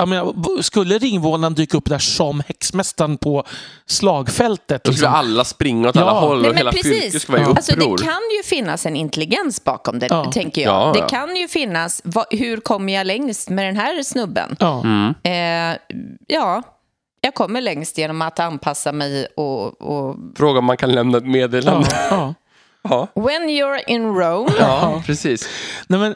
jag 0.00 0.08
menar, 0.08 0.62
skulle 0.62 0.98
ringvålnaden 0.98 1.54
dyka 1.54 1.76
upp 1.76 1.84
där 1.88 1.98
som 1.98 2.42
häxmästaren 2.46 3.16
på 3.18 3.44
slagfältet? 3.86 4.84
Då 4.84 4.92
skulle 4.92 5.08
liksom? 5.10 5.14
alla 5.30 5.44
springa 5.44 5.88
åt 5.88 5.96
Ja. 5.96 6.02
alla 6.02 6.20
håll 6.20 6.40
Nej, 6.40 6.48
och 6.48 6.54
men 6.54 6.56
hela 6.56 6.72
precis. 6.72 7.02
fylket 7.02 7.22
skulle 7.22 7.38
vara 7.38 7.50
i 7.50 7.56
Alltså, 7.56 7.72
uppror. 7.72 7.96
det 7.98 8.04
kan 8.04 8.20
ju 8.36 8.42
finnas 8.44 8.86
en 8.86 8.96
intelligens 8.96 9.64
bakom 9.64 9.98
det, 9.98 10.06
Ja. 10.10 10.32
tänker 10.32 10.62
jag. 10.62 10.72
Ja, 10.74 10.92
ja. 10.96 11.02
Det 11.02 11.08
kan 11.10 11.36
ju 11.36 11.48
finnas, 11.48 12.00
vad, 12.04 12.24
hur 12.30 12.56
kommer 12.60 12.92
jag 12.92 13.06
längst 13.06 13.50
med 13.50 13.66
den 13.66 13.76
här 13.76 14.02
snubben? 14.02 14.56
Ja. 14.60 14.82
Mm. 14.84 15.14
Eh, 15.22 15.78
ja, 16.26 16.62
jag 17.20 17.34
kommer 17.34 17.60
längst 17.60 17.98
genom 17.98 18.22
att 18.22 18.38
anpassa 18.40 18.92
mig 18.92 19.26
och... 19.36 19.82
och... 19.82 20.16
Fråga 20.36 20.58
om 20.58 20.64
man 20.64 20.76
kan 20.76 20.92
lämna 20.92 21.18
ett 21.18 21.26
meddelande. 21.26 21.88
Ja, 22.90 23.08
When 23.14 23.48
you're 23.48 23.80
in 23.86 24.02
Rome... 24.14 24.52
ja 24.58 25.02
precis. 25.06 25.48
Nej, 25.86 26.00
men, 26.00 26.14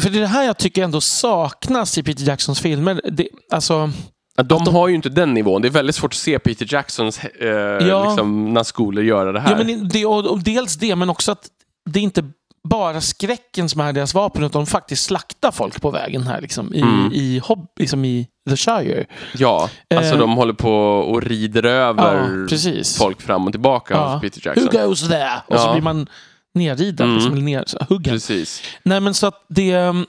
för 0.00 0.10
det 0.10 0.18
är 0.18 0.20
det 0.20 0.26
här 0.26 0.44
jag 0.44 0.58
tycker 0.58 0.82
ändå 0.84 1.00
saknas 1.00 1.98
i 1.98 2.02
Peter 2.02 2.24
Jacksons 2.28 2.60
filmer. 2.60 3.00
Det, 3.12 3.28
alltså, 3.50 3.90
Ja, 4.36 4.42
De 4.42 4.66
har 4.74 4.88
ju 4.88 4.94
inte 4.94 5.08
den 5.08 5.34
nivån. 5.34 5.62
Det 5.62 5.68
är 5.68 5.70
väldigt 5.70 5.96
svårt 5.96 6.12
att 6.12 6.18
se 6.18 6.38
Peter 6.38 6.66
Jacksons 6.74 7.18
eh, 7.24 7.48
Ja. 7.48 8.04
liksom, 8.06 8.54
Nazgûler 8.54 9.02
göra 9.02 9.32
det 9.32 9.40
här. 9.40 9.50
ja, 9.58 9.64
men 9.64 9.88
det, 9.88 10.06
och, 10.06 10.26
och 10.26 10.42
dels 10.42 10.74
det, 10.76 10.96
men 10.96 11.10
också 11.10 11.32
att 11.32 11.46
det 11.90 12.00
inte 12.00 12.24
bara 12.68 13.00
skräcken 13.00 13.68
som 13.68 13.80
är 13.80 13.92
deras 13.92 14.14
vapen, 14.14 14.44
utan 14.44 14.60
de 14.64 14.66
faktiskt 14.66 15.04
slaktar 15.04 15.50
folk 15.50 15.80
på 15.80 15.90
vägen 15.90 16.22
här 16.22 16.40
liksom, 16.40 16.74
i, 16.74 16.80
Mm. 16.80 17.12
i, 17.12 17.38
hob, 17.44 17.68
liksom 17.76 18.04
i 18.04 18.28
The 18.50 18.56
Shire. 18.56 19.06
Ja, 19.34 19.70
alltså 19.94 20.12
Eh. 20.14 20.18
de 20.18 20.36
håller 20.36 20.52
på 20.52 20.72
och 21.00 21.22
rider 21.22 21.64
över 21.66 22.46
Ja, 22.50 22.82
folk 22.98 23.22
fram 23.22 23.46
och 23.46 23.52
tillbaka 23.52 23.94
Ja. 23.94 24.12
hos 24.14 24.22
Peter 24.22 24.40
Who 24.40 24.48
Jackson. 24.64 24.86
goes 24.88 25.08
there? 25.08 25.42
Och 25.46 25.60
så 25.60 25.66
Ja. 25.66 25.72
blir 25.72 25.82
man 25.82 26.06
nerriden, 26.54 27.06
Mm. 27.06 27.18
liksom, 27.18 27.44
ner, 27.44 27.64
så, 27.66 27.78
huggen. 27.88 28.14
Precis. 28.14 28.62
Nej, 28.82 29.00
men 29.00 29.14
så 29.14 29.26
att 29.26 29.44
det... 29.48 29.76
um, 29.76 30.06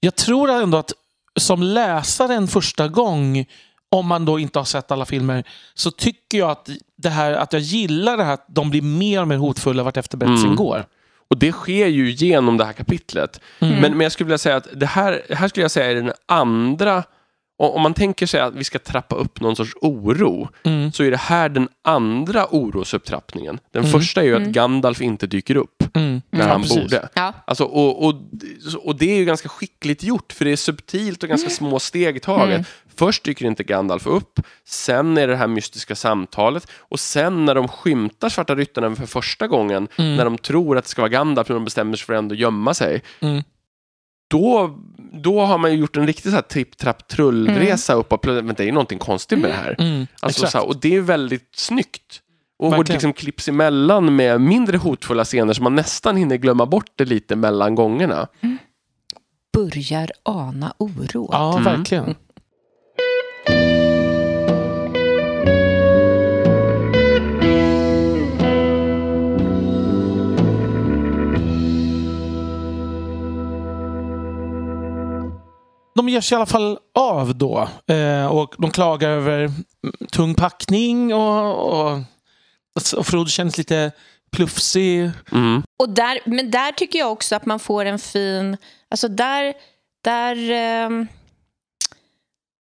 Jag 0.00 0.14
tror 0.16 0.50
ändå 0.50 0.78
att 0.78 0.92
som 1.40 1.62
läsare 1.62 2.34
en 2.34 2.48
första 2.48 2.88
gång, 2.88 3.46
om 3.94 4.06
man 4.06 4.24
då 4.24 4.38
inte 4.38 4.58
har 4.58 4.64
sett 4.64 4.90
alla 4.90 5.04
filmer, 5.04 5.44
så 5.74 5.90
tycker 5.90 6.38
jag 6.38 6.50
att, 6.50 6.68
det 6.96 7.08
här, 7.08 7.32
att 7.32 7.52
jag 7.52 7.62
gillar 7.62 8.16
det 8.16 8.24
här 8.24 8.34
att 8.34 8.46
de 8.48 8.70
blir 8.70 8.82
mer 8.82 9.20
och 9.20 9.28
mer 9.28 9.36
hotfulla 9.36 9.82
vart 9.82 9.96
efter 9.96 10.16
berättelsen 10.16 10.44
Mm. 10.46 10.56
går. 10.56 10.86
Och 11.28 11.38
det 11.38 11.52
sker 11.52 11.86
ju 11.86 12.10
genom 12.10 12.56
det 12.56 12.64
här 12.64 12.72
kapitlet. 12.72 13.40
Mm. 13.60 13.80
Men, 13.80 13.92
men 13.92 14.00
jag 14.00 14.12
skulle 14.12 14.26
vilja 14.26 14.38
säga 14.38 14.56
att 14.56 14.68
det 14.74 14.86
här, 14.86 15.22
här 15.30 15.48
skulle 15.48 15.64
jag 15.64 15.70
säga 15.70 15.90
är 15.90 15.94
den 15.94 16.12
andra, 16.26 17.02
om 17.56 17.82
man 17.82 17.94
tänker 17.94 18.26
sig 18.26 18.40
att 18.40 18.54
vi 18.54 18.64
ska 18.64 18.78
trappa 18.78 19.16
upp 19.16 19.40
någon 19.40 19.56
sorts 19.56 19.72
oro, 19.80 20.48
Mm. 20.64 20.92
så 20.92 21.02
är 21.04 21.10
det 21.10 21.16
här 21.16 21.48
den 21.48 21.68
andra 21.84 22.46
orosupptrappningen. 22.50 23.58
Den 23.72 23.82
Mm. 23.84 23.92
första 24.00 24.20
är 24.20 24.24
ju 24.24 24.36
att 24.36 24.48
Gandalf 24.48 25.00
inte 25.00 25.26
dyker 25.26 25.56
upp 25.56 25.96
Mm. 25.96 26.22
när 26.30 26.40
Ja, 26.40 26.46
han 26.46 26.62
precis. 26.62 26.78
borde. 26.78 27.08
Ja. 27.14 27.32
Alltså, 27.46 27.64
och, 27.64 28.04
och, 28.06 28.14
och 28.84 28.96
det 28.96 29.12
är 29.12 29.16
ju 29.16 29.24
ganska 29.24 29.48
skickligt 29.48 30.02
gjort, 30.02 30.32
för 30.32 30.44
det 30.44 30.52
är 30.52 30.56
subtilt 30.56 31.22
och 31.22 31.28
ganska 31.28 31.50
små 31.50 31.78
steg 31.78 32.16
i 32.16 32.20
taget. 32.20 32.54
Mm. 32.54 32.64
Först 32.96 33.24
dyker 33.24 33.46
inte 33.46 33.64
Gandalf 33.64 34.06
upp, 34.06 34.40
sen 34.68 35.18
är 35.18 35.28
det 35.28 35.36
här 35.36 35.46
mystiska 35.46 35.94
samtalet 35.94 36.66
och 36.78 37.00
sen 37.00 37.44
när 37.44 37.54
de 37.54 37.68
skymtar 37.68 38.28
Svarta 38.28 38.54
Ryttaren 38.54 38.96
för 38.96 39.06
första 39.06 39.46
gången, 39.46 39.88
Mm. 39.98 40.16
när 40.16 40.24
de 40.24 40.38
tror 40.38 40.78
att 40.78 40.84
det 40.84 40.90
ska 40.90 41.02
vara 41.02 41.08
Gandalf, 41.10 41.48
men 41.48 41.54
de 41.54 41.64
bestämmer 41.64 41.96
sig 41.96 42.06
för 42.06 42.12
att 42.12 42.18
ändå 42.18 42.34
gömma 42.34 42.74
sig, 42.74 43.02
Mm. 43.20 43.42
Då, 44.38 44.78
då 45.22 45.40
har 45.40 45.58
man 45.58 45.70
ju 45.72 45.76
gjort 45.78 45.96
en 45.96 46.06
riktig 46.06 46.30
så 46.30 46.36
här 46.36 46.42
tripp-trapp-trullresa 46.42 47.92
upp 47.94 48.12
och 48.12 48.20
plötsligt, 48.22 48.44
men 48.44 48.54
det 48.54 48.62
är 48.62 48.66
ju 48.66 48.72
någonting 48.72 48.98
konstigt 48.98 49.38
med 49.38 49.50
det 49.50 49.54
här. 49.56 49.76
Mm. 49.78 50.06
Alltså, 50.20 50.38
Exakt. 50.38 50.52
så 50.52 50.58
här, 50.58 50.66
och 50.66 50.80
det 50.80 50.96
är 50.96 51.00
väldigt 51.00 51.48
snyggt. 51.56 52.20
Och, 52.58 52.72
Verkligen. 52.72 52.94
liksom 52.94 53.12
klipps 53.12 53.48
emellan 53.48 54.16
med 54.16 54.40
mindre 54.40 54.76
hotfulla 54.76 55.24
scener 55.24 55.52
så 55.52 55.62
man 55.62 55.74
nästan 55.74 56.16
hinner 56.16 56.36
glömma 56.36 56.66
bort 56.66 56.90
det 56.96 57.04
lite 57.04 57.36
mellan 57.36 57.74
gångerna. 57.74 58.26
Börjar 59.52 60.10
ana 60.22 60.74
oro. 60.78 61.28
Ja, 61.32 61.52
Mm. 61.58 61.64
verkligen. 61.64 62.14
De 75.94 76.08
ger 76.08 76.20
sig 76.20 76.34
i 76.34 76.36
alla 76.36 76.46
fall 76.46 76.78
av 76.94 77.38
då. 77.38 77.68
Eh, 77.86 78.26
och 78.26 78.54
de 78.58 78.70
klagar 78.70 79.10
över 79.10 79.38
mm, 79.40 79.54
tung 80.12 80.34
packning 80.34 81.14
och, 81.14 81.70
och, 81.72 82.00
och 82.96 83.06
Frodo 83.06 83.26
känns 83.26 83.58
lite 83.58 83.92
plufsig. 84.32 85.10
Mm. 85.32 85.62
Och 85.78 85.88
där, 85.88 86.18
men 86.24 86.50
där 86.50 86.72
tycker 86.72 86.98
jag 86.98 87.12
också 87.12 87.36
att 87.36 87.46
man 87.46 87.60
får 87.60 87.84
en 87.84 87.98
fin... 87.98 88.56
Alltså 88.90 89.08
där, 89.08 89.54
där 90.04 90.50
ehm, 90.50 91.06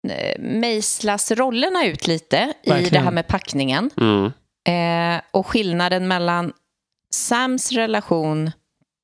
eh, 0.09 0.41
mejslas 0.41 1.32
rollerna 1.32 1.86
ut 1.86 2.07
lite 2.07 2.53
i 2.63 2.69
Verkligen. 2.69 2.93
det 2.93 2.99
här 2.99 3.11
med 3.11 3.27
packningen. 3.27 3.89
Mm. 3.97 4.32
Eh, 4.67 5.21
och 5.32 5.47
skillnaden 5.47 6.07
mellan 6.07 6.53
Sams 7.13 7.71
relation 7.71 8.51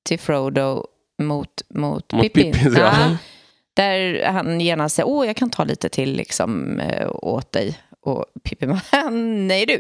till 0.05 0.19
Frodo 0.19 0.85
mot, 1.21 1.61
mot, 1.69 2.13
Mot 2.13 2.21
Pippin. 2.21 2.53
Pippin, 2.53 2.75
ja. 2.77 3.17
Ja, 3.75 3.83
där 3.83 4.25
han 4.25 4.61
genast 4.61 4.95
säger, 4.95 5.07
åh 5.09 5.27
jag 5.27 5.35
kan 5.35 5.49
ta 5.49 5.63
lite 5.63 5.89
till 5.89 6.13
liksom, 6.15 6.79
eh, 6.79 7.07
åt 7.11 7.51
dig. 7.51 7.79
Och 8.01 8.25
Pippin 8.43 8.69
bara, 8.91 9.09
nej 9.09 9.65
du, 9.65 9.79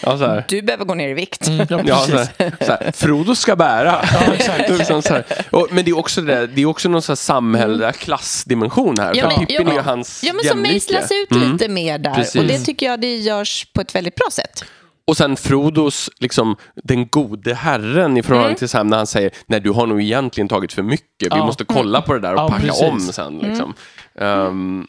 Ja, 0.00 0.18
så 0.18 0.26
här. 0.26 0.44
du 0.48 0.62
behöver 0.62 0.84
gå 0.84 0.94
ner 0.94 1.08
i 1.08 1.14
vikt. 1.14 1.48
Mm, 1.48 1.66
ja, 1.70 1.80
Ja, 1.86 1.96
så 1.98 2.16
här, 2.16 2.28
så 2.66 2.72
här, 2.72 2.92
Frodo 2.92 3.34
ska 3.34 3.56
bära. 3.56 4.04
Ja, 4.12 4.32
exakt. 4.34 4.70
Liksom 4.70 5.02
så 5.02 5.12
här. 5.12 5.24
Och, 5.50 5.68
men 5.70 5.84
det 5.84 5.90
är 5.90 5.98
också, 5.98 6.20
det, 6.20 6.34
där- 6.34 6.46
det 6.46 6.62
är 6.62 6.66
också 6.66 6.88
någon 6.88 7.02
sån 7.02 7.12
här 7.12 7.16
samhälle, 7.16 7.92
klassdimension 7.92 8.98
här. 8.98 9.12
Ja, 9.14 9.30
för 9.30 9.36
men- 9.36 9.46
Pippin 9.46 9.66
ja, 9.68 9.74
är 9.78 9.82
hans 9.82 10.22
Ja, 10.24 10.32
men 10.32 10.44
som 10.44 10.60
mejslas 10.62 11.10
ut 11.12 11.30
Mm. 11.36 11.52
lite 11.52 11.68
mer 11.68 11.98
där. 11.98 12.14
Precis. 12.14 12.40
Och 12.40 12.46
det 12.46 12.58
tycker 12.58 12.86
jag 12.86 13.00
det 13.00 13.16
görs 13.16 13.66
på 13.72 13.80
ett 13.80 13.94
väldigt 13.94 14.14
bra 14.14 14.26
sätt. 14.32 14.64
Och 15.04 15.16
sen 15.16 15.36
Frodos, 15.36 16.10
liksom, 16.20 16.56
den 16.84 17.06
gode 17.08 17.54
herren 17.54 18.16
i 18.16 18.22
förhållande 18.22 18.48
Mm. 18.48 18.58
till 18.58 18.68
Sam 18.68 18.86
när 18.86 18.96
han 18.96 19.06
säger 19.06 19.30
nej 19.46 19.60
du 19.60 19.70
har 19.70 19.86
nog 19.86 20.02
egentligen 20.02 20.48
tagit 20.48 20.72
för 20.72 20.82
mycket, 20.82 21.06
vi 21.22 21.26
Ja. 21.36 21.46
måste 21.46 21.64
kolla 21.64 22.02
på 22.02 22.12
det 22.14 22.20
där 22.20 22.34
och 22.34 22.40
Ja, 22.40 22.48
packa 22.48 22.62
precis. 22.66 22.82
om 22.82 23.00
sen. 23.00 23.38
Liksom. 23.38 23.74
Ehm, 24.18 24.86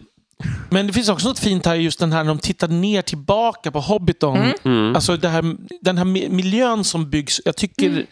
Men 0.69 0.87
det 0.87 0.93
finns 0.93 1.09
också 1.09 1.27
något 1.27 1.39
fint 1.39 1.65
här 1.65 1.75
just 1.75 1.99
den 1.99 2.11
här 2.11 2.23
när 2.23 2.29
de 2.29 2.39
tittar 2.39 2.67
ner 2.67 3.01
tillbaka 3.01 3.71
på 3.71 3.79
Hobbiton. 3.79 4.39
mm. 4.63 4.95
Alltså 4.95 5.17
det 5.17 5.29
här, 5.29 5.55
den 5.81 5.97
här 5.97 6.05
mi- 6.05 6.29
miljön 6.29 6.83
som 6.83 7.09
byggs. 7.09 7.41
Jag 7.45 7.55
tycker 7.55 8.05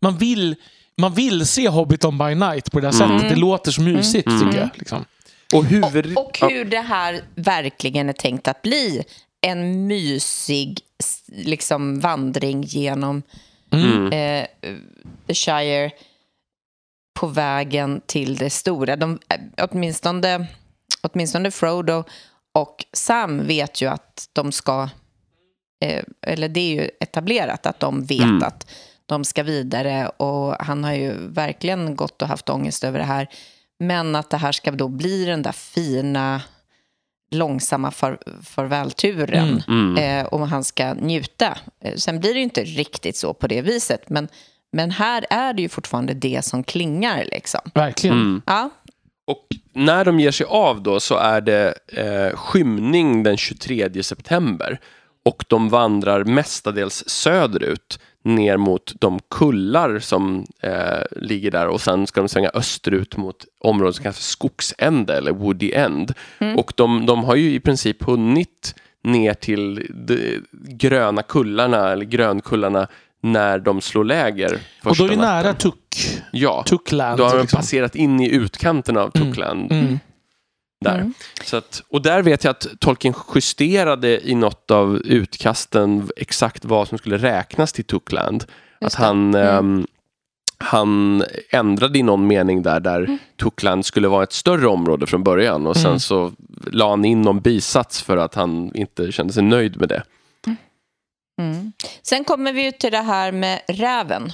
man, 0.00 0.16
vill, 0.18 0.56
man 1.00 1.14
vill 1.14 1.46
se 1.46 1.68
Hobbiton 1.68 2.18
by 2.18 2.34
night 2.34 2.72
på 2.72 2.80
det 2.80 2.86
här 2.92 3.02
Mm. 3.04 3.18
sättet. 3.18 3.34
Det 3.34 3.40
låter 3.40 3.70
så 3.72 3.80
mysigt 3.82 4.28
tycker 4.40 4.58
jag. 4.60 4.68
Liksom. 4.74 5.04
Och 5.54 5.64
huvud... 5.64 6.18
Och 6.18 6.38
hur 6.50 6.64
det 6.64 6.80
här 6.80 7.20
verkligen 7.34 8.08
är 8.08 8.12
tänkt 8.12 8.48
att 8.48 8.62
bli 8.62 9.02
en 9.46 9.86
mysig 9.86 10.78
liksom, 11.26 12.00
vandring 12.00 12.62
genom 12.62 13.22
Mm. 13.70 14.12
eh, 14.12 14.46
The 15.26 15.34
Shire 15.34 15.90
på 17.20 17.26
vägen 17.26 18.00
till 18.06 18.36
det 18.36 18.50
stora. 18.50 18.96
De, 18.96 19.18
eh, 19.28 19.40
åtminstone, 19.70 20.46
åtminstone 21.02 21.50
Frodo 21.50 22.04
och 22.54 22.84
Sam 22.92 23.46
vet 23.46 23.82
ju 23.82 23.86
att 23.88 24.28
de 24.32 24.52
ska... 24.52 24.88
Eh, 25.84 26.04
eller 26.22 26.48
det 26.48 26.60
är 26.60 26.82
ju 26.82 26.90
etablerat 27.00 27.66
att 27.66 27.80
de 27.80 28.04
vet 28.04 28.20
Mm. 28.20 28.42
att 28.42 28.66
de 29.06 29.24
ska 29.24 29.42
vidare 29.42 30.08
och 30.08 30.54
han 30.64 30.84
har 30.84 30.92
ju 30.94 31.12
verkligen 31.28 31.96
gått 31.96 32.22
och 32.22 32.28
haft 32.28 32.48
ångest 32.48 32.84
över 32.84 32.98
det 32.98 33.04
här. 33.04 33.28
Men 33.78 34.16
att 34.16 34.30
det 34.30 34.36
här 34.36 34.52
ska 34.52 34.70
då 34.70 34.88
bli 34.88 35.24
den 35.24 35.42
där 35.42 35.52
fina, 35.52 36.42
långsamma 37.30 37.90
far, 37.90 38.18
farvälturen 38.44 39.62
Mm. 39.68 39.96
eh, 39.96 40.26
och 40.26 40.48
han 40.48 40.64
ska 40.64 40.94
njuta. 40.94 41.58
Eh, 41.84 41.94
Sen 41.96 42.20
blir 42.20 42.32
det 42.34 42.38
ju 42.38 42.42
inte 42.44 42.64
riktigt 42.64 43.16
så 43.16 43.34
på 43.34 43.46
det 43.46 43.62
viset, 43.62 44.08
men, 44.10 44.28
men 44.72 44.90
här 44.90 45.26
är 45.30 45.52
det 45.52 45.62
ju 45.62 45.68
fortfarande 45.68 46.14
det 46.14 46.44
som 46.44 46.64
klingar. 46.64 47.24
Liksom. 47.32 47.60
Verkligen. 47.74 48.16
Mm. 48.20 48.42
Ja, 48.46 48.70
Och 49.26 49.46
när 49.72 50.04
de 50.04 50.20
ger 50.20 50.30
sig 50.30 50.46
av 50.46 50.82
då 50.82 51.00
så 51.00 51.16
är 51.16 51.40
det 51.40 51.74
eh, 51.92 52.36
skymning 52.36 53.22
den 53.22 53.36
23 53.36 54.02
september. 54.02 54.80
Och 55.24 55.44
de 55.48 55.68
vandrar 55.68 56.24
mestadels 56.24 57.04
söderut 57.08 57.98
ner 58.26 58.56
mot 58.56 58.92
de 59.00 59.18
kullar 59.30 59.98
som 59.98 60.46
eh, 60.60 60.72
ligger 61.16 61.50
där 61.50 61.68
och 61.68 61.80
sen 61.80 62.06
ska 62.06 62.20
de 62.20 62.28
svänga 62.28 62.50
österut 62.54 63.16
mot 63.16 63.36
området 63.60 63.94
som 63.94 64.02
kallas 64.02 64.16
för 64.16 64.24
Skogsände 64.24 65.16
eller 65.16 65.32
Woody 65.32 65.72
End. 65.72 66.12
Och 66.56 66.72
de, 66.76 67.06
de 67.06 67.24
har 67.24 67.36
ju 67.36 67.54
i 67.54 67.60
princip 67.60 68.02
hunnit 68.02 68.74
ner 69.02 69.34
till 69.34 69.86
de 69.90 70.40
gröna 70.68 71.22
kullarna 71.22 71.92
eller 71.92 72.04
grönkullarna 72.04 72.86
när 73.20 73.58
de 73.58 73.80
slår 73.80 74.04
läger. 74.04 74.58
Och 74.84 74.96
då 74.96 75.04
är 75.04 75.08
det 75.08 75.16
nära 75.16 75.52
Tuck, 75.54 75.76
Ja, 76.32 76.64
Tuckland. 76.66 77.18
då 77.18 77.24
har 77.24 77.34
de 77.34 77.40
liksom. 77.40 77.56
passerat 77.58 77.94
in 77.96 78.20
i 78.20 78.30
utkanten 78.30 78.96
av 78.96 79.10
Tuckland. 79.10 79.72
Mm. 79.72 79.98
Där. 80.86 80.98
Mm. 80.98 81.14
Så 81.44 81.56
att, 81.56 81.82
och 81.88 82.02
där 82.02 82.22
vet 82.22 82.44
jag 82.44 82.50
att 82.50 82.66
Tolkien 82.80 83.14
justerade 83.34 84.28
i 84.28 84.34
något 84.34 84.70
av 84.70 84.96
utkasten 84.96 86.08
exakt 86.16 86.64
vad 86.64 86.88
som 86.88 86.98
skulle 86.98 87.16
räknas 87.16 87.72
till 87.72 87.84
Tuckland. 87.84 88.42
Att 88.42 88.82
Just 88.82 88.96
han, 88.96 89.34
Mm. 89.34 89.48
ehm, 89.58 89.86
han 90.58 91.24
ändrade 91.50 91.98
i 91.98 92.02
någon 92.02 92.26
mening 92.26 92.62
där, 92.62 92.80
där 92.80 93.00
Mm. 93.04 93.18
Tuckland 93.40 93.86
skulle 93.86 94.08
vara 94.08 94.22
ett 94.22 94.32
större 94.32 94.66
område 94.66 95.06
från 95.06 95.24
början 95.24 95.66
och 95.66 95.76
sen 95.76 95.86
Mm. 95.86 96.00
så 96.00 96.32
la 96.72 96.90
han 96.90 97.04
in 97.04 97.22
någon 97.22 97.40
bisats 97.40 98.02
för 98.02 98.16
att 98.16 98.34
han 98.34 98.70
inte 98.74 99.12
kände 99.12 99.32
sig 99.32 99.42
nöjd 99.42 99.80
med 99.80 99.88
det. 99.88 100.02
Mm. 101.40 101.72
Sen 102.02 102.24
kommer 102.24 102.52
vi 102.52 102.64
ju 102.64 102.72
till 102.72 102.92
det 102.92 102.98
här 103.02 103.32
med 103.32 103.60
räven. 103.68 104.32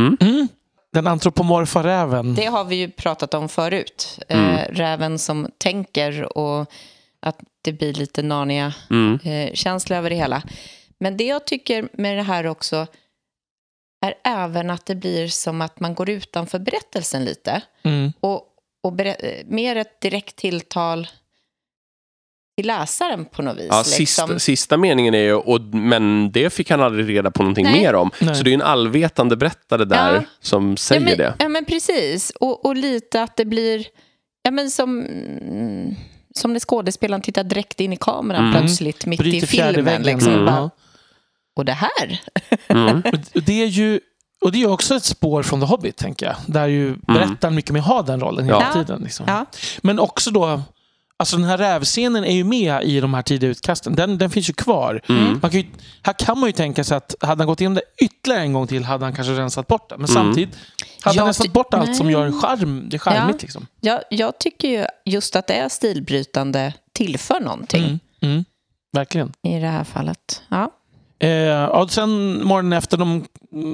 Mm. 0.00 0.48
Den 0.92 1.06
antropomorfa 1.06 1.82
räven. 1.82 2.34
Det 2.34 2.46
har 2.46 2.64
vi 2.64 2.76
ju 2.76 2.90
pratat 2.90 3.34
om 3.34 3.48
förut. 3.48 4.18
Mm. 4.28 4.54
Eh, 4.54 4.66
räven 4.68 5.18
som 5.18 5.50
tänker 5.58 6.38
och 6.38 6.70
att 7.20 7.40
det 7.62 7.72
blir 7.72 7.92
lite 7.94 8.22
naniga 8.22 8.74
Mm. 8.90 9.18
eh, 9.24 9.98
över 9.98 10.10
det 10.10 10.16
hela. 10.16 10.42
Men 10.98 11.16
det 11.16 11.24
jag 11.24 11.46
tycker 11.46 11.88
med 11.92 12.16
det 12.16 12.22
här 12.22 12.46
också 12.46 12.86
är 14.06 14.14
även 14.24 14.70
att 14.70 14.86
det 14.86 14.94
blir 14.94 15.28
som 15.28 15.60
att 15.60 15.80
man 15.80 15.94
går 15.94 16.10
utanför 16.10 16.58
berättelsen 16.58 17.24
lite. 17.24 17.62
Mm. 17.82 18.12
Och, 18.20 18.42
och 18.82 19.00
eh, 19.00 19.44
mer 19.46 19.76
ett 19.76 20.00
direkt 20.00 20.36
tilltal 20.36 21.08
till 22.56 22.66
läsaren 22.66 23.24
på 23.24 23.42
något 23.42 23.56
vis. 23.56 23.66
Ja, 23.70 23.78
liksom. 23.78 23.92
sista, 24.06 24.38
sista 24.38 24.76
meningen 24.76 25.14
är 25.14 25.22
ju, 25.22 25.34
och, 25.34 25.60
men 25.60 26.32
det 26.32 26.50
fick 26.52 26.70
han 26.70 26.80
aldrig 26.82 27.08
reda 27.08 27.30
på 27.30 27.42
någonting 27.42 27.64
Nej. 27.64 27.80
mer 27.80 27.94
om. 27.94 28.10
Nej. 28.18 28.34
Så 28.34 28.42
det 28.44 28.50
är 28.50 28.54
en 28.54 28.62
allvetande 28.62 29.36
berättare 29.36 29.84
där 29.84 30.14
Ja. 30.14 30.22
som 30.40 30.76
säger 30.76 31.00
ja, 31.00 31.04
men, 31.08 31.18
det. 31.18 31.34
Ja, 31.38 31.48
men 31.48 31.64
precis. 31.64 32.30
Och, 32.40 32.66
och 32.66 32.76
lite 32.76 33.22
att 33.22 33.36
det 33.36 33.44
blir 33.44 33.86
ja, 34.42 34.50
men 34.50 34.70
som, 34.70 35.00
mm, 35.00 35.94
som 36.34 36.52
när 36.52 36.60
skådespelaren 36.60 37.22
tittar 37.22 37.44
direkt 37.44 37.80
in 37.80 37.92
i 37.92 37.96
kameran 37.96 38.48
Mm. 38.48 38.60
plötsligt 38.60 39.06
mitt 39.06 39.20
i 39.20 39.22
Bryter 39.22 39.46
fjärde 39.46 39.74
filmen. 39.74 40.02
Liksom, 40.02 40.32
Mm. 40.32 40.44
bara, 40.46 40.70
och 41.56 41.64
det 41.64 41.72
här? 41.72 42.20
Mm. 42.68 43.02
Och 43.34 43.42
Det 43.42 43.62
är 43.62 43.66
ju 43.66 44.00
Och 44.44 44.52
det 44.52 44.62
är 44.62 44.70
också 44.70 44.94
ett 44.94 45.04
spår 45.04 45.42
från 45.42 45.60
The 45.60 45.66
Hobbit, 45.66 45.96
tänker 45.96 46.26
jag. 46.26 46.36
Där 46.46 46.66
ju 46.66 46.96
berättaren 46.96 47.54
mycket 47.54 47.70
mer 47.70 47.80
har 47.80 48.02
den 48.02 48.20
rollen 48.20 48.44
hela 48.44 48.60
Ja. 48.60 48.72
tiden. 48.72 49.02
Liksom. 49.02 49.26
Ja. 49.28 49.46
Men 49.82 49.98
också 49.98 50.30
då, 50.30 50.62
alltså 51.22 51.36
den 51.36 51.46
här 51.46 51.58
rävscenen 51.58 52.24
är 52.24 52.32
ju 52.32 52.44
med 52.44 52.82
i 52.84 53.00
de 53.00 53.14
här 53.14 53.22
tidiga 53.22 53.50
utkasten. 53.50 53.94
Den, 53.94 54.18
den 54.18 54.30
finns 54.30 54.48
ju 54.50 54.52
kvar. 54.52 55.00
Mm. 55.08 55.38
Man 55.42 55.50
kan 55.50 55.60
ju, 55.60 55.66
här 56.02 56.12
kan 56.12 56.38
man 56.38 56.48
ju 56.48 56.52
tänka 56.52 56.84
sig 56.84 56.96
att 56.96 57.14
hade 57.20 57.40
han 57.40 57.46
gått 57.46 57.60
igenom 57.60 57.74
det 57.74 58.04
ytterligare 58.04 58.42
en 58.42 58.52
gång 58.52 58.66
till 58.66 58.84
hade 58.84 59.04
han 59.04 59.14
kanske 59.14 59.32
rensat 59.32 59.66
bort 59.66 59.88
det. 59.88 59.96
Men 59.98 60.10
Mm. 60.10 60.14
samtidigt 60.24 60.58
hade 61.00 61.16
Jag 61.16 61.22
han 61.22 61.26
rensat 61.28 61.52
bort 61.52 61.74
allt 61.74 61.96
som 61.96 62.06
Nej. 62.06 62.12
gör 62.12 62.32
charm, 62.40 62.88
det 62.88 62.98
charmigt. 62.98 63.36
Ja. 63.42 63.42
Liksom. 63.42 63.66
Jag, 63.80 64.00
jag 64.10 64.38
tycker 64.38 64.68
ju 64.68 64.84
just 65.04 65.36
att 65.36 65.46
det 65.46 65.54
är 65.54 65.68
stilbrytande 65.68 66.72
tillför 66.92 67.40
någonting 67.40 67.84
Mm. 67.84 67.98
Mm. 68.22 68.44
Verkligen. 68.92 69.32
i 69.42 69.58
det 69.60 69.66
här 69.68 69.84
fallet. 69.84 70.42
Ja. 70.48 70.70
Eh, 71.22 71.64
och 71.64 71.90
sen 71.90 72.40
morgonen 72.46 72.72
efter 72.72 72.96
de 72.96 73.24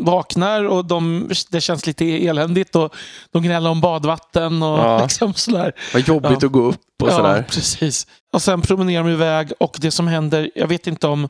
vaknar 0.04 0.64
och 0.64 0.84
de, 0.84 1.30
det 1.50 1.60
känns 1.60 1.86
lite 1.86 2.04
eländigt 2.26 2.76
och 2.76 2.94
de 3.30 3.42
gnäller 3.42 3.70
om 3.70 3.80
badvatten 3.80 4.62
och 4.62 4.78
Ja. 4.78 5.02
liksom 5.02 5.34
sådär. 5.34 5.72
Vad 5.92 6.08
jobbigt 6.08 6.30
Ja. 6.42 6.46
att 6.46 6.52
gå 6.52 6.60
upp 6.60 7.02
och 7.02 7.08
ja, 7.08 7.12
sådär. 7.16 7.42
precis. 7.48 8.06
Och 8.32 8.42
sen 8.42 8.60
promenerar 8.62 9.04
de 9.04 9.10
iväg 9.12 9.52
och 9.60 9.76
det 9.80 9.90
som 9.90 10.08
händer, 10.08 10.50
jag 10.54 10.66
vet 10.66 10.86
inte 10.86 11.06
om 11.06 11.20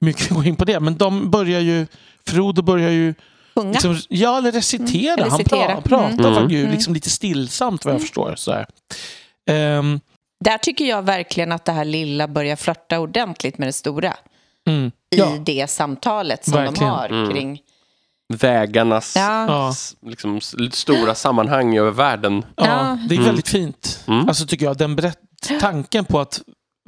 hur 0.00 0.06
mycket 0.06 0.30
vi 0.30 0.34
går 0.34 0.46
in 0.46 0.56
på 0.56 0.64
det, 0.64 0.80
men 0.80 0.96
de 0.96 1.30
börjar 1.30 1.60
ju, 1.60 1.86
Frodo 2.26 2.62
börjar 2.62 2.90
ju 2.90 3.14
Sjunga. 3.54 3.70
liksom, 3.72 3.98
ja, 4.08 4.38
eller 4.38 4.52
recitera. 4.52 5.12
Mm, 5.12 5.30
Han 5.30 5.38
recitera. 5.38 5.66
pra, 5.80 5.82
pratar 6.08 6.36
Mm. 6.36 6.50
ju 6.50 6.60
Mm. 6.60 6.72
liksom 6.72 6.94
lite 6.94 7.10
stillsamt 7.10 7.84
vad 7.84 7.94
jag 7.94 8.00
förstår. 8.00 8.34
Sådär. 8.36 8.66
Ehm, 9.50 10.00
Där 10.44 10.58
tycker 10.58 10.84
jag 10.84 11.02
verkligen 11.02 11.52
att 11.52 11.64
det 11.64 11.72
här 11.72 11.84
lilla 11.84 12.28
börjar 12.28 12.56
flörta 12.56 12.98
ordentligt 12.98 13.58
med 13.58 13.68
det 13.68 13.72
stora. 13.72 14.14
mm, 14.68 14.90
I 15.12 15.18
ja, 15.18 15.32
det 15.46 15.70
samtalet 15.70 16.44
som 16.44 16.52
Verkligen. 16.52 16.88
de 16.92 16.96
har 16.98 17.08
Mm. 17.08 17.30
kring... 17.32 17.60
Vägarnas 18.34 19.16
Ja. 19.16 19.72
liksom, 20.06 20.40
stora 20.72 21.14
sammanhang 21.14 21.78
över 21.78 21.90
världen. 21.90 22.44
Ja, 22.56 22.98
det 23.08 23.14
är 23.14 23.18
Mm. 23.18 23.24
väldigt 23.26 23.48
fint. 23.48 24.04
Mm. 24.08 24.28
Alltså 24.28 24.46
tycker 24.46 24.66
jag, 24.66 24.76
den 24.78 24.96
berätt 24.96 25.18
tanken 25.60 26.04
på 26.04 26.20
att 26.20 26.40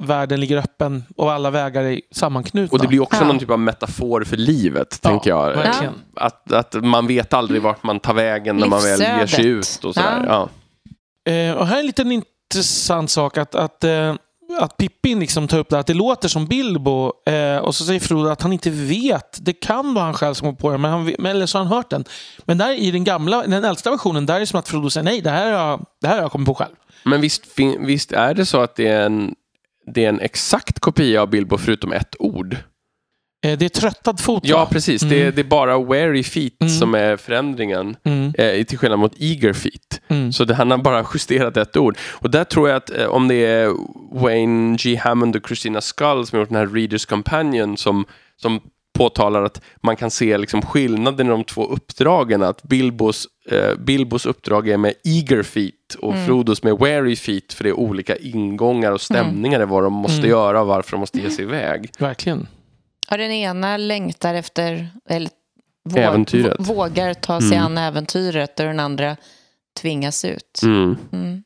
världen 0.03 0.39
ligger 0.39 0.57
öppen 0.57 1.03
och 1.17 1.31
alla 1.31 1.49
vägar 1.49 1.83
är 1.83 2.01
sammanknutna. 2.11 2.75
Och 2.75 2.81
det 2.81 2.87
blir 2.87 2.99
också 3.01 3.21
Ja. 3.21 3.27
någon 3.27 3.39
typ 3.39 3.49
av 3.49 3.59
metafor 3.59 4.23
för 4.23 4.37
livet, 4.37 4.99
Ja, 5.03 5.09
tänker 5.09 5.29
jag. 5.29 5.55
verkligen. 5.55 5.93
Att, 6.15 6.51
att 6.51 6.73
man 6.73 7.07
vet 7.07 7.33
aldrig 7.33 7.61
vart 7.61 7.83
man 7.83 7.99
tar 7.99 8.13
vägen 8.13 8.57
när 8.57 8.67
man 8.67 8.81
väl 8.83 8.99
ger 9.01 9.27
sig 9.27 9.45
ut. 9.47 9.79
Och 9.83 9.93
sådär. 9.93 10.25
Ja. 10.27 10.49
Eh, 11.31 11.51
och 11.53 11.67
här 11.67 11.75
är 11.75 11.79
en 11.79 11.85
liten 11.85 12.11
intressant 12.11 13.09
sak 13.11 13.37
att, 13.37 13.55
att, 13.55 13.83
eh, 13.83 14.13
att 14.59 14.77
Pippin 14.77 15.19
liksom 15.19 15.47
tar 15.47 15.59
upp 15.59 15.69
det 15.69 15.75
här, 15.75 15.79
att 15.79 15.87
det 15.87 15.93
låter 15.93 16.27
som 16.27 16.45
Bilbo 16.45 17.11
eh, 17.29 17.57
och 17.57 17.75
så 17.75 17.85
säger 17.85 17.99
Frodo 17.99 18.29
att 18.29 18.41
han 18.41 18.53
inte 18.53 18.69
vet. 18.69 19.37
Det 19.41 19.53
kan 19.53 19.93
vara 19.93 20.05
han 20.05 20.13
själv 20.13 20.33
som 20.33 20.47
har 20.47 20.53
på 20.53 20.71
det, 20.71 20.77
men 20.77 20.91
han, 20.91 21.25
eller 21.25 21.45
så 21.45 21.57
har 21.57 21.65
han 21.65 21.73
hört 21.73 21.89
den. 21.89 22.05
Men 22.45 22.57
där 22.57 22.73
i 22.73 22.91
den 22.91 23.03
gamla, 23.03 23.43
den 23.47 23.63
äldsta 23.63 23.91
versionen, 23.91 24.25
där 24.25 24.35
är 24.35 24.39
det 24.39 24.45
som 24.45 24.59
att 24.59 24.67
Frodo 24.67 24.89
säger 24.89 25.05
nej, 25.05 25.21
det 25.21 25.29
här 25.29 25.45
har 25.51 25.59
jag, 25.69 25.85
det 26.01 26.07
här 26.07 26.15
har 26.15 26.21
jag 26.21 26.31
kommit 26.31 26.47
på 26.47 26.55
själv. 26.55 26.75
Men 27.03 27.21
visst, 27.21 27.45
fin- 27.45 27.85
visst 27.85 28.11
är 28.11 28.33
det 28.33 28.45
så 28.45 28.61
att 28.61 28.75
det 28.75 28.87
är, 28.87 29.05
en, 29.05 29.35
det 29.93 30.05
är 30.05 30.09
en 30.09 30.19
exakt 30.19 30.79
kopia 30.79 31.21
av 31.21 31.29
Bilbo 31.29 31.57
förutom 31.57 31.91
ett 31.91 32.15
ord? 32.19 32.57
Eh, 33.45 33.57
det 33.57 33.65
är 33.65 33.69
tröttad 33.69 34.19
fot, 34.19 34.43
Ja, 34.45 34.57
va? 34.57 34.65
precis. 34.71 35.01
Mm. 35.03 35.15
Det, 35.15 35.23
är, 35.23 35.31
det 35.31 35.41
är 35.41 35.45
bara 35.45 35.79
wary 35.79 36.23
feet 36.23 36.53
Mm. 36.61 36.73
som 36.73 36.95
är 36.95 37.17
förändringen. 37.17 37.95
Mm, 38.03 38.33
Eh, 38.37 38.63
till 38.63 38.77
skillnad 38.77 38.99
mot 38.99 39.13
eager 39.19 39.53
feet. 39.53 40.01
mm. 40.07 40.33
Så 40.33 40.45
det, 40.45 40.55
han 40.55 40.71
har 40.71 40.77
bara 40.77 41.05
justerat 41.13 41.57
ett 41.57 41.77
ord. 41.77 41.97
Och 42.11 42.31
där 42.31 42.43
tror 42.43 42.69
jag 42.69 42.75
att 42.77 42.97
eh, 42.97 43.05
om 43.05 43.27
det 43.27 43.35
är 43.45 43.71
Wayne 44.21 44.77
G. 44.79 44.95
Hammond 44.95 45.35
och 45.35 45.47
Christina 45.47 45.81
Skull 45.81 46.25
som 46.25 46.37
har 46.37 46.39
gjort 46.39 46.49
den 46.49 46.57
här 46.57 46.67
Readers 46.67 47.05
Companion 47.05 47.77
som, 47.77 48.05
som 48.41 48.59
påtalar 48.97 49.43
att 49.43 49.61
man 49.83 49.95
kan 49.95 50.11
se 50.11 50.37
liksom 50.37 50.61
skillnaden 50.61 51.27
i 51.27 51.29
de 51.29 51.43
två 51.43 51.65
uppdragen. 51.65 52.43
Att 52.43 52.63
Bilbos, 52.63 53.27
eh, 53.51 53.75
Bilbos 53.79 54.25
uppdrag 54.25 54.69
är 54.69 54.77
med 54.77 54.93
eager 55.03 55.43
feet 55.43 55.73
och 55.99 56.13
Mm. 56.13 56.25
Frodos 56.25 56.63
med 56.63 56.73
wary 56.77 57.15
feet 57.15 57.53
för 57.53 57.63
det 57.63 57.69
är 57.69 57.73
olika 57.79 58.15
ingångar 58.15 58.91
och 58.91 59.01
stämningar 59.01 59.61
i 59.61 59.65
vad 59.65 59.83
de 59.83 59.93
måste 59.93 60.17
Mm. 60.17 60.29
göra 60.29 60.61
och 60.61 60.67
varför 60.67 60.91
de 60.91 60.99
måste 60.99 61.19
ge 61.19 61.29
sig 61.29 61.45
iväg. 61.45 61.89
Verkligen. 61.99 62.47
Ja, 63.09 63.17
den 63.17 63.31
ena 63.31 63.77
längtar 63.77 64.33
efter... 64.35 64.89
Eller, 65.09 65.29
vå- 65.89 65.99
Äventyret. 65.99 66.57
vå- 66.59 66.63
Vågar 66.75 67.13
ta 67.13 67.41
sig 67.41 67.53
Mm. 67.57 67.65
an 67.65 67.77
äventyret 67.77 68.59
och 68.59 68.65
den 68.65 68.79
andra 68.79 69.17
tvingas 69.81 70.25
ut. 70.25 70.59
Mm. 70.63 70.97
Mm. 71.13 71.43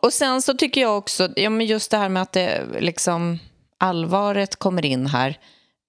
Och 0.00 0.12
sen 0.12 0.42
så 0.42 0.54
tycker 0.54 0.80
jag 0.80 0.98
också, 0.98 1.28
ja, 1.36 1.50
men 1.50 1.66
just 1.66 1.90
det 1.90 1.96
här 1.96 2.08
med 2.08 2.22
att 2.22 2.32
det 2.32 2.62
liksom 2.80 3.38
allvaret 3.78 4.56
kommer 4.56 4.84
in 4.86 5.06
här 5.06 5.28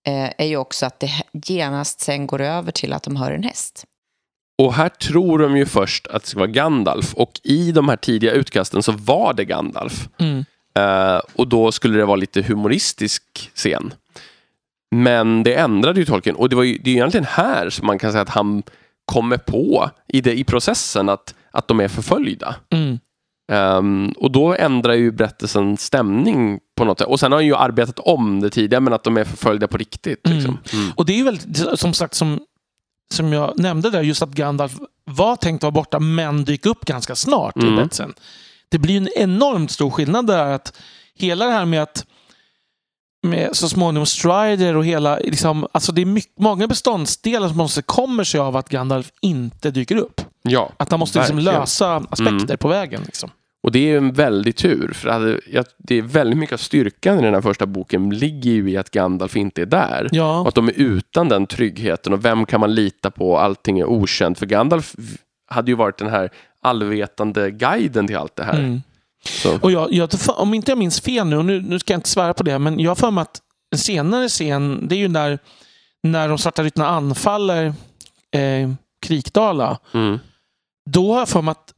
eh, 0.08 0.30
är 0.38 0.46
ju 0.46 0.58
också 0.58 0.86
att 0.86 1.00
det 1.00 1.12
genast 1.34 2.00
sen 2.02 2.28
går 2.28 2.42
över 2.42 2.72
till 2.72 2.94
att 2.94 3.04
de 3.04 3.16
hör 3.16 3.32
en 3.32 3.44
häst. 3.44 3.86
Och 4.62 4.74
här 4.74 4.90
tror 4.90 5.40
de 5.40 5.58
ju 5.58 5.66
först 5.66 6.08
att 6.08 6.24
det 6.24 6.30
ska 6.30 6.40
vara 6.40 6.48
Gandalf 6.50 7.14
och 7.14 7.32
i 7.44 7.72
de 7.72 7.90
här 7.90 7.96
tidiga 7.98 8.32
utkasten 8.32 8.84
så 8.84 8.92
var 8.92 9.34
det 9.34 9.46
Gandalf. 9.46 10.10
Mm. 10.20 10.46
Eh, 10.76 11.22
och 11.36 11.48
då 11.48 11.72
skulle 11.72 11.98
det 11.98 12.06
vara 12.06 12.16
lite 12.16 12.42
humoristisk 12.42 13.52
scen. 13.56 13.94
Men 14.96 15.44
det 15.44 15.56
ändrade 15.56 16.00
ju 16.00 16.06
Tolkien 16.06 16.36
och 16.36 16.50
det, 16.50 16.56
var 16.56 16.64
ju, 16.64 16.78
det 16.78 16.90
är 16.90 16.94
egentligen 16.94 17.26
här 17.30 17.70
som 17.70 17.88
man 17.88 18.00
kan 18.00 18.12
säga 18.12 18.22
att 18.22 18.30
han 18.30 18.64
kommer 19.06 19.38
på 19.38 19.90
i, 20.08 20.22
det, 20.22 20.40
i 20.40 20.44
processen 20.44 21.10
att, 21.10 21.36
att 21.52 21.68
de 21.68 21.80
är 21.80 21.88
förföljda. 21.88 22.56
Mm. 22.74 23.00
Ehm, 23.52 24.14
och 24.18 24.32
då 24.32 24.56
ändrar 24.56 24.94
ju 24.94 25.12
berättelsen 25.12 25.78
stämning 25.78 26.60
på 26.78 26.86
något 26.86 27.00
sätt. 27.00 27.08
Och 27.08 27.20
sen 27.20 27.32
har 27.32 27.40
han 27.40 27.46
ju 27.46 27.56
arbetat 27.56 28.00
om 28.00 28.40
det 28.40 28.50
tidigare 28.50 28.82
men 28.82 28.94
att 28.94 29.04
de 29.04 29.18
är 29.18 29.24
förföljda 29.24 29.68
på 29.68 29.78
riktigt. 29.78 30.28
Liksom. 30.28 30.58
Mm. 30.74 30.92
Och 30.96 31.06
det 31.06 31.14
är 31.14 31.18
ju 31.18 31.24
väldigt, 31.24 31.80
som 31.80 31.94
sagt, 31.94 32.14
som, 32.14 32.40
som 33.14 33.34
jag 33.34 33.60
nämnde 33.60 33.90
där, 33.90 34.02
just 34.02 34.22
att 34.22 34.30
Gandalf 34.32 34.74
var 35.06 35.36
tänkt 35.36 35.60
att 35.60 35.64
vara 35.64 35.72
borta 35.72 36.00
men 36.00 36.46
dyker 36.46 36.70
upp 36.70 36.86
ganska 36.86 37.16
snart 37.16 37.58
i 37.58 37.60
Mm. 37.62 37.76
berättelsen. 37.76 38.14
Det 38.70 38.78
blir 38.78 38.98
en 38.98 39.10
enormt 39.16 39.72
stor 39.72 39.90
skillnad 39.90 40.28
där 40.28 40.46
att 40.46 40.78
hela 41.16 41.46
det 41.46 41.52
här 41.52 41.66
med 41.66 41.84
att 41.84 42.06
med 43.24 43.50
så 43.56 43.70
småningom 43.70 44.06
Strider 44.06 44.76
och 44.78 44.86
hela, 44.86 45.16
liksom, 45.18 45.68
alltså 45.72 45.92
det 45.92 46.02
är 46.02 46.06
mycket, 46.06 46.40
många 46.40 46.68
beståndsdelar 46.68 47.48
som 47.48 47.58
måste 47.58 47.82
kommer 47.82 48.24
sig 48.24 48.40
av 48.40 48.56
att 48.58 48.70
Gandalf 48.70 49.12
inte 49.22 49.72
dyker 49.72 49.96
upp. 49.96 50.22
Ja, 50.44 50.72
Att 50.78 50.92
han 50.92 51.00
måste 51.00 51.20
liksom 51.20 51.40
lösa 51.40 51.96
aspekter 52.10 52.46
Mm. 52.46 52.58
på 52.58 52.68
vägen. 52.68 53.02
Liksom. 53.06 53.30
Och 53.64 53.72
det 53.72 53.92
är 53.92 53.98
en 53.98 54.14
väldig 54.14 54.56
tur. 54.56 54.92
För 54.94 55.40
det 55.78 55.96
är 55.98 56.02
väldigt 56.02 56.38
mycket 56.38 56.54
av 56.54 56.58
styrkan 56.58 57.20
i 57.20 57.22
den 57.22 57.34
här 57.34 57.42
första 57.42 57.66
boken 57.66 58.10
ligger 58.10 58.52
ju 58.52 58.72
i 58.72 58.78
att 58.78 58.92
Gandalf 58.92 59.36
inte 59.38 59.62
är 59.62 59.66
där. 59.66 60.04
Och 60.04 60.10
Ja, 60.16 60.48
att 60.48 60.56
de 60.56 60.68
är 60.68 60.74
utan 60.76 61.30
den 61.30 61.48
tryggheten 61.48 62.14
och 62.14 62.26
vem 62.26 62.46
kan 62.46 62.60
man 62.60 62.76
lita 62.76 63.12
på? 63.12 63.38
Allting 63.38 63.80
är 63.80 63.86
okänt. 63.86 64.40
För 64.40 64.46
Gandalf 64.46 64.96
hade 65.50 65.72
ju 65.72 65.76
varit 65.76 65.98
den 65.98 66.10
här 66.10 66.30
allvetande 66.62 67.52
guiden 67.52 68.08
till 68.08 68.18
allt 68.18 68.36
det 68.36 68.44
här. 68.44 68.60
mm. 68.60 68.82
Så. 69.26 69.60
Och 69.62 69.72
jag, 69.72 69.94
jag, 69.94 70.10
om 70.28 70.54
inte 70.54 70.72
jag 70.72 70.78
minns 70.78 71.02
fel 71.02 71.28
nu, 71.28 71.38
och 71.38 71.46
nu, 71.46 71.62
nu 71.62 71.80
ska 71.80 71.94
jag 71.94 71.98
inte 71.98 72.10
svära 72.10 72.34
på 72.34 72.44
det, 72.44 72.60
men 72.60 72.80
jag 72.80 72.92
har 72.92 72.96
för 72.96 73.12
mig 73.12 73.22
att 73.22 73.40
en 73.72 73.78
senare 73.80 74.30
scen, 74.30 74.88
det 74.88 74.96
är 74.96 75.00
ju 75.00 75.08
när, 75.08 75.40
när 76.04 76.30
de 76.30 76.38
svarta 76.38 76.64
ryttarna 76.64 76.88
anfaller 76.88 77.66
eh, 78.36 78.70
Krikdala. 79.06 79.78
Mm. 79.94 80.20
Då 80.90 81.14
har 81.14 81.20
jag 81.20 81.30
för 81.30 81.42
mig 81.42 81.52
att 81.52 81.74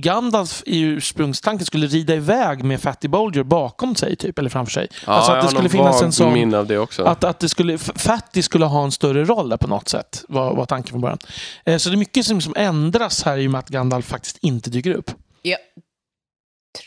Gandalf 0.00 0.62
i 0.66 0.80
ursprungstanken 0.80 1.66
skulle 1.66 1.86
rida 1.86 2.14
iväg 2.14 2.64
med 2.64 2.80
Fatty 2.80 3.08
Bolger 3.08 3.42
bakom 3.42 3.94
sig, 3.96 4.16
typ, 4.16 4.38
eller 4.38 4.50
framför 4.50 4.72
sig. 4.72 4.88
Ja, 5.06 5.12
Alltså 5.12 5.32
att 5.32 5.42
det 5.42 5.48
skulle 5.48 5.68
finnas 5.68 6.02
en 6.02 6.12
sån- 6.12 6.32
minne 6.32 6.58
av 6.58 6.66
det 6.66 6.78
också. 6.78 7.04
Att, 7.04 7.24
att 7.24 7.38
det 7.38 7.48
skulle, 7.48 7.78
Fatty 7.78 8.42
skulle 8.42 8.64
ha 8.64 8.84
en 8.84 8.92
större 8.92 9.24
roll 9.24 9.48
där 9.48 9.56
på 9.56 9.68
något 9.68 9.88
sätt, 9.88 10.24
var, 10.28 10.54
var 10.56 10.66
tanken 10.66 10.90
från 10.90 11.00
början. 11.00 11.18
Eh, 11.64 11.76
så 11.76 11.88
det 11.88 11.94
är 11.94 11.98
mycket 11.98 12.26
som, 12.26 12.40
som 12.40 12.54
ändras 12.56 13.22
här 13.22 13.38
i 13.38 13.46
och 13.46 13.50
med 13.50 13.58
att 13.58 13.68
Gandalf 13.68 14.06
faktiskt 14.06 14.38
inte 14.42 14.70
dyker 14.70 14.90
upp. 14.92 15.10
Jag 15.42 15.58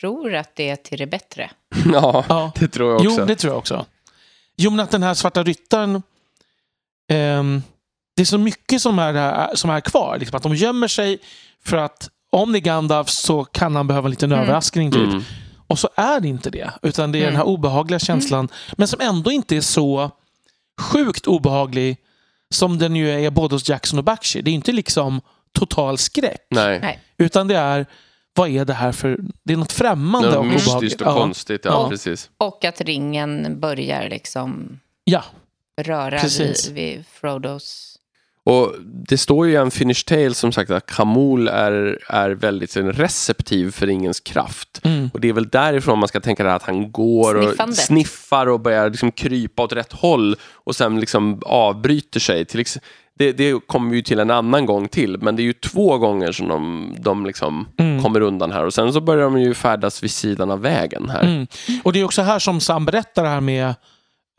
tror 0.00 0.34
att 0.34 0.56
det 0.56 0.68
är 0.70 0.76
till 0.76 0.98
det 0.98 1.06
bättre. 1.06 1.50
ja, 1.92 2.24
Ja. 2.28 2.52
det 2.58 2.68
tror 2.68 2.90
jag 2.90 2.96
också. 3.06 3.20
Jo, 3.20 3.26
det 3.26 3.36
tror 3.36 3.52
jag 3.52 3.58
också. 3.58 3.86
Jo, 4.56 4.70
men 4.70 4.80
att 4.80 4.90
den 4.90 5.02
här 5.02 5.14
svarta 5.14 5.42
ryttaren... 5.42 6.02
ehm, 7.08 7.62
det 8.16 8.22
är 8.22 8.26
så 8.26 8.38
mycket 8.38 8.82
som 8.82 8.98
är, 8.98 9.12
där- 9.12 9.50
som 9.54 9.70
är 9.70 9.80
kvar. 9.80 10.16
Liksom, 10.18 10.36
att 10.36 10.42
de 10.42 10.54
gömmer 10.54 10.88
sig 10.88 11.18
för 11.64 11.76
att 11.76 12.10
om 12.30 12.52
det 12.52 12.58
är 12.58 12.60
Gandalf 12.60 13.08
så 13.08 13.44
kan 13.44 13.76
han 13.76 13.86
behöva 13.86 14.06
en 14.06 14.10
liten 14.10 14.32
Mm. 14.32 14.44
överraskning. 14.44 14.92
Typ. 14.92 15.08
Mm. 15.08 15.22
Och 15.66 15.78
så 15.78 15.88
är 15.94 16.20
det 16.20 16.28
inte 16.28 16.50
det. 16.50 16.70
Utan 16.82 17.12
det 17.12 17.18
är 17.18 17.20
Mm. 17.22 17.32
den 17.32 17.36
här 17.36 17.46
obehagliga 17.46 17.98
känslan. 17.98 18.48
Men 18.76 18.88
som 18.88 19.00
ändå 19.00 19.30
inte 19.32 19.56
är 19.56 19.60
så 19.60 20.10
sjukt 20.80 21.26
obehaglig 21.26 21.96
som 22.50 22.78
den 22.78 22.96
ju 22.96 23.10
är 23.26 23.30
både 23.30 23.54
hos 23.54 23.68
Jackson 23.68 23.98
och 23.98 24.04
Bakshi. 24.04 24.42
Det 24.42 24.50
är 24.50 24.54
inte 24.54 24.72
liksom 24.72 25.20
total 25.52 25.98
skräck. 25.98 26.46
Nej. 26.50 26.80
Nej. 26.80 27.00
Utan 27.18 27.48
det 27.48 27.56
är, 27.56 27.86
vad 28.36 28.48
är 28.48 28.64
det 28.64 28.72
här 28.74 28.92
för... 28.92 29.18
Det 29.44 29.52
är 29.52 29.56
något 29.56 29.72
främmande 29.72 30.28
Något 30.28 30.38
och 30.38 30.46
mystiskt 30.46 30.72
obehagligt. 30.74 31.00
och 31.02 31.14
konstigt. 31.14 31.60
Ja, 31.64 31.70
Ja. 31.70 31.88
precis. 31.90 32.30
Och 32.38 32.64
att 32.64 32.80
ringen 32.80 33.60
börjar 33.60 34.08
liksom 34.08 34.80
Ja, 35.04 35.24
röra 35.82 36.18
Precis. 36.18 36.68
vid, 36.68 36.74
vid 36.74 37.04
Frodos... 37.12 37.92
Och 38.48 38.74
det 39.08 39.18
står 39.18 39.46
ju 39.46 39.52
i 39.52 39.56
en 39.56 39.70
Finish 39.70 40.04
Tale 40.06 40.34
som 40.34 40.52
sagt 40.52 40.70
att 40.70 40.86
Kamul 40.86 41.48
är, 41.48 41.98
är 42.08 42.30
väldigt 42.30 42.76
receptiv 42.76 43.70
för 43.70 43.86
ringens 43.86 44.20
kraft. 44.20 44.80
mm. 44.84 45.10
Och 45.14 45.20
det 45.20 45.28
är 45.28 45.32
väl 45.32 45.48
därifrån 45.48 45.98
man 45.98 46.08
ska 46.08 46.20
tänka 46.20 46.42
det 46.42 46.48
här 46.48 46.56
att 46.56 46.62
han 46.62 46.92
går 46.92 47.34
och 47.34 47.44
Sniffandet. 47.44 47.76
sniffar 47.78 48.46
och 48.46 48.60
börjar 48.60 48.90
liksom 48.90 49.12
krypa 49.12 49.62
åt 49.62 49.72
rätt 49.72 49.92
håll 49.92 50.36
och 50.54 50.76
sen 50.76 51.00
liksom 51.00 51.42
avbryter 51.46 52.20
sig. 52.20 52.44
Till, 52.44 52.60
ex- 52.60 52.78
det, 53.18 53.32
det 53.32 53.66
kommer 53.66 53.90
vi 53.90 53.96
ju 53.96 54.02
till 54.02 54.18
en 54.20 54.30
annan 54.30 54.66
gång 54.66 54.88
till, 54.88 55.18
men 55.18 55.36
det 55.36 55.42
är 55.42 55.44
ju 55.44 55.52
två 55.52 55.98
gånger 55.98 56.32
som 56.32 56.48
de, 56.48 56.94
de 56.98 57.26
liksom 57.26 57.68
Mm. 57.78 58.02
kommer 58.02 58.20
undan 58.20 58.52
här 58.52 58.64
och 58.64 58.74
sen 58.74 58.92
så 58.92 59.00
börjar 59.00 59.24
de 59.24 59.40
ju 59.40 59.54
färdas 59.54 60.02
vid 60.02 60.10
sidan 60.10 60.50
av 60.50 60.60
vägen 60.60 61.10
här. 61.10 61.22
Mm. 61.22 61.46
Och 61.84 61.92
det 61.92 62.00
är 62.00 62.04
också 62.04 62.22
här 62.22 62.38
som 62.38 62.60
Sam 62.60 62.84
berättar 62.84 63.22
det 63.22 63.28
här 63.28 63.40
med 63.40 63.74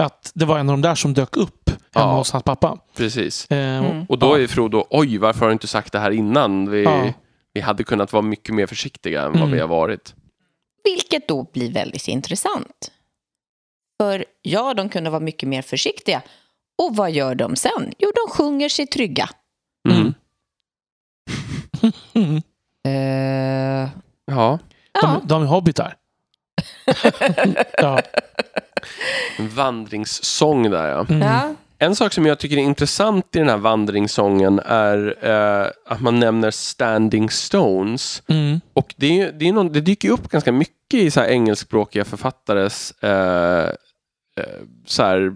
att 0.03 0.31
det 0.35 0.45
var 0.45 0.59
en 0.59 0.69
av 0.69 0.73
de 0.73 0.81
där 0.81 0.95
som 0.95 1.13
dök 1.13 1.37
upp 1.37 1.69
hemma 1.69 2.11
Ja. 2.11 2.17
hos 2.17 2.31
hans 2.31 2.43
pappa. 2.43 2.77
Precis. 2.97 3.51
Eh, 3.51 3.77
Mm. 3.85 4.05
Och 4.09 4.19
då 4.19 4.35
är 4.35 4.47
Frodo, 4.47 4.87
oj 4.89 5.17
varför 5.17 5.39
har 5.39 5.47
du 5.47 5.53
inte 5.53 5.67
sagt 5.67 5.93
det 5.93 5.99
här 5.99 6.11
innan? 6.11 6.69
Vi, 6.71 6.83
Ja. 6.83 7.13
vi 7.53 7.61
hade 7.61 7.83
kunnat 7.83 8.13
vara 8.13 8.21
mycket 8.21 8.55
mer 8.55 8.65
försiktiga 8.67 9.21
än 9.21 9.31
vad 9.31 9.41
Mm. 9.41 9.51
vi 9.51 9.59
har 9.59 9.67
varit. 9.67 10.15
Vilket 10.83 11.27
då 11.27 11.49
blir 11.53 11.71
väldigt 11.71 12.07
intressant. 12.07 12.91
För 14.01 14.25
ja, 14.41 14.73
de 14.73 14.89
kunde 14.89 15.09
vara 15.09 15.19
mycket 15.19 15.49
mer 15.49 15.61
försiktiga. 15.61 16.21
Och 16.77 16.95
vad 16.95 17.11
gör 17.11 17.35
de 17.35 17.55
sen? 17.55 17.93
Jo, 17.97 18.11
de 18.15 18.33
sjunger 18.33 18.69
sig 18.69 18.87
trygga. 18.87 19.29
Mm. 19.89 20.13
Mm. 22.13 22.41
Eh, 22.87 23.89
Ja. 24.31 24.59
De, 25.01 25.21
de 25.23 25.41
är 25.43 25.45
hobbitar. 25.45 25.95
ja. 27.77 28.01
en 29.37 29.49
vandringssång 29.49 30.71
där 30.71 30.89
ja. 30.89 31.05
Mm. 31.09 31.21
ja. 31.21 31.55
En 31.79 31.95
sak 31.95 32.13
som 32.13 32.25
jag 32.25 32.39
tycker 32.39 32.57
är 32.57 32.61
intressant 32.61 33.35
i 33.35 33.39
den 33.39 33.49
här 33.49 33.57
vandringssången 33.57 34.59
är 34.65 35.15
eh, 35.21 35.67
att 35.85 36.01
man 36.01 36.19
nämner 36.19 36.51
Standing 36.51 37.29
Stones. 37.29 38.23
Mm. 38.27 38.61
Och 38.73 38.93
det, 38.97 39.21
är, 39.21 39.31
det, 39.31 39.47
är 39.47 39.53
någon, 39.53 39.71
det 39.71 39.81
dyker 39.81 40.09
upp 40.09 40.29
ganska 40.29 40.51
mycket 40.51 40.99
i 40.99 41.11
så 41.11 41.19
här 41.19 41.27
engelskspråkiga 41.27 42.05
författares 42.05 42.91
eh, 42.91 43.67
eh, 44.37 44.61
så 44.85 45.03
här, 45.03 45.33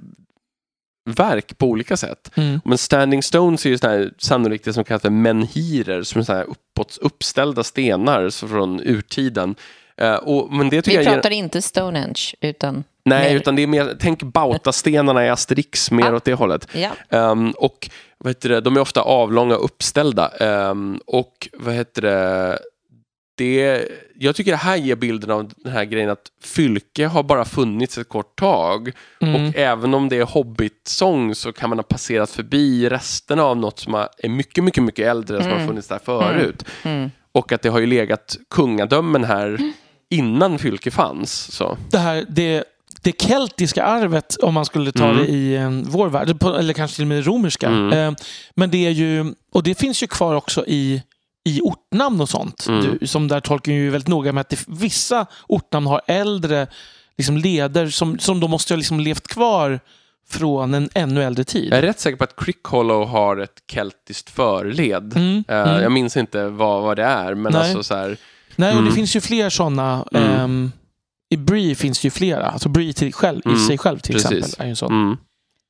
verk 1.06 1.58
på 1.58 1.66
olika 1.68 1.98
sätt. 1.98 2.32
Mm. 2.36 2.60
Men 2.66 2.78
Standing 2.78 3.24
Stones 3.24 3.66
är 3.66 3.70
ju 3.70 3.78
här, 3.82 4.12
sannolikt 4.18 4.66
det 4.66 4.74
som 4.74 4.84
kallas 4.84 5.02
för 5.02 5.10
menhirer, 5.10 6.04
som 6.04 6.20
är 6.22 6.26
så 6.26 6.34
här 6.34 6.44
uppåt, 6.44 6.98
uppställda 7.02 7.64
stenar 7.64 8.30
så 8.30 8.48
från 8.48 8.80
urtiden. 8.80 9.56
Eh, 9.98 10.16
och, 10.16 10.54
men 10.54 10.70
det 10.70 10.82
tycker 10.82 10.98
Vi 11.00 11.04
jag 11.04 11.12
ger- 11.12 11.14
pratar 11.22 11.30
inte 11.32 11.62
Stonehenge, 11.62 12.22
utan... 12.42 12.84
Nej, 13.06 13.30
mer- 13.34 13.40
utan 13.40 13.56
det 13.56 13.62
är 13.62 13.68
mer, 13.68 13.96
tänk 14.00 14.24
Bautastenarna 14.24 15.26
i 15.26 15.30
Asterix, 15.30 15.92
mer 15.92 16.06
Ja. 16.06 16.16
åt 16.16 16.24
det 16.24 16.34
hållet. 16.34 16.68
Ja. 16.74 16.90
Ehm, 17.10 17.52
och 17.52 17.90
vad 18.18 18.30
heter 18.30 18.50
det, 18.50 18.62
de 18.62 18.76
är 18.76 18.80
ofta 18.82 19.02
avlånga 19.02 19.56
uppställda. 19.56 20.28
Ehm, 20.40 21.00
och 21.06 21.48
vad 21.54 21.74
heter 21.74 22.02
det, 22.02 22.60
det, 23.42 23.88
jag 24.20 24.36
tycker 24.36 24.52
det 24.52 24.58
här 24.58 24.76
ger 24.76 24.96
bilden 24.96 25.32
av 25.32 25.52
den 25.58 25.74
här 25.74 25.86
grejen 25.86 26.10
att 26.10 26.32
Fylke 26.44 27.06
har 27.08 27.24
bara 27.24 27.46
funnits 27.46 27.98
ett 27.98 28.10
kort 28.10 28.40
tag. 28.40 28.92
Mm. 29.22 29.36
Och 29.48 29.56
även 29.56 29.94
om 29.94 30.10
det 30.10 30.18
är 30.18 30.24
Hobbit-sång 30.26 31.36
så 31.36 31.52
kan 31.54 31.70
man 31.70 31.78
ha 31.80 31.84
passerat 31.84 32.30
förbi 32.30 32.90
resterna 32.90 33.44
av 33.44 33.58
något 33.58 33.80
som 33.80 33.96
är 33.96 34.30
mycket, 34.30 34.64
mycket, 34.64 34.84
mycket 34.84 35.08
äldre 35.08 35.38
som 35.38 35.48
har 35.50 35.56
Mm. 35.56 35.68
funnits 35.68 35.88
där 35.88 36.00
förut. 36.06 36.66
Mm. 36.84 37.12
Och 37.32 37.52
att 37.52 37.62
det 37.62 37.70
har 37.70 37.80
ju 37.80 37.86
legat 37.86 38.38
kungadömen 38.50 39.24
här 39.24 39.60
innan 40.10 40.60
Fylke 40.60 40.92
fanns. 40.92 41.32
Så. 41.52 41.78
Det 41.92 41.98
här, 41.98 42.26
det, 42.30 42.64
det 43.02 43.22
keltiska 43.22 43.84
arvet, 43.84 44.36
om 44.42 44.54
man 44.54 44.66
skulle 44.66 44.92
ta 44.92 45.04
Mm. 45.06 45.18
det 45.18 45.26
i 45.32 45.56
eh, 45.56 45.70
vår 45.70 46.10
värld, 46.10 46.44
eller 46.60 46.74
kanske 46.74 46.96
till 46.96 47.04
och 47.04 47.08
med 47.08 47.26
romerska. 47.26 47.68
Mm. 47.68 47.94
Eh, 47.94 48.14
men 48.56 48.72
det 48.72 48.86
är 48.88 48.92
ju, 48.92 49.34
och 49.52 49.64
det 49.64 49.80
finns 49.80 50.04
ju 50.04 50.08
kvar 50.08 50.36
också 50.36 50.66
i, 50.68 51.02
i 51.50 51.62
ortnamn 51.62 52.22
och 52.22 52.30
sånt. 52.30 52.66
Mm. 52.68 52.98
Du, 53.00 53.08
som 53.08 53.28
där 53.28 53.40
tolkar 53.40 53.72
ju 53.72 53.90
väldigt 53.90 54.08
noga 54.08 54.32
med 54.32 54.42
att 54.42 54.50
det, 54.50 54.60
vissa 54.68 55.26
ortnamn 55.48 55.88
har 55.88 56.02
äldre 56.08 56.68
liksom 57.18 57.38
leder 57.38 57.88
som, 57.90 58.20
som 58.20 58.40
då 58.40 58.48
måste 58.48 58.74
ha 58.74 58.78
liksom 58.78 59.00
levt 59.00 59.28
kvar 59.28 59.80
från 60.30 60.74
en 60.74 60.90
ännu 60.94 61.24
äldre 61.24 61.44
tid. 61.44 61.68
Jag 61.72 61.78
är 61.78 61.82
rätt 61.82 62.00
säker 62.00 62.18
på 62.18 62.24
att 62.24 62.36
Crickhollow 62.36 63.08
har 63.08 63.38
ett 63.38 63.62
keltiskt 63.72 64.30
förled. 64.30 65.14
Mm, 65.18 65.44
Eh, 65.48 65.56
mm. 65.70 65.82
Jag 65.84 65.92
minns 65.92 66.18
inte 66.18 66.48
vad, 66.48 66.84
vad 66.84 66.98
det 66.98 67.04
är, 67.04 67.36
men 67.36 67.54
Nej. 67.54 67.62
alltså 67.62 67.84
så 67.84 67.96
här... 67.96 68.18
Nej, 68.56 68.70
och 68.70 68.78
Mm. 68.78 68.86
det 68.90 68.96
finns 68.96 69.16
ju 69.16 69.22
fler 69.22 69.50
sådana. 69.50 70.06
Mm. 70.14 70.30
ehm, 70.30 70.72
I 71.30 71.38
Bree 71.38 71.76
finns 71.76 72.00
det 72.02 72.06
ju 72.06 72.12
flera. 72.12 72.46
Alltså 72.46 72.70
Bree 72.70 72.94
till 72.94 73.14
själv, 73.14 73.42
Mm, 73.46 73.58
i 73.58 73.60
sig 73.60 73.78
själv 73.78 74.00
till 74.00 74.16
precis. 74.16 74.32
exempel. 74.32 74.62
är 74.62 74.66
ju 74.66 74.70
en 74.70 74.76
sån. 74.76 75.18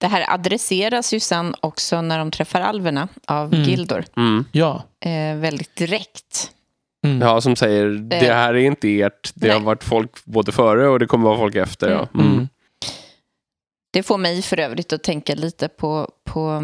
Mm, 0.03 0.11
Det 0.11 0.17
här 0.17 0.33
adresseras 0.33 1.13
ju 1.13 1.19
sen 1.19 1.55
också 1.61 2.01
när 2.01 2.17
de 2.19 2.31
träffar 2.31 2.61
alverna 2.61 3.07
av 3.27 3.53
Mm. 3.53 3.69
Gildor. 3.69 4.05
mm. 4.17 4.45
Ja. 4.51 4.83
Eh, 4.99 5.35
väldigt 5.35 5.75
direkt. 5.75 6.51
Mm. 7.05 7.21
Ja, 7.21 7.41
som 7.41 7.55
säger, 7.55 7.85
det 7.89 8.33
här 8.33 8.53
är 8.53 8.57
inte 8.59 9.01
ert. 9.01 9.31
Det 9.35 9.47
Nej. 9.47 9.55
har 9.57 9.61
varit 9.65 9.83
folk 9.83 10.25
både 10.25 10.51
före 10.51 10.87
och 10.87 10.99
det 10.99 11.07
kommer 11.07 11.25
vara 11.25 11.37
folk 11.37 11.55
efter. 11.55 11.91
Ja. 11.91 12.07
Mm. 12.13 12.31
Mm. 12.31 12.47
Det 13.93 14.03
får 14.03 14.17
mig 14.17 14.41
för 14.41 14.59
övrigt 14.59 14.93
att 14.93 15.03
tänka 15.03 15.35
lite 15.35 15.67
på, 15.67 16.09
på 16.23 16.61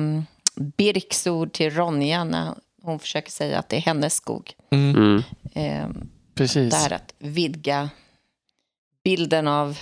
Birks 0.56 1.28
ord 1.28 1.52
till 1.54 1.70
Ronja 1.76 2.24
när 2.24 2.54
hon 2.84 3.00
försöker 3.00 3.32
säga 3.32 3.60
att 3.60 3.70
det 3.70 3.76
är 3.76 3.82
hennes 3.82 4.14
skog. 4.16 4.54
Mm. 4.72 4.96
Mm. 4.96 5.24
Eh, 5.54 5.88
Precis. 6.36 6.72
det 6.74 6.78
här 6.78 6.94
att 6.94 7.14
vidga 7.20 7.90
bilden 9.04 9.48
av, 9.48 9.78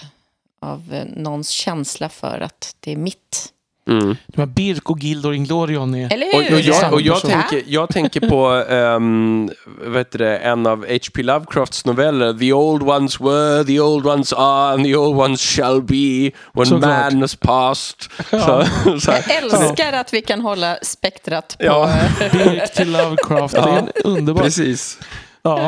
av 0.65 0.93
eh, 0.93 1.03
någons 1.15 1.49
känsla 1.49 2.09
för 2.09 2.39
att 2.39 2.75
det 2.79 2.91
är 2.91 2.97
mitt. 2.97 3.51
Mm. 3.89 4.15
De 4.27 4.41
här 4.41 4.45
Birk 4.45 4.89
och 4.89 4.99
Gildor 4.99 5.33
Inglorion 5.33 5.95
är... 5.95 6.13
Eller 6.13 6.35
Och, 6.35 6.43
hur? 6.43 6.53
och, 6.53 6.59
jag, 6.59 6.93
och 6.93 7.01
jag, 7.01 7.21
tänker, 7.21 7.63
jag 7.67 7.89
tänker 7.89 8.29
på 8.29 8.49
um, 8.75 9.49
vad 9.85 9.97
heter 9.97 10.19
det, 10.19 10.37
en 10.37 10.67
av 10.67 10.85
H.P. 10.89 11.23
Lovecrafts 11.23 11.85
noveller. 11.85 12.33
The 12.33 12.53
old 12.53 12.83
ones 12.83 13.19
were, 13.21 13.63
the 13.63 13.79
old 13.79 14.05
ones 14.05 14.33
are, 14.33 14.73
and 14.73 14.83
the 14.85 14.95
old 14.95 15.17
ones 15.17 15.41
shall 15.41 15.81
be 15.81 16.31
when 16.53 16.65
Såklart. 16.65 17.13
man 17.13 17.21
has 17.21 17.35
passed. 17.35 17.97
Ja. 18.31 18.65
Så, 18.83 18.99
så. 18.99 19.11
Jag 19.11 19.37
älskar 19.43 19.93
att 19.93 20.13
vi 20.13 20.21
kan 20.21 20.41
hålla 20.41 20.77
spektrat 20.81 21.55
på... 21.59 21.65
Ja. 21.65 21.93
Birk 22.31 22.73
till 22.73 22.91
Lovecraft. 22.91 23.53
Det 23.53 23.59
är 23.59 23.91
underbart. 24.03 24.43
Precis. 24.43 24.99
Ja. 25.45 25.59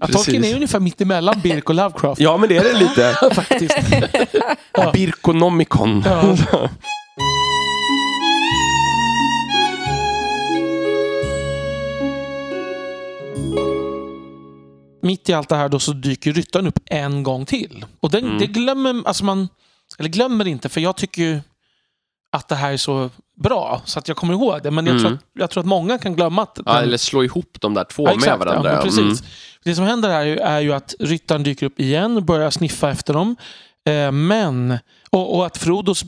Ja. 0.00 0.06
Tolkien 0.06 0.44
är 0.44 0.54
ungefär 0.54 0.80
mitt 0.80 1.00
emellan 1.00 1.40
Birk 1.42 1.68
och 1.68 1.74
Lovecraft. 1.74 2.20
Ja, 2.20 2.36
men 2.36 2.48
det 2.48 2.56
är 2.56 2.64
det 2.64 2.78
lite. 2.78 3.16
Faktiskt. 3.34 3.78
Ja. 4.72 4.90
Birkonomicon. 4.92 6.04
Ja. 6.06 6.36
Mitt 15.02 15.28
i 15.28 15.32
allt 15.32 15.48
det 15.48 15.56
här 15.56 15.68
då 15.68 15.78
så 15.78 15.92
dyker 15.92 16.32
ryttaren 16.32 16.66
upp 16.66 16.78
en 16.86 17.22
gång 17.22 17.46
till. 17.46 17.84
Och 18.00 18.10
den, 18.10 18.24
Mm. 18.24 18.38
det 18.38 18.46
glömmer 18.46 19.02
alltså 19.06 19.24
man, 19.24 19.48
eller 19.98 20.08
glömmer 20.08 20.48
inte, 20.48 20.68
för 20.68 20.80
jag 20.80 20.96
tycker 20.96 21.22
ju 21.22 21.40
att 22.32 22.48
det 22.48 22.54
här 22.54 22.72
är 22.72 22.76
så 22.76 23.10
bra 23.42 23.82
så 23.84 23.98
att 23.98 24.08
jag 24.08 24.16
kommer 24.16 24.34
ihåg 24.34 24.62
det. 24.62 24.70
Men 24.70 24.86
jag, 24.86 24.92
Mm. 24.96 25.04
tror, 25.04 25.14
att, 25.14 25.20
jag 25.32 25.50
tror 25.50 25.60
att 25.60 25.66
många 25.66 25.98
kan 25.98 26.14
glömma 26.16 26.42
att 26.42 26.58
Ja, 26.66 26.72
den- 26.72 26.82
eller 26.82 26.96
slå 26.96 27.24
ihop 27.24 27.56
de 27.60 27.74
där 27.74 27.84
två 27.84 28.04
Ja, 28.06 28.10
exakt, 28.14 28.26
med 28.26 28.38
varandra. 28.38 28.70
Ja, 28.72 28.84
men 28.84 28.92
Mm. 28.98 29.08
precis. 29.10 29.28
Det 29.64 29.74
som 29.74 29.84
händer 29.84 30.08
här 30.08 30.20
är 30.20 30.24
ju, 30.26 30.36
är 30.36 30.60
ju 30.60 30.72
att 30.72 30.94
ryttaren 31.00 31.42
dyker 31.42 31.66
upp 31.66 31.80
igen 31.80 32.16
och 32.16 32.22
börjar 32.22 32.50
sniffa 32.50 32.90
efter 32.90 33.14
dem. 33.14 33.36
Eh, 33.88 34.12
men, 34.12 34.78
och, 35.10 35.36
och 35.36 35.46
att 35.46 35.56
Frodos 35.58 36.04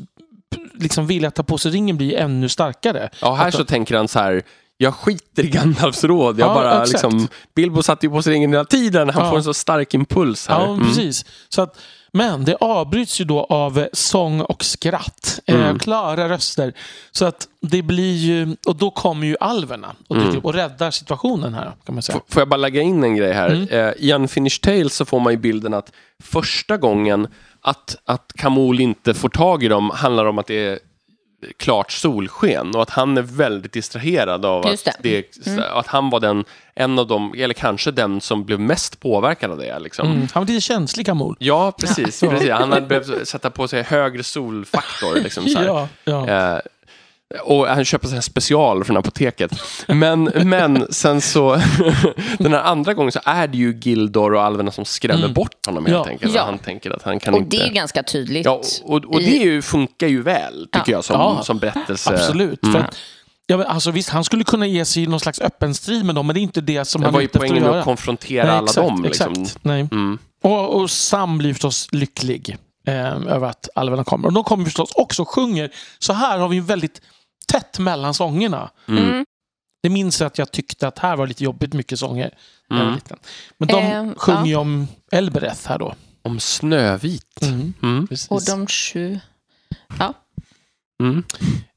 liksom 0.75 1.07
vilja 1.07 1.29
att 1.29 1.35
ta 1.35 1.43
på 1.43 1.59
sig 1.59 1.71
ringen 1.73 1.97
blir 1.97 2.17
ännu 2.17 2.49
starkare. 2.49 3.11
Ja, 3.21 3.35
här 3.35 3.49
Att- 3.49 3.55
så 3.55 3.65
tänker 3.65 3.97
han 3.97 4.09
så 4.09 4.19
här. 4.19 4.43
Jag 4.77 4.95
skiter 4.95 5.45
i 5.45 5.49
Gandalfs 5.49 6.05
råd. 6.05 6.39
Jag 6.41 6.49
Ja, 6.51 6.55
bara 6.55 6.83
exakt. 6.83 6.93
liksom, 6.93 7.29
Bilbo 7.55 7.83
satte 7.83 8.07
ju 8.07 8.11
på 8.13 8.23
sig 8.23 8.33
ringen 8.33 8.53
hela 8.53 8.65
tiden. 8.65 9.11
Han 9.11 9.25
Ja. 9.25 9.31
får 9.31 9.37
en 9.37 9.45
så 9.45 9.55
stark 9.55 9.95
impuls 9.95 10.49
här. 10.49 10.61
Ja, 10.61 10.67
Mm. 10.73 10.87
precis. 10.87 11.25
Så 11.49 11.63
att, 11.63 11.79
men 12.13 12.45
det 12.45 12.57
avbryts 12.61 13.21
ju 13.21 13.25
då 13.25 13.45
av 13.45 13.79
eh, 13.79 13.87
sång 13.93 14.41
och 14.41 14.65
skratt. 14.65 15.41
Eh, 15.47 15.55
Mm. 15.55 15.79
klara 15.79 16.29
röster. 16.29 16.73
Så 17.11 17.25
att 17.25 17.49
det 17.61 17.83
blir 17.83 18.15
ju, 18.17 18.57
och 18.67 18.77
då 18.77 18.91
kommer 18.91 19.27
ju 19.27 19.37
alverna 19.41 19.95
och, 20.09 20.17
Mm. 20.17 20.39
och 20.39 20.55
räddar 20.55 20.91
situationen 20.91 21.55
här 21.55 21.73
kan 21.87 21.95
man 21.95 22.03
säga. 22.03 22.19
F- 22.19 22.33
Får 22.35 22.41
jag 22.41 22.49
bara 22.49 22.57
lägga 22.57 22.81
in 22.83 23.05
en 23.05 23.17
grej 23.17 23.33
här? 23.33 23.49
Mm. 23.51 23.69
Eh, 23.69 23.93
I 23.99 24.13
Unfinished 24.13 24.61
Tales 24.63 24.95
så 24.95 25.05
får 25.05 25.21
man 25.21 25.33
ju 25.33 25.37
bilden 25.39 25.75
att 25.75 25.93
första 26.23 26.77
gången 26.77 27.29
att, 27.61 27.97
att 28.05 28.33
Kamol 28.37 28.81
inte 28.81 29.15
får 29.15 29.29
tag 29.29 29.63
i 29.65 29.69
dem 29.69 29.91
handlar 29.95 30.25
om 30.27 30.39
att 30.39 30.47
det 30.47 30.67
är 30.67 30.79
klart 31.57 31.93
solsken 31.93 32.75
och 32.75 32.83
att 32.83 32.91
han 32.91 33.19
är 33.19 33.23
väldigt 33.23 33.73
distraherad 33.73 34.45
av 34.45 34.67
att, 34.67 34.89
det, 35.03 35.25
att 35.73 35.87
han 35.87 36.11
var 36.11 36.21
den, 36.21 36.45
en 36.75 36.99
av 36.99 37.07
dem, 37.07 37.35
eller 37.37 37.55
kanske 37.55 37.91
den 37.91 38.21
som 38.21 38.45
blev 38.45 38.61
mest 38.61 39.01
påverkad 39.01 39.51
av 39.51 39.59
det. 39.59 39.79
Liksom. 39.79 40.07
Mm. 40.07 40.29
Han 40.33 40.43
var 40.43 40.47
lite 40.49 40.61
känslig 40.61 41.07
Kamol. 41.07 41.37
Ja, 41.39 41.73
precis, 41.81 42.23
Ja. 42.23 42.31
precis. 42.31 42.51
Han 42.51 42.73
hade 42.73 42.87
behövt 42.87 43.29
sätta 43.29 43.51
på 43.51 43.69
sig 43.69 43.83
högre 43.83 44.23
solfaktor. 44.23 45.15
Liksom, 45.15 45.49
så 45.49 45.59
här. 45.59 45.67
Ja, 45.67 45.89
ja. 46.05 46.29
Eh, 46.29 46.61
och 47.45 47.67
han 47.67 47.85
köper 47.85 48.09
så 48.09 48.15
här 48.15 48.21
special 48.21 48.85
från 48.85 48.97
apoteket. 48.97 49.53
Men, 49.87 50.25
men 50.25 50.87
sen 50.93 51.21
så, 51.21 51.51
den 52.39 52.53
här 52.53 52.61
andra 52.63 52.95
gången 52.95 53.13
så 53.13 53.21
är 53.25 53.47
det 53.47 53.59
ju 53.59 53.79
Gildor 53.83 54.35
och 54.35 54.43
alverna 54.43 54.71
som 54.71 54.85
skrämmer 54.85 55.23
Mm. 55.23 55.33
bort 55.35 55.67
honom 55.67 55.87
helt 55.87 56.07
Ja. 56.07 56.11
enkelt. 56.13 56.35
Ja. 56.35 56.43
Han 56.45 56.59
tänker 56.59 56.91
att 56.91 57.03
han 57.03 57.21
kan 57.21 57.35
Och 57.35 57.41
inte... 57.41 57.57
det 57.57 57.63
är 57.63 57.67
ju 57.67 57.73
ganska 57.73 58.03
tydligt. 58.03 58.45
Ja, 58.45 58.61
och, 58.85 59.05
och 59.05 59.19
det 59.21 59.25
ju, 59.31 59.63
funkar 59.63 60.07
ju 60.07 60.23
väl, 60.23 60.67
tycker 60.73 60.93
Ja. 60.93 60.97
jag, 60.99 61.05
som, 61.05 61.21
Ja. 61.21 61.43
som 61.45 61.59
berättelse. 61.59 62.11
Absolut. 62.11 62.63
Mm. 62.63 62.73
För 62.73 62.81
att, 62.81 62.97
ja, 63.47 63.57
men 63.57 63.67
alltså, 63.67 63.91
visst, 63.91 64.09
han 64.09 64.25
skulle 64.25 64.45
kunna 64.45 64.67
ge 64.67 64.85
sig 64.85 65.03
i 65.03 65.07
någon 65.07 65.21
slags 65.21 65.41
öppen 65.41 65.75
strid 65.75 66.05
med 66.05 66.15
dem, 66.15 66.27
men 66.27 66.35
det 66.35 66.41
är 66.41 66.43
inte 66.43 66.61
det 66.61 66.85
som 66.85 67.01
Det 67.01 67.07
han 67.07 67.13
var 67.15 67.21
är 67.21 67.23
ju 67.23 67.27
ute 67.27 67.39
efter 67.39 67.47
att 67.47 67.51
poängen 67.51 67.63
med 67.63 67.71
göra. 67.71 67.79
att 67.79 67.85
konfrontera 67.85 68.45
Nej, 68.47 68.55
alla 68.57 68.65
exakt, 68.65 68.89
dem. 68.89 69.03
Liksom. 69.03 69.33
Exakt. 69.33 69.59
Nej. 69.65 69.81
Mm. 69.93 70.19
Och, 70.45 70.81
och 70.81 70.91
Sam 70.91 71.39
blir 71.39 71.53
förstås 71.53 71.89
lycklig 71.93 72.57
eh, 72.87 73.07
över 73.13 73.47
att 73.49 73.69
alverna 73.75 74.05
kommer. 74.05 74.27
Och 74.29 74.33
de 74.35 74.45
kommer 74.45 74.65
förstås 74.65 74.91
också 74.95 75.23
och 75.23 75.29
sjunger. 75.29 75.71
Så 75.99 76.13
här 76.13 76.39
har 76.39 76.49
vi 76.49 76.57
en 76.57 76.65
väldigt 76.67 77.01
tätt 77.47 77.79
mellan 77.79 78.15
sångerna. 78.15 78.71
Mm. 78.89 79.05
Mm. 79.05 79.25
Det 79.83 79.89
minns 79.89 80.21
jag 80.21 80.27
att 80.27 80.39
jag 80.39 80.53
tyckte 80.53 80.89
att 80.89 80.99
här 80.99 81.17
var 81.17 81.27
lite 81.27 81.45
jobbigt 81.45 81.75
mycket 81.75 81.99
sånger. 81.99 82.35
Mm. 82.71 82.95
liten. 82.95 83.19
Men 83.59 83.69
de 83.69 83.85
Eh, 83.85 84.15
sjunger 84.17 84.47
ju 84.47 84.53
ja. 84.53 84.59
om 84.59 84.89
Elbereth 85.13 85.69
här 85.69 85.79
då. 85.79 85.95
Om 86.23 86.41
Snövit. 86.41 87.43
Mm. 87.43 87.75
Mm. 87.83 88.09
Och 88.31 88.43
de 88.45 88.67
sju... 88.67 89.21
Ja. 89.99 90.15
Mm. 91.03 91.25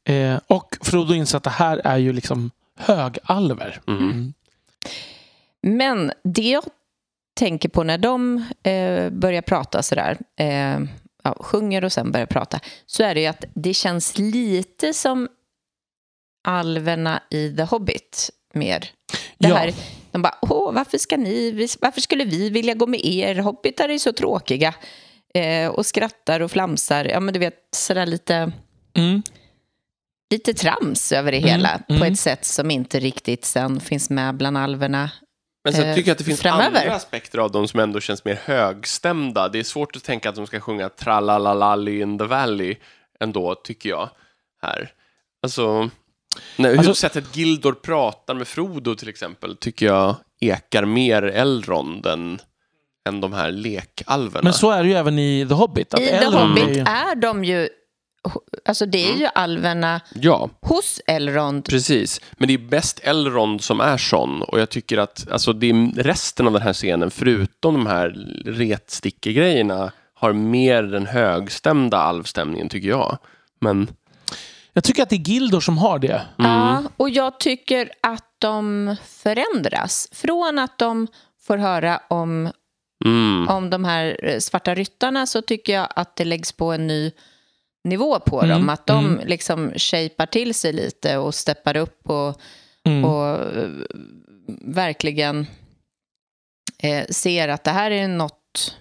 Eh, 0.07 0.39
och 0.47 0.77
Frodo 0.81 1.13
inser 1.13 1.37
att 1.37 1.43
det 1.43 1.49
här 1.49 1.81
är 1.83 1.97
ju 1.97 2.13
liksom 2.13 2.51
högalver. 2.79 3.81
Mm. 3.87 4.03
Mm. 4.03 4.33
Men 5.61 6.11
det 6.23 6.49
jag 6.49 6.63
tänker 7.35 7.69
på 7.69 7.83
när 7.83 7.97
de 7.97 8.43
eh, 8.63 9.09
börjar 9.09 9.41
prata 9.41 9.83
sådär, 9.83 10.17
eh, 10.39 10.79
ja, 11.23 11.37
sjunger 11.39 11.83
och 11.83 11.91
sen 11.91 12.11
börjar 12.11 12.25
prata, 12.25 12.59
så 12.85 13.03
är 13.03 13.15
det 13.15 13.21
ju 13.21 13.27
att 13.27 13.45
det 13.53 13.73
känns 13.73 14.17
lite 14.17 14.93
som 14.93 15.27
alverna 16.45 17.23
i 17.31 17.55
The 17.55 17.63
Hobbit 17.63 18.29
mer. 18.53 18.79
Det 19.37 19.47
Ja. 19.47 19.55
här, 19.55 19.73
de 20.11 20.21
bara, 20.21 20.37
åh, 20.41 20.73
varför, 20.73 20.97
ska 20.97 21.17
ni, 21.17 21.67
varför 21.81 22.01
skulle 22.01 22.25
vi 22.25 22.49
vilja 22.49 22.73
gå 22.73 22.87
med 22.87 23.05
er? 23.05 23.35
Hobbitar 23.35 23.89
är 23.89 23.97
så 23.97 24.13
tråkiga. 24.13 24.75
Eh, 25.33 25.69
och 25.69 25.85
skrattar 25.85 26.39
och 26.39 26.51
flamsar. 26.51 27.05
Ja, 27.05 27.19
men 27.19 27.33
du 27.33 27.39
vet, 27.39 27.55
sådär 27.75 28.05
lite, 28.05 28.51
Mm. 28.97 29.23
lite 30.31 30.53
trams 30.53 31.11
över 31.11 31.31
det 31.31 31.37
Mm, 31.37 31.49
hela. 31.49 31.79
På 31.87 31.93
mm. 31.93 32.13
ett 32.13 32.19
sätt 32.19 32.45
som 32.45 32.71
inte 32.71 32.99
riktigt 32.99 33.45
sen 33.45 33.79
finns 33.79 34.09
med 34.09 34.35
bland 34.37 34.57
alverna. 34.57 35.11
Men 35.63 35.73
sen 35.73 35.89
Eh, 35.89 35.95
tycker 35.95 36.09
jag 36.09 36.13
att 36.13 36.17
det 36.17 36.23
finns 36.23 36.41
framöver. 36.41 36.79
andra 36.81 36.95
aspekter 36.95 37.37
av 37.37 37.51
dem 37.51 37.67
som 37.67 37.79
ändå 37.79 37.99
känns 37.99 38.25
mer 38.25 38.39
högstämda. 38.45 39.49
Det 39.49 39.59
är 39.59 39.63
svårt 39.63 39.95
att 39.95 40.03
tänka 40.03 40.29
att 40.29 40.35
de 40.35 40.47
ska 40.47 40.59
sjunga 40.59 40.89
Tralalalali 40.89 42.01
in 42.01 42.17
the 42.19 42.25
valley 42.25 42.75
ändå, 43.19 43.55
tycker 43.55 43.89
jag. 43.89 44.09
Här. 44.61 44.91
Alltså, 45.43 45.89
när, 46.57 46.69
hur 46.69 46.77
Alltså- 46.77 46.93
sättet 46.93 47.35
Gildor 47.37 47.73
pratar 47.73 48.33
med 48.35 48.47
Frodo 48.47 48.95
till 48.95 49.09
exempel 49.09 49.55
tycker 49.57 49.85
jag 49.85 50.15
ekar 50.41 50.85
mer 50.85 51.23
Elrond 51.23 52.05
än, 52.05 52.39
än 53.09 53.21
de 53.21 53.33
här 53.33 53.51
lekalverna. 53.51 54.43
Men 54.43 54.53
så 54.53 54.71
är 54.71 54.83
det 54.83 54.89
ju 54.89 54.95
även 54.95 55.19
i 55.19 55.45
The 55.49 55.53
Hobbit. 55.53 55.93
Att 55.93 55.99
I 55.99 56.05
The 56.05 56.11
Elrond 56.11 56.57
är 56.57 56.61
Hobbit 56.61 56.77
ju- 56.77 56.81
är 56.81 57.15
de 57.15 57.43
ju... 57.45 57.69
Alltså 58.65 58.85
det 58.85 59.11
är 59.11 59.15
ju 59.17 59.27
alverna 59.35 60.01
Ja, 60.15 60.49
hos 60.61 61.01
Elrond. 61.07 61.65
precis. 61.65 62.21
Men 62.37 62.47
det 62.47 62.53
är 62.53 62.57
bäst 62.57 62.99
Elrond 63.03 63.61
som 63.63 63.79
är 63.79 63.97
sån. 63.97 64.41
Och 64.41 64.59
jag 64.59 64.69
tycker 64.69 64.97
att 64.97 65.27
alltså, 65.31 65.53
det 65.53 65.69
är 65.69 66.03
resten 66.03 66.47
av 66.47 66.53
den 66.53 66.61
här 66.61 66.73
scenen, 66.73 67.11
förutom 67.11 67.73
de 67.73 67.85
här 67.85 68.09
retstickegrejerna, 68.45 69.91
har 70.13 70.33
mer 70.33 70.83
den 70.83 71.05
högstämda 71.05 71.97
alvstämningen, 71.97 72.69
tycker 72.69 72.89
jag. 72.89 73.17
Men... 73.61 73.87
Jag 74.77 74.83
tycker 74.83 75.03
att 75.03 75.09
det 75.09 75.15
är 75.15 75.29
Gildor 75.29 75.59
som 75.59 75.77
har 75.77 75.99
det. 75.99 76.21
Ja, 76.37 76.83
och 76.97 77.09
jag 77.09 77.39
tycker 77.39 77.91
att 78.01 78.25
de 78.39 78.95
förändras. 79.05 80.07
Från 80.11 80.59
att 80.59 80.77
de 80.77 81.07
får 81.41 81.57
höra 81.57 82.01
om, 82.09 82.51
Mm. 83.05 83.47
om 83.47 83.69
de 83.69 83.83
här 83.85 84.19
eh, 84.23 84.39
svarta 84.39 84.75
ryttarna 84.75 85.25
så 85.25 85.41
tycker 85.41 85.73
jag 85.73 85.87
att 85.95 86.15
det 86.15 86.25
läggs 86.25 86.51
på 86.51 86.71
en 86.71 86.87
ny 86.87 87.11
nivå 87.83 88.19
på 88.19 88.41
Mm, 88.41 88.49
dem. 88.49 88.69
Att 88.69 88.87
de 88.87 89.05
mm. 89.05 89.27
liksom 89.27 89.71
shapar 89.77 90.25
till 90.25 90.53
sig 90.53 90.73
lite 90.73 91.17
och 91.17 91.35
steppar 91.35 91.77
upp 91.77 92.09
och, 92.09 92.41
Mm. 92.85 93.05
och 93.05 93.27
eh, 93.57 93.69
verkligen 94.61 95.47
eh, 96.83 97.05
ser 97.09 97.47
att 97.47 97.63
det 97.63 97.71
här 97.71 97.91
är 97.91 98.07
något 98.07 98.75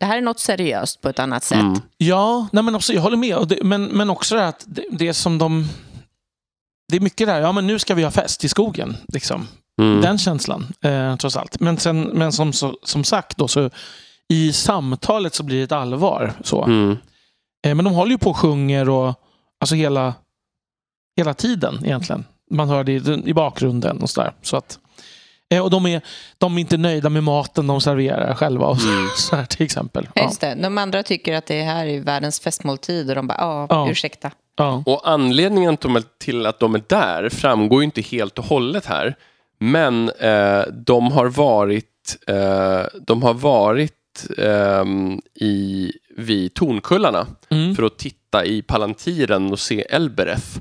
det 0.00 0.06
här 0.06 0.16
är 0.16 0.20
något 0.20 0.40
seriöst 0.40 1.00
på 1.00 1.08
ett 1.08 1.18
annat 1.18 1.44
sätt. 1.44 1.60
Mm. 1.60 1.80
Ja, 1.96 2.48
nej 2.52 2.64
men 2.64 2.74
också, 2.74 2.92
jag 2.92 3.02
håller 3.02 3.16
med. 3.16 3.48
Det, 3.48 3.62
men, 3.62 3.84
men 3.84 4.10
också 4.10 4.36
det 4.36 4.48
att 4.48 4.64
det, 4.66 4.84
det 4.90 5.14
som 5.14 5.38
de... 5.38 5.68
Det 6.88 6.96
är 6.96 7.00
mycket 7.00 7.26
där, 7.26 7.40
ja 7.40 7.52
men 7.52 7.66
nu 7.66 7.78
ska 7.78 7.94
vi 7.94 8.04
ha 8.04 8.10
fest 8.10 8.44
i 8.44 8.48
skogen. 8.48 8.96
Liksom. 9.08 9.48
Mm. 9.80 10.00
Den 10.00 10.18
känslan, 10.18 10.66
eh, 10.80 11.16
trots 11.16 11.36
allt. 11.36 11.60
Men, 11.60 11.78
sen, 11.78 12.00
men 12.02 12.32
som, 12.32 12.52
så, 12.52 12.78
som 12.82 13.04
sagt, 13.04 13.36
då, 13.36 13.48
så, 13.48 13.70
i 14.28 14.52
samtalet 14.52 15.34
så 15.34 15.42
blir 15.42 15.58
det 15.58 15.64
ett 15.64 15.72
allvar. 15.72 16.32
Så. 16.44 16.64
Mm. 16.64 16.96
Eh, 17.66 17.74
men 17.74 17.84
de 17.84 17.94
håller 17.94 18.12
ju 18.12 18.18
på 18.18 18.30
och 18.30 18.36
sjunger 18.36 18.88
och, 18.88 19.14
alltså 19.60 19.74
hela, 19.74 20.14
hela 21.16 21.34
tiden 21.34 21.84
egentligen. 21.84 22.24
Man 22.50 22.68
hör 22.68 22.84
det 22.84 22.92
i, 22.92 23.22
i 23.24 23.34
bakgrunden 23.34 24.02
och 24.02 24.10
sådär. 24.10 24.32
Så 24.42 24.56
att, 24.56 24.78
eh, 25.48 25.62
och 25.64 25.70
de 25.70 25.86
är, 25.86 26.00
de 26.38 26.56
är 26.56 26.60
inte 26.60 26.76
nöjda 26.76 27.08
med 27.08 27.22
maten 27.24 27.66
de 27.66 27.80
serverar 27.80 28.34
själva. 28.34 28.66
Och 28.66 28.80
så, 28.80 28.88
Mm. 28.88 29.08
så 29.16 29.36
här, 29.36 29.44
till 29.44 29.62
exempel. 29.64 30.08
Ja. 30.14 30.22
Just 30.22 30.40
det. 30.40 30.54
De 30.54 30.78
andra 30.78 31.02
tycker 31.02 31.34
att 31.34 31.46
det 31.46 31.62
här 31.62 31.86
är 31.86 32.00
världens 32.00 32.40
festmåltid 32.40 33.08
och 33.08 33.14
de 33.16 33.26
bara, 33.26 33.38
ja, 33.38 33.66
Ja. 33.70 33.90
ursäkta. 33.90 34.30
ja. 34.56 34.82
Och 34.86 35.08
anledningen 35.08 35.76
till 36.18 36.46
att 36.46 36.60
de 36.60 36.74
är 36.74 36.82
där 36.86 37.28
framgår 37.28 37.80
ju 37.80 37.84
inte 37.84 38.00
helt 38.00 38.38
och 38.38 38.44
hållet 38.44 38.86
här. 38.86 39.16
Men 39.60 40.10
eh, 40.10 40.62
de 40.72 41.12
har 41.12 41.26
varit, 41.26 42.16
eh, 42.26 42.82
de 43.06 43.22
har 43.22 43.34
varit 43.34 43.92
ehm, 44.38 45.20
i, 45.34 45.92
vid 46.16 46.54
Tornkullarna 46.54 47.26
Mm. 47.50 47.74
för 47.76 47.82
att 47.82 47.98
titta 47.98 48.44
i 48.44 48.62
Palantiren 48.62 49.52
och 49.52 49.58
se 49.58 49.82
Elbereth. 49.90 50.58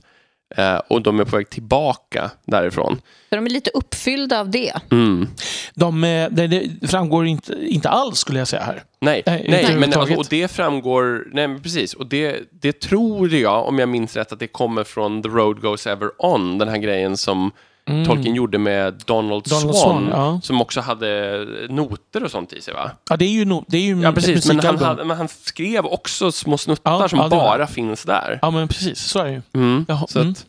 Eh, 0.55 0.77
och 0.87 1.01
de 1.01 1.19
är 1.19 1.25
på 1.25 1.35
väg 1.35 1.49
tillbaka 1.49 2.31
därifrån. 2.45 3.01
Så 3.29 3.35
de 3.35 3.45
är 3.45 3.49
lite 3.49 3.71
uppfyllda 3.73 4.39
av 4.39 4.51
det. 4.51 4.73
Mm. 4.91 5.27
De, 5.73 6.03
eh, 6.03 6.29
det, 6.31 6.47
det 6.47 6.87
framgår 6.87 7.25
inte, 7.25 7.53
inte 7.67 7.89
alls 7.89 8.19
skulle 8.19 8.39
jag 8.39 8.47
säga 8.47 8.63
här. 8.63 8.83
Nej, 8.99 9.23
Nej, 9.25 9.39
inte 9.39 9.51
nej 9.51 9.75
men 9.75 9.93
alltså, 9.93 10.15
och 10.15 10.25
det 10.29 10.51
framgår, 10.51 11.27
nej 11.31 11.47
men 11.47 11.61
precis, 11.61 11.93
och 11.93 12.07
det, 12.07 12.39
det 12.51 12.79
tror 12.79 13.33
jag, 13.33 13.67
om 13.67 13.79
jag 13.79 13.89
minns 13.89 14.15
rätt, 14.15 14.31
att 14.31 14.39
det 14.39 14.47
kommer 14.47 14.83
från 14.83 15.23
The 15.23 15.29
Road 15.29 15.61
Goes 15.61 15.87
Ever 15.87 16.09
On, 16.17 16.57
den 16.57 16.67
här 16.67 16.77
grejen 16.77 17.17
som 17.17 17.51
Mm. 17.87 18.05
Tolkien 18.05 18.35
gjorde 18.35 18.57
med 18.57 18.93
Donald, 19.05 19.43
Donald 19.43 19.47
Swan, 19.47 19.73
Swan, 19.73 20.09
ja. 20.11 20.39
som 20.43 20.61
också 20.61 20.81
hade 20.81 21.45
noter 21.69 22.23
och 22.23 22.31
sånt 22.31 22.53
i 22.53 22.61
sig 22.61 22.73
va? 22.73 22.91
Ja, 23.09 23.17
det 23.17 23.25
är 23.25 23.29
ju, 23.29 23.45
no, 23.45 23.65
det 23.67 23.77
är 23.77 23.81
ju 23.81 24.01
Ja 24.01 24.11
precis, 24.11 24.47
men 24.47 24.59
han, 24.59 24.77
hade, 24.77 25.03
men 25.03 25.17
han 25.17 25.27
skrev 25.27 25.85
också 25.85 26.31
små 26.31 26.57
snuttar 26.57 26.91
Ja, 27.01 27.09
som 27.09 27.19
ja, 27.19 27.29
bara 27.29 27.67
finns 27.67 28.03
där. 28.03 28.39
Ja, 28.41 28.51
men 28.51 28.67
precis. 28.67 28.99
Så 28.99 29.19
är 29.19 29.25
det 29.25 29.31
ju. 29.31 29.41
Mm. 29.53 29.85
Jaha, 29.87 30.07
Så 30.09 30.19
mm. 30.19 30.31
att, 30.31 30.45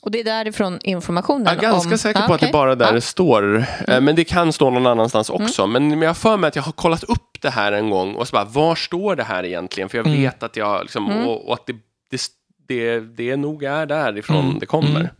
Och 0.00 0.10
det 0.10 0.20
är 0.20 0.24
därifrån 0.24 0.78
informationen 0.82 1.44
jag 1.46 1.56
är 1.56 1.60
ganska 1.60 1.90
om... 1.92 1.98
säker 1.98 2.26
på 2.26 2.34
att 2.34 2.40
det 2.40 2.52
bara 2.52 2.72
är 2.72 2.76
där 2.76 2.86
Ja. 2.86 2.92
det 2.92 3.00
står. 3.00 3.64
Eh, 3.88 4.00
Men 4.00 4.16
det 4.16 4.24
kan 4.24 4.52
stå 4.52 4.70
någon 4.70 4.86
annanstans 4.86 5.30
Mm. 5.30 5.42
också. 5.42 5.66
Men 5.66 5.88
men 5.88 6.02
jag 6.02 6.08
har 6.08 6.14
för 6.14 6.36
mig 6.36 6.48
att 6.48 6.56
jag 6.56 6.62
har 6.62 6.72
kollat 6.72 7.04
upp 7.04 7.38
det 7.40 7.50
här 7.50 7.72
en 7.72 7.90
gång 7.90 8.14
och 8.14 8.28
så 8.28 8.32
bara, 8.32 8.44
var 8.44 8.74
står 8.74 9.16
det 9.16 9.24
här 9.24 9.44
egentligen? 9.44 9.88
För 9.88 9.98
jag 9.98 10.06
Mm. 10.06 10.22
vet 10.22 10.42
att 10.42 10.56
jag, 10.56 10.82
liksom, 10.82 11.10
Mm. 11.10 11.26
och, 11.28 11.48
och 11.48 11.54
att 11.54 11.66
det, 11.66 11.76
det, 12.10 12.20
det, 12.68 13.00
det 13.00 13.36
nog 13.36 13.64
är 13.64 13.86
därifrån 13.86 14.44
Mm. 14.44 14.58
det 14.58 14.66
kommer. 14.66 15.10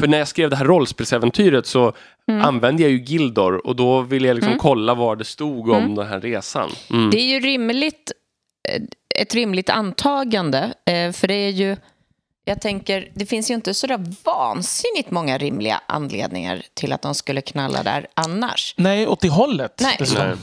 För 0.00 0.06
när 0.08 0.18
jag 0.18 0.28
skrev 0.28 0.50
det 0.50 0.56
här 0.56 0.64
rollspelsäventyret 0.64 1.66
så 1.66 1.92
Mm. 2.28 2.44
använde 2.44 2.82
jag 2.82 2.90
ju 2.92 3.02
Gildor 3.04 3.66
och 3.66 3.76
då 3.76 4.00
ville 4.00 4.28
jag 4.28 4.34
liksom 4.34 4.52
Mm. 4.52 4.60
kolla 4.60 4.94
vad 4.94 5.18
det 5.18 5.24
stod 5.24 5.70
om 5.70 5.76
Mm. 5.82 5.94
den 5.94 6.06
här 6.06 6.20
resan. 6.20 6.70
Mm. 6.90 7.10
Det 7.10 7.20
är 7.20 7.26
ju 7.26 7.40
rimligt, 7.40 8.12
eh, 8.68 8.82
ett 9.22 9.34
rimligt 9.34 9.70
antagande, 9.70 10.58
eh, 10.86 11.12
för 11.12 11.28
det 11.28 11.34
är 11.34 11.50
ju... 11.50 11.76
Jag 12.44 12.60
tänker, 12.60 13.08
det 13.14 13.26
finns 13.26 13.50
ju 13.50 13.54
inte 13.54 13.74
så 13.74 13.86
där 13.86 14.00
vansinnigt 14.24 15.10
många 15.10 15.38
rimliga 15.38 15.80
anledningar 15.88 16.62
till 16.74 16.92
att 16.92 17.02
de 17.02 17.14
skulle 17.14 17.40
knalla 17.40 17.82
där 17.82 18.06
annars. 18.14 18.74
Nej, 18.78 19.06
åt 19.06 19.20
det 19.20 19.28
hållet. 19.28 19.80
Nej. 19.80 19.96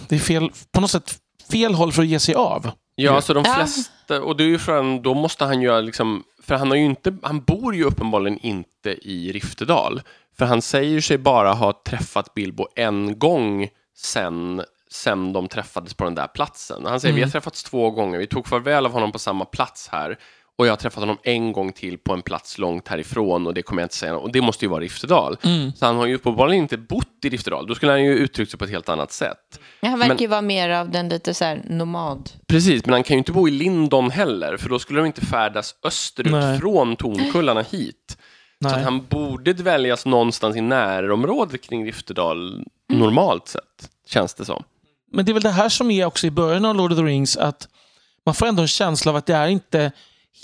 Det 0.07 0.15
är 0.15 0.19
fel, 0.19 0.51
på 0.71 0.81
något 0.81 0.91
sätt 0.91 1.15
fel 1.51 1.73
håll 1.73 1.91
för 1.91 2.01
att 2.01 2.07
ge 2.07 2.19
sig 2.19 2.35
av. 2.35 2.71
Ja, 2.95 3.21
så 3.21 3.33
de 3.33 3.43
Ja. 3.47 3.67
Flesta, 4.12 4.26
och 4.26 4.38
det 4.38 4.43
är 4.43 4.47
ju 4.47 4.59
från, 4.59 5.01
då 5.01 5.14
måste 5.14 5.45
han 5.45 5.62
ju 5.62 5.82
liksom, 5.82 6.24
för 6.43 6.55
han 6.55 6.70
har 6.70 6.78
ju 6.78 6.86
inte, 6.86 7.18
han 7.24 7.41
bor 7.41 7.76
ju 7.76 7.84
uppenbarligen 7.84 8.39
inte 8.39 8.89
i 8.89 9.32
Riftedal. 9.32 10.01
För 10.38 10.45
han 10.45 10.62
säger 10.62 11.01
sig 11.01 11.18
bara 11.18 11.53
ha 11.53 11.74
träffat 11.86 12.34
Bilbo 12.34 12.68
en 12.76 13.20
gång 13.20 13.70
sen, 13.95 14.64
sen 14.91 15.34
de 15.34 15.47
träffades 15.47 15.93
på 15.93 16.03
den 16.03 16.16
där 16.16 16.28
platsen. 16.28 16.86
Han 16.86 16.99
säger 16.99 17.16
vi 17.16 17.22
har 17.22 17.30
träffats 17.30 17.64
två 17.64 17.91
gånger, 17.91 18.20
vi 18.20 18.28
tog 18.28 18.47
farväl 18.47 18.86
av 18.86 18.91
honom 18.91 19.12
på 19.12 19.20
samma 19.20 19.45
plats 19.45 19.89
här. 19.91 20.18
Och 20.57 20.67
jag 20.67 20.71
har 20.71 20.77
träffat 20.77 20.99
honom 20.99 21.17
en 21.23 21.53
gång 21.53 21.71
till 21.73 21.97
på 21.97 22.13
en 22.13 22.21
plats 22.21 22.57
långt 22.57 22.87
härifrån 22.87 23.47
och 23.47 23.53
det 23.53 23.61
kommer 23.61 23.81
jag 23.81 23.85
inte 23.85 23.95
säga. 23.95 24.17
Och 24.17 24.31
det 24.31 24.41
måste 24.41 24.65
ju 24.65 24.69
vara 24.69 24.81
Riftedal. 24.81 25.37
Så 25.75 25.85
han 25.85 25.95
har 25.95 26.05
ju 26.05 26.15
uppenbarligen 26.15 26.63
inte 26.63 26.77
bott 26.77 27.07
i 27.25 27.29
Riftedal. 27.29 27.67
Då 27.67 27.75
skulle 27.75 27.91
han 27.91 28.03
ju 28.03 28.13
uttryckt 28.15 28.51
sig 28.51 28.57
på 28.57 28.65
ett 28.65 28.71
helt 28.71 28.89
annat 28.89 29.11
sätt. 29.11 29.59
Ja, 29.79 29.89
Han 29.89 29.99
verkar 29.99 30.13
Men- 30.13 30.21
ju 30.21 30.27
vara 30.27 30.41
mer 30.41 30.69
av 30.69 30.89
den 30.91 31.09
lite 31.09 31.33
så 31.33 31.45
här 31.45 31.61
nomad. 31.69 32.29
Precis, 32.47 32.85
men 32.85 32.93
han 32.93 33.03
kan 33.03 33.15
ju 33.15 33.17
inte 33.17 33.31
bo 33.31 33.47
i 33.47 33.51
Lindon 33.51 34.09
heller, 34.11 34.57
för 34.57 34.69
då 34.69 34.79
skulle 34.79 34.99
de 34.99 35.05
inte 35.05 35.21
färdas 35.25 35.75
österut 35.83 36.31
Nej. 36.31 36.59
från 36.59 36.95
Tornkullarna 36.95 37.61
hit. 37.61 38.17
Så 38.61 38.67
Nej. 38.67 38.73
att 38.77 38.83
han 38.83 39.05
borde 39.05 39.53
dväljas 39.53 40.05
någonstans 40.05 40.55
i 40.55 40.61
närområdet 40.61 41.61
kring 41.61 41.85
Riftedal, 41.85 42.63
normalt 42.89 43.47
sett, 43.47 43.89
känns 44.07 44.33
det 44.33 44.45
som. 44.45 44.63
Men 45.11 45.25
det 45.25 45.31
är 45.31 45.33
väl 45.33 45.43
det 45.43 45.49
här 45.49 45.69
som 45.69 45.91
är 45.91 46.05
också 46.05 46.27
i 46.27 46.31
början 46.31 46.65
av 46.65 46.75
Lord 46.75 46.91
of 46.91 46.97
the 46.97 47.03
Rings 47.03 47.37
att 47.37 47.67
man 48.25 48.35
får 48.35 48.45
ändå 48.45 48.61
en 48.61 48.67
känsla 48.67 49.11
av 49.11 49.15
att 49.15 49.25
det 49.25 49.33
är 49.35 49.47
inte 49.47 49.91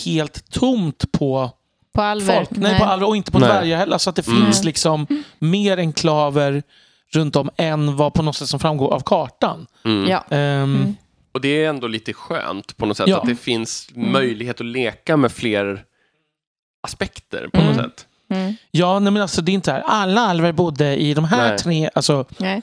helt 0.04 0.50
tomt 0.50 1.12
på 1.12 1.50
På 1.94 2.02
Alver? 2.02 2.36
folk. 2.36 2.50
Nej, 2.50 2.78
på 2.78 2.84
alla, 2.84 3.06
och 3.06 3.16
inte 3.16 3.30
på 3.32 3.38
Nej. 3.38 3.48
dvärgar 3.48 3.76
heller. 3.78 3.98
Så 3.98 4.10
att 4.10 4.16
det 4.16 4.26
Mm. 4.28 4.44
finns 4.44 4.64
liksom 4.64 5.06
mer 5.38 5.76
enklaver 5.78 6.62
runt 7.12 7.36
om 7.36 7.50
än 7.56 7.96
vad 7.96 8.14
på 8.14 8.22
något 8.22 8.36
sätt 8.36 8.48
som 8.48 8.60
framgår 8.60 8.94
av 8.94 9.00
kartan. 9.00 9.66
Mm. 9.84 10.08
Ja. 10.10 10.24
Ehm, 10.36 10.94
Och 11.34 11.40
det 11.40 11.64
är 11.64 11.68
ändå 11.68 11.86
lite 11.86 12.12
skönt 12.12 12.76
på 12.76 12.86
något 12.86 12.96
sätt, 12.96 13.08
Ja. 13.08 13.20
att 13.20 13.28
det 13.28 13.36
finns 13.36 13.88
möjlighet 13.94 14.60
att 14.60 14.66
leka 14.66 15.16
med 15.16 15.32
fler 15.32 15.84
aspekter 16.82 17.48
på 17.52 17.60
något 17.60 17.76
sätt. 17.76 18.06
Mm. 18.30 18.54
Ja, 18.70 18.98
nej, 18.98 19.12
men 19.12 19.22
alltså 19.22 19.42
det 19.42 19.52
är 19.52 19.54
inte 19.54 19.72
här. 19.72 19.80
Alla 19.86 20.20
alver 20.20 20.52
bodde 20.52 20.96
i 20.96 21.14
de 21.14 21.24
här 21.24 21.48
Nej. 21.48 21.58
tre. 21.58 21.90
Alltså, 21.94 22.24
Nej. 22.38 22.62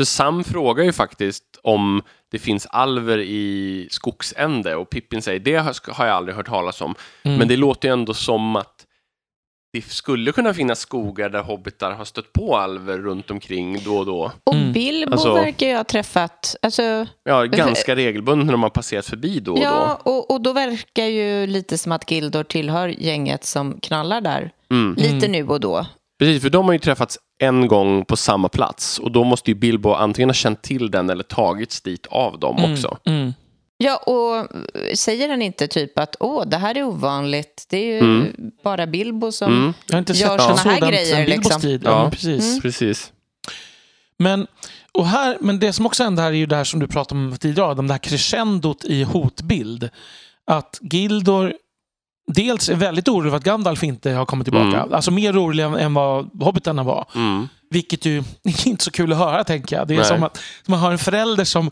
För 0.00 0.04
Sam 0.04 0.44
frågar 0.44 0.84
ju 0.84 0.92
faktiskt 0.92 1.44
om 1.62 2.02
det 2.30 2.38
finns 2.38 2.66
alver 2.66 3.18
i 3.18 3.88
Skogsände 3.90 4.76
och 4.76 4.90
Pippin 4.90 5.22
säger 5.22 5.40
det 5.40 5.56
har 5.92 6.06
jag 6.06 6.16
aldrig 6.16 6.36
hört 6.36 6.46
talas 6.46 6.80
om. 6.80 6.94
mm. 7.22 7.38
Men 7.38 7.48
det 7.48 7.56
låter 7.56 7.88
ju 7.88 7.92
ändå 7.92 8.14
som 8.14 8.56
att 8.56 8.86
det 9.72 9.82
skulle 9.84 10.32
kunna 10.32 10.54
finnas 10.54 10.80
skogar 10.80 11.28
där 11.28 11.42
hobbitar 11.42 11.92
har 11.92 12.04
stött 12.04 12.32
på 12.32 12.56
alver 12.56 12.98
runt 12.98 13.30
omkring 13.30 13.82
då 13.84 13.96
och 13.98 14.06
då. 14.06 14.32
Och 14.44 14.54
Mm. 14.54 14.72
Bilbo 14.72 15.12
Alltså- 15.12 15.34
verkar 15.34 15.66
ju 15.66 15.76
ha 15.76 15.84
träffat... 15.84 16.56
Alltså, 16.62 17.06
Ja, 17.24 17.44
ganska 17.44 17.96
regelbundet 17.96 18.46
när 18.46 18.52
de 18.52 18.62
har 18.62 18.70
passerat 18.70 19.06
förbi 19.06 19.40
då 19.40 19.52
och 19.52 19.58
ja, 19.58 20.00
och, 20.04 20.30
och 20.30 20.40
då 20.40 20.52
verkar 20.52 21.04
ju 21.04 21.46
lite 21.46 21.78
som 21.78 21.92
att 21.92 22.10
Gildor 22.10 22.42
tillhör 22.44 22.88
gänget 22.88 23.44
som 23.44 23.80
knallar 23.80 24.20
där. 24.20 24.50
då. 24.68 24.74
Mm. 24.76 24.94
Lite 24.94 25.28
nu 25.28 25.46
och 25.48 25.60
då. 25.60 25.86
Precis, 26.18 26.42
för 26.42 26.50
de 26.50 26.64
har 26.66 26.72
ju 26.72 26.78
träffats 26.78 27.18
en 27.40 27.68
gång 27.68 28.04
på 28.04 28.16
samma 28.16 28.48
plats 28.48 28.98
och 28.98 29.12
då 29.12 29.24
måste 29.24 29.50
ju 29.50 29.54
Bilbo 29.54 29.92
antingen 29.92 30.28
ha 30.28 30.34
känt 30.34 30.62
till 30.62 30.90
den 30.90 31.10
eller 31.10 31.24
tagits 31.24 31.80
dit 31.80 32.06
av 32.06 32.38
dem 32.38 32.56
mm, 32.58 32.72
också. 32.72 32.98
Mm. 33.04 33.32
Ja, 33.76 33.96
och 33.96 34.46
säger 34.98 35.28
han 35.28 35.42
inte 35.42 35.66
typ 35.68 35.98
att 35.98 36.16
åh, 36.20 36.44
det 36.46 36.56
här 36.56 36.76
är 36.78 36.82
ovanligt. 36.82 37.66
Det 37.70 37.76
är 37.76 37.84
ju 37.86 37.98
Mm. 37.98 38.32
bara 38.64 38.86
Bilbo 38.86 39.32
som... 39.32 39.52
Mm, 39.52 39.74
Gör 40.06 40.14
sett 40.14 40.16
såna 40.42 40.56
så 40.56 40.68
här 40.68 40.80
den- 40.80 40.90
grejer, 40.90 41.26
liksom. 41.26 41.60
tid. 41.60 41.82
Ja, 41.84 41.90
Ja. 41.90 42.02
men 42.02 42.10
precis. 42.10 42.48
Mm. 42.50 42.60
precis. 42.60 43.12
Men, 44.18 44.46
och 44.92 45.06
här, 45.06 45.36
men 45.40 45.58
det 45.58 45.72
som 45.72 45.86
också 45.86 46.02
händer 46.04 46.22
här 46.22 46.30
är 46.30 46.34
ju 46.36 46.46
det 46.46 46.56
här 46.56 46.64
som 46.64 46.80
du 46.80 46.86
pratade 46.88 47.20
om 47.20 47.36
tidigare, 47.40 47.74
det 47.74 47.92
här 47.92 47.98
crescendot 47.98 48.84
i 48.84 49.02
hotbild. 49.02 49.90
Att 50.46 50.78
Gildor 50.82 51.54
dels 52.32 52.68
är 52.68 52.74
väldigt 52.74 53.08
orolig 53.08 53.32
för 53.32 53.36
att 53.36 53.44
Gandalf 53.44 53.82
inte 53.84 54.10
har 54.10 54.26
kommit 54.26 54.44
tillbaka. 54.46 54.78
Mm. 54.80 54.94
Alltså 54.94 55.10
mer 55.10 55.32
orolig 55.32 55.64
än, 55.64 55.94
vad 55.94 56.42
hobbitarna 56.42 56.82
var. 56.82 57.06
Mm. 57.14 57.48
Vilket 57.70 58.04
ju 58.04 58.18
är 58.44 58.68
inte 58.68 58.84
så 58.84 58.90
kul 58.90 59.12
att 59.12 59.18
höra, 59.18 59.44
tänker 59.44 59.76
jag. 59.76 59.88
Det 59.88 59.94
är 59.94 59.98
Nej. 59.98 60.06
som 60.06 60.22
att 60.22 60.38
man 60.66 60.78
har 60.78 60.92
en 60.92 60.98
förälder 60.98 61.44
som... 61.44 61.70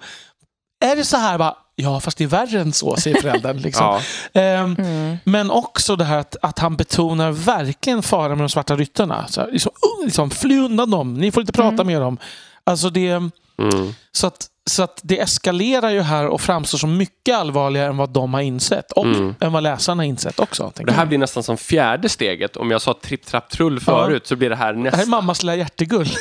Är 0.84 0.96
det 0.96 1.04
så 1.04 1.16
här? 1.16 1.38
Bara, 1.38 1.54
ja, 1.76 2.00
fast 2.00 2.18
det 2.18 2.24
är 2.24 2.28
värre 2.28 2.60
än 2.60 2.72
så, 2.72 2.96
säger 2.96 3.20
föräldern. 3.22 3.56
Liksom. 3.62 4.00
Ja. 4.32 4.40
Ehm, 4.40 4.74
Mm. 4.78 5.16
men 5.24 5.50
också 5.50 5.96
det 5.96 6.04
här 6.04 6.18
att, 6.18 6.36
att 6.42 6.58
han 6.58 6.76
betonar 6.76 7.30
verkligen 7.32 8.02
faran 8.02 8.30
med 8.30 8.38
de 8.38 8.48
svarta 8.48 8.76
ryttarna. 8.76 9.26
Så 9.28 9.40
här, 9.40 9.50
liksom, 9.52 9.72
uh, 10.00 10.04
liksom, 10.04 10.30
fly 10.30 10.58
undan 10.58 10.90
dem, 10.90 11.14
ni 11.14 11.30
får 11.32 11.40
inte 11.40 11.52
prata 11.52 11.74
Mm. 11.74 11.86
med 11.86 12.00
dem. 12.00 12.18
Alltså 12.64 12.90
det, 12.90 13.08
Mm. 13.10 13.94
så, 14.12 14.26
att, 14.26 14.46
så 14.68 14.82
att 14.82 15.00
det 15.02 15.20
eskalerar 15.20 15.90
ju 15.90 16.00
här 16.00 16.26
och 16.26 16.40
framstår 16.40 16.78
som 16.78 16.96
mycket 16.96 17.36
allvarligare 17.36 17.88
än 17.88 17.96
vad 17.96 18.10
de 18.10 18.34
har 18.34 18.40
insett. 18.40 18.92
Och 18.92 19.04
Mm. 19.04 19.34
än 19.40 19.52
vad 19.52 19.62
läsarna 19.62 20.02
har 20.02 20.06
insett 20.08 20.40
också. 20.40 20.72
Det 20.76 20.92
här 20.92 21.00
jag. 21.00 21.08
blir 21.08 21.18
nästan 21.18 21.42
som 21.42 21.56
fjärde 21.56 22.08
steget. 22.08 22.56
Om 22.56 22.70
jag 22.70 22.82
sa 22.82 22.94
tripp, 23.02 23.26
trapp, 23.26 23.50
trull 23.50 23.80
förut 23.80 24.26
så 24.26 24.36
blir 24.36 24.50
det 24.50 24.56
här 24.56 24.72
det 24.72 24.78
här 24.78 24.88
är 24.88 24.90
nästan... 24.90 25.10
mammas 25.10 25.42
lilla 25.42 25.56
hjärtegull. 25.56 26.08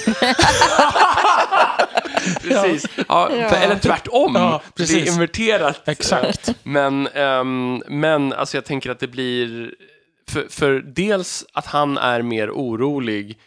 Precis. 2.41 2.85
Ja, 3.07 3.29
Ja. 3.31 3.55
Eller 3.55 3.75
tvärtom. 3.79 4.35
Ja, 4.35 4.61
det 4.75 4.83
är 4.83 4.87
precis. 4.87 5.13
inverterat. 5.13 5.87
Exakt. 5.87 6.53
Men, 6.63 7.07
ehm, 7.07 7.83
men 7.87 8.33
alltså 8.33 8.57
jag 8.57 8.65
tänker 8.65 8.89
att 8.91 8.99
det 8.99 9.07
blir... 9.07 9.71
För, 10.29 10.45
för 10.49 10.79
dels 10.95 11.45
att 11.53 11.65
han 11.65 11.97
är 11.97 12.21
mer 12.21 12.49
orolig 12.51 13.37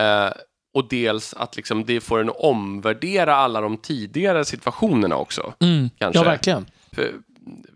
eh, 0.00 0.30
och 0.74 0.88
dels 0.88 1.34
att 1.34 1.56
liksom 1.56 1.84
det 1.84 2.00
får 2.00 2.20
en 2.20 2.28
att 2.28 2.36
omvärdera 2.38 3.36
alla 3.36 3.60
de 3.60 3.76
tidigare 3.76 4.44
situationerna 4.44 5.16
också. 5.16 5.52
Mm. 5.60 5.90
Kanske. 5.98 6.18
Ja, 6.20 6.24
verkligen. 6.24 6.66
För, 6.92 7.12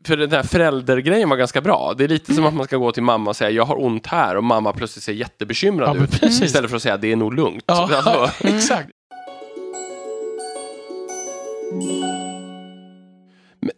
för 0.06 0.16
den 0.16 0.30
här 0.30 0.42
föräldergrejen 0.42 1.28
var 1.28 1.36
ganska 1.36 1.60
bra. 1.60 1.94
Det 1.98 2.04
är 2.04 2.08
lite 2.08 2.34
som 2.34 2.46
att 2.46 2.54
man 2.54 2.66
ska 2.66 2.76
gå 2.76 2.92
till 2.92 3.02
mamma 3.02 3.30
och 3.30 3.36
säga 3.36 3.50
jag 3.50 3.64
har 3.64 3.82
ont 3.84 4.06
här 4.06 4.36
och 4.36 4.44
mamma 4.44 4.72
plötsligt 4.72 5.04
ser 5.04 5.12
jättebekymrad 5.12 5.96
Ja, 5.96 6.04
ut. 6.04 6.20
precis. 6.20 6.42
Istället 6.42 6.70
för 6.70 6.76
att 6.76 6.82
säga 6.82 6.96
det 6.96 7.12
är 7.12 7.16
nog 7.16 7.34
lugnt. 7.34 7.64
Ja, 7.66 7.90
Alltså, 7.96 8.30
exakt. 8.46 8.88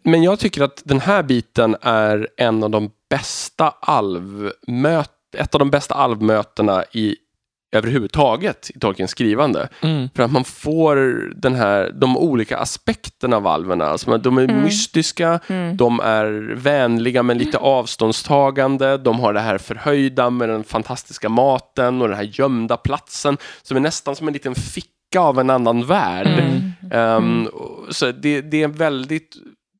Men 0.03 0.23
jag 0.23 0.39
tycker 0.39 0.61
att 0.63 0.81
den 0.85 0.99
här 0.99 1.23
biten 1.23 1.75
är 1.81 2.27
en 2.37 2.63
av 2.63 2.69
de 2.69 2.89
bästa 3.09 3.73
alvmöt, 3.81 5.11
ett 5.37 5.55
av 5.55 5.59
de 5.59 5.69
bästa 5.69 5.95
alvmötena 5.95 6.83
i 6.91 7.15
överhuvudtaget 7.77 8.71
i 8.75 8.79
Tolkiens 8.79 9.11
skrivande. 9.11 9.67
Mm. 9.81 10.09
För 10.15 10.23
att 10.23 10.31
man 10.31 10.43
får 10.43 10.95
den 11.35 11.55
här, 11.55 11.91
de 11.95 12.17
olika 12.17 12.57
aspekterna 12.57 13.37
av 13.37 13.47
alverna. 13.47 13.85
Alltså, 13.85 14.17
de 14.17 14.37
är 14.37 14.43
Mm. 14.43 14.61
mystiska, 14.63 15.39
Mm. 15.47 15.77
de 15.77 15.99
är 15.99 16.53
vänliga 16.55 17.23
men 17.23 17.37
lite 17.37 17.57
avståndstagande. 17.57 18.97
De 18.97 19.19
har 19.19 19.33
det 19.33 19.39
här 19.39 19.57
förhöjda 19.57 20.29
med 20.29 20.49
den 20.49 20.63
fantastiska 20.63 21.29
maten 21.29 22.01
och 22.01 22.07
den 22.07 22.17
här 22.17 22.29
gömda 22.33 22.77
platsen 22.77 23.37
som 23.61 23.77
är 23.77 23.81
nästan 23.81 24.15
som 24.15 24.27
en 24.27 24.33
liten 24.33 24.55
ficka 24.55 25.19
av 25.19 25.39
en 25.39 25.49
annan 25.49 25.85
värld. 25.85 26.27
Och 27.53 27.95
så 27.95 28.11
det, 28.11 28.41
det 28.41 28.63
är 28.63 28.67
väldigt 28.67 29.35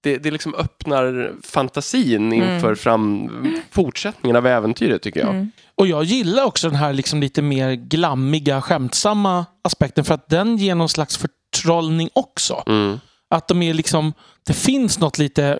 det, 0.05 0.17
det 0.17 0.31
liksom 0.31 0.55
öppnar 0.55 1.33
fantasin 1.43 2.33
inför 2.33 2.65
Mm. 2.67 2.75
fram, 2.75 3.29
fortsättningen 3.71 4.35
av 4.35 4.47
äventyret 4.47 5.01
tycker 5.01 5.19
jag. 5.19 5.29
Mm. 5.29 5.51
Och 5.75 5.87
jag 5.87 6.03
gillar 6.03 6.43
också 6.43 6.67
den 6.69 6.75
här 6.79 6.93
liksom 6.93 7.21
lite 7.21 7.41
mer 7.41 7.71
glammiga, 7.73 8.61
skämtsamma 8.61 9.45
aspekten 9.63 10.05
för 10.05 10.13
att 10.13 10.29
den 10.29 10.57
ger 10.57 10.75
någon 10.75 10.89
slags 10.89 11.17
förtrollning 11.17 12.09
också. 12.13 12.63
Mm. 12.67 12.99
Att 13.29 13.47
de 13.47 13.61
är 13.61 13.73
liksom, 13.73 14.13
det 14.45 14.53
finns 14.53 14.99
något 14.99 15.17
lite, 15.17 15.59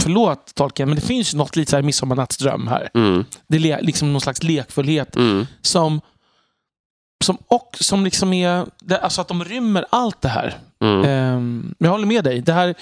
förlåt 0.00 0.54
Tolkien, 0.54 0.88
men 0.88 0.96
det 0.96 1.06
finns 1.06 1.34
något 1.34 1.56
lite 1.56 1.70
så 1.70 1.76
här 1.76 1.82
midsommarnattsdröm 1.82 2.68
här. 2.68 2.88
Mm. 2.94 3.24
Det 3.48 3.56
är 3.56 3.60
le, 3.60 3.80
liksom 3.82 4.12
någon 4.12 4.20
slags 4.20 4.42
lekfullhet 4.42 5.16
Mm. 5.16 5.46
som, 5.62 6.00
som, 7.24 7.38
och, 7.48 7.76
som 7.80 8.04
liksom 8.04 8.32
är, 8.32 8.66
det, 8.80 8.98
alltså 8.98 9.20
att 9.20 9.28
de 9.28 9.44
rymmer 9.44 9.86
allt 9.90 10.20
det 10.20 10.28
här. 10.28 10.58
Mm. 10.80 11.00
Men 11.78 11.86
jag 11.86 11.90
håller 11.90 12.06
med 12.06 12.24
dig. 12.24 12.40
Det 12.40 12.52
här, 12.52 12.74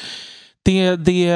det, 0.65 0.97
det, 0.97 1.29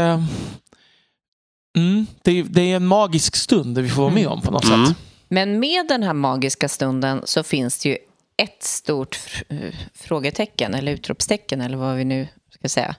mm, 1.76 2.06
det, 2.22 2.42
det 2.42 2.72
är 2.72 2.76
en 2.76 2.86
magisk 2.86 3.36
stund 3.36 3.74
det 3.74 3.82
vi 3.82 3.88
får 3.90 4.02
vara 4.02 4.14
med 4.14 4.26
om 4.26 4.40
på 4.42 4.50
något 4.50 4.64
Mm. 4.64 4.86
sätt. 4.86 4.96
Men 5.28 5.60
med 5.60 5.88
den 5.88 6.02
här 6.02 6.12
magiska 6.12 6.68
stunden 6.68 7.22
så 7.24 7.42
finns 7.42 7.78
det 7.78 7.88
ju 7.88 7.98
ett 8.42 8.62
stort 8.62 9.16
fr- 9.16 9.74
frågetecken 9.94 10.74
eller 10.74 10.92
utropstecken 10.92 11.60
eller 11.60 11.76
vad 11.76 11.96
vi 11.96 12.04
nu 12.04 12.28
ska 12.50 12.68
säga. 12.68 12.96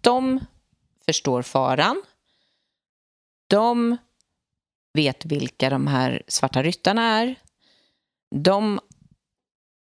De 0.00 0.40
förstår 1.06 1.42
faran. 1.42 2.02
De 3.50 3.96
vet 4.94 5.24
vilka 5.24 5.70
de 5.70 5.86
här 5.86 6.22
svarta 6.28 6.62
ryttarna 6.62 7.02
är. 7.20 7.34
De 8.34 8.80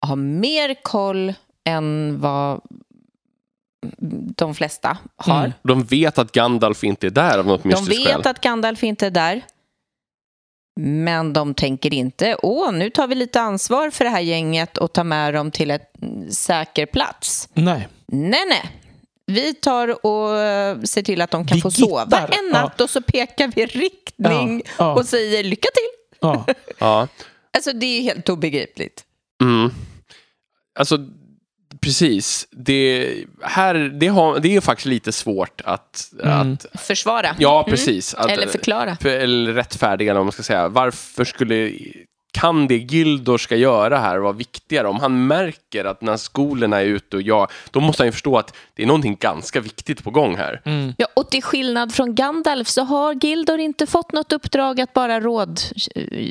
har 0.07 0.17
mer 0.17 0.83
koll 0.83 1.35
än 1.65 2.21
vad 2.21 2.61
de 4.37 4.55
flesta 4.55 4.99
har. 5.17 5.39
Mm. 5.39 5.53
De 5.63 5.85
vet 5.85 6.19
att 6.19 6.33
Gandalf 6.33 6.85
inte 6.85 7.07
är 7.07 7.11
där 7.11 7.39
av 7.39 7.47
något 7.47 7.63
De 7.63 7.69
mystiskt 7.69 8.07
skäl. 8.07 8.17
vet 8.17 8.27
att 8.27 8.41
Gandalf 8.41 8.83
inte 8.85 9.07
är 9.07 9.11
där. 9.11 9.43
Men 10.81 11.33
de 11.33 11.55
tänker 11.55 11.95
inte, 11.95 12.37
åh, 12.43 12.73
nu 12.73 12.91
tar 12.91 13.07
vi 13.07 13.15
lite 13.15 13.41
ansvar 13.41 13.91
för 13.91 14.05
det 14.05 14.11
här 14.11 14.21
gänget 14.21 14.79
och 14.79 14.93
tar 14.93 15.05
med 15.05 15.35
dem 15.35 15.51
till 15.51 15.71
ett 15.71 16.03
mm, 16.03 16.31
säker 16.31 16.87
plats. 16.87 17.49
Nej. 17.55 17.89
Nej, 18.07 18.45
nej. 18.49 18.71
Vi 19.27 19.55
tar 19.55 20.07
och 20.07 20.39
eh, 20.39 20.81
ser 20.81 21.03
till 21.03 21.21
att 21.21 21.31
de 21.31 21.47
kan 21.47 21.57
Vi 21.57 21.63
få 21.63 21.71
sova 21.71 22.03
gittar. 22.05 22.31
en 22.45 22.51
natt 22.53 22.81
och 22.81 22.91
så 22.91 23.03
pekar 23.03 23.53
vi 23.57 23.67
riktning 23.67 24.63
Ja, 24.67 24.73
ja. 24.79 24.95
och 24.95 25.07
säger 25.07 25.45
lycka 25.45 25.69
till. 25.75 26.19
Ja. 26.21 26.47
Ja. 26.79 27.09
Alltså, 27.57 27.73
det 27.73 27.87
är 27.87 28.03
helt 28.03 28.29
obegripligt. 28.29 29.05
Mm. 29.43 29.71
Alltså, 30.79 30.99
precis. 31.83 32.47
Det, 32.51 33.15
här, 33.43 33.75
det, 33.75 34.07
har, 34.07 34.41
det 34.41 34.57
är 34.57 34.61
faktiskt 34.61 34.87
lite 34.87 35.13
svårt 35.13 35.61
att... 35.65 36.13
Mm. 36.23 36.53
att 36.53 36.67
Försvara. 36.81 37.37
ja, 37.39 37.65
precis. 37.69 38.15
Att, 38.15 38.31
Eller 38.31 38.47
förklara. 38.47 38.97
för, 39.01 39.09
eller 39.09 39.53
rättfärdiga, 39.53 40.11
eller 40.11 40.19
vad 40.21 40.27
man 40.27 40.33
ska 40.33 40.43
säga. 40.43 40.69
Varför 40.69 41.25
skulle... 41.25 41.73
Kan 42.35 42.67
det 42.69 42.77
Gildor 42.77 43.39
ska 43.39 43.57
göra 43.57 43.99
här 43.99 44.19
vara 44.19 44.33
viktigare? 44.33 44.89
Om 44.89 45.01
han 45.01 45.27
märker 45.27 45.85
att 45.85 46.03
när 46.03 46.17
skolorna 46.17 46.81
är 46.81 46.85
ute 46.85 47.17
och 47.17 47.23
jag, 47.23 47.51
då 47.71 47.81
måste 47.81 48.03
han 48.03 48.09
ju 48.09 48.13
förstå 48.13 48.39
att 48.39 48.55
det 48.75 48.83
är 48.83 48.87
någonting 48.87 49.17
ganska 49.21 49.61
viktigt 49.61 50.05
på 50.05 50.11
gång 50.11 50.37
här. 50.37 50.61
Mm. 50.65 50.95
Ja, 50.99 51.07
och 51.17 51.31
till 51.31 51.43
skillnad 51.43 51.95
från 51.95 52.15
Gandalf 52.15 52.69
så 52.69 52.83
har 52.83 53.15
Gildor 53.25 53.59
inte 53.61 53.87
fått 53.87 54.13
något 54.13 54.33
uppdrag 54.33 54.81
att 54.81 54.93
bara 54.93 55.21
råd... 55.21 55.61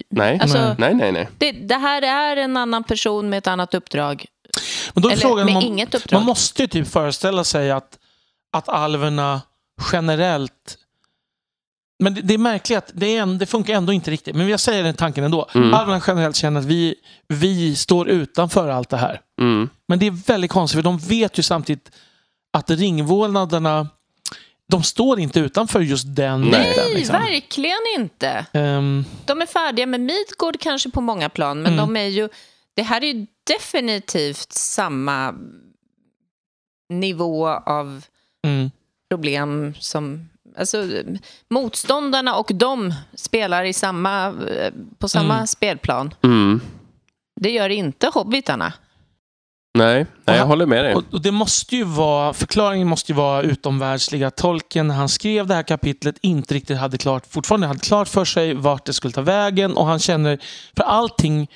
Nej, 0.10 0.40
Alltså- 0.42 0.76
nej, 0.78 0.94
nej, 0.96 1.12
nej. 1.12 1.28
Det, 1.38 1.52
det 1.52 1.76
här 1.78 2.02
är 2.02 2.38
en 2.38 2.58
annan 2.58 2.84
person 2.84 3.30
med 3.30 3.38
ett 3.38 3.48
annat 3.48 3.74
uppdrag. 3.74 4.26
Men 4.94 5.02
då 5.04 5.10
är 5.10 5.14
Eller 5.14 5.22
frågan, 5.22 5.54
man, 5.54 5.64
inget 5.64 5.94
uppdrag. 5.96 6.20
man 6.20 6.26
måste 6.26 6.62
ju 6.62 6.68
typ 6.68 6.88
föreställa 6.88 7.44
sig 7.44 7.72
att, 7.72 7.98
att 8.54 8.70
alverna 8.70 9.42
generellt 9.92 10.78
men 12.04 12.14
det, 12.14 12.22
det 12.22 12.34
är 12.34 12.38
märkligt 12.38 12.78
att 12.78 12.92
det, 12.94 13.18
är 13.18 13.22
en, 13.22 13.38
det 13.38 13.46
funkar 13.46 13.74
ändå 13.74 13.94
inte 13.94 14.12
riktigt. 14.12 14.36
Men 14.36 14.48
jag 14.50 14.60
säger 14.60 14.84
den 14.84 14.94
tanken 14.96 15.24
ändå. 15.24 15.50
Mm. 15.56 15.74
Alverna 15.74 16.02
generellt 16.08 16.36
känner 16.36 16.60
att 16.60 16.66
vi, 16.66 16.96
vi 17.28 17.76
står 17.76 18.10
utanför 18.10 18.70
allt 18.70 18.90
det 18.90 18.98
här. 18.98 19.22
Mm. 19.42 19.70
Men 19.88 20.00
det 20.00 20.06
är 20.08 20.12
väldigt 20.28 20.52
konstigt 20.52 20.78
för 20.78 20.84
de 20.84 20.98
vet 20.98 21.40
ju 21.40 21.44
samtidigt 21.44 21.92
att 22.54 22.70
ringvålnaderna 22.70 23.88
de 24.72 24.84
står 24.84 25.20
inte 25.20 25.40
utanför 25.40 25.80
just 25.80 26.16
den 26.16 26.42
Nej. 26.42 26.50
biten. 26.52 26.84
Nej, 26.86 26.96
Liksom. 26.96 27.16
verkligen 27.16 27.78
inte. 27.98 28.46
Ehm, 28.54 29.06
De 29.26 29.42
är 29.42 29.46
färdiga 29.46 29.86
med 29.86 30.00
Midgård 30.02 30.60
kanske 30.60 30.90
på 30.90 31.02
många 31.02 31.30
plan, 31.30 31.62
men 31.62 31.74
Mm. 31.74 31.86
de 31.86 31.98
är 31.98 32.08
ju... 32.08 32.30
Det 32.74 32.84
här 32.84 33.04
är 33.04 33.14
ju 33.14 33.26
definitivt 33.44 34.52
samma 34.52 35.34
nivå 36.90 37.48
av 37.50 38.04
mm, 38.48 38.72
problem 39.10 39.74
som... 39.80 40.30
Alltså, 40.58 40.88
motståndarna 41.50 42.36
och 42.36 42.52
de 42.54 42.94
spelar 43.16 43.64
i 43.64 43.74
samma, 43.74 44.34
på 44.98 45.10
samma 45.10 45.34
Mm. 45.34 45.48
spelplan. 45.48 46.14
Mm. 46.24 46.62
Det 47.42 47.52
gör 47.52 47.70
inte 47.70 48.12
hobbitarna. 48.14 48.74
Nej, 49.78 50.06
nej, 50.26 50.38
jag 50.38 50.46
håller 50.46 50.66
med 50.66 50.86
dig. 50.86 50.96
och, 50.96 51.04
och 51.12 51.22
det 51.22 51.32
måste 51.32 51.76
ju 51.76 51.84
vara, 51.84 52.34
förklaringen 52.34 52.88
måste 52.88 53.12
ju 53.12 53.16
vara 53.16 53.42
utomvärldsliga. 53.42 54.32
Tolkien 54.32 54.88
när 54.88 54.96
han 54.96 55.10
skrev 55.10 55.48
det 55.48 55.54
här 55.56 55.64
kapitlet 55.64 56.16
inte 56.22 56.54
riktigt 56.54 56.78
hade 56.78 56.98
klart, 56.98 57.26
fortfarande 57.28 57.68
hade 57.68 57.80
klart 57.80 58.08
för 58.08 58.26
sig 58.26 58.54
vart 58.54 58.86
det 58.86 58.94
skulle 58.94 59.14
ta 59.14 59.22
vägen 59.22 59.74
och 59.78 59.86
han 59.86 60.00
känner, 60.00 60.40
för 60.76 60.84
allting, 60.84 61.48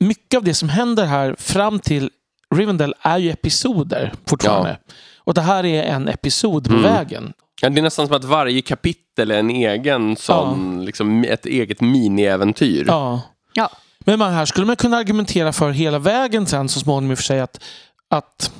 mycket 0.00 0.38
av 0.38 0.44
det 0.44 0.54
som 0.54 0.68
händer 0.68 1.04
här 1.06 1.34
fram 1.38 1.78
till 1.80 2.10
Rivendell 2.54 2.94
är 3.00 3.18
ju 3.18 3.30
episoder 3.30 4.12
fortfarande. 4.26 4.78
Och 5.18 5.34
det 5.34 5.40
här 5.40 5.64
är 5.66 5.82
en 5.82 6.08
episod 6.08 6.64
på 6.68 6.70
Mm. 6.76 6.82
vägen. 6.82 7.32
Ja, 7.62 7.68
det 7.68 7.80
är 7.80 7.82
nästan 7.82 8.06
som 8.06 8.16
att 8.16 8.24
varje 8.24 8.62
kapitel 8.62 9.30
är 9.30 9.38
en 9.38 9.50
egen 9.50 10.16
sån, 10.16 10.84
liksom, 10.84 11.24
ett 11.24 11.46
eget 11.46 11.80
miniäventyr. 11.80 12.84
Ja. 12.88 13.20
Ja. 13.52 13.70
Men 13.98 14.18
man, 14.18 14.32
här 14.32 14.44
skulle 14.44 14.66
man 14.66 14.76
kunna 14.76 14.96
argumentera 14.96 15.52
för 15.52 15.70
hela 15.70 15.98
vägen 15.98 16.46
sen 16.46 16.68
så 16.68 16.80
småningom 16.80 17.10
i 17.10 17.14
och 17.14 17.18
för 17.18 17.24
sig 17.24 17.40
att, 17.40 17.60
att, 18.10 18.52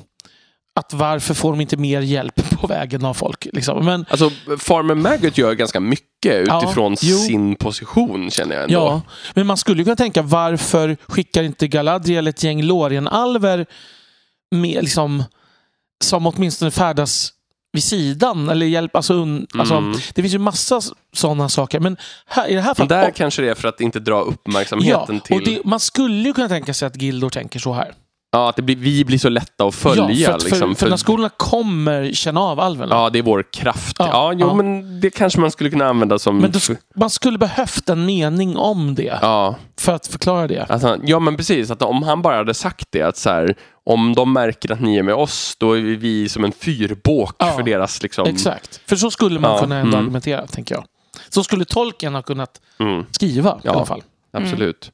att 0.77 0.93
varför 0.93 1.33
får 1.33 1.51
de 1.51 1.61
inte 1.61 1.77
mer 1.77 2.01
hjälp 2.01 2.49
på 2.61 2.67
vägen 2.67 3.05
av 3.05 3.13
folk? 3.13 3.47
Liksom. 3.53 3.85
Men 3.85 4.05
Alltså, 4.09 4.31
Farmer 4.59 4.95
Maggot 4.95 5.37
gör 5.37 5.53
ganska 5.53 5.79
mycket 5.79 6.47
Ja, 6.47 6.63
utifrån 6.63 6.95
jo. 7.01 7.17
sin 7.17 7.55
position, 7.55 8.31
känner 8.31 8.55
jag 8.55 8.63
ändå. 8.63 8.73
Ja, 8.79 9.01
men 9.33 9.47
man 9.47 9.57
skulle 9.57 9.77
ju 9.77 9.83
kunna 9.83 9.95
tänka 9.95 10.21
varför 10.21 10.97
skickar 11.07 11.43
inte 11.43 11.67
Galadriel 11.67 12.27
ett 12.27 12.43
gäng 12.43 12.63
Lorien-alver 12.63 13.65
med, 14.55 14.83
liksom, 14.83 15.23
som 16.03 16.27
åtminstone 16.27 16.71
färdas 16.71 17.33
vid 17.73 17.83
sidan? 17.83 18.49
Eller 18.49 18.65
hjälp, 18.65 18.95
alltså, 18.95 19.13
un, 19.13 19.47
alltså, 19.59 19.75
Mm. 19.75 19.99
det 20.15 20.21
finns 20.21 20.33
ju 20.33 20.39
massa 20.39 20.81
sådana 21.13 21.49
saker. 21.49 21.79
Men 21.79 21.97
här, 22.27 22.47
i 22.47 22.53
det 22.55 22.61
här 22.61 22.73
fallet... 22.73 22.89
där 22.89 23.09
och- 23.09 23.15
kanske 23.15 23.41
det 23.41 23.49
är 23.49 23.55
för 23.55 23.67
att 23.67 23.81
inte 23.81 23.99
dra 23.99 24.15
ja, 24.15 24.21
uppmärksamheten 24.21 25.19
till... 25.19 25.35
och 25.35 25.41
det, 25.45 25.59
man 25.65 25.79
skulle 25.79 26.15
ju 26.27 26.33
kunna 26.33 26.49
tänka 26.49 26.73
sig 26.73 26.85
att 26.85 27.01
Gildor 27.01 27.29
tänker 27.29 27.59
så 27.59 27.73
här. 27.73 27.93
Ja, 28.31 28.49
att 28.49 28.55
det 28.55 28.61
blir, 28.61 28.75
vi 28.75 29.05
blir 29.05 29.17
så 29.17 29.29
lätta 29.29 29.65
att 29.65 29.75
följa. 29.75 30.11
ja, 30.11 30.27
för, 30.27 30.35
att, 30.35 30.43
liksom, 30.43 30.75
för, 30.75 30.79
för 30.85 30.89
när 30.89 30.97
skolorna 30.97 31.29
kommer 31.37 32.11
känna 32.11 32.39
av 32.41 32.59
alverna. 32.59 32.95
Ja, 32.95 33.09
det 33.09 33.19
är 33.19 33.23
vår 33.23 33.43
kraft. 33.53 33.95
Ja, 33.99 34.07
Ja, 34.11 34.33
jo, 34.33 34.47
ja. 34.47 34.53
men 34.53 34.99
det 35.01 35.09
kanske 35.09 35.39
man 35.39 35.51
skulle 35.51 35.69
kunna 35.69 35.85
använda 35.85 36.19
som... 36.19 36.37
Men 36.37 36.51
då, 36.51 36.59
man 36.95 37.09
skulle 37.09 37.37
behövt 37.37 37.89
en 37.89 38.05
mening 38.05 38.57
om 38.57 38.95
det 38.95 39.19
Ja, 39.21 39.55
för 39.79 39.93
att 39.95 40.07
förklara 40.07 40.47
det. 40.47 40.65
alltså, 40.69 40.97
ja, 41.03 41.19
men 41.19 41.37
precis. 41.37 41.71
Att 41.71 41.81
om 41.81 42.03
han 42.03 42.21
bara 42.21 42.35
hade 42.35 42.53
sagt 42.53 42.87
det, 42.89 43.01
att 43.01 43.17
så 43.17 43.29
här, 43.29 43.55
om 43.85 44.15
de 44.15 44.33
märker 44.33 44.71
att 44.71 44.81
ni 44.81 44.97
är 44.97 45.03
med 45.03 45.15
oss, 45.15 45.55
då 45.59 45.77
är 45.77 45.81
vi 45.81 46.29
som 46.29 46.43
en 46.43 46.51
fyrbåk 46.51 47.35
Ja, 47.39 47.51
för 47.51 47.63
deras... 47.63 48.03
Liksom, 48.03 48.27
Exakt. 48.27 48.81
För 48.85 48.95
så 48.95 49.11
skulle 49.11 49.39
man 49.39 49.59
kunna 49.59 49.75
ändå 49.75 49.87
mm. 49.93 49.99
argumentera, 49.99 50.47
tänker 50.47 50.75
jag. 50.75 50.83
Så 51.29 51.43
skulle 51.43 51.65
tolken 51.65 52.15
ha 52.15 52.21
kunnat 52.21 52.61
Mm, 52.79 53.05
skriva 53.11 53.49
i 53.49 53.59
Ja. 53.63 53.71
alla 53.71 53.85
fall. 53.85 54.03
absolut. 54.33 54.91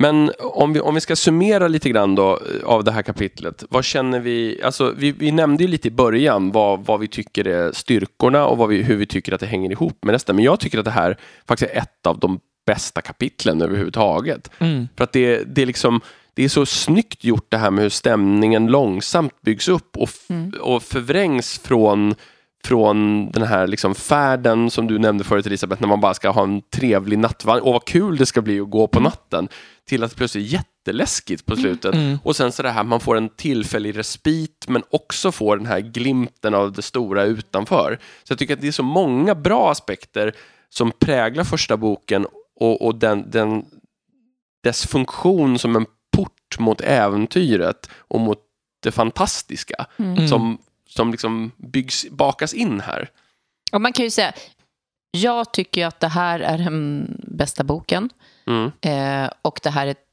Men 0.00 0.32
om 0.38 0.72
vi, 0.72 0.80
om 0.80 0.94
vi 0.94 1.00
ska 1.00 1.16
summera 1.16 1.68
lite 1.68 1.88
grann 1.88 2.14
då 2.14 2.30
eh, 2.30 2.64
av 2.64 2.84
det 2.84 2.92
här 2.92 3.02
kapitlet. 3.02 3.64
Vad 3.68 3.84
känner 3.84 4.20
vi? 4.20 4.60
Alltså, 4.64 4.94
vi, 4.96 5.12
vi 5.12 5.30
nämnde 5.32 5.64
ju 5.64 5.70
lite 5.70 5.88
i 5.88 5.90
början 5.90 6.52
vad, 6.52 6.86
vad 6.86 7.00
vi 7.00 7.08
tycker 7.08 7.46
är 7.46 7.72
styrkorna 7.72 8.46
och 8.46 8.58
vad 8.58 8.68
vi, 8.68 8.82
hur 8.82 8.96
vi 8.96 9.06
tycker 9.06 9.32
att 9.32 9.40
det 9.40 9.46
hänger 9.46 9.70
ihop 9.70 10.04
med 10.04 10.12
resten. 10.12 10.36
Men 10.36 10.44
jag 10.44 10.60
tycker 10.60 10.78
att 10.78 10.84
det 10.84 10.90
här 10.90 11.16
faktiskt 11.48 11.70
är 11.70 11.78
ett 11.78 12.06
av 12.06 12.18
de 12.18 12.40
bästa 12.66 13.00
kapitlen 13.00 13.62
överhuvudtaget. 13.62 14.50
Mm. 14.58 14.88
För 14.96 15.04
att 15.04 15.12
det, 15.12 15.44
det, 15.44 15.62
är 15.62 15.66
liksom, 15.66 16.00
det 16.34 16.44
är 16.44 16.48
så 16.48 16.66
snyggt 16.66 17.24
gjort 17.24 17.46
det 17.48 17.58
här 17.58 17.70
med 17.70 17.82
hur 17.82 17.90
stämningen 17.90 18.66
långsamt 18.66 19.42
byggs 19.42 19.68
upp 19.68 19.96
och, 19.96 20.10
Mm. 20.28 20.52
och 20.60 20.82
förvrängs 20.82 21.58
från, 21.58 22.14
från 22.64 23.30
den 23.30 23.42
här 23.42 23.66
liksom 23.66 23.94
färden 23.94 24.70
som 24.70 24.86
du 24.86 24.98
nämnde 24.98 25.24
förut 25.24 25.46
Elisabeth, 25.46 25.82
när 25.82 25.88
man 25.88 26.00
bara 26.00 26.14
ska 26.14 26.30
ha 26.30 26.42
en 26.42 26.62
trevlig 26.62 27.18
nattvandring. 27.18 27.66
Och 27.66 27.72
vad 27.72 27.84
kul 27.84 28.16
det 28.16 28.26
ska 28.26 28.42
bli 28.42 28.60
att 28.60 28.70
gå 28.70 28.86
på 28.86 29.00
natten. 29.00 29.48
Till 29.88 30.04
att 30.04 30.16
plötsligt 30.16 30.52
jätteläskigt 30.52 31.46
på 31.46 31.56
slutet. 31.56 31.94
Mm. 31.94 32.18
Och 32.24 32.36
sen 32.36 32.52
så 32.52 32.62
det 32.62 32.70
här, 32.70 32.84
man 32.84 33.00
får 33.00 33.16
en 33.16 33.28
tillfällig 33.28 33.98
respit 33.98 34.64
men 34.68 34.82
också 34.90 35.32
får 35.32 35.56
den 35.56 35.66
här 35.66 35.80
glimten 35.80 36.54
av 36.54 36.72
det 36.72 36.82
stora 36.82 37.24
utanför. 37.24 37.98
Så 38.24 38.32
jag 38.32 38.38
tycker 38.38 38.54
att 38.54 38.60
det 38.60 38.68
är 38.68 38.72
så 38.72 38.82
många 38.82 39.34
bra 39.34 39.70
aspekter 39.70 40.32
som 40.68 40.92
präglar 40.98 41.44
första 41.44 41.76
boken 41.76 42.26
och, 42.60 42.86
och 42.86 42.94
den, 42.94 43.30
den, 43.30 43.64
dess 44.62 44.86
funktion 44.86 45.58
som 45.58 45.76
en 45.76 45.86
port 46.16 46.58
mot 46.58 46.80
äventyret 46.80 47.90
och 47.98 48.20
mot 48.20 48.38
det 48.82 48.92
fantastiska 48.92 49.86
Mm. 49.98 50.28
som, 50.28 50.58
som 50.96 51.10
liksom 51.10 51.52
byggs, 51.56 52.06
bakas 52.10 52.54
in 52.54 52.80
här. 52.80 53.10
Och 53.72 53.80
man 53.80 53.92
kan 53.92 54.04
ju 54.04 54.10
säga, 54.10 54.32
jag 55.10 55.52
tycker 55.52 55.80
ju 55.80 55.86
att 55.86 56.00
det 56.00 56.08
här 56.08 56.40
är 56.40 56.58
den 56.58 57.06
bästa 57.28 57.64
boken. 57.64 58.10
Mm. 58.46 58.70
Eh, 58.80 59.30
och 59.42 59.60
det 59.62 59.70
här 59.70 59.86
är 59.86 59.90
ett 59.90 60.06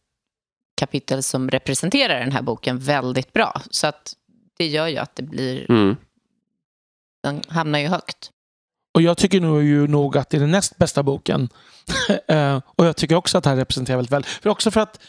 kapitel 0.77 1.23
som 1.23 1.49
representerar 1.49 2.19
den 2.19 2.31
här 2.31 2.41
boken 2.41 2.79
väldigt 2.79 3.33
bra. 3.33 3.61
Så 3.69 3.87
att 3.87 4.13
det 4.57 4.67
gör 4.67 4.87
ju 4.87 4.97
att 4.97 5.15
det 5.15 5.23
blir, 5.23 5.71
Mm. 5.71 5.95
den 7.23 7.41
hamnar 7.47 7.79
ju 7.79 7.87
högt. 7.87 8.31
Och 8.93 9.01
jag 9.01 9.17
tycker 9.17 9.41
nog, 9.41 9.63
ju 9.63 9.87
nog 9.87 10.17
att 10.17 10.29
det 10.29 10.37
är 10.37 10.41
den 10.41 10.51
näst 10.51 10.77
bästa 10.77 11.03
boken. 11.03 11.49
Eh, 12.27 12.61
och 12.65 12.85
jag 12.85 12.97
tycker 12.97 13.15
också 13.15 13.37
att 13.37 13.43
det 13.43 13.49
här 13.49 13.57
representerar 13.57 13.97
väldigt 13.97 14.11
väl. 14.11 14.23
För 14.23 14.49
också 14.49 14.71
för 14.71 14.81
att 14.81 14.99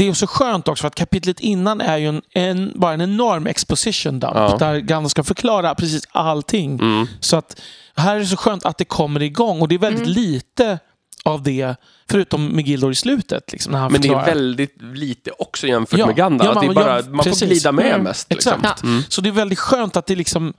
det 0.00 0.08
är 0.08 0.14
så 0.14 0.26
skönt 0.26 0.68
också 0.68 0.80
för 0.82 0.88
att 0.88 0.94
kapitlet 0.94 1.40
innan 1.40 1.80
är 1.80 1.96
ju 1.96 2.08
en, 2.08 2.22
en, 2.34 2.72
bara 2.74 2.92
en 2.92 3.00
enorm 3.00 3.46
exposition 3.46 4.20
dump 4.20 4.34
Ja. 4.34 4.56
där 4.58 4.78
Gandalf 4.78 5.10
ska 5.10 5.24
förklara 5.24 5.74
precis 5.74 6.04
allting. 6.12 6.80
Mm. 6.80 7.06
Så 7.20 7.36
att 7.36 7.60
här 7.96 8.16
är 8.16 8.20
det 8.20 8.26
så 8.26 8.36
skönt 8.36 8.64
att 8.64 8.78
det 8.78 8.84
kommer 8.84 9.22
igång 9.22 9.60
och 9.60 9.68
det 9.68 9.74
är 9.74 9.78
väldigt 9.78 10.00
Mm. 10.06 10.12
lite 10.12 10.78
av 11.24 11.42
det 11.42 11.76
förutom 12.10 12.46
med 12.46 12.66
Gildor 12.68 12.92
i 12.92 12.94
slutet. 12.94 13.52
Liksom, 13.52 13.72
när 13.72 13.78
han 13.78 13.92
Men 13.92 14.00
det 14.00 14.08
är 14.08 14.24
väldigt 14.26 14.82
lite 14.82 15.30
också 15.38 15.66
jämfört 15.66 15.98
Ja. 15.98 16.06
med 16.06 16.16
Gandalf. 16.16 16.46
Ja, 16.46 16.52
att 16.54 16.60
det 16.60 16.66
är 16.66 16.74
man- 16.74 16.84
bara, 16.84 17.00
ja, 17.00 17.08
man 17.08 17.24
får 17.24 17.46
glida 17.46 17.72
med 17.72 17.86
Mm. 17.86 18.02
mest. 18.02 18.30
Liksom. 18.30 18.52
Exakt. 18.60 18.82
Mm. 18.82 19.02
Så 19.08 19.20
det 19.20 19.28
är 19.28 19.32
väldigt 19.32 19.58
skönt 19.58 19.96
att 19.96 20.06
det 20.06 20.16
liksom 20.16 20.54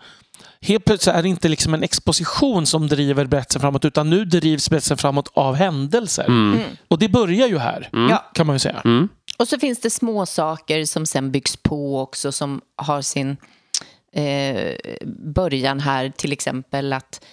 Helt 0.62 0.86
plötsligt 0.86 1.16
är 1.16 1.22
det 1.24 1.30
inte 1.30 1.48
liksom 1.50 1.74
en 1.74 1.84
exposition 1.84 2.66
som 2.66 2.88
driver 2.88 3.26
berättelsen 3.26 3.62
framåt 3.62 3.86
utan 3.86 4.10
nu 4.10 4.26
drivs 4.26 4.70
berättelsen 4.70 4.98
framåt 4.98 5.32
av 5.34 5.56
händelser. 5.56 6.26
Mm. 6.26 6.54
Mm. 6.54 6.70
Och 6.88 7.00
det 7.00 7.10
börjar 7.10 7.48
ju 7.48 7.58
här, 7.58 7.90
Mm. 7.94 8.18
Kan 8.34 8.48
man 8.48 8.56
ju 8.56 8.60
säga. 8.60 8.82
Mm. 8.86 9.10
Och 9.38 9.48
så 9.48 9.60
finns 9.60 9.80
det 9.82 9.90
små 9.90 10.26
saker 10.26 10.86
som 10.86 11.06
sen 11.06 11.32
byggs 11.32 11.56
på 11.58 12.00
också 12.02 12.32
som 12.32 12.62
har 12.76 13.02
sin 13.02 13.38
eh, 14.14 14.76
början 15.34 15.80
här. 15.80 16.10
Till 16.18 16.32
exempel 16.32 16.94
att 16.94 17.26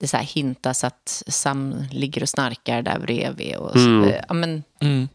det 0.00 0.08
så 0.08 0.16
här 0.16 0.24
hintas 0.24 0.84
att 0.84 1.22
Sam 1.26 1.74
ligger 1.90 2.22
och 2.22 2.28
snarkar 2.28 2.82
där 2.82 2.98
bredvid. 2.98 3.56
Och 3.56 3.72
så, 3.72 3.78
Mm. 3.78 4.04
eh, 4.08 4.20
ja, 4.28 4.34
men, 4.34 4.62
Mm. 4.80 5.08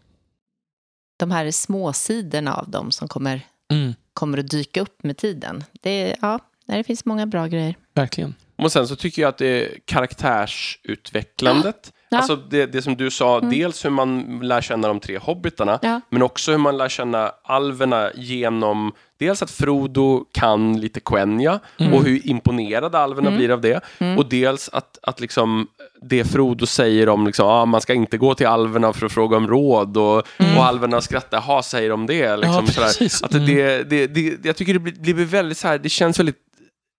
de 1.17 1.31
här 1.31 1.51
småsidorna 1.51 2.53
av 2.55 2.69
dem 2.69 2.91
som 2.91 3.07
kommer, 3.07 3.41
Mm. 3.71 3.93
kommer 4.13 4.37
att 4.37 4.49
dyka 4.49 4.81
upp 4.81 5.03
med 5.03 5.17
tiden. 5.17 5.63
Det, 5.81 6.15
ja, 6.21 6.39
det 6.77 6.83
finns 6.83 7.05
många 7.05 7.25
bra 7.25 7.47
grejer. 7.47 7.75
Verkligen. 7.93 8.35
Och 8.57 8.71
sen 8.71 8.87
så 8.87 8.95
tycker 8.95 9.21
jag 9.21 9.29
att 9.29 9.37
det 9.37 9.47
är 9.47 9.69
karaktärsutvecklandet. 9.85 11.93
Ja. 12.09 12.17
Alltså 12.17 12.35
det, 12.35 12.65
det 12.65 12.81
som 12.81 12.95
du 12.97 13.11
sa, 13.11 13.37
Mm. 13.37 13.49
dels 13.51 13.85
hur 13.85 13.89
man 13.89 14.39
lär 14.43 14.61
känna 14.61 14.87
de 14.87 14.99
tre 14.99 15.17
hobbitarna, 15.17 15.79
Ja. 15.81 16.01
men 16.09 16.21
också 16.21 16.51
hur 16.51 16.57
man 16.57 16.77
lär 16.77 16.89
känna 16.89 17.31
alverna 17.43 18.11
genom 18.15 18.91
dels 19.19 19.41
att 19.43 19.51
Frodo 19.51 20.25
kan 20.31 20.79
lite 20.81 20.99
Quenya 20.99 21.59
Mm. 21.79 21.93
och 21.93 22.03
hur 22.03 22.27
imponerade 22.27 22.99
alverna 22.99 23.27
Mm. 23.27 23.37
blir 23.37 23.51
av 23.51 23.61
det. 23.61 23.81
Mm. 23.99 24.17
Och 24.17 24.29
dels 24.29 24.69
att, 24.69 24.97
att 25.03 25.19
liksom 25.19 25.67
det 26.01 26.23
Frodo 26.23 26.65
säger 26.65 27.09
om 27.09 27.25
liksom, 27.25 27.47
ah, 27.47 27.65
man 27.65 27.81
ska 27.81 27.93
inte 27.93 28.17
gå 28.17 28.35
till 28.35 28.47
alverna 28.47 28.93
för 28.93 29.05
att 29.05 29.11
fråga 29.11 29.37
om 29.37 29.47
råd 29.47 29.97
och, 29.97 30.27
Mm. 30.37 30.57
och 30.57 30.65
alverna 30.65 31.01
skrattar, 31.01 31.41
ha 31.41 31.63
säger 31.63 31.89
de 31.89 32.05
det. 32.05 32.37
Liksom, 32.37 32.65
Ja, 32.65 32.71
sådär. 32.71 32.87
precis. 32.87 33.23
Att 33.23 33.33
Mm. 33.33 33.45
det, 33.47 33.83
det, 33.89 34.07
det, 34.07 34.45
jag 34.45 34.55
tycker 34.55 34.73
det 34.73 34.79
blir, 34.79 34.93
det 34.99 35.13
blir 35.13 35.25
väldigt 35.25 35.57
så 35.57 35.67
här, 35.67 35.77
det 35.77 35.89
känns 35.89 36.19
väldigt 36.19 36.37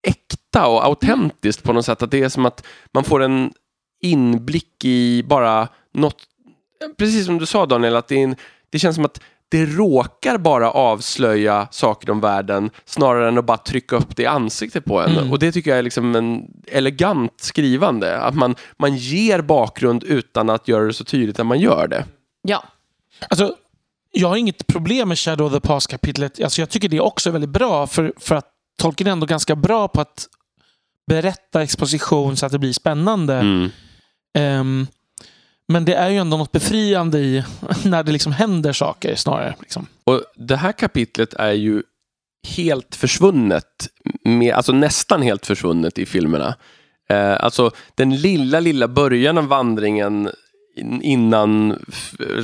äkta 0.02 0.66
och 0.66 0.84
autentiskt 0.84 1.62
på 1.62 1.72
något 1.72 1.84
sätt. 1.84 2.02
Att 2.02 2.10
det 2.10 2.22
är 2.22 2.28
som 2.28 2.46
att 2.46 2.66
man 2.92 3.04
får 3.04 3.22
en 3.22 3.52
inblick 4.02 4.84
i 4.84 5.22
bara 5.22 5.68
något, 5.94 6.16
precis 6.98 7.26
som 7.26 7.38
du 7.38 7.46
sa 7.46 7.66
Daniel, 7.66 7.96
att 7.96 8.08
det, 8.08 8.14
är 8.14 8.24
en, 8.24 8.36
det 8.70 8.78
känns 8.78 8.96
som 8.96 9.04
att 9.04 9.20
det 9.48 9.66
råkar 9.66 10.38
bara 10.38 10.70
avslöja 10.70 11.68
saker 11.70 12.10
om 12.10 12.20
världen 12.20 12.70
snarare 12.84 13.28
än 13.28 13.38
att 13.38 13.44
bara 13.44 13.56
trycka 13.56 13.96
upp 13.96 14.16
det 14.16 14.22
i 14.22 14.26
ansiktet 14.26 14.84
på 14.84 15.00
en. 15.00 15.10
Mm. 15.10 15.32
Och 15.32 15.38
det 15.38 15.52
tycker 15.52 15.70
jag 15.70 15.78
är 15.78 15.82
liksom 15.82 16.14
en 16.14 16.50
elegant 16.66 17.40
skrivande. 17.40 18.18
Att 18.18 18.34
man, 18.34 18.54
man 18.76 18.96
ger 18.96 19.40
bakgrund 19.42 20.04
utan 20.04 20.50
att 20.50 20.68
göra 20.68 20.84
det 20.84 20.92
så 20.92 21.04
tydligt 21.04 21.40
att 21.40 21.46
man 21.46 21.60
gör 21.60 21.88
det. 21.88 22.04
Ja, 22.42 22.64
Alltså, 23.28 23.54
jag 24.12 24.28
har 24.28 24.36
inget 24.36 24.66
problem 24.66 25.08
med 25.08 25.18
Shadow 25.18 25.46
of 25.46 25.52
the 25.52 25.68
Past-kapitlet. 25.68 26.40
Alltså, 26.42 26.60
jag 26.60 26.70
tycker 26.70 26.88
det 26.88 27.00
också 27.00 27.28
är 27.28 27.32
väldigt 27.32 27.50
bra, 27.50 27.86
för, 27.86 28.12
för 28.16 28.34
att 28.34 28.46
Tolkien 28.80 29.06
är 29.08 29.12
ändå 29.12 29.26
ganska 29.26 29.56
bra 29.56 29.88
på 29.88 30.00
att 30.00 30.28
berätta 31.06 31.62
exposition 31.62 32.36
så 32.36 32.46
att 32.46 32.52
det 32.52 32.58
blir 32.58 32.72
spännande. 32.72 33.34
Mm. 33.34 33.70
Ehm, 34.38 34.86
men 35.68 35.84
det 35.84 35.94
är 35.94 36.08
ju 36.08 36.16
ändå 36.16 36.36
något 36.36 36.52
befriande 36.52 37.18
i 37.18 37.44
när 37.84 38.02
det 38.02 38.12
liksom 38.12 38.32
händer 38.32 38.72
saker 38.72 39.14
snarare. 39.14 39.54
Liksom. 39.60 39.86
Och 40.04 40.22
det 40.36 40.56
här 40.56 40.72
kapitlet 40.72 41.34
är 41.34 41.52
ju 41.52 41.82
helt 42.56 42.96
försvunnet, 42.96 43.88
med, 44.24 44.54
alltså 44.54 44.72
nästan 44.72 45.22
helt 45.22 45.46
försvunnet 45.46 45.98
i 45.98 46.06
filmerna. 46.06 46.54
Eh, 47.10 47.44
alltså 47.44 47.70
den 47.94 48.16
lilla, 48.16 48.60
lilla 48.60 48.88
början 48.88 49.38
av 49.38 49.46
vandringen 49.46 50.30
in- 50.76 51.02
innan 51.02 51.78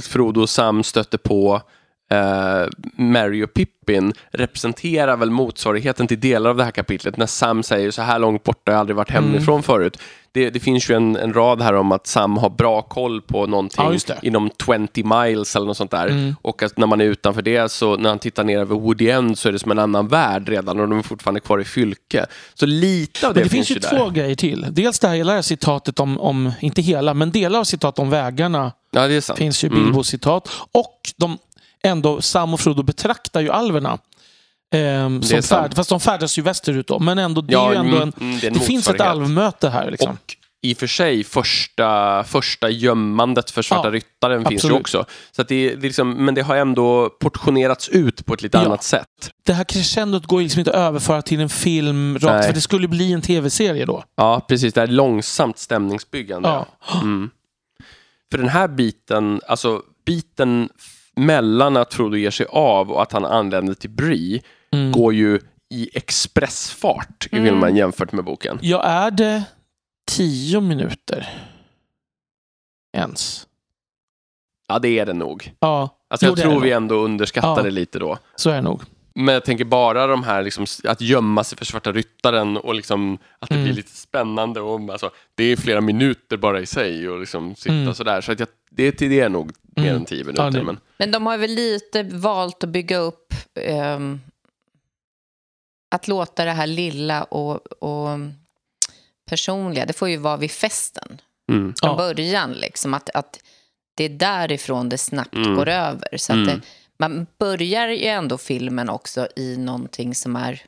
Frodo 0.02 0.40
och 0.40 0.50
Sam 0.50 0.82
stötte 0.82 1.18
på 1.18 1.62
eh, 2.10 2.66
Mary 2.96 3.44
och 3.44 3.54
Pippin 3.54 4.12
representerar 4.30 5.16
väl 5.16 5.30
motsvarigheten 5.30 6.06
till 6.06 6.20
delar 6.20 6.50
av 6.50 6.56
det 6.56 6.64
här 6.64 6.70
kapitlet 6.70 7.16
när 7.16 7.26
Sam 7.26 7.62
säger 7.62 7.90
så 7.90 8.02
här 8.02 8.18
långt 8.18 8.42
borta 8.44 8.72
har 8.72 8.74
jag 8.74 8.80
aldrig 8.80 8.96
varit 8.96 9.10
hemifrån 9.10 9.62
förut. 9.62 9.98
Det, 10.32 10.50
det 10.50 10.60
finns 10.60 10.90
ju 10.90 10.94
en, 10.94 11.16
en 11.16 11.32
rad 11.32 11.62
här 11.62 11.74
om 11.74 11.92
att 11.92 12.06
Sam 12.06 12.36
har 12.36 12.50
bra 12.50 12.82
koll 12.82 13.22
på 13.22 13.46
någonting 13.46 13.98
Ja, 14.08 14.14
inom 14.22 14.50
20 14.66 15.02
miles 15.04 15.56
eller 15.56 15.66
något 15.66 15.76
sånt 15.76 15.90
där. 15.90 16.34
Och 16.42 16.62
att 16.62 16.78
när 16.78 16.86
man 16.86 17.00
är 17.00 17.04
utanför 17.04 17.42
det, 17.42 17.72
så 17.72 17.96
när 17.96 18.08
han 18.08 18.18
tittar 18.18 18.44
ner 18.44 18.58
över 18.58 18.76
Woody 18.76 19.08
End 19.10 19.38
så 19.38 19.48
är 19.48 19.52
det 19.52 19.58
som 19.58 19.70
en 19.70 19.78
annan 19.78 20.08
värld 20.08 20.48
redan 20.48 20.80
och 20.80 20.88
de 20.88 20.98
är 20.98 21.02
fortfarande 21.02 21.40
kvar 21.40 21.58
i 21.58 21.64
Fylke. 21.64 22.26
Så 22.54 22.66
lite 22.66 23.28
av 23.28 23.34
det, 23.34 23.40
Men 23.40 23.44
det 23.48 23.50
finns 23.50 23.70
ju 23.70 23.74
ju 23.74 23.80
två 23.80 24.04
där. 24.04 24.10
grejer 24.10 24.34
till. 24.34 24.66
Dels 24.70 24.98
det 24.98 25.08
här 25.08 25.14
hela 25.16 25.42
citatet 25.42 26.00
om, 26.00 26.20
om, 26.20 26.52
inte 26.60 26.82
hela, 26.82 27.14
men 27.14 27.30
delar 27.30 27.58
av 27.60 27.64
citatet 27.64 27.98
om 27.98 28.10
vägarna 28.10 28.72
Ja, 28.90 29.20
finns 29.36 29.64
ju 29.64 29.68
Mm. 29.68 29.84
Bilbo-citat. 29.84 30.48
Och 30.72 31.00
de 31.16 31.38
ändå, 31.86 32.22
Sam 32.22 32.54
och 32.54 32.60
Frodo 32.60 32.82
betraktar 32.82 33.40
ju 33.40 33.50
alverna. 33.50 33.98
Ehm, 34.74 35.22
som 35.22 35.42
färd, 35.42 35.74
fast 35.74 35.90
de 35.90 36.00
färdas 36.00 36.38
ju 36.38 36.42
västerut 36.42 36.86
då. 36.86 36.98
Men 36.98 37.18
ändå, 37.18 37.40
det, 37.40 37.52
Ja, 37.52 37.72
ju 37.72 37.78
ändå 37.78 37.96
mm, 37.96 38.02
en, 38.02 38.12
mm, 38.20 38.38
det 38.40 38.46
en 38.46 38.52
det 38.52 38.60
finns 38.60 38.88
ett 38.88 39.00
alvmöte 39.00 39.68
här. 39.68 39.90
Liksom. 39.90 40.10
Och 40.10 40.36
i 40.62 40.74
och 40.74 40.78
för 40.78 40.86
sig, 40.86 41.24
första, 41.24 42.24
första 42.24 42.70
gömmandet 42.70 43.50
för 43.50 43.62
Svarta 43.62 43.88
Ja, 43.88 43.92
Ryttaren 43.92 44.44
finns 44.44 44.64
ju 44.64 44.68
absolut. 44.68 44.80
också. 44.80 45.04
Så 45.32 45.42
det, 45.42 45.68
det 45.68 45.72
är 45.72 45.76
liksom, 45.76 46.24
men 46.24 46.34
det 46.34 46.42
har 46.42 46.56
ändå 46.56 47.10
portionerats 47.20 47.88
ut 47.88 48.26
på 48.26 48.34
ett 48.34 48.42
lite 48.42 48.58
Ja. 48.58 48.64
annat 48.64 48.82
sätt. 48.82 49.30
det 49.46 49.52
här 49.52 49.64
crescendot 49.64 50.26
går 50.26 50.40
liksom 50.40 50.58
inte 50.58 50.70
att 50.70 50.76
överföra 50.76 51.22
till 51.22 51.40
en 51.40 51.48
film 51.48 52.14
rakt, 52.18 52.24
Nej. 52.24 52.46
för 52.46 52.52
det 52.52 52.60
skulle 52.60 52.88
bli 52.88 53.12
en 53.12 53.22
tv-serie 53.22 53.84
då. 53.84 54.04
Ja, 54.16 54.40
precis. 54.48 54.74
Det 54.74 54.80
här 54.80 54.88
långsamt 54.88 55.58
stämningsbyggande. 55.58 56.48
Ja. 56.48 56.66
Mm. 57.02 57.30
För 58.30 58.38
den 58.38 58.48
här 58.48 58.68
biten, 58.68 59.40
alltså 59.48 59.82
biten 60.06 60.68
mellan 61.16 61.76
att 61.76 61.94
Frodo 61.94 62.16
ger 62.16 62.30
sig 62.30 62.46
av 62.50 62.90
och 62.92 63.02
att 63.02 63.12
han 63.12 63.24
anländer 63.24 63.74
till 63.74 63.90
Bree 63.90 64.42
Mm. 64.72 64.92
går 64.92 65.14
ju 65.14 65.40
i 65.70 65.90
expressfart 65.96 67.26
i 67.26 67.28
filmen 67.28 67.76
jämfört 67.76 68.12
med 68.12 68.24
boken. 68.24 68.58
Ja, 68.62 68.82
är 68.82 69.10
det 69.10 69.44
tio 70.10 70.60
minuter 70.60 71.28
ens? 72.96 73.46
Ja, 74.68 74.78
det 74.78 74.98
är 74.98 75.06
det 75.06 75.12
nog. 75.12 75.52
Ja, 75.60 75.90
Alltså, 76.10 76.26
Jo, 76.26 76.32
jag 76.36 76.38
tror 76.38 76.60
vi 76.60 76.72
ändå 76.72 76.94
underskattar 76.94 77.56
Ja. 77.56 77.62
det 77.62 77.70
lite 77.70 77.98
då. 77.98 78.18
så 78.36 78.50
är 78.50 78.54
det 78.54 78.60
nog. 78.62 78.82
Men 79.14 79.34
jag 79.34 79.44
tänker 79.44 79.64
bara 79.64 80.06
de 80.06 80.24
här, 80.24 80.42
liksom, 80.42 80.66
att 80.84 81.00
gömma 81.00 81.44
sig 81.44 81.58
för 81.58 81.64
Svarta 81.64 81.92
Ryttaren 81.92 82.56
och 82.56 82.74
liksom, 82.74 83.18
att 83.38 83.48
det 83.48 83.54
Mm. 83.54 83.64
blir 83.64 83.74
lite 83.74 83.96
spännande. 83.96 84.60
Och, 84.60 84.90
alltså, 84.90 85.10
det 85.34 85.44
är 85.44 85.56
flera 85.56 85.80
minuter 85.80 86.36
bara 86.36 86.60
i 86.60 86.66
sig 86.66 87.08
och 87.08 87.20
liksom 87.20 87.54
sitta 87.54 87.74
Mm. 87.74 87.94
sådär. 87.94 88.20
Så 88.20 88.32
att 88.32 88.40
jag, 88.40 88.48
det, 88.70 88.90
det 88.98 89.20
är 89.20 89.28
nog 89.28 89.52
mer 89.76 89.84
Mm. 89.84 89.96
än 89.96 90.04
tio 90.04 90.24
minuter. 90.24 90.50
Ja, 90.58 90.62
men, 90.62 90.80
men 90.98 91.10
de 91.10 91.26
har 91.26 91.38
väl 91.38 91.50
lite 91.50 92.02
valt 92.02 92.64
att 92.64 92.70
bygga 92.70 92.96
upp 92.96 93.34
ehm, 93.60 94.20
att 95.94 96.08
låta 96.08 96.44
det 96.44 96.50
här 96.52 96.66
lilla 96.66 97.22
och, 97.24 97.66
och 97.82 98.18
personliga, 99.30 99.86
det 99.86 99.92
får 99.92 100.08
ju 100.08 100.16
vara 100.16 100.36
vid 100.36 100.50
festen 100.50 101.20
mm. 101.52 101.74
från 101.80 101.90
Ja. 101.90 101.96
början. 101.96 102.52
Liksom, 102.52 102.94
att, 102.94 103.10
att 103.10 103.40
det 103.96 104.04
är 104.04 104.08
därifrån 104.08 104.88
det 104.88 104.98
snabbt 104.98 105.34
Mm. 105.34 105.54
går 105.54 105.68
över. 105.68 106.16
Så 106.16 106.32
Mm. 106.32 106.46
det, 106.46 106.60
man 106.98 107.26
börjar 107.38 107.88
ju 107.88 108.04
ändå 108.06 108.38
filmen 108.38 108.88
också 108.88 109.28
i 109.36 109.56
någonting 109.56 110.14
som 110.14 110.36
är... 110.36 110.62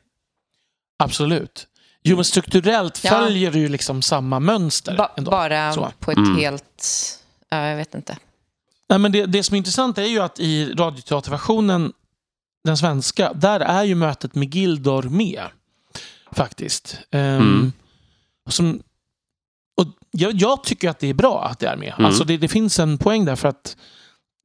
Absolut. 1.03 1.67
Jo, 2.03 2.15
men 2.15 2.25
strukturellt 2.25 3.03
Ja. 3.03 3.09
följer 3.11 3.51
det 3.51 3.59
ju 3.59 3.67
liksom 3.69 4.01
samma 4.01 4.39
mönster. 4.39 4.97
Ba, 4.97 5.09
ändå. 5.17 5.31
bara 5.31 5.73
Så. 5.73 5.91
på 5.99 6.11
ett 6.11 6.17
Mm. 6.17 6.35
helt... 6.37 6.85
Ja, 7.49 7.67
jag 7.67 7.77
vet 7.77 7.95
inte. 7.95 8.17
Nej, 8.89 8.99
men 8.99 9.11
det, 9.11 9.25
det 9.25 9.43
som 9.43 9.53
är 9.53 9.57
intressant 9.57 9.97
är 9.97 10.03
ju 10.05 10.19
att 10.19 10.39
i 10.39 10.73
radioteaterversionen, 10.73 11.93
den 12.63 12.77
svenska, 12.77 13.33
där 13.33 13.59
är 13.59 13.83
ju 13.83 13.95
mötet 13.95 14.35
med 14.35 14.55
Gildor 14.55 15.03
med. 15.03 15.43
Faktiskt. 16.31 16.99
Ehm, 17.11 17.41
Mm. 17.41 17.71
som, 18.49 18.81
och 19.81 19.87
jag, 20.11 20.33
jag 20.35 20.63
tycker 20.63 20.89
att 20.89 20.99
det 20.99 21.07
är 21.07 21.13
bra 21.13 21.43
att 21.45 21.59
det 21.59 21.67
är 21.67 21.77
med. 21.77 21.93
Mm. 21.97 22.05
Alltså 22.05 22.23
det, 22.23 22.37
det 22.37 22.47
finns 22.47 22.79
en 22.79 22.97
poäng 22.97 23.25
där 23.25 23.35
för 23.35 23.47
att 23.47 23.77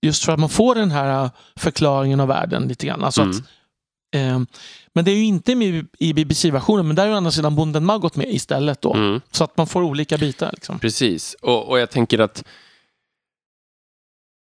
just 0.07 0.25
för 0.25 0.33
att 0.33 0.39
man 0.39 0.49
får 0.49 0.75
den 0.75 0.91
här 0.91 1.31
förklaringen 1.57 2.21
av 2.21 2.29
världen 2.29 2.69
lite 2.69 2.87
grann. 2.87 3.05
Alltså 3.05 3.23
Mm. 3.23 3.37
att, 3.37 3.43
ehm, 4.17 4.47
men 4.93 5.05
det 5.05 5.11
är 5.11 5.17
ju 5.17 5.25
inte 5.25 5.55
med 5.55 5.87
i 5.99 6.13
BBC-versionen, 6.13 6.87
men 6.87 6.97
där 6.97 7.05
är 7.05 7.09
ju 7.09 7.15
andra 7.15 7.31
sidan 7.31 7.55
Bonden 7.57 7.85
Maggot 7.85 8.17
med 8.17 8.27
istället 8.35 8.81
då. 8.81 8.95
Mm. 8.95 9.21
Så 9.31 9.45
att 9.45 9.57
man 9.57 9.67
får 9.67 9.83
olika 9.83 10.19
bitar. 10.19 10.51
Liksom. 10.53 10.79
Precis, 10.79 11.37
och, 11.43 11.69
och 11.69 11.79
jag 11.79 11.91
tänker 11.91 12.19
att 12.19 12.45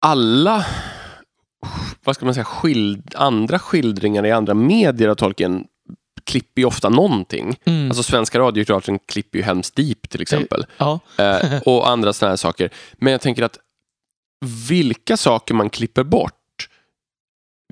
alla 0.03 0.65
vad 2.03 2.15
ska 2.15 2.25
man 2.25 2.33
säga, 2.33 2.45
skild, 2.45 3.15
andra 3.15 3.59
skildringar 3.59 4.25
i 4.25 4.31
andra 4.31 4.53
medier 4.53 5.09
av 5.09 5.15
Tolkien 5.15 5.65
klipper 6.23 6.61
ju 6.61 6.65
ofta 6.65 6.89
någonting. 6.89 7.57
Mm. 7.65 7.87
Alltså 7.87 8.03
Svenska 8.03 8.39
radioteatern 8.39 8.99
klipper 8.99 9.37
ju 9.37 9.43
Helms 9.43 9.71
Deep 9.71 10.09
till 10.09 10.21
exempel. 10.21 10.65
ja. 10.77 10.99
Eh, 11.17 11.61
och 11.65 11.89
andra 11.89 12.13
sådana 12.13 12.31
här 12.31 12.37
saker. 12.37 12.69
Men 12.93 13.11
jag 13.11 13.21
tänker 13.21 13.43
att 13.43 13.57
vilka 14.69 15.17
saker 15.17 15.53
man 15.53 15.69
klipper 15.69 16.03
bort 16.03 16.69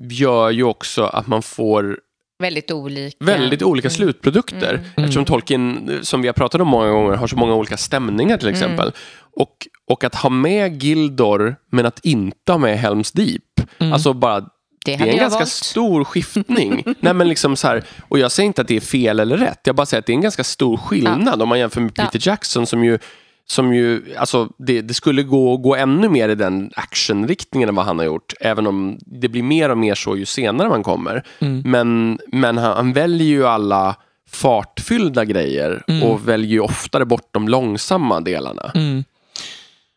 gör 0.02 0.50
ju 0.50 0.62
också 0.64 1.04
att 1.04 1.26
man 1.26 1.42
får 1.42 2.00
Väldigt 2.42 2.70
olika. 2.70 3.24
väldigt 3.24 3.62
olika 3.62 3.86
Mm. 3.88 3.94
slutprodukter. 3.96 4.74
Mm. 4.74 4.84
Eftersom 4.96 5.24
Tolkien, 5.24 5.98
som 6.02 6.22
vi 6.22 6.28
har 6.28 6.32
pratat 6.32 6.60
om 6.60 6.68
många 6.68 6.90
gånger, 6.90 7.14
har 7.16 7.26
så 7.26 7.36
många 7.36 7.54
olika 7.54 7.76
stämningar 7.76 8.36
till 8.38 8.48
exempel. 8.48 8.92
Och, 9.36 9.56
och 9.88 10.04
att 10.04 10.14
ha 10.14 10.30
med 10.30 10.82
Gildor, 10.82 11.56
men 11.70 11.86
att 11.86 12.00
inte 12.04 12.52
ha 12.52 12.58
med 12.58 12.78
Helms 12.78 13.12
Deep. 13.12 13.42
Mm. 13.78 13.92
Alltså 13.92 14.12
bara, 14.12 14.40
Det 14.40 14.46
det 14.84 14.92
är 14.92 15.06
en 15.06 15.16
ganska 15.16 15.38
valt. 15.38 15.48
stor 15.50 16.04
skiftning. 16.04 16.84
Nej, 17.00 17.14
men 17.14 17.28
liksom 17.28 17.56
så 17.56 17.68
här, 17.68 17.84
och 18.08 18.18
jag 18.18 18.32
säger 18.32 18.46
inte 18.46 18.62
att 18.62 18.68
det 18.68 18.76
är 18.76 18.80
fel 18.80 19.20
eller 19.20 19.36
rätt, 19.36 19.60
jag 19.64 19.76
bara 19.76 19.86
säger 19.86 19.98
att 19.98 20.06
det 20.06 20.12
är 20.12 20.14
en 20.14 20.20
ganska 20.20 20.44
stor 20.44 20.76
skillnad 20.76 21.42
om 21.42 21.48
man 21.48 21.58
jämför 21.58 21.80
med 21.80 21.92
Ja. 21.94 22.04
Peter 22.04 22.28
Jackson 22.28 22.66
som 22.66 22.84
ju 22.84 22.98
som 23.46 23.74
ju, 23.74 24.16
alltså 24.18 24.48
det, 24.58 24.82
det 24.82 24.94
skulle 24.94 25.22
gå, 25.22 25.56
gå 25.56 25.76
ännu 25.76 26.08
mer 26.08 26.28
i 26.28 26.34
den 26.34 26.70
actionriktningen 26.76 27.68
än 27.68 27.74
vad 27.74 27.84
han 27.84 27.98
har 27.98 28.06
gjort. 28.06 28.34
Även 28.40 28.66
om 28.66 28.98
det 29.00 29.28
blir 29.28 29.42
mer 29.42 29.68
och 29.68 29.78
mer 29.78 29.94
så 29.94 30.16
ju 30.16 30.26
senare 30.26 30.68
man 30.68 30.82
kommer. 30.82 31.22
Mm. 31.38 31.62
Men, 31.64 32.18
men 32.26 32.58
han, 32.58 32.76
han 32.76 32.92
väljer 32.92 33.26
ju 33.28 33.46
alla 33.46 33.96
fartfyllda 34.30 35.24
grejer 35.24 35.82
Mm. 35.88 36.02
och 36.02 36.28
väljer 36.28 36.50
ju 36.50 36.60
oftare 36.60 37.04
bort 37.04 37.28
de 37.30 37.48
långsamma 37.48 38.20
delarna. 38.20 38.70
Mm. 38.74 39.04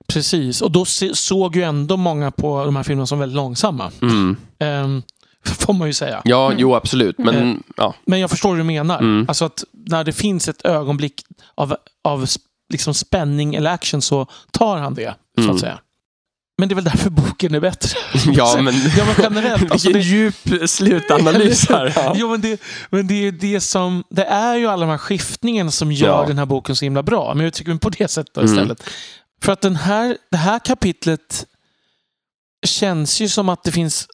Precis, 0.08 0.62
och 0.62 0.72
då 0.72 0.86
såg 1.14 1.56
ju 1.56 1.64
ändå 1.64 1.98
många 1.98 2.32
på 2.32 2.66
de 2.66 2.76
här 2.76 2.84
filmerna 2.84 3.06
som 3.06 3.20
väldigt 3.20 3.36
långsamma. 3.36 3.92
Mm. 4.02 4.36
Ehm, 4.60 5.04
får 5.46 5.74
man 5.74 5.88
ju 5.88 5.94
säga. 5.94 6.22
Ja, 6.26 6.54
jo 6.58 6.76
absolut. 6.76 7.18
Men 7.18 7.64
ja. 7.78 7.94
Men 8.06 8.20
jag 8.20 8.30
förstår 8.30 8.50
hur 8.50 8.58
du 8.58 8.64
menar. 8.64 9.00
Mm. 9.00 9.26
Alltså 9.28 9.46
att 9.46 9.64
när 9.72 10.04
det 10.04 10.14
finns 10.14 10.48
ett 10.50 10.66
ögonblick 10.66 11.22
av, 11.56 11.76
av 12.04 12.26
liksom 12.70 12.94
spänning 12.94 13.56
eller 13.56 13.72
action 13.72 14.02
så 14.02 14.28
tar 14.52 14.78
han 14.78 14.94
det, 14.94 15.16
så 15.38 15.42
Mm. 15.44 15.56
att 15.56 15.60
säga. 15.62 15.80
Men 16.58 16.70
det 16.70 16.74
är 16.74 16.76
väl 16.76 16.84
därför 16.84 17.10
boken 17.10 17.56
är 17.56 17.60
bättre. 17.60 17.90
Ja, 18.34 18.58
men, 18.62 18.74
ja, 18.98 19.06
men 19.06 19.16
generellt. 19.20 19.72
Alltså 19.72 19.90
det, 19.90 20.00
djup 20.00 20.36
slutanalys 20.70 21.70
här. 21.70 21.94
Ja. 21.96 22.14
Jo, 22.18 22.30
men 22.30 22.42
det, 22.42 22.62
men 22.90 23.08
det 23.08 23.14
är 23.28 23.32
det 23.32 23.62
som... 23.62 24.04
Det 24.10 24.24
är 24.26 24.56
ju 24.56 24.68
alla 24.68 24.86
de 24.86 24.92
här 24.92 24.98
skiftningarna 24.98 25.72
som 25.72 25.92
gör 25.92 26.08
Ja. 26.22 26.26
den 26.28 26.38
här 26.38 26.46
boken 26.46 26.76
så 26.76 26.86
himla 26.86 27.04
bra. 27.04 27.34
Men 27.34 27.44
jag 27.44 27.54
tycker 27.54 27.76
på 27.76 27.90
det 27.90 28.08
sättet 28.12 28.38
Mm. 28.38 28.46
istället. 28.54 28.84
För 29.44 29.52
att 29.52 29.62
den 29.62 29.76
här, 29.76 30.18
det 30.32 30.38
här 30.38 30.60
kapitlet 30.60 31.46
känns 32.66 33.20
ju 33.22 33.30
som 33.30 33.50
att 33.50 33.64
det 33.64 33.72
finns 33.72 34.08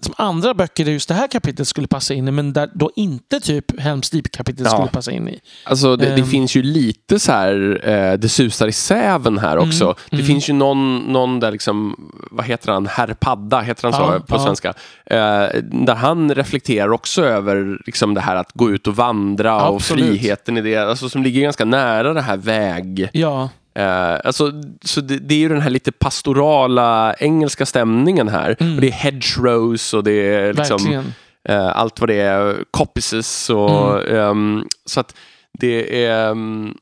som 0.00 0.14
andra 0.16 0.54
böcker 0.54 0.84
där 0.84 0.92
just 0.92 1.08
det 1.08 1.14
här 1.14 1.26
kapitlet 1.28 1.68
skulle 1.68 1.86
passa 1.86 2.14
in 2.14 2.28
i, 2.28 2.30
men 2.30 2.52
där 2.52 2.70
då 2.74 2.90
inte 2.96 3.40
typ 3.40 3.80
Helms 3.80 4.10
Deep-kapitlet 4.10 4.68
Ja. 4.70 4.76
skulle 4.76 4.88
passa 4.90 5.10
in 5.12 5.28
i. 5.28 5.40
Alltså 5.64 5.96
det, 5.96 6.04
det 6.06 6.20
Ehm. 6.20 6.26
finns 6.26 6.56
ju 6.56 6.62
lite 6.62 7.18
så 7.18 7.32
här, 7.32 7.80
eh, 7.88 8.12
det 8.18 8.28
susar 8.28 8.68
i 8.68 8.72
säven 8.72 9.38
här 9.38 9.56
också. 9.58 9.84
Mm, 9.84 9.94
Det 10.10 10.16
mm. 10.16 10.26
finns 10.26 10.48
ju 10.48 10.52
någon, 10.52 10.98
någon 10.98 11.40
där 11.40 11.52
liksom, 11.52 12.10
vad 12.30 12.46
heter 12.46 12.72
han, 12.72 12.86
Herr 12.86 13.14
Padda, 13.14 13.60
heter 13.60 13.82
han 13.82 13.92
så 13.92 13.98
Ja, 14.14 14.20
på 14.26 14.34
ja. 14.36 14.44
svenska? 14.44 14.68
Eh, 15.06 15.16
där 15.62 15.94
han 15.94 16.34
reflekterar 16.34 16.92
också 16.92 17.24
över 17.24 17.78
liksom 17.86 18.14
det 18.14 18.20
här 18.20 18.36
att 18.36 18.52
gå 18.54 18.70
ut 18.70 18.86
och 18.86 18.96
vandra 18.96 19.68
och 19.68 19.76
Absolut. 19.76 20.04
friheten 20.20 20.56
i 20.56 20.60
det, 20.60 20.76
alltså 20.76 21.08
som 21.08 21.22
ligger 21.22 21.42
ganska 21.42 21.64
nära 21.64 22.12
det 22.14 22.22
här 22.22 22.36
väg. 22.36 23.08
Ja, 23.12 23.48
Eh, 23.78 24.20
alltså, 24.24 24.52
så 24.84 25.00
det, 25.00 25.18
det 25.18 25.34
är 25.34 25.38
ju 25.38 25.48
den 25.48 25.60
här 25.60 25.70
lite 25.70 25.92
pastorala 25.92 27.14
engelska 27.18 27.66
stämningen 27.66 28.28
här. 28.28 28.56
Mm. 28.60 28.74
Och 28.74 28.80
det 28.80 28.88
är 28.88 28.92
hedgerows 28.92 29.94
och 29.94 30.04
det 30.04 30.12
är 30.12 30.52
liksom 30.52 31.02
eh, 31.48 31.76
allt 31.76 32.00
vad 32.00 32.08
det 32.08 32.20
är, 32.20 32.64
coppices 32.70 33.50
och 33.50 34.08
ehm, 34.08 34.64
så 34.84 35.00
att 35.00 35.14
det 35.58 36.04
är 36.04 36.30
ehm, 36.30 36.74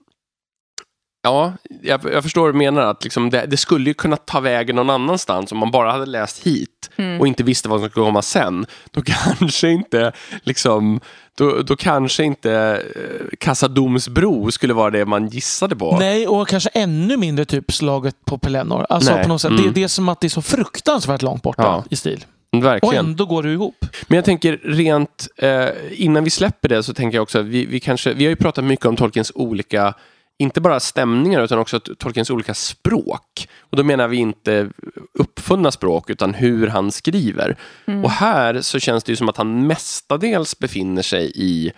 Ja, 1.27 1.53
jag, 1.83 2.01
jag 2.13 2.23
förstår 2.23 2.43
vad 2.43 2.55
du 2.55 2.59
menar. 2.59 2.83
Att 2.83 3.05
liksom 3.05 3.31
det, 3.31 3.47
det 3.47 3.57
skulle 3.57 3.91
ju 3.91 3.95
kunna 3.95 4.17
ta 4.17 4.41
vägen 4.41 4.77
någon 4.77 4.91
annanstans 4.91 5.53
om 5.53 5.59
man 5.59 5.71
bara 5.71 5.93
hade 5.93 6.07
läst 6.07 6.47
hit 6.47 6.71
Mm. 6.99 7.21
och 7.21 7.27
inte 7.27 7.43
visste 7.43 7.69
vad 7.69 7.81
som 7.81 7.91
skulle 7.91 8.05
komma 8.07 8.23
sen. 8.23 8.67
Då 8.91 9.03
kanske 9.39 9.69
inte 9.69 10.13
liksom, 10.43 11.01
då, 11.39 11.63
då 11.63 11.77
kanske 11.77 12.25
inte 12.25 12.53
eh, 12.97 13.37
Kassadomsbro 13.41 14.51
skulle 14.51 14.75
vara 14.75 14.91
det 14.91 15.05
man 15.07 15.29
gissade 15.29 15.77
på. 15.77 15.97
Nej, 15.99 16.27
och 16.29 16.49
kanske 16.49 16.71
ännu 16.75 17.17
mindre 17.17 17.45
typ 17.45 17.73
slaget 17.73 18.15
på 18.25 18.39
Pelennor. 18.39 18.87
Alltså 18.89 19.15
Nej, 19.15 19.23
på 19.23 19.29
något 19.29 19.41
sätt, 19.41 19.51
mm. 19.51 19.63
det, 19.65 19.71
det 19.71 19.83
är 19.83 19.89
som 19.89 20.09
att 20.09 20.21
det 20.21 20.27
är 20.27 20.29
så 20.29 20.43
fruktansvärt 20.43 21.23
långt 21.23 21.43
borta 21.43 21.63
Ja. 21.63 21.85
i 21.91 21.97
stil. 21.97 22.25
Och 22.53 22.65
Verkligen. 22.65 23.07
ändå 23.07 23.27
går 23.27 23.43
det 23.43 23.53
ihop. 23.53 23.85
Men 24.09 24.17
jag 24.17 24.25
tänker 24.25 24.61
rent, 24.65 25.29
eh, 25.37 25.67
innan 25.91 26.25
vi 26.25 26.31
släpper 26.31 26.69
det 26.69 26.83
så 26.83 26.95
tänker 26.95 27.17
jag 27.19 27.23
också 27.23 27.39
att 27.39 27.45
vi, 27.47 27.67
vi 27.67 27.81
kanske, 27.81 28.13
vi 28.15 28.25
har 28.25 28.31
ju 28.31 28.37
pratat 28.37 28.65
mycket 28.65 28.87
om 28.87 28.97
Tolkiens 28.97 29.33
olika, 29.35 29.95
inte 30.39 30.61
bara 30.61 30.81
stämningar 30.81 31.43
utan 31.43 31.59
också 31.59 31.81
Tolkiens 31.81 32.31
olika 32.31 32.55
språk. 32.55 33.49
Och 33.61 33.77
då 33.77 33.85
menar 33.85 34.09
vi 34.09 34.17
inte 34.17 34.71
uppfunna 35.19 35.71
språk 35.71 36.11
utan 36.11 36.35
hur 36.35 36.67
han 36.67 36.93
skriver. 36.93 37.57
Och 38.05 38.11
här 38.11 38.61
så 38.61 38.79
känns 38.79 39.05
det 39.05 39.13
ju 39.13 39.17
som 39.17 39.29
att 39.29 39.37
han 39.37 39.67
mestadels 39.67 40.59
befinner 40.59 41.03
sig 41.03 41.33
i 41.35 41.73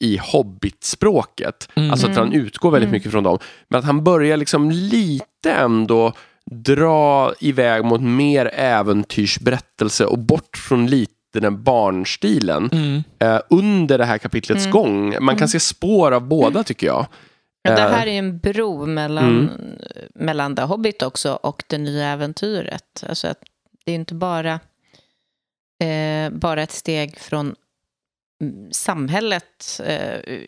i 0.00 0.16
hobbitspråket. 0.22 1.68
Mm. 1.74 1.90
Alltså 1.90 2.06
att 2.06 2.16
han 2.16 2.32
utgår 2.32 2.70
väldigt 2.70 2.90
mycket 2.90 3.12
från 3.12 3.24
dem. 3.24 3.38
Men 3.68 3.78
att 3.78 3.84
han 3.84 4.04
börjar 4.04 4.36
liksom 4.36 4.70
lite 4.70 5.52
ändå 5.52 6.12
dra 6.50 7.32
iväg 7.40 7.84
mot 7.84 8.00
mer 8.02 8.50
äventyrsberättelse 8.54 10.04
och 10.06 10.18
bort 10.18 10.56
från 10.56 10.86
lite 10.86 11.10
den 11.40 11.62
barnstilen 11.62 12.70
Mm. 12.72 13.02
eh, 13.18 13.40
under 13.50 13.98
det 13.98 14.04
här 14.04 14.18
kapitlets 14.18 14.70
gång. 14.70 15.16
Man 15.20 15.36
kan 15.36 15.48
se 15.48 15.60
spår 15.60 16.12
av 16.12 16.28
båda 16.28 16.62
tycker 16.64 16.86
jag. 16.86 17.06
Men 17.64 17.76
det 17.76 17.82
Eh, 17.82 17.88
här 17.90 18.06
är 18.06 18.18
en 18.18 18.38
bro 18.38 18.86
mellan, 18.86 19.50
mellan 20.14 20.56
The 20.56 20.62
Hobbit 20.62 21.02
också 21.02 21.32
och 21.42 21.62
det 21.66 21.78
nya 21.78 22.06
äventyret. 22.08 23.04
Alltså 23.08 23.28
att 23.28 23.44
det 23.84 23.90
är 23.92 23.94
inte 23.94 24.14
bara, 24.14 24.60
eh, 25.84 26.30
bara 26.30 26.62
ett 26.62 26.70
steg 26.72 27.18
från 27.18 27.54
mm, 28.42 28.72
samhället, 28.72 29.80
eh, 29.84 30.38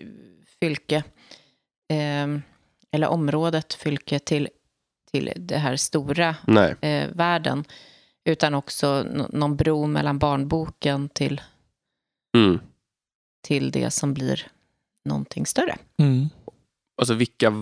fylke, 0.60 0.96
eh, 1.88 2.38
eller 2.92 3.06
området 3.08 3.74
fylke 3.74 4.18
till, 4.18 4.48
till 5.12 5.32
det 5.36 5.56
här 5.58 5.76
stora 5.76 6.34
eh, 6.80 7.08
världen. 7.12 7.64
Utan 8.24 8.54
också 8.54 9.02
nå- 9.12 9.28
någon 9.32 9.56
bro 9.56 9.86
mellan 9.86 10.18
barnboken 10.18 11.08
till, 11.08 11.40
Mm. 12.36 12.60
till 13.42 13.70
det 13.70 13.90
som 13.90 14.14
blir 14.14 14.46
någonting 15.04 15.46
större. 15.46 15.76
Mm. 15.98 16.28
Alltså 16.98 17.14
vilka, 17.14 17.52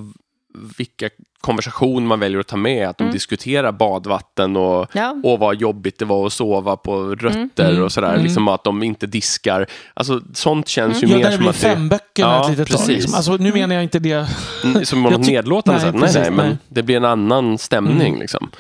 vilka 0.79 1.11
konversation 1.41 2.07
man 2.07 2.21
väljer 2.21 2.41
att 2.41 2.47
ta 2.47 2.57
med. 2.57 2.89
Att 2.89 2.99
de 2.99 3.05
Mm. 3.05 3.13
diskuterar 3.15 3.73
badvatten 3.73 4.57
och 4.57 4.87
Ja, 4.93 5.17
och 5.25 5.39
vad 5.39 5.57
jobbigt 5.61 5.99
det 5.99 6.05
var 6.05 6.27
att 6.27 6.33
sova 6.33 6.77
på 6.77 7.15
rötter 7.15 7.71
Mm. 7.71 7.83
och 7.83 7.93
sådär. 7.93 8.13
Mm. 8.13 8.23
Liksom 8.25 8.49
att 8.49 8.65
de 8.65 8.83
inte 8.83 9.07
diskar. 9.07 9.67
Alltså 9.95 10.21
sånt 10.35 10.69
känns 10.69 11.03
Mm. 11.03 11.09
ju 11.11 11.13
Ja, 11.13 11.17
mer 11.19 11.25
där 11.25 11.31
det 11.31 11.37
som 11.37 11.43
blir 11.43 11.51
att 11.51 11.57
fem 11.57 11.89
böcker 11.89 12.23
Ja, 12.23 12.45
ett 12.45 12.51
litet 12.51 12.69
tag. 12.69 12.77
precis. 12.79 12.89
Liksom. 12.97 13.15
Alltså, 13.15 13.37
nu 13.37 13.53
menar 13.53 13.75
jag 13.75 13.85
inte 13.85 13.99
det. 13.99 14.27
det, 14.75 14.87
som 14.87 15.03
något 15.03 15.27
nedlåtande 15.27 15.81
nej, 15.93 15.93
sätt. 15.93 16.15
Nej, 16.15 16.23
nej, 16.23 16.31
men 16.31 16.49
nej. 16.49 16.57
det 16.69 16.83
blir 16.83 16.97
en 16.97 17.05
annan 17.05 17.59
stämning 17.59 18.09
Mm. 18.09 18.21
liksom. 18.21 18.51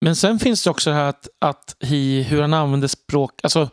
Men 0.00 0.16
sen 0.16 0.38
finns 0.38 0.64
det 0.64 0.70
också 0.70 0.90
det 0.90 0.96
här 0.96 1.08
att, 1.08 1.28
att 1.38 1.76
i 1.80 2.22
hur 2.22 2.40
han 2.40 2.54
använder 2.54 2.88
språk, 2.88 3.32
alltså 3.42 3.68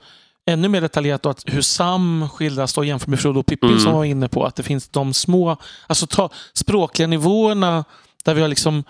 ännu 0.49 0.67
mer 0.67 0.81
detaljerat 0.81 1.23
då 1.23 1.30
att 1.30 1.43
hur 1.45 1.61
Sam 1.61 2.30
skildras 2.30 2.73
då 2.73 2.84
jämfört 2.84 3.07
med 3.07 3.19
Frodo 3.19 3.39
och 3.39 3.45
Pippin 3.45 3.69
Mm. 3.69 3.81
som 3.81 3.93
var 3.93 4.03
inne 4.05 4.27
på. 4.27 4.45
Att 4.45 4.55
det 4.55 4.63
finns 4.63 4.88
de 4.88 5.13
små, 5.13 5.57
alltså 5.88 6.07
ta 6.07 6.30
språkliga 6.53 7.07
nivåerna 7.07 7.85
där 8.23 8.34
vi 8.34 8.41
har 8.41 8.47
liksom 8.47 8.84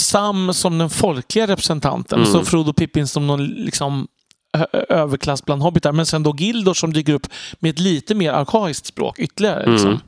Sam 0.00 0.54
som 0.54 0.78
den 0.78 0.90
folkliga 0.90 1.46
representanten 1.46 2.18
Mm. 2.20 2.32
så 2.32 2.44
Frodo 2.44 2.70
och 2.70 2.76
Pippin 2.76 3.06
som 3.06 3.26
någon 3.26 3.46
liksom 3.46 4.08
överklass 4.88 5.44
bland 5.44 5.62
hobbitar. 5.62 5.92
Men 5.92 6.06
sen 6.06 6.22
då 6.22 6.34
Gildor 6.38 6.74
som 6.74 6.92
dyker 6.92 7.12
upp 7.12 7.26
med 7.58 7.70
ett 7.70 7.78
lite 7.78 8.14
mer 8.14 8.32
arkaiskt 8.32 8.86
språk 8.86 9.18
ytterligare. 9.18 9.62
Mm. 9.62 9.72
Liksom. 9.72 10.00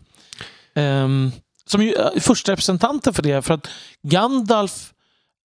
Ehm, 0.75 1.33
som 1.67 1.83
ju 1.83 1.93
är 1.95 2.21
första 2.21 2.53
representanten 2.53 3.15
för 3.15 3.23
det. 3.23 3.43
För 3.43 3.55
att 3.55 3.69
Gandalf 4.03 4.93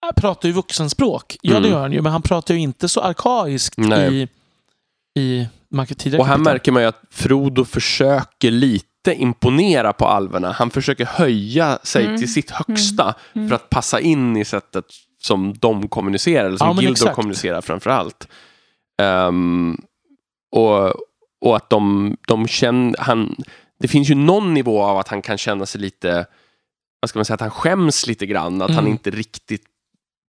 äh, 0.09 0.15
pratar 0.21 0.47
ju 0.49 0.53
vuxenspråk. 0.53 1.37
Ja, 1.41 1.51
det 1.53 1.57
Mm. 1.57 1.71
gör 1.71 1.79
han 1.81 1.91
ju. 1.91 2.01
Men 2.01 2.11
han 2.11 2.21
pratar 2.21 2.53
ju 2.53 2.59
inte 2.59 2.89
så 2.89 3.01
arkaiskt 3.01 3.77
Nej. 3.77 4.21
i, 5.15 5.19
i 5.19 5.47
tidigare 5.97 6.19
Och 6.21 6.27
här 6.27 6.33
kapitlen. 6.35 6.53
märker 6.53 6.71
man 6.71 6.81
ju 6.81 6.87
att 6.87 7.01
Frodo 7.11 7.65
försöker 7.65 8.51
lite 8.51 9.13
imponera 9.15 9.93
på 9.93 10.05
alverna. 10.05 10.51
Han 10.51 10.69
försöker 10.69 11.05
höja 11.05 11.79
sig 11.83 12.05
Mm. 12.05 12.17
till 12.17 12.33
sitt 12.33 12.51
högsta 12.51 13.15
för 13.33 13.53
att 13.53 13.69
passa 13.69 13.99
in 13.99 14.37
i 14.37 14.45
sättet 14.45 14.85
som 15.21 15.53
de 15.57 15.87
kommunicerar, 15.87 16.45
eller 16.45 16.57
som 16.57 16.67
Ja, 16.67 16.73
Gildor 16.73 16.91
exakt. 16.91 17.15
kommunicerar 17.15 17.61
framför 17.61 17.89
allt. 17.89 18.27
Ehm, 19.01 19.77
och, 20.51 20.93
och 21.41 21.55
att 21.55 21.69
de, 21.69 22.15
de 22.27 22.47
känner, 22.47 22.95
han, 22.99 23.35
det 23.79 23.87
finns 23.87 24.09
ju 24.09 24.15
någon 24.15 24.53
nivå 24.53 24.81
av 24.83 24.97
att 24.97 25.07
han 25.07 25.21
kan 25.21 25.37
känna 25.37 25.65
sig 25.65 25.81
lite, 25.81 26.25
vad 26.99 27.09
ska 27.09 27.19
man 27.19 27.25
säga, 27.25 27.35
att 27.35 27.41
han 27.41 27.51
skäms 27.51 28.07
lite 28.07 28.25
grann, 28.25 28.61
att 28.61 28.69
han 28.69 28.79
Mm. 28.79 28.91
inte 28.91 29.11
riktigt 29.11 29.63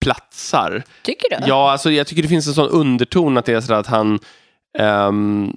platsar. 0.02 0.84
tycker 1.04 1.30
du? 1.30 1.48
Ja, 1.48 1.72
alltså 1.72 1.92
jag 1.92 2.08
tycker 2.08 2.22
det 2.22 2.28
finns 2.28 2.48
en 2.48 2.54
sån 2.54 2.70
underton 2.70 3.38
att 3.38 3.46
det 3.46 3.54
är 3.54 3.62
så 3.62 3.74
att 3.74 3.88
han 3.88 4.20
ehm, 4.78 5.54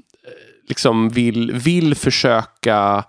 liksom 0.68 1.08
vill, 1.08 1.52
vill 1.52 1.94
försöka 1.94 3.04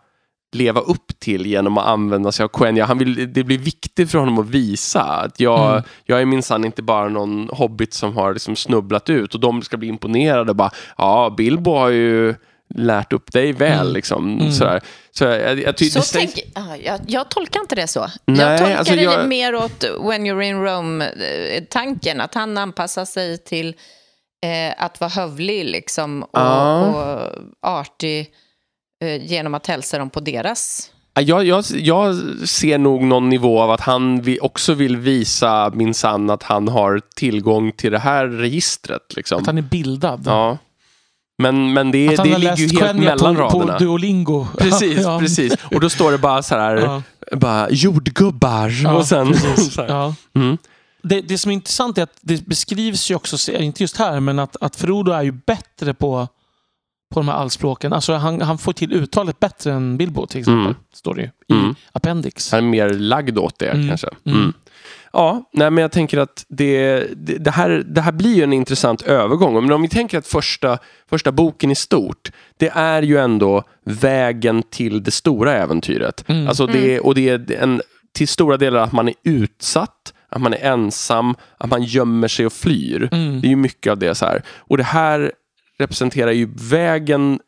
leva 0.56 0.82
upp 0.82 1.20
till 1.20 1.46
genom 1.46 1.78
att 1.78 1.86
använda 1.88 2.32
sig 2.32 2.44
av 2.44 2.48
Quenya. 2.48 2.86
Han 2.86 2.98
vill, 2.98 3.34
det 3.34 3.44
blir 3.44 3.58
viktigt 3.58 4.12
för 4.12 4.20
honom 4.20 4.40
att 4.40 4.50
visa 4.50 5.02
att 5.04 5.40
jag, 5.40 5.72
Mm. 5.72 5.84
jag 6.06 6.22
är 6.22 6.26
minsann 6.26 6.66
inte 6.66 6.82
bara 6.82 7.10
någon 7.10 7.50
hobbit 7.52 7.94
som 7.94 8.18
har 8.18 8.34
liksom 8.34 8.56
snubblat 8.56 9.10
ut 9.10 9.34
och 9.34 9.40
de 9.40 9.62
ska 9.62 9.78
bli 9.78 9.88
imponerade 9.88 10.50
och 10.50 10.56
bara 10.56 10.72
ja, 10.98 11.34
Bilbo 11.38 11.72
har 11.76 11.90
ju 11.90 12.36
lärt 12.76 13.14
upp 13.14 13.32
dig 13.32 13.54
väl 13.54 13.80
Mm. 13.82 13.94
liksom. 13.94 14.40
Mm. 14.40 14.52
Sådär. 14.52 14.82
Så 15.12 15.24
jag, 15.24 15.60
jag 15.60 15.78
tycker 15.78 16.02
Så 16.02 16.18
det 16.20 16.26
tänk, 16.26 16.52
ah, 16.56 16.76
jag, 16.76 17.00
jag 17.08 17.30
tolkar 17.30 17.60
inte 17.60 17.76
det 17.76 17.88
så. 17.88 18.08
Nej, 18.26 18.40
jag 18.46 18.60
tolkar 18.60 18.76
alltså 18.78 18.96
det 18.96 19.02
jag- 19.02 19.28
mer 19.28 19.56
åt 19.56 19.84
When 19.84 20.26
you're 20.28 20.42
in 20.42 20.62
Rome-tanken. 20.64 22.22
Att 22.22 22.34
han 22.34 22.58
anpassar 22.58 23.06
sig 23.06 23.38
till 23.38 23.76
eh, 24.46 24.84
att 24.86 25.00
vara 25.00 25.10
hövlig 25.10 25.66
liksom, 25.66 26.24
och, 26.24 26.30
Ja. 26.34 26.80
och 26.86 27.32
artig 27.62 28.28
eh, 29.04 29.26
genom 29.26 29.54
att 29.54 29.68
hälsa 29.68 29.98
dem 29.98 30.10
på 30.10 30.20
deras... 30.20 30.90
Ja, 31.16 31.22
Jag, 31.22 31.44
jag, 31.46 31.64
jag 31.74 32.16
ser 32.50 32.78
nog 32.78 33.02
någon 33.04 33.30
nivå 33.30 33.62
av 33.62 33.72
att 33.72 33.82
han 33.82 34.26
också 34.42 34.74
vill 34.74 34.98
visa 34.98 35.72
minsann 35.76 36.30
att 36.30 36.44
han 36.44 36.68
har 36.68 37.02
tillgång 37.16 37.72
till 37.72 37.92
det 37.92 38.00
här 38.00 38.28
registret. 38.28 39.16
Liksom. 39.16 39.40
Att 39.42 39.46
han 39.46 39.58
är 39.58 39.62
bildad. 39.62 40.24
Ja. 40.26 40.58
Men, 41.38 41.74
men 41.74 41.92
det, 41.92 42.16
det 42.16 42.38
ligger 42.38 42.56
ju 42.58 42.80
helt 42.80 43.00
mellan 43.00 43.36
på, 43.36 43.42
raderna. 43.42 43.74
på 43.74 43.84
Duolingo. 43.84 44.48
Precis, 44.58 45.00
Ja. 45.02 45.20
precis. 45.20 45.54
Och 45.72 45.80
då 45.80 45.90
står 45.90 46.12
det 46.12 46.18
bara 46.18 46.44
så 46.44 46.56
här, 46.56 46.76
Ja. 46.76 47.02
bara 47.38 47.70
jordgubbar 47.70 48.70
Ja, 48.84 48.94
och 48.94 49.06
sen... 49.06 49.34
Mm. 50.36 50.58
Det, 51.04 51.22
det 51.22 51.38
som 51.38 51.52
är 51.52 51.54
intressant 51.54 51.98
är 51.98 52.04
att 52.04 52.18
det 52.22 52.46
beskrivs 52.46 53.12
ju 53.12 53.16
också, 53.16 53.52
inte 53.52 53.84
just 53.84 53.98
här, 53.98 54.20
men 54.20 54.40
att, 54.40 54.56
att 54.62 54.76
Frodo 54.76 55.12
är 55.12 55.22
ju 55.24 55.32
bättre 55.32 55.94
på, 55.94 56.28
på 57.14 57.20
de 57.20 57.28
här 57.28 57.36
allspråken. 57.36 57.94
Alltså 57.94 58.14
han, 58.14 58.42
han 58.42 58.58
får 58.58 58.74
till 58.74 58.94
uttalet 58.94 59.40
bättre 59.40 59.74
än 59.74 59.98
Bilbo 59.98 60.26
till 60.26 60.40
exempel. 60.40 60.62
Mm. 60.66 60.76
Står 60.94 61.16
det 61.16 61.22
ju 61.22 61.28
i 61.58 61.60
Mm. 61.60 61.76
Appendix. 61.92 62.52
Han 62.52 62.64
är 62.64 62.70
mer 62.70 62.90
lagd 62.90 63.38
åt 63.38 63.60
det 63.60 63.68
Mm. 63.70 63.88
kanske. 63.88 64.08
Mm. 64.26 64.40
Mm. 64.40 64.54
Ja, 65.14 65.50
nej, 65.54 65.70
men 65.72 65.82
jag 65.82 65.92
tänker 65.92 66.18
att 66.18 66.46
det, 66.50 67.04
det, 67.16 67.38
det, 67.38 67.52
här, 67.52 67.84
det 67.88 68.02
här 68.02 68.12
blir 68.12 68.36
ju 68.36 68.44
en 68.44 68.54
intressant 68.54 69.02
övergång. 69.02 69.54
Men 69.54 69.72
om 69.72 69.82
vi 69.82 69.90
tänker 69.90 70.18
att 70.18 70.28
första, 70.28 70.78
första 71.10 71.32
boken 71.32 71.72
i 71.72 71.76
stort, 71.76 72.32
det 72.58 72.70
är 72.70 73.02
ju 73.02 73.18
ändå 73.18 73.64
vägen 73.86 74.64
till 74.70 75.04
det 75.04 75.12
stora 75.12 75.54
äventyret. 75.54 76.24
Mm. 76.30 76.48
Alltså 76.48 76.66
det, 76.68 77.00
och 77.00 77.16
det 77.16 77.30
är 77.30 77.52
en, 77.52 77.82
till 78.14 78.28
stora 78.28 78.58
delar 78.58 78.80
att 78.80 78.92
man 78.92 79.08
är 79.08 79.14
utsatt, 79.24 80.14
att 80.30 80.42
man 80.42 80.54
är 80.54 80.64
ensam, 80.74 81.36
att 81.58 81.70
man 81.70 81.84
gömmer 81.84 82.28
sig 82.28 82.46
och 82.46 82.54
flyr. 82.54 83.10
Mm. 83.12 83.42
Det 83.42 83.48
är 83.48 83.50
ju 83.50 83.56
mycket 83.56 83.92
av 83.92 83.98
det 83.98 84.16
så 84.16 84.26
här. 84.26 84.42
Och 84.58 84.78
det 84.78 84.84
här 84.84 85.32
representerar 85.80 86.32
ju 86.32 86.50
vägen 86.56 87.40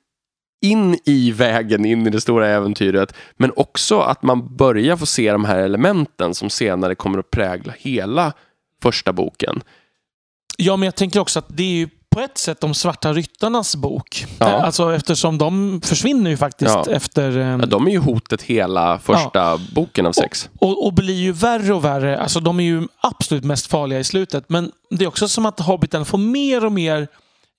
in 0.62 1.00
i 1.06 1.32
vägen 1.32 1.86
in 1.86 2.08
i 2.08 2.10
det 2.10 2.22
stora 2.22 2.48
äventyret. 2.48 3.14
Men 3.38 3.52
också 3.56 4.00
att 4.00 4.24
man 4.24 4.56
börjar 4.56 4.98
få 4.98 5.06
se 5.06 5.32
de 5.32 5.46
här 5.46 5.58
elementen 5.60 6.36
som 6.36 6.50
senare 6.50 6.96
kommer 6.96 7.20
att 7.20 7.32
prägla 7.32 7.74
hela 7.78 8.34
första 8.82 9.14
boken. 9.14 9.62
Ja, 10.58 10.76
men 10.78 10.86
jag 10.86 10.96
tänker 10.96 11.20
också 11.20 11.40
att 11.40 11.46
det 11.50 11.64
är 11.64 11.76
ju 11.78 11.90
på 12.10 12.20
ett 12.22 12.38
sätt 12.38 12.62
de 12.62 12.74
svarta 12.74 13.14
ryttarnas 13.14 13.76
bok. 13.76 14.26
Ja. 14.40 14.46
Alltså 14.46 14.94
eftersom 14.96 15.38
de 15.38 15.82
försvinner 15.84 16.30
ju 16.30 16.38
faktiskt 16.38 16.72
Ja. 16.76 16.86
efter... 16.92 17.38
eh, 17.38 17.46
Ja, 17.48 17.58
de 17.58 17.88
är 17.88 17.92
ju 17.92 17.98
hotet 18.00 18.42
hela 18.42 19.00
första 19.00 19.58
boken 19.76 20.06
av 20.06 20.12
sex. 20.12 20.50
Och, 20.60 20.86
och 20.86 20.94
blir 20.94 21.14
ju 21.16 21.32
värre 21.32 21.74
och 21.74 21.86
värre. 21.86 22.20
Alltså 22.20 22.40
de 22.40 22.60
är 22.60 22.64
ju 22.64 22.88
absolut 23.02 23.44
mest 23.44 23.68
farliga 23.68 24.00
i 24.00 24.04
slutet. 24.04 24.46
Men 24.50 24.72
det 24.90 25.04
är 25.06 25.08
också 25.08 25.28
som 25.28 25.46
att 25.46 25.60
Hobbiten 25.60 26.06
får 26.06 26.18
mer 26.18 26.66
och 26.66 26.72
mer 26.72 27.08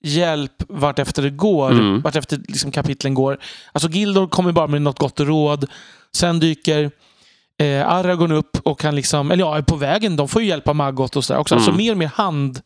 hjälp 0.03 0.63
vart 0.69 0.99
efter 0.99 1.21
det 1.21 1.29
går. 1.29 1.71
Mm. 1.71 2.01
Vart 2.01 2.15
efter 2.15 2.37
liksom, 2.47 2.71
kapitlen 2.71 3.13
går. 3.13 3.37
Alltså 3.71 3.89
Gildor 3.89 4.27
kommer 4.27 4.51
bara 4.51 4.67
med 4.67 4.81
något 4.81 4.99
gott 4.99 5.19
råd. 5.19 5.65
Sen 6.15 6.39
dyker 6.39 6.91
eh, 7.59 7.87
Aragorn 7.87 8.31
upp 8.31 8.57
och 8.63 8.79
kan 8.79 8.95
liksom, 8.95 9.31
eller 9.31 9.43
ja, 9.43 9.57
är 9.57 9.61
på 9.61 9.75
vägen. 9.75 10.15
De 10.15 10.27
får 10.27 10.41
ju 10.41 10.47
hjälp 10.47 10.67
av 10.67 10.75
Maggot 10.75 11.15
och 11.15 11.25
sådär 11.25 11.39
också. 11.39 11.55
Alltså 11.55 11.69
Mm. 11.71 11.77
mer 11.83 11.91
och 11.91 11.97
mer 11.97 12.11
hand... 12.15 12.61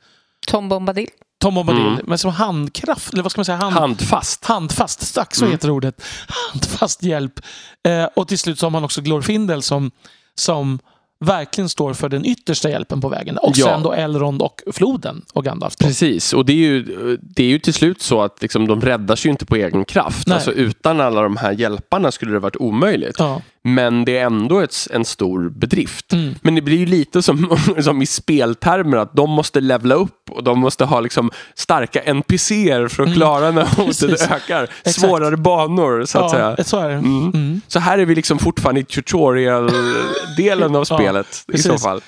Tom 0.48 0.70
Bombadil. 0.70 1.08
Tom 1.42 1.56
Bombadil. 1.56 1.88
Mm. 1.88 2.00
Men 2.08 2.18
som 2.18 2.32
handkraft, 2.32 3.14
eller 3.14 3.24
vad 3.24 3.32
ska 3.32 3.40
man 3.40 3.46
säga? 3.46 3.58
Hand, 3.58 3.76
Handfast. 3.76 4.46
handfast. 4.46 5.16
Tack, 5.16 5.36
så 5.36 5.42
Mm. 5.46 5.52
heter 5.52 5.70
ordet. 5.70 6.02
Handfast 6.52 7.04
hjälp. 7.04 7.40
Eh, 7.88 8.04
och 8.16 8.28
till 8.28 8.40
slut 8.40 8.60
så 8.60 8.66
har 8.66 8.72
man 8.72 8.84
också 8.84 9.02
Glorfindel 9.02 9.62
som, 9.62 9.92
som 10.36 10.80
verkligen 11.22 11.70
står 11.70 11.94
för 11.94 12.10
den 12.10 12.26
yttersta 12.26 12.70
hjälpen 12.70 13.02
på 13.02 13.10
vägen. 13.10 13.38
Och 13.38 13.54
Ja. 13.56 13.66
sen 13.66 13.84
då 13.84 13.94
Elrond 13.94 14.42
och 14.42 14.62
floden 14.72 15.22
och 15.34 15.46
Gandalf. 15.46 15.76
Då. 15.76 15.86
Precis, 15.88 16.34
och 16.34 16.46
det 16.46 16.54
är 16.54 16.58
ju, 16.58 16.84
det 17.22 17.44
är 17.44 17.48
ju 17.48 17.60
till 17.60 17.74
slut 17.74 18.02
så 18.02 18.22
att 18.22 18.42
liksom, 18.42 18.68
de 18.68 18.82
räddas 18.82 19.26
ju 19.26 19.30
inte 19.30 19.46
på 19.46 19.56
egen 19.56 19.86
kraft. 19.86 20.28
Nej. 20.28 20.36
Alltså, 20.36 20.52
utan 20.52 21.02
alla 21.02 21.22
de 21.22 21.38
här 21.38 21.52
hjälparna 21.52 22.12
skulle 22.12 22.32
det 22.32 22.40
varit 22.40 22.56
omöjligt. 22.56 23.16
Ja. 23.20 23.42
Men 23.64 24.06
det 24.06 24.18
är 24.18 24.26
ändå 24.26 24.60
ett, 24.60 24.76
en 24.92 25.06
stor 25.06 25.50
bedrift. 25.50 26.14
Mm. 26.14 26.36
Men 26.42 26.56
det 26.56 26.62
blir 26.62 26.78
ju 26.78 26.86
lite 26.86 27.22
som, 27.22 27.58
som 27.84 28.02
i 28.02 28.06
speltermer 28.06 28.98
att 28.98 29.16
de 29.16 29.30
måste 29.30 29.62
levla 29.62 29.96
upp 29.96 30.30
och 30.32 30.44
de 30.44 30.60
måste 30.60 30.86
ha 30.86 31.00
liksom 31.00 31.32
starka 31.56 32.02
NPCer 32.02 32.88
för 32.88 33.04
att 33.04 33.08
Mm. 33.08 33.18
klara 33.18 33.52
när 33.52 33.62
hotet 33.78 33.86
Precis. 34.10 34.22
ökar. 34.32 34.64
Exakt. 34.64 35.00
Svårare 35.00 35.38
banor 35.38 36.06
så 36.06 36.20
att 36.20 36.32
säga. 36.32 36.56
ja, 36.58 36.64
så 36.64 36.80
är 36.80 36.88
det. 36.90 36.94
Mm. 36.96 37.24
Mm. 37.34 37.62
Så 37.68 37.80
här 37.80 37.98
är 37.98 38.06
vi 38.06 38.16
liksom 38.16 38.40
fortfarande 38.40 38.82
i 38.82 38.84
tutorial-delen 38.84 40.76
av 40.76 40.86
Ja, 40.90 40.98
spelet 40.98 41.28
i 41.54 41.58
så 41.58 41.70
precis. 41.70 41.84
fall. 41.84 42.02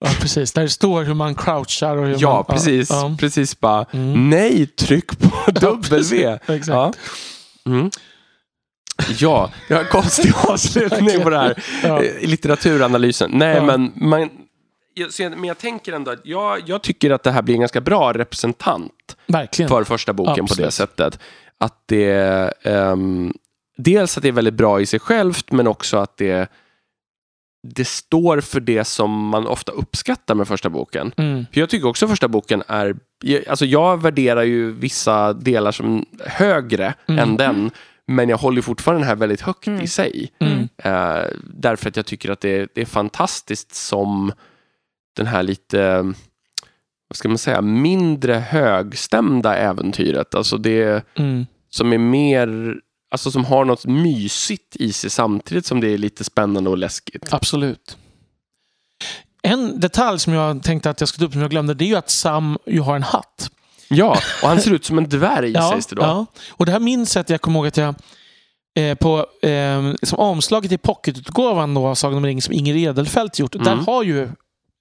Ja, 0.00 0.10
precis. 0.20 0.52
Där 0.52 0.62
det 0.62 0.68
står 0.68 1.02
hur 1.04 1.14
man 1.14 1.34
crouchar 1.34 1.96
och 1.96 2.06
hur 2.06 2.16
Ja, 2.18 2.34
man... 2.48 2.56
precis. 2.56 2.90
Ja, 2.90 3.16
Precis 3.20 3.60
bara, 3.60 3.86
Mm. 3.92 4.30
nej, 4.30 4.66
tryck 4.66 5.18
på 5.18 5.30
W. 5.50 5.88
precis. 5.88 6.26
Exakt. 6.48 6.98
Ja. 8.98 9.14
Ja, 9.18 9.50
det 9.68 9.74
var 9.74 9.80
en 9.80 9.86
konstig 9.88 10.32
avslutning 10.48 11.20
på 11.22 11.30
det 11.30 11.38
här. 11.38 11.62
Ja. 11.82 12.02
Eh, 12.02 12.28
Litteraturanalysen. 12.28 13.30
Nej, 13.34 13.56
Ja. 13.56 13.64
men, 13.64 13.92
man, 13.96 14.30
jag, 14.94 15.30
men 15.30 15.44
jag 15.44 15.58
tänker 15.58 15.92
ändå 15.92 16.10
att 16.10 16.20
jag, 16.24 16.62
jag 16.66 16.82
tycker 16.82 17.10
att 17.10 17.22
det 17.22 17.30
här 17.30 17.42
blir 17.42 17.54
en 17.54 17.60
ganska 17.60 17.80
bra 17.80 18.12
representant 18.12 19.16
Verkligen. 19.26 19.68
för 19.68 19.84
första 19.84 20.12
boken 20.12 20.34
på 20.36 20.42
Absolut. 20.52 20.66
det 20.68 20.70
sättet. 20.72 21.18
Att 21.58 21.82
det, 21.86 22.52
ehm, 22.62 23.32
dels 23.76 24.16
att 24.16 24.22
det 24.22 24.28
är 24.28 24.32
väldigt 24.32 24.54
bra 24.54 24.80
i 24.80 24.86
sig 24.86 25.00
självt, 25.00 25.52
men 25.52 25.66
också 25.66 25.96
att 25.96 26.16
det, 26.16 26.48
det 27.74 27.84
står 27.88 28.40
för 28.40 28.60
det 28.60 28.84
som 28.84 29.28
man 29.28 29.46
ofta 29.46 29.72
uppskattar 29.72 30.34
med 30.34 30.48
första 30.48 30.70
boken. 30.70 31.12
Mm. 31.16 31.46
För 31.52 31.60
jag 31.60 31.68
tycker 31.70 31.88
också 31.88 32.08
första 32.08 32.28
boken 32.28 32.62
är, 32.68 32.96
alltså 33.48 33.64
jag 33.66 34.02
värderar 34.02 34.42
ju 34.42 34.72
vissa 34.72 35.32
delar 35.32 35.72
som 35.72 36.06
högre 36.26 36.94
Mm. 37.08 37.18
än 37.22 37.36
den, 37.36 37.70
men 38.06 38.28
jag 38.28 38.36
håller 38.38 38.62
fortfarande 38.62 39.00
den 39.00 39.08
här 39.08 39.16
väldigt 39.16 39.40
högt 39.40 39.66
Mm. 39.66 39.80
i 39.82 39.86
sig. 39.86 40.32
Mm. 40.40 40.68
Eh, 40.78 41.26
därför 41.44 41.88
att 41.88 41.96
jag 41.96 42.06
tycker 42.06 42.30
att 42.30 42.40
det, 42.40 42.68
det 42.74 42.80
är 42.80 42.84
fantastiskt 42.86 43.74
som 43.74 44.32
den 45.16 45.26
här 45.26 45.42
lite, 45.42 45.92
vad 47.08 47.16
ska 47.16 47.28
man 47.28 47.38
säga, 47.38 47.60
mindre 47.60 48.34
högstämda 48.34 49.56
äventyret. 49.56 50.34
Alltså 50.34 50.56
det 50.58 51.04
Mm. 51.18 51.46
som 51.70 51.92
är 51.92 51.98
mer, 51.98 52.74
alltså 53.10 53.30
som 53.30 53.44
har 53.44 53.64
något 53.64 53.86
mysigt 53.86 54.76
i 54.76 54.92
sig 54.92 55.10
samtidigt 55.10 55.66
som 55.66 55.80
det 55.80 55.88
är 55.88 55.98
lite 55.98 56.24
spännande 56.24 56.70
och 56.70 56.78
läskigt. 56.78 57.32
Absolut. 57.32 57.96
En 59.42 59.80
detalj 59.80 60.18
som 60.18 60.32
jag 60.32 60.62
tänkte 60.62 60.90
att 60.90 61.00
jag 61.00 61.08
skulle 61.08 61.22
ta 61.22 61.26
upp 61.28 61.32
som 61.32 61.40
jag 61.42 61.50
glömde, 61.50 61.74
det 61.74 61.84
är 61.84 61.88
ju 61.88 61.96
att 61.96 62.10
Sam 62.10 62.58
ju 62.66 62.80
har 62.80 62.96
en 62.96 63.02
hatt. 63.02 63.50
Ja, 63.88 64.18
och 64.42 64.48
han 64.48 64.60
ser 64.60 64.70
ut 64.74 64.84
som 64.84 64.98
en 64.98 65.08
dvärg 65.08 65.50
Ja, 65.50 65.70
sägs 65.72 65.86
det 65.86 65.96
då. 65.96 66.02
ja. 66.02 66.26
Och 66.50 66.66
det 66.66 66.72
här 66.72 66.80
minns 66.80 67.16
jag 67.16 67.20
att 67.20 67.30
jag 67.30 67.40
kommer 67.40 67.58
ihåg 67.58 67.66
att 67.66 67.76
jag 67.76 67.94
eh, 68.78 68.94
på 68.94 69.26
eh, 69.42 69.82
liksom 69.82 70.18
omslaget 70.18 70.72
i 70.72 70.78
pocketutgåvan 70.78 71.74
då 71.74 71.86
av 71.86 71.94
Sagan 71.94 72.16
om 72.18 72.26
ringen 72.26 72.42
som 72.42 72.54
Inger 72.54 72.76
Edelfelt 72.76 73.38
gjort. 73.38 73.52
Där 73.52 73.72
Mm. 73.72 73.84
har 73.86 74.02
ju 74.02 74.28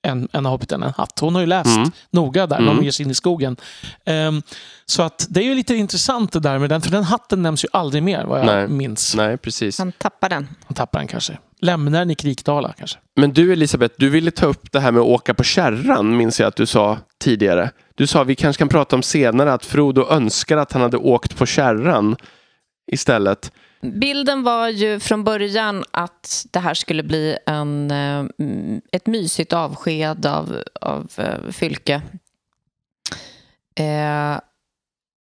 en, 0.08 0.28
en 0.32 0.46
av 0.46 0.52
hobbiten 0.52 0.84
en 0.84 0.94
hatt. 0.98 1.20
Hon 1.20 1.34
har 1.36 1.42
ju 1.42 1.48
läst 1.48 1.78
Mm. 1.78 1.92
noga 2.12 2.48
där 2.48 2.56
när 2.60 2.64
Mm. 2.64 2.78
de 2.78 2.84
ger 2.84 2.92
sig 2.92 3.06
in 3.06 3.12
i 3.12 3.14
skogen. 3.14 3.58
Ehm, 4.06 4.42
så 4.86 5.02
att 5.04 5.26
det 5.30 5.40
är 5.40 5.44
ju 5.44 5.56
lite 5.56 5.76
intressant 5.76 6.32
det 6.32 6.40
där 6.40 6.60
med 6.60 6.70
den, 6.70 6.82
för 6.82 6.92
den 6.92 7.04
hatten 7.04 7.42
nämns 7.42 7.64
ju 7.66 7.68
aldrig 7.74 8.04
mer 8.04 8.24
vad 8.26 8.40
jag 8.40 8.46
Nej. 8.46 8.68
minns. 8.68 9.16
Nej, 9.16 9.38
precis. 9.38 9.78
Han 9.80 9.92
tappar 9.92 10.30
den. 10.30 10.48
Han 10.66 10.76
tappar 10.76 11.00
den 11.00 11.08
kanske. 11.08 11.38
Lämnar 11.62 12.00
den 12.00 12.12
i 12.12 12.16
Krikdala 12.16 12.74
kanske. 12.78 12.98
Men 13.16 13.34
du 13.34 13.54
Elisabeth, 13.54 13.96
du 13.98 14.10
ville 14.10 14.32
ta 14.32 14.46
upp 14.46 14.72
det 14.72 14.80
här 14.80 14.92
med 14.92 15.02
att 15.02 15.08
åka 15.08 15.34
på 15.34 15.44
kärran, 15.44 16.18
minns 16.18 16.40
jag 16.40 16.48
att 16.48 16.56
du 16.56 16.66
sa 16.66 16.98
tidigare. 17.20 17.72
Du 17.96 18.08
sa 18.08 18.24
vi 18.24 18.36
kanske 18.36 18.60
kan 18.60 18.70
prata 18.70 18.96
om 18.96 19.04
senare 19.04 19.54
att 19.54 19.66
Frodo 19.66 20.08
önskar 20.10 20.58
att 20.58 20.72
han 20.72 20.82
hade 20.82 20.98
åkt 20.98 21.38
på 21.38 21.46
kärran 21.46 22.16
istället. 22.92 23.52
Bilden 23.82 24.44
var 24.44 24.68
ju 24.70 25.00
från 25.00 25.24
början 25.24 25.84
att 25.92 26.46
det 26.52 26.60
här 26.60 26.74
skulle 26.74 27.04
bli 27.04 27.38
en, 27.46 27.92
eh, 27.92 28.26
ett 28.92 29.08
mysigt 29.08 29.54
avsked 29.54 30.26
av, 30.26 30.64
av 30.82 31.12
eh, 31.18 31.52
Fylke. 31.52 32.02
Eh, 33.76 34.40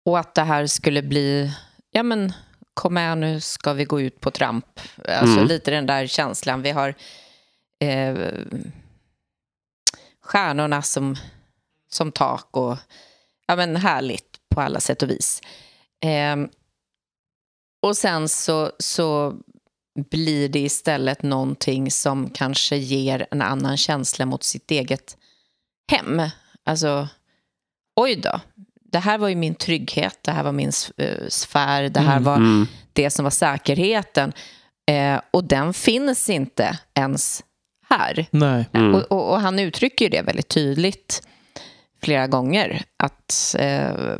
och 0.05 0.19
att 0.19 0.35
det 0.35 0.43
här 0.43 0.67
skulle 0.67 1.01
bli, 1.03 1.51
ja 1.91 2.03
men 2.03 2.33
kom 2.73 2.93
med 2.93 3.17
nu 3.17 3.39
ska 3.39 3.73
vi 3.73 3.85
gå 3.85 4.01
ut 4.01 4.19
på 4.21 4.31
tramp. 4.31 4.65
Alltså 5.07 5.35
Mm. 5.37 5.47
lite 5.47 5.71
den 5.71 5.85
där 5.85 6.07
känslan. 6.07 6.61
Vi 6.61 6.71
har 6.71 6.93
eh, 7.79 8.15
stjärnorna 10.23 10.81
som, 10.81 11.15
som 11.93 12.11
tak 12.11 12.47
och 12.51 12.77
ja 13.47 13.55
men 13.55 13.75
härligt 13.75 14.37
på 14.55 14.61
alla 14.61 14.79
sätt 14.79 15.03
och 15.03 15.09
vis. 15.09 15.41
Eh, 16.05 16.35
och 17.83 17.97
sen 17.97 18.29
så, 18.29 18.71
så 18.79 19.35
blir 20.11 20.49
det 20.49 20.59
istället 20.59 21.23
någonting 21.23 21.91
som 21.91 22.29
kanske 22.29 22.75
ger 22.75 23.27
en 23.31 23.41
annan 23.41 23.77
känsla 23.77 24.25
mot 24.25 24.43
sitt 24.43 24.71
eget 24.71 25.17
hem. 25.91 26.21
Alltså, 26.65 27.07
oj 27.95 28.15
då. 28.15 28.39
Det 28.91 28.99
här 28.99 29.17
var 29.17 29.27
ju 29.29 29.35
min 29.35 29.55
trygghet, 29.55 30.19
det 30.21 30.31
här 30.31 30.43
var 30.43 30.51
min 30.51 30.71
eh, 30.97 31.27
sfär, 31.27 31.89
det 31.89 31.99
här 31.99 32.11
Mm, 32.17 32.23
var 32.23 32.35
Mm. 32.35 32.67
det 32.93 33.09
som 33.09 33.23
var 33.23 33.29
säkerheten. 33.29 34.33
Eh, 34.91 35.21
och 35.31 35.43
den 35.43 35.73
finns 35.73 36.29
inte 36.29 36.79
ens 36.95 37.43
här. 37.89 38.25
Nej. 38.31 38.69
Mm. 38.73 38.95
Och, 38.95 39.01
och, 39.11 39.31
och 39.33 39.41
han 39.41 39.59
uttrycker 39.59 40.05
ju 40.05 40.09
det 40.09 40.21
väldigt 40.21 40.47
tydligt 40.47 41.27
flera 42.03 42.27
gånger. 42.27 42.83
Att, 42.97 43.55
eh, 43.59 44.15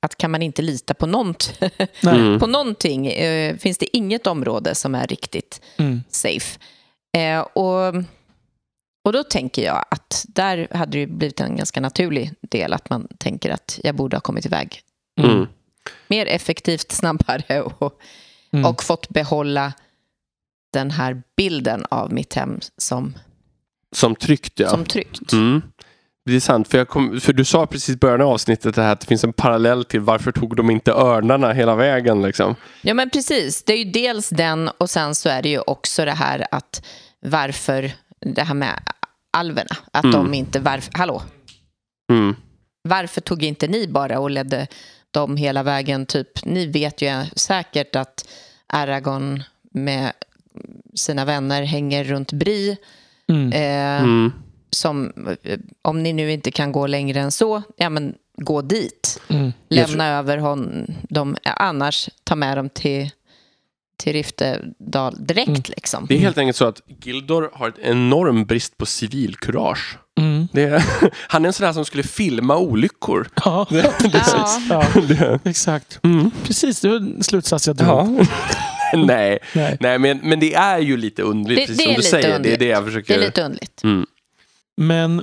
att 0.00 0.16
kan 0.16 0.30
man 0.30 0.42
inte 0.42 0.62
lita 0.62 0.94
på, 0.94 1.06
något, 1.06 1.54
Nej. 2.02 2.20
Mm. 2.20 2.38
på 2.40 2.46
någonting 2.46 3.06
eh, 3.06 3.56
finns 3.56 3.78
det 3.78 3.96
inget 3.96 4.26
område 4.26 4.74
som 4.74 4.94
är 4.94 5.06
riktigt 5.06 5.60
Mm. 5.76 6.02
safe. 6.08 6.58
Eh, 7.16 7.40
och, 7.40 7.94
och 9.04 9.12
då 9.12 9.24
tänker 9.24 9.62
jag 9.64 9.84
att 9.90 10.24
där 10.28 10.68
hade 10.70 10.92
det 10.92 10.98
ju 10.98 11.06
blivit 11.06 11.40
en 11.40 11.56
ganska 11.56 11.80
naturlig 11.80 12.32
del 12.40 12.72
att 12.72 12.90
man 12.90 13.08
tänker 13.18 13.50
att 13.50 13.80
jag 13.84 13.94
borde 13.94 14.16
ha 14.16 14.20
kommit 14.20 14.46
iväg 14.46 14.82
Mm. 15.20 15.30
Mm. 15.30 15.46
mer 16.08 16.26
effektivt, 16.26 16.92
snabbare 16.92 17.62
och, 17.62 18.00
Mm. 18.52 18.66
och 18.66 18.82
fått 18.82 19.08
behålla 19.08 19.72
den 20.72 20.90
här 20.90 21.22
bilden 21.36 21.84
av 21.90 22.12
mitt 22.12 22.34
hem 22.34 22.60
som, 22.76 23.14
Som 23.92 24.14
tryckt 24.16 24.58
ja. 24.60 24.68
som 24.70 24.84
tryggt. 24.84 25.32
Mm. 25.32 25.62
Det 26.24 26.36
är 26.36 26.40
sant, 26.40 26.68
för, 26.68 26.78
jag 26.78 26.88
kom, 26.88 27.20
för 27.20 27.32
du 27.32 27.44
sa 27.44 27.66
precis 27.66 27.94
i 27.94 27.98
början 27.98 28.20
av 28.20 28.28
avsnittet 28.28 28.74
det 28.74 28.82
här 28.82 28.92
att 28.92 29.00
det 29.00 29.06
finns 29.06 29.24
en 29.24 29.32
parallell 29.32 29.84
till 29.84 30.00
varför 30.00 30.32
tog 30.32 30.56
de 30.56 30.70
inte 30.70 30.92
örnarna 30.92 31.52
hela 31.52 31.74
vägen 31.76 32.22
liksom. 32.22 32.54
Ja, 32.82 32.94
men 32.94 33.10
precis. 33.10 33.62
Det 33.64 33.72
är 33.72 33.76
ju 33.76 33.90
dels 33.90 34.28
den 34.28 34.68
och 34.68 34.90
sen 34.90 35.14
så 35.14 35.28
är 35.28 35.42
det 35.42 35.48
ju 35.48 35.60
också 35.60 36.04
det 36.04 36.12
här 36.12 36.46
att 36.50 36.86
varför, 37.20 37.92
det 38.20 38.42
här 38.42 38.54
med 38.54 38.80
alverna, 39.32 39.76
att 39.92 40.04
Mm. 40.04 40.16
de 40.16 40.34
inte, 40.34 40.60
varför, 40.60 40.90
hallå, 40.94 41.22
Mm. 42.12 42.34
varför 42.82 43.20
tog 43.20 43.42
inte 43.42 43.66
ni 43.68 43.88
bara 43.88 44.18
och 44.20 44.30
ledde 44.30 44.66
dem 45.10 45.36
hela 45.36 45.62
vägen? 45.62 46.06
Typ, 46.06 46.44
ni 46.44 46.66
vet 46.66 47.02
ju 47.02 47.24
säkert 47.36 47.96
att 47.96 48.28
Aragorn 48.66 49.42
med 49.74 50.12
sina 50.94 51.24
vänner 51.24 51.62
hänger 51.62 52.04
runt 52.04 52.32
Bri 52.32 52.76
Mm. 53.28 53.52
Eh, 53.52 54.02
Mm. 54.02 54.32
Som, 54.70 55.12
eh, 55.42 55.58
om 55.82 56.02
ni 56.02 56.12
nu 56.12 56.32
inte 56.32 56.50
kan 56.50 56.72
gå 56.72 56.86
längre 56.86 57.20
än 57.20 57.30
så, 57.32 57.62
ja 57.76 57.90
men 57.90 58.14
gå 58.36 58.62
dit. 58.62 59.20
Mm. 59.28 59.52
Lämna 59.68 60.08
över 60.18 60.38
hon, 60.38 60.86
dem, 61.08 61.36
ja, 61.42 61.52
annars 61.52 62.08
ta 62.24 62.36
med 62.36 62.56
dem 62.56 62.68
till, 62.68 63.10
till 63.96 64.12
Riftedal 64.12 65.16
direkt 65.26 65.48
Mm. 65.48 65.62
liksom. 65.66 66.06
Det 66.08 66.14
är 66.14 66.18
helt 66.18 66.38
enkelt 66.38 66.56
så 66.56 66.64
att 66.64 66.80
Gildor 67.02 67.50
har 67.52 67.68
ett 67.68 67.78
enorm 67.78 68.44
brist 68.44 68.76
på 68.78 68.86
civilkurage. 68.86 69.98
Mm. 70.20 70.48
Det 70.52 70.62
är, 70.62 70.84
han 71.28 71.44
är 71.44 71.46
en 71.46 71.52
sån 71.52 71.66
där 71.66 71.72
som 71.72 71.84
skulle 71.84 72.02
filma 72.02 72.56
olyckor. 72.56 73.28
Ja, 73.44 73.66
Ja. 73.70 73.92
ja, 74.68 74.84
Det- 75.08 75.40
exakt. 75.44 76.00
Mm. 76.02 76.30
Precis, 76.44 76.80
det 76.80 76.88
var 76.88 76.96
en 76.96 77.22
slutsats 77.22 77.66
jag 77.66 77.76
drog. 77.76 77.88
Ja. 77.88 78.26
Nej, 78.96 79.38
Nej. 79.54 79.76
Nej 79.80 79.98
men, 79.98 80.18
men 80.22 80.40
det 80.40 80.54
är 80.54 80.78
ju 80.78 80.96
lite 80.96 81.22
underligt, 81.22 81.58
Det- 81.58 81.66
precis 81.66 81.78
det 81.78 81.84
som 81.84 81.94
du 81.94 82.02
säger. 82.02 82.38
Det 82.38 82.54
är 82.54 82.58
det 82.58 82.64
jag 82.66 82.82
Det 82.82 82.86
försöker... 82.86 83.14
är 83.18 83.20
lite 83.20 83.42
underligt. 83.42 83.82
Men 84.76 85.22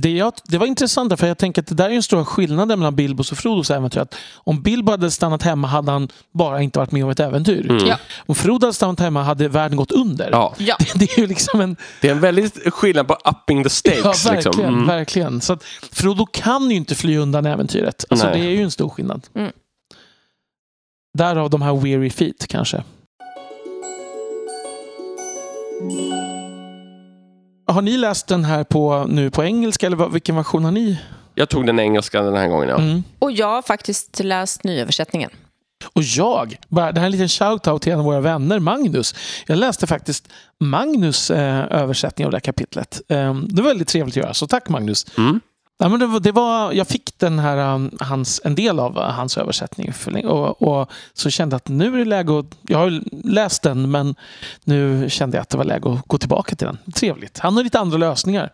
det, 0.00 0.10
jag, 0.10 0.32
det 0.44 0.58
var 0.58 0.66
intressant 0.66 1.20
för 1.20 1.26
jag 1.26 1.38
tänker 1.38 1.62
att 1.62 1.68
det 1.68 1.74
där 1.74 1.84
är 1.84 1.90
ju 1.90 1.96
en 1.96 2.02
stor 2.02 2.24
skillnad 2.24 2.68
mellan 2.68 2.96
Bilbos 2.96 3.32
och 3.32 3.38
Frodos 3.38 3.70
äventyr. 3.70 4.00
Att 4.00 4.14
om 4.34 4.62
Bilbo 4.62 4.90
hade 4.90 5.10
stannat 5.10 5.42
hemma 5.42 5.68
hade 5.68 5.92
han 5.92 6.08
bara 6.32 6.62
inte 6.62 6.78
varit 6.78 6.92
med 6.92 7.04
om 7.04 7.10
ett 7.10 7.20
äventyr. 7.20 7.70
Mm. 7.70 7.86
Ja. 7.86 7.96
Om 8.26 8.34
Frodo 8.34 8.66
hade 8.66 8.74
stannat 8.74 9.00
hemma 9.00 9.22
hade 9.22 9.48
världen 9.48 9.76
gått 9.76 9.92
under. 9.92 10.30
Ja, 10.30 10.54
Ja, 10.58 10.76
Det, 10.78 10.98
det 10.98 11.12
är 11.12 11.20
ju 11.20 11.26
liksom 11.26 11.60
en... 11.60 11.76
det 12.00 12.08
är 12.08 12.12
en 12.12 12.20
väldigt 12.20 12.72
skillnad 12.74 13.08
på 13.08 13.14
upping 13.14 13.64
the 13.64 13.70
stakes. 13.70 14.24
Ja, 14.24 14.32
verkligen. 14.32 14.44
liksom. 14.44 14.64
Mm. 14.64 14.86
verkligen. 14.86 15.40
Så 15.40 15.52
att 15.52 15.64
Frodo 15.92 16.26
kan 16.26 16.70
ju 16.70 16.76
inte 16.76 16.94
fly 16.94 17.16
undan 17.16 17.46
äventyret. 17.46 18.04
Alltså, 18.10 18.26
Nej. 18.26 18.40
det 18.40 18.46
är 18.46 18.50
ju 18.50 18.62
en 18.62 18.70
stor 18.70 18.88
skillnad. 18.88 19.26
Mm. 19.34 19.52
Därav 21.18 21.50
de 21.50 21.62
här 21.62 21.74
weary 21.74 22.10
feet 22.10 22.46
kanske. 22.48 22.82
Har 27.70 27.82
ni 27.82 27.96
läst 27.96 28.26
den 28.26 28.44
här 28.44 28.64
på, 28.64 29.06
nu 29.08 29.30
på 29.30 29.44
engelska 29.44 29.86
eller 29.86 30.08
vilken 30.08 30.36
version 30.36 30.64
har 30.64 30.72
ni? 30.72 30.98
Jag 31.34 31.48
tog 31.48 31.66
den 31.66 31.80
engelska 31.80 32.22
den 32.22 32.36
här 32.36 32.48
gången. 32.48 32.68
Ja. 32.68 32.78
Mm. 32.78 33.02
och 33.18 33.32
jag 33.32 33.46
har 33.46 33.62
faktiskt 33.62 34.20
läst 34.24 34.64
nyöversättningen. 34.64 35.30
Och 35.92 36.02
jag, 36.02 36.56
bara, 36.68 36.92
det 36.92 37.00
här 37.00 37.04
är 37.04 37.06
en 37.06 37.12
liten 37.12 37.28
shout-out 37.28 37.78
till 37.78 37.92
en 37.92 37.98
av 37.98 38.04
våra 38.04 38.20
vänner, 38.20 38.58
Magnus. 38.58 39.14
Jag 39.46 39.58
läste 39.58 39.86
faktiskt 39.86 40.28
Magnus 40.60 41.30
eh, 41.30 41.64
översättning 41.70 42.26
av 42.26 42.30
det 42.30 42.36
här 42.36 42.40
kapitlet. 42.40 43.00
Eh, 43.08 43.34
det 43.34 43.62
var 43.62 43.68
väldigt 43.68 43.88
trevligt 43.88 44.16
att 44.16 44.22
göra, 44.22 44.34
så 44.34 44.46
tack 44.46 44.68
Magnus. 44.68 45.06
Mm. 45.18 45.40
Ja, 45.82 45.88
men 45.88 46.00
det 46.00 46.06
var, 46.06 46.20
det 46.20 46.32
var, 46.32 46.72
jag 46.72 46.88
fick 46.88 47.18
den 47.18 47.38
här, 47.38 47.74
um, 47.74 47.90
hans, 48.00 48.40
en 48.44 48.54
del 48.54 48.80
av 48.80 48.96
uh, 48.96 49.02
hans 49.02 49.38
översättning 49.38 49.92
för 49.92 50.26
och, 50.26 50.62
och 50.62 50.90
så 51.12 51.30
kände 51.30 51.54
jag 51.54 51.56
att 51.58 51.68
nu 51.68 51.94
är 51.94 51.98
det 51.98 52.04
läge 52.04 52.38
att... 52.38 52.46
Jag 52.62 52.78
har 52.78 52.90
ju 52.90 53.00
läst 53.24 53.62
den 53.62 53.90
men 53.90 54.14
nu 54.64 55.10
kände 55.10 55.36
jag 55.36 55.42
att 55.42 55.48
det 55.48 55.56
var 55.56 55.64
läge 55.64 55.92
att 55.92 56.06
gå 56.06 56.18
tillbaka 56.18 56.56
till 56.56 56.66
den. 56.66 56.78
Trevligt. 56.94 57.38
Han 57.38 57.56
har 57.56 57.64
lite 57.64 57.78
andra 57.78 57.98
lösningar. 57.98 58.50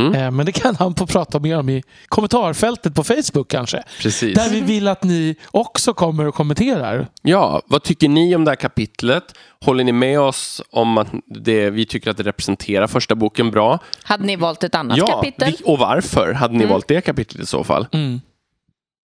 Mm. 0.00 0.14
Eh, 0.14 0.30
men 0.30 0.46
det 0.46 0.52
kan 0.52 0.76
han 0.76 0.94
få 0.94 1.06
prata 1.06 1.38
mer 1.40 1.58
om 1.58 1.68
i 1.68 1.82
kommentarfältet 2.08 2.94
på 2.94 3.04
Facebook 3.04 3.48
kanske. 3.48 3.82
Precis. 4.00 4.34
Där 4.36 4.50
vi 4.50 4.60
vill 4.60 4.88
att 4.88 5.02
ni 5.04 5.36
också 5.50 5.94
kommer 5.94 6.26
och 6.26 6.34
kommenterar. 6.34 7.08
Ja, 7.22 7.62
vad 7.66 7.82
tycker 7.82 8.08
ni 8.08 8.36
om 8.36 8.44
det 8.44 8.50
här 8.50 8.56
kapitlet? 8.56 9.24
Håller 9.60 9.84
ni 9.84 9.92
med 9.92 10.20
oss 10.20 10.62
om 10.70 10.98
att 10.98 11.08
det, 11.26 11.70
vi 11.70 11.86
tycker 11.86 12.10
att 12.10 12.16
det 12.16 12.22
representerar 12.22 12.86
första 12.86 13.14
boken 13.14 13.50
bra? 13.50 13.78
Hade 14.02 14.24
ni 14.24 14.36
valt 14.36 14.64
ett 14.64 14.74
annat 14.74 14.98
ja, 14.98 15.06
kapitel? 15.06 15.54
vi- 15.58 15.64
och 15.64 15.78
varför 15.78 16.32
hade 16.32 16.54
ni 16.54 16.58
Mm. 16.64 16.70
valt 16.72 16.88
det 16.88 17.00
kapitlet 17.00 17.42
i 17.42 17.46
så 17.46 17.64
fall? 17.64 17.86
Mm. 17.92 18.20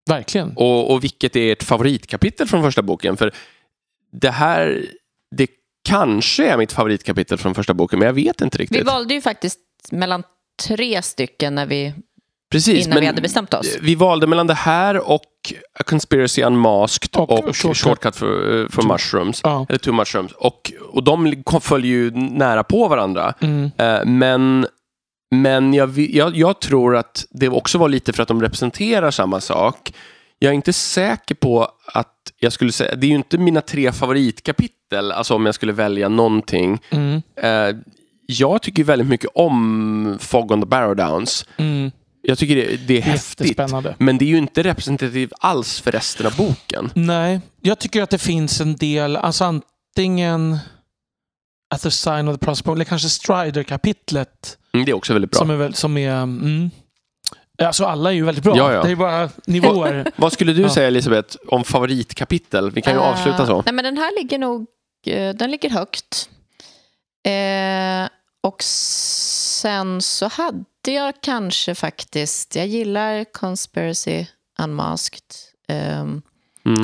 Verkligen. 0.09 0.53
Och, 0.55 0.91
och 0.91 1.03
vilket 1.03 1.35
är 1.35 1.51
ert 1.51 1.63
favoritkapitel 1.63 2.47
från 2.47 2.63
första 2.63 2.81
boken? 2.81 3.17
För 3.17 3.31
det 4.11 4.29
här, 4.31 4.85
det 5.35 5.47
kanske 5.89 6.47
är 6.49 6.57
mitt 6.57 6.71
favoritkapitel 6.71 7.37
från 7.37 7.55
första 7.55 7.73
boken, 7.73 7.99
men 7.99 8.05
jag 8.05 8.13
vet 8.13 8.41
inte 8.41 8.57
Vi 8.57 8.63
riktigt. 8.63 8.85
valde 8.87 9.13
ju 9.13 9.21
faktiskt 9.21 9.59
mellan 9.91 10.23
tre 10.67 11.01
stycken 11.01 11.55
när 11.55 11.65
vi, 11.65 11.93
Precis, 12.51 12.87
innan 12.87 12.99
vi 12.99 13.05
hade 13.05 13.21
bestämt 13.21 13.53
oss. 13.53 13.77
vi 13.81 13.95
valde 13.95 14.27
mellan 14.27 14.47
det 14.47 14.53
här 14.53 15.09
och 15.09 15.23
A 15.79 15.83
Conspiracy 15.85 16.43
Unmasked 16.43 17.09
Och 17.15 17.31
och, 17.31 17.55
Shortcut. 17.57 17.77
Shortcut, 17.77 18.15
for, 18.15 18.71
for 18.71 18.83
Mushrooms. 18.83 19.41
Ja. 19.43 19.65
Eller 19.69 19.79
Two 19.79 19.91
Mushrooms. 19.91 20.31
Och, 20.31 20.71
och 20.89 21.03
de 21.03 21.43
följer 21.61 21.91
ju 21.91 22.11
nära 22.11 22.63
på 22.63 22.87
varandra. 22.87 23.33
Mm. 23.41 23.71
Eh, 23.77 24.05
men 24.05 24.67
men 25.31 25.73
jag, 25.73 25.97
jag, 25.99 26.37
jag 26.37 26.61
tror 26.61 26.95
att 26.95 27.25
det 27.29 27.49
också 27.49 27.77
var 27.77 27.89
lite 27.89 28.13
för 28.13 28.21
att 28.23 28.27
de 28.27 28.41
representerar 28.41 29.11
samma 29.11 29.41
sak. 29.41 29.93
Jag 30.39 30.49
är 30.49 30.53
inte 30.53 30.73
säker 30.73 31.35
på 31.35 31.71
att 31.85 32.13
jag 32.39 32.53
skulle 32.53 32.71
säga, 32.71 32.95
det 32.95 33.07
är 33.07 33.09
ju 33.09 33.15
inte 33.15 33.37
mina 33.37 33.61
tre 33.61 33.91
favoritkapitel, 33.91 35.11
alltså 35.11 35.35
om 35.35 35.45
jag 35.45 35.55
skulle 35.55 35.73
välja 35.73 36.09
någonting. 36.09 36.79
Mm. 36.89 37.21
Eh, 37.41 37.75
jag 38.29 38.61
tycker 38.61 38.83
väldigt 38.83 39.07
mycket 39.07 39.29
om 39.35 40.17
Fog 40.21 40.51
on 40.51 40.61
the 40.61 40.67
Barrow 40.67 40.95
Downs. 40.95 41.45
Mm. 41.57 41.91
Jag 42.21 42.37
tycker 42.37 42.55
det, 42.55 42.77
det 42.87 42.97
är 42.97 43.01
häftigt. 43.01 43.59
Men 43.97 44.17
det 44.17 44.25
är 44.25 44.29
ju 44.29 44.37
inte 44.37 44.63
representativt 44.63 45.33
alls 45.39 45.81
för 45.81 45.91
resten 45.91 46.25
av 46.25 46.35
boken. 46.35 46.91
Nej, 46.93 47.41
jag 47.61 47.79
tycker 47.79 48.01
att 48.03 48.09
det 48.09 48.17
finns 48.17 48.61
en 48.61 48.75
del, 48.75 49.15
alltså 49.17 49.43
antingen 49.43 50.57
At 51.75 51.81
the 51.81 51.91
sign 51.91 52.27
of 52.27 52.39
the 52.39 52.45
prosper, 52.45 52.71
eller 52.71 52.85
kanske 52.85 53.09
Strider-kapitlet 53.09 54.57
Mm, 54.73 54.85
det 54.85 54.91
är 54.91 54.93
också 54.95 55.13
väldigt 55.13 55.31
bra. 55.31 55.37
som 55.39 55.49
är, 55.49 55.55
väl, 55.55 55.73
som 55.73 55.97
är 55.97 56.11
mm, 56.23 56.69
Alltså 57.63 57.85
alla 57.85 58.09
är 58.09 58.13
ju 58.15 58.25
väldigt 58.25 58.43
bra. 58.43 58.57
Ja, 58.57 58.73
ja. 58.73 58.83
Det 58.83 58.91
är 58.91 58.95
bara 58.95 59.29
nivåer. 59.47 60.11
Vad 60.15 60.33
skulle 60.33 60.53
du 60.53 60.61
Ja. 60.61 60.69
säga 60.69 60.87
Elisabeth 60.87 61.35
om 61.47 61.63
favoritkapitel? 61.63 62.71
Vi 62.71 62.81
kan 62.81 62.93
ju 62.93 62.99
Eh, 62.99 63.05
avsluta 63.09 63.45
så. 63.45 63.61
Nej, 63.65 63.73
men 63.73 63.85
den 63.85 63.97
här 63.97 64.19
ligger 64.21 64.37
nog 64.37 64.65
eh, 65.05 65.35
den 65.35 65.51
ligger 65.51 65.69
högt. 65.69 66.29
Eh, 67.25 68.09
och 68.43 68.63
sen 68.63 70.01
så 70.01 70.27
hade 70.27 70.65
jag 70.87 71.13
kanske 71.21 71.75
faktiskt, 71.75 72.55
jag 72.55 72.67
gillar 72.67 73.23
Conspiracy 73.33 74.25
Unmasked. 74.59 75.21
Ehm, 75.67 76.21
Mm. 76.65 76.83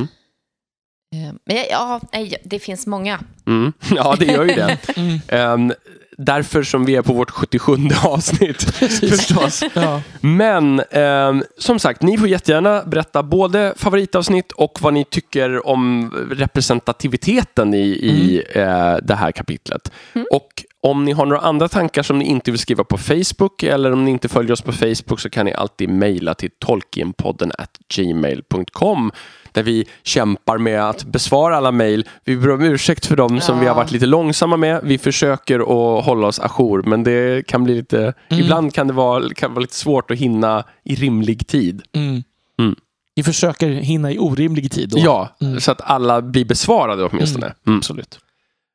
eh, 1.15 1.33
men 1.45 1.55
jag- 1.57 1.67
ja, 1.71 2.01
det 2.43 2.59
finns 2.59 2.87
många. 2.87 3.19
Mm. 3.47 3.73
Ja, 3.95 4.15
det 4.19 4.25
gör 4.25 4.43
ju 4.45 4.55
det. 4.55 4.77
Mm. 4.97 5.19
Ehm, 5.27 5.73
därför 6.17 6.63
som 6.63 6.85
vi 6.85 6.95
är 6.95 7.01
på 7.01 7.13
vårt 7.13 7.31
77 7.31 7.77
avsnitt. 8.03 8.61
Förstås. 9.09 9.63
Ja. 9.73 10.01
Men 10.21 10.79
ehm, 10.91 11.43
som 11.57 11.79
sagt, 11.79 12.01
ni 12.01 12.17
får 12.17 12.27
jättegärna 12.27 12.83
berätta 12.83 13.23
både 13.23 13.73
favoritavsnitt 13.77 14.51
och 14.51 14.79
vad 14.81 14.93
ni 14.93 15.05
tycker 15.05 15.67
om 15.67 16.11
representativiteten 16.31 17.73
i, 17.73 17.87
i 17.87 18.43
eh, 18.49 18.95
det 19.03 19.15
här 19.15 19.31
kapitlet. 19.31 19.91
Mm. 20.13 20.27
Och 20.31 20.63
om 20.83 21.05
ni 21.05 21.11
har 21.11 21.25
några 21.25 21.41
andra 21.41 21.67
tankar 21.67 22.03
som 22.03 22.19
ni 22.19 22.25
inte 22.25 22.51
vill 22.51 22.59
skriva 22.59 22.83
på 22.83 22.97
Facebook 22.97 23.63
eller 23.63 23.91
om 23.91 24.05
ni 24.05 24.11
inte 24.11 24.29
följer 24.29 24.51
oss 24.51 24.61
på 24.61 24.71
Facebook 24.71 25.19
så 25.19 25.29
kan 25.29 25.45
ni 25.45 25.53
alltid 25.53 25.89
mejla 25.89 26.33
till 26.33 26.49
tolkienpodden 26.59 27.51
gmail.com 27.95 29.11
där 29.51 29.63
vi 29.63 29.85
kämpar 30.03 30.57
med 30.57 30.89
att 30.89 31.03
besvara 31.03 31.57
alla 31.57 31.71
mejl. 31.71 32.09
Vi 32.23 32.37
ber 32.37 32.51
om 32.51 32.61
ursäkt 32.61 33.05
för 33.05 33.15
dem 33.15 33.41
som 33.41 33.55
Ja. 33.55 33.61
vi 33.61 33.67
har 33.67 33.75
varit 33.75 33.91
lite 33.91 34.05
långsamma 34.05 34.57
med. 34.57 34.79
Vi 34.83 34.97
försöker 34.97 35.59
att 35.59 36.05
hålla 36.05 36.27
oss 36.27 36.39
ajour 36.39 36.83
men 36.83 37.03
det 37.03 37.47
kan 37.47 37.63
bli 37.63 37.75
lite, 37.75 38.13
Mm. 38.29 38.43
ibland 38.43 38.73
kan 38.73 38.87
det 38.87 38.93
vara, 38.93 39.29
kan 39.35 39.53
vara 39.53 39.61
lite 39.61 39.75
svårt 39.75 40.11
att 40.11 40.17
hinna 40.17 40.63
i 40.83 40.95
rimlig 40.95 41.47
tid. 41.47 41.81
Mm. 41.95 42.23
Mm. 42.59 42.75
Vi 43.15 43.23
försöker 43.23 43.69
hinna 43.69 44.11
i 44.11 44.17
orimlig 44.19 44.71
tid. 44.71 44.89
Då. 44.89 44.97
Ja, 44.99 45.35
Mm. 45.41 45.59
så 45.59 45.71
att 45.71 45.81
alla 45.81 46.21
blir 46.21 46.45
besvarade 46.45 47.03
åtminstone. 47.05 47.53
Mm. 47.67 47.77
Absolut. 47.77 48.19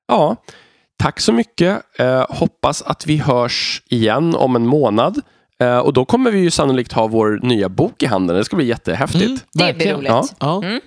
Ja, 0.09 0.37
tack 0.99 1.21
så 1.21 1.33
mycket. 1.33 1.83
Eh, 1.99 2.27
hoppas 2.29 2.83
att 2.83 3.07
vi 3.07 3.17
hörs 3.17 3.83
igen 3.89 4.35
om 4.35 4.57
en 4.57 4.67
månad. 4.67 5.21
Eh, 5.61 5.79
och 5.79 5.93
då 5.93 6.05
kommer 6.05 6.31
vi 6.31 6.39
ju 6.39 6.51
sannolikt 6.51 6.93
ha 6.93 7.07
vår 7.07 7.41
nya 7.43 7.69
bok 7.69 8.03
i 8.03 8.07
handen. 8.07 8.37
Det 8.37 8.45
ska 8.45 8.57
bli 8.57 8.67
jättehäftigt. 8.67 9.25
Mm, 9.25 9.39
Det 9.53 9.73
blir 9.75 9.95
roligt. 9.95 10.09
Ja. 10.09 10.25
Ja. 10.39 10.63
Mm. 10.65 10.81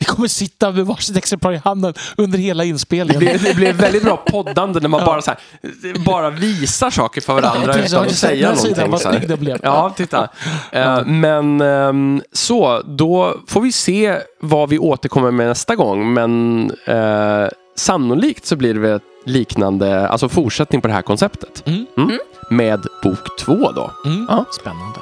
Vi 0.00 0.04
kommer 0.04 0.28
sitta 0.28 0.70
med 0.70 0.86
varsitt 0.86 1.16
exemplar 1.16 1.52
i 1.52 1.56
handen 1.64 1.94
under 2.16 2.38
hela 2.38 2.62
Det 2.62 2.68
inspelningen. 2.68 3.18
blir, 3.18 3.38
det 3.38 3.54
blir 3.54 3.72
väldigt 3.72 4.02
bra 4.02 4.16
poddande 4.16 4.80
när 4.80 4.88
man 4.88 5.00
Ja. 5.00 5.06
bara, 5.06 5.22
så 5.22 5.30
här, 5.30 6.04
bara 6.04 6.30
visar 6.30 6.90
saker 6.90 7.20
för 7.20 7.34
varandra 7.34 7.72
Precis, 7.72 7.92
utan 7.92 8.04
ja, 8.04 8.10
att 8.10 8.16
säga 8.16 8.48
någonting. 8.54 8.90
vad 8.90 9.00
Så 9.00 9.10
här. 9.10 9.24
det 9.28 9.36
blev. 9.36 9.58
Ja, 9.62 9.92
titta. 9.96 10.28
Eh, 10.72 11.04
men 11.06 11.60
ehm, 11.60 12.22
så, 12.32 12.82
då 12.86 13.36
får 13.46 13.60
vi 13.60 13.72
se 13.72 14.16
vad 14.40 14.68
vi 14.68 14.78
återkommer 14.78 15.30
med 15.30 15.46
nästa 15.46 15.74
gång. 15.76 16.12
Men 16.14 16.60
eh, 16.86 17.48
sannolikt 17.78 18.46
så 18.46 18.56
blir 18.56 18.74
det 18.74 19.00
liknande, 19.24 20.08
alltså 20.08 20.28
fortsättning 20.28 20.80
på 20.80 20.88
det 20.88 20.94
här 20.94 21.02
konceptet. 21.02 21.62
Mm. 21.66 21.86
Mm. 21.96 22.18
Med 22.50 22.86
bok 23.02 23.38
två 23.38 23.72
då. 23.72 23.90
Mm. 24.04 24.26
Ja. 24.28 24.44
Spännande. 24.60 25.00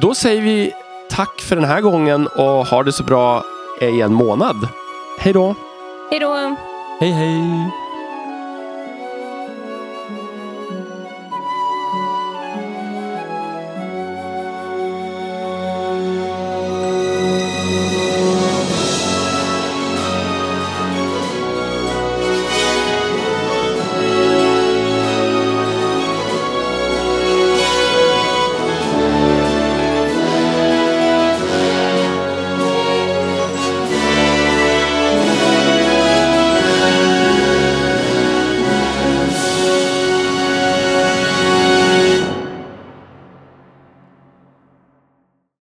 Då 0.00 0.14
säger 0.14 0.42
vi 0.42 0.72
tack 1.10 1.40
för 1.40 1.56
den 1.56 1.64
här 1.64 1.80
gången 1.80 2.26
och 2.26 2.66
ha 2.66 2.82
det 2.82 2.92
så 2.92 3.02
bra 3.02 3.44
i 3.80 4.00
en 4.00 4.12
månad. 4.12 4.68
Hej 5.18 5.32
då! 5.32 5.54
Hej 6.10 6.20
då! 6.20 6.56
Hej 7.00 7.10
hej! 7.10 7.70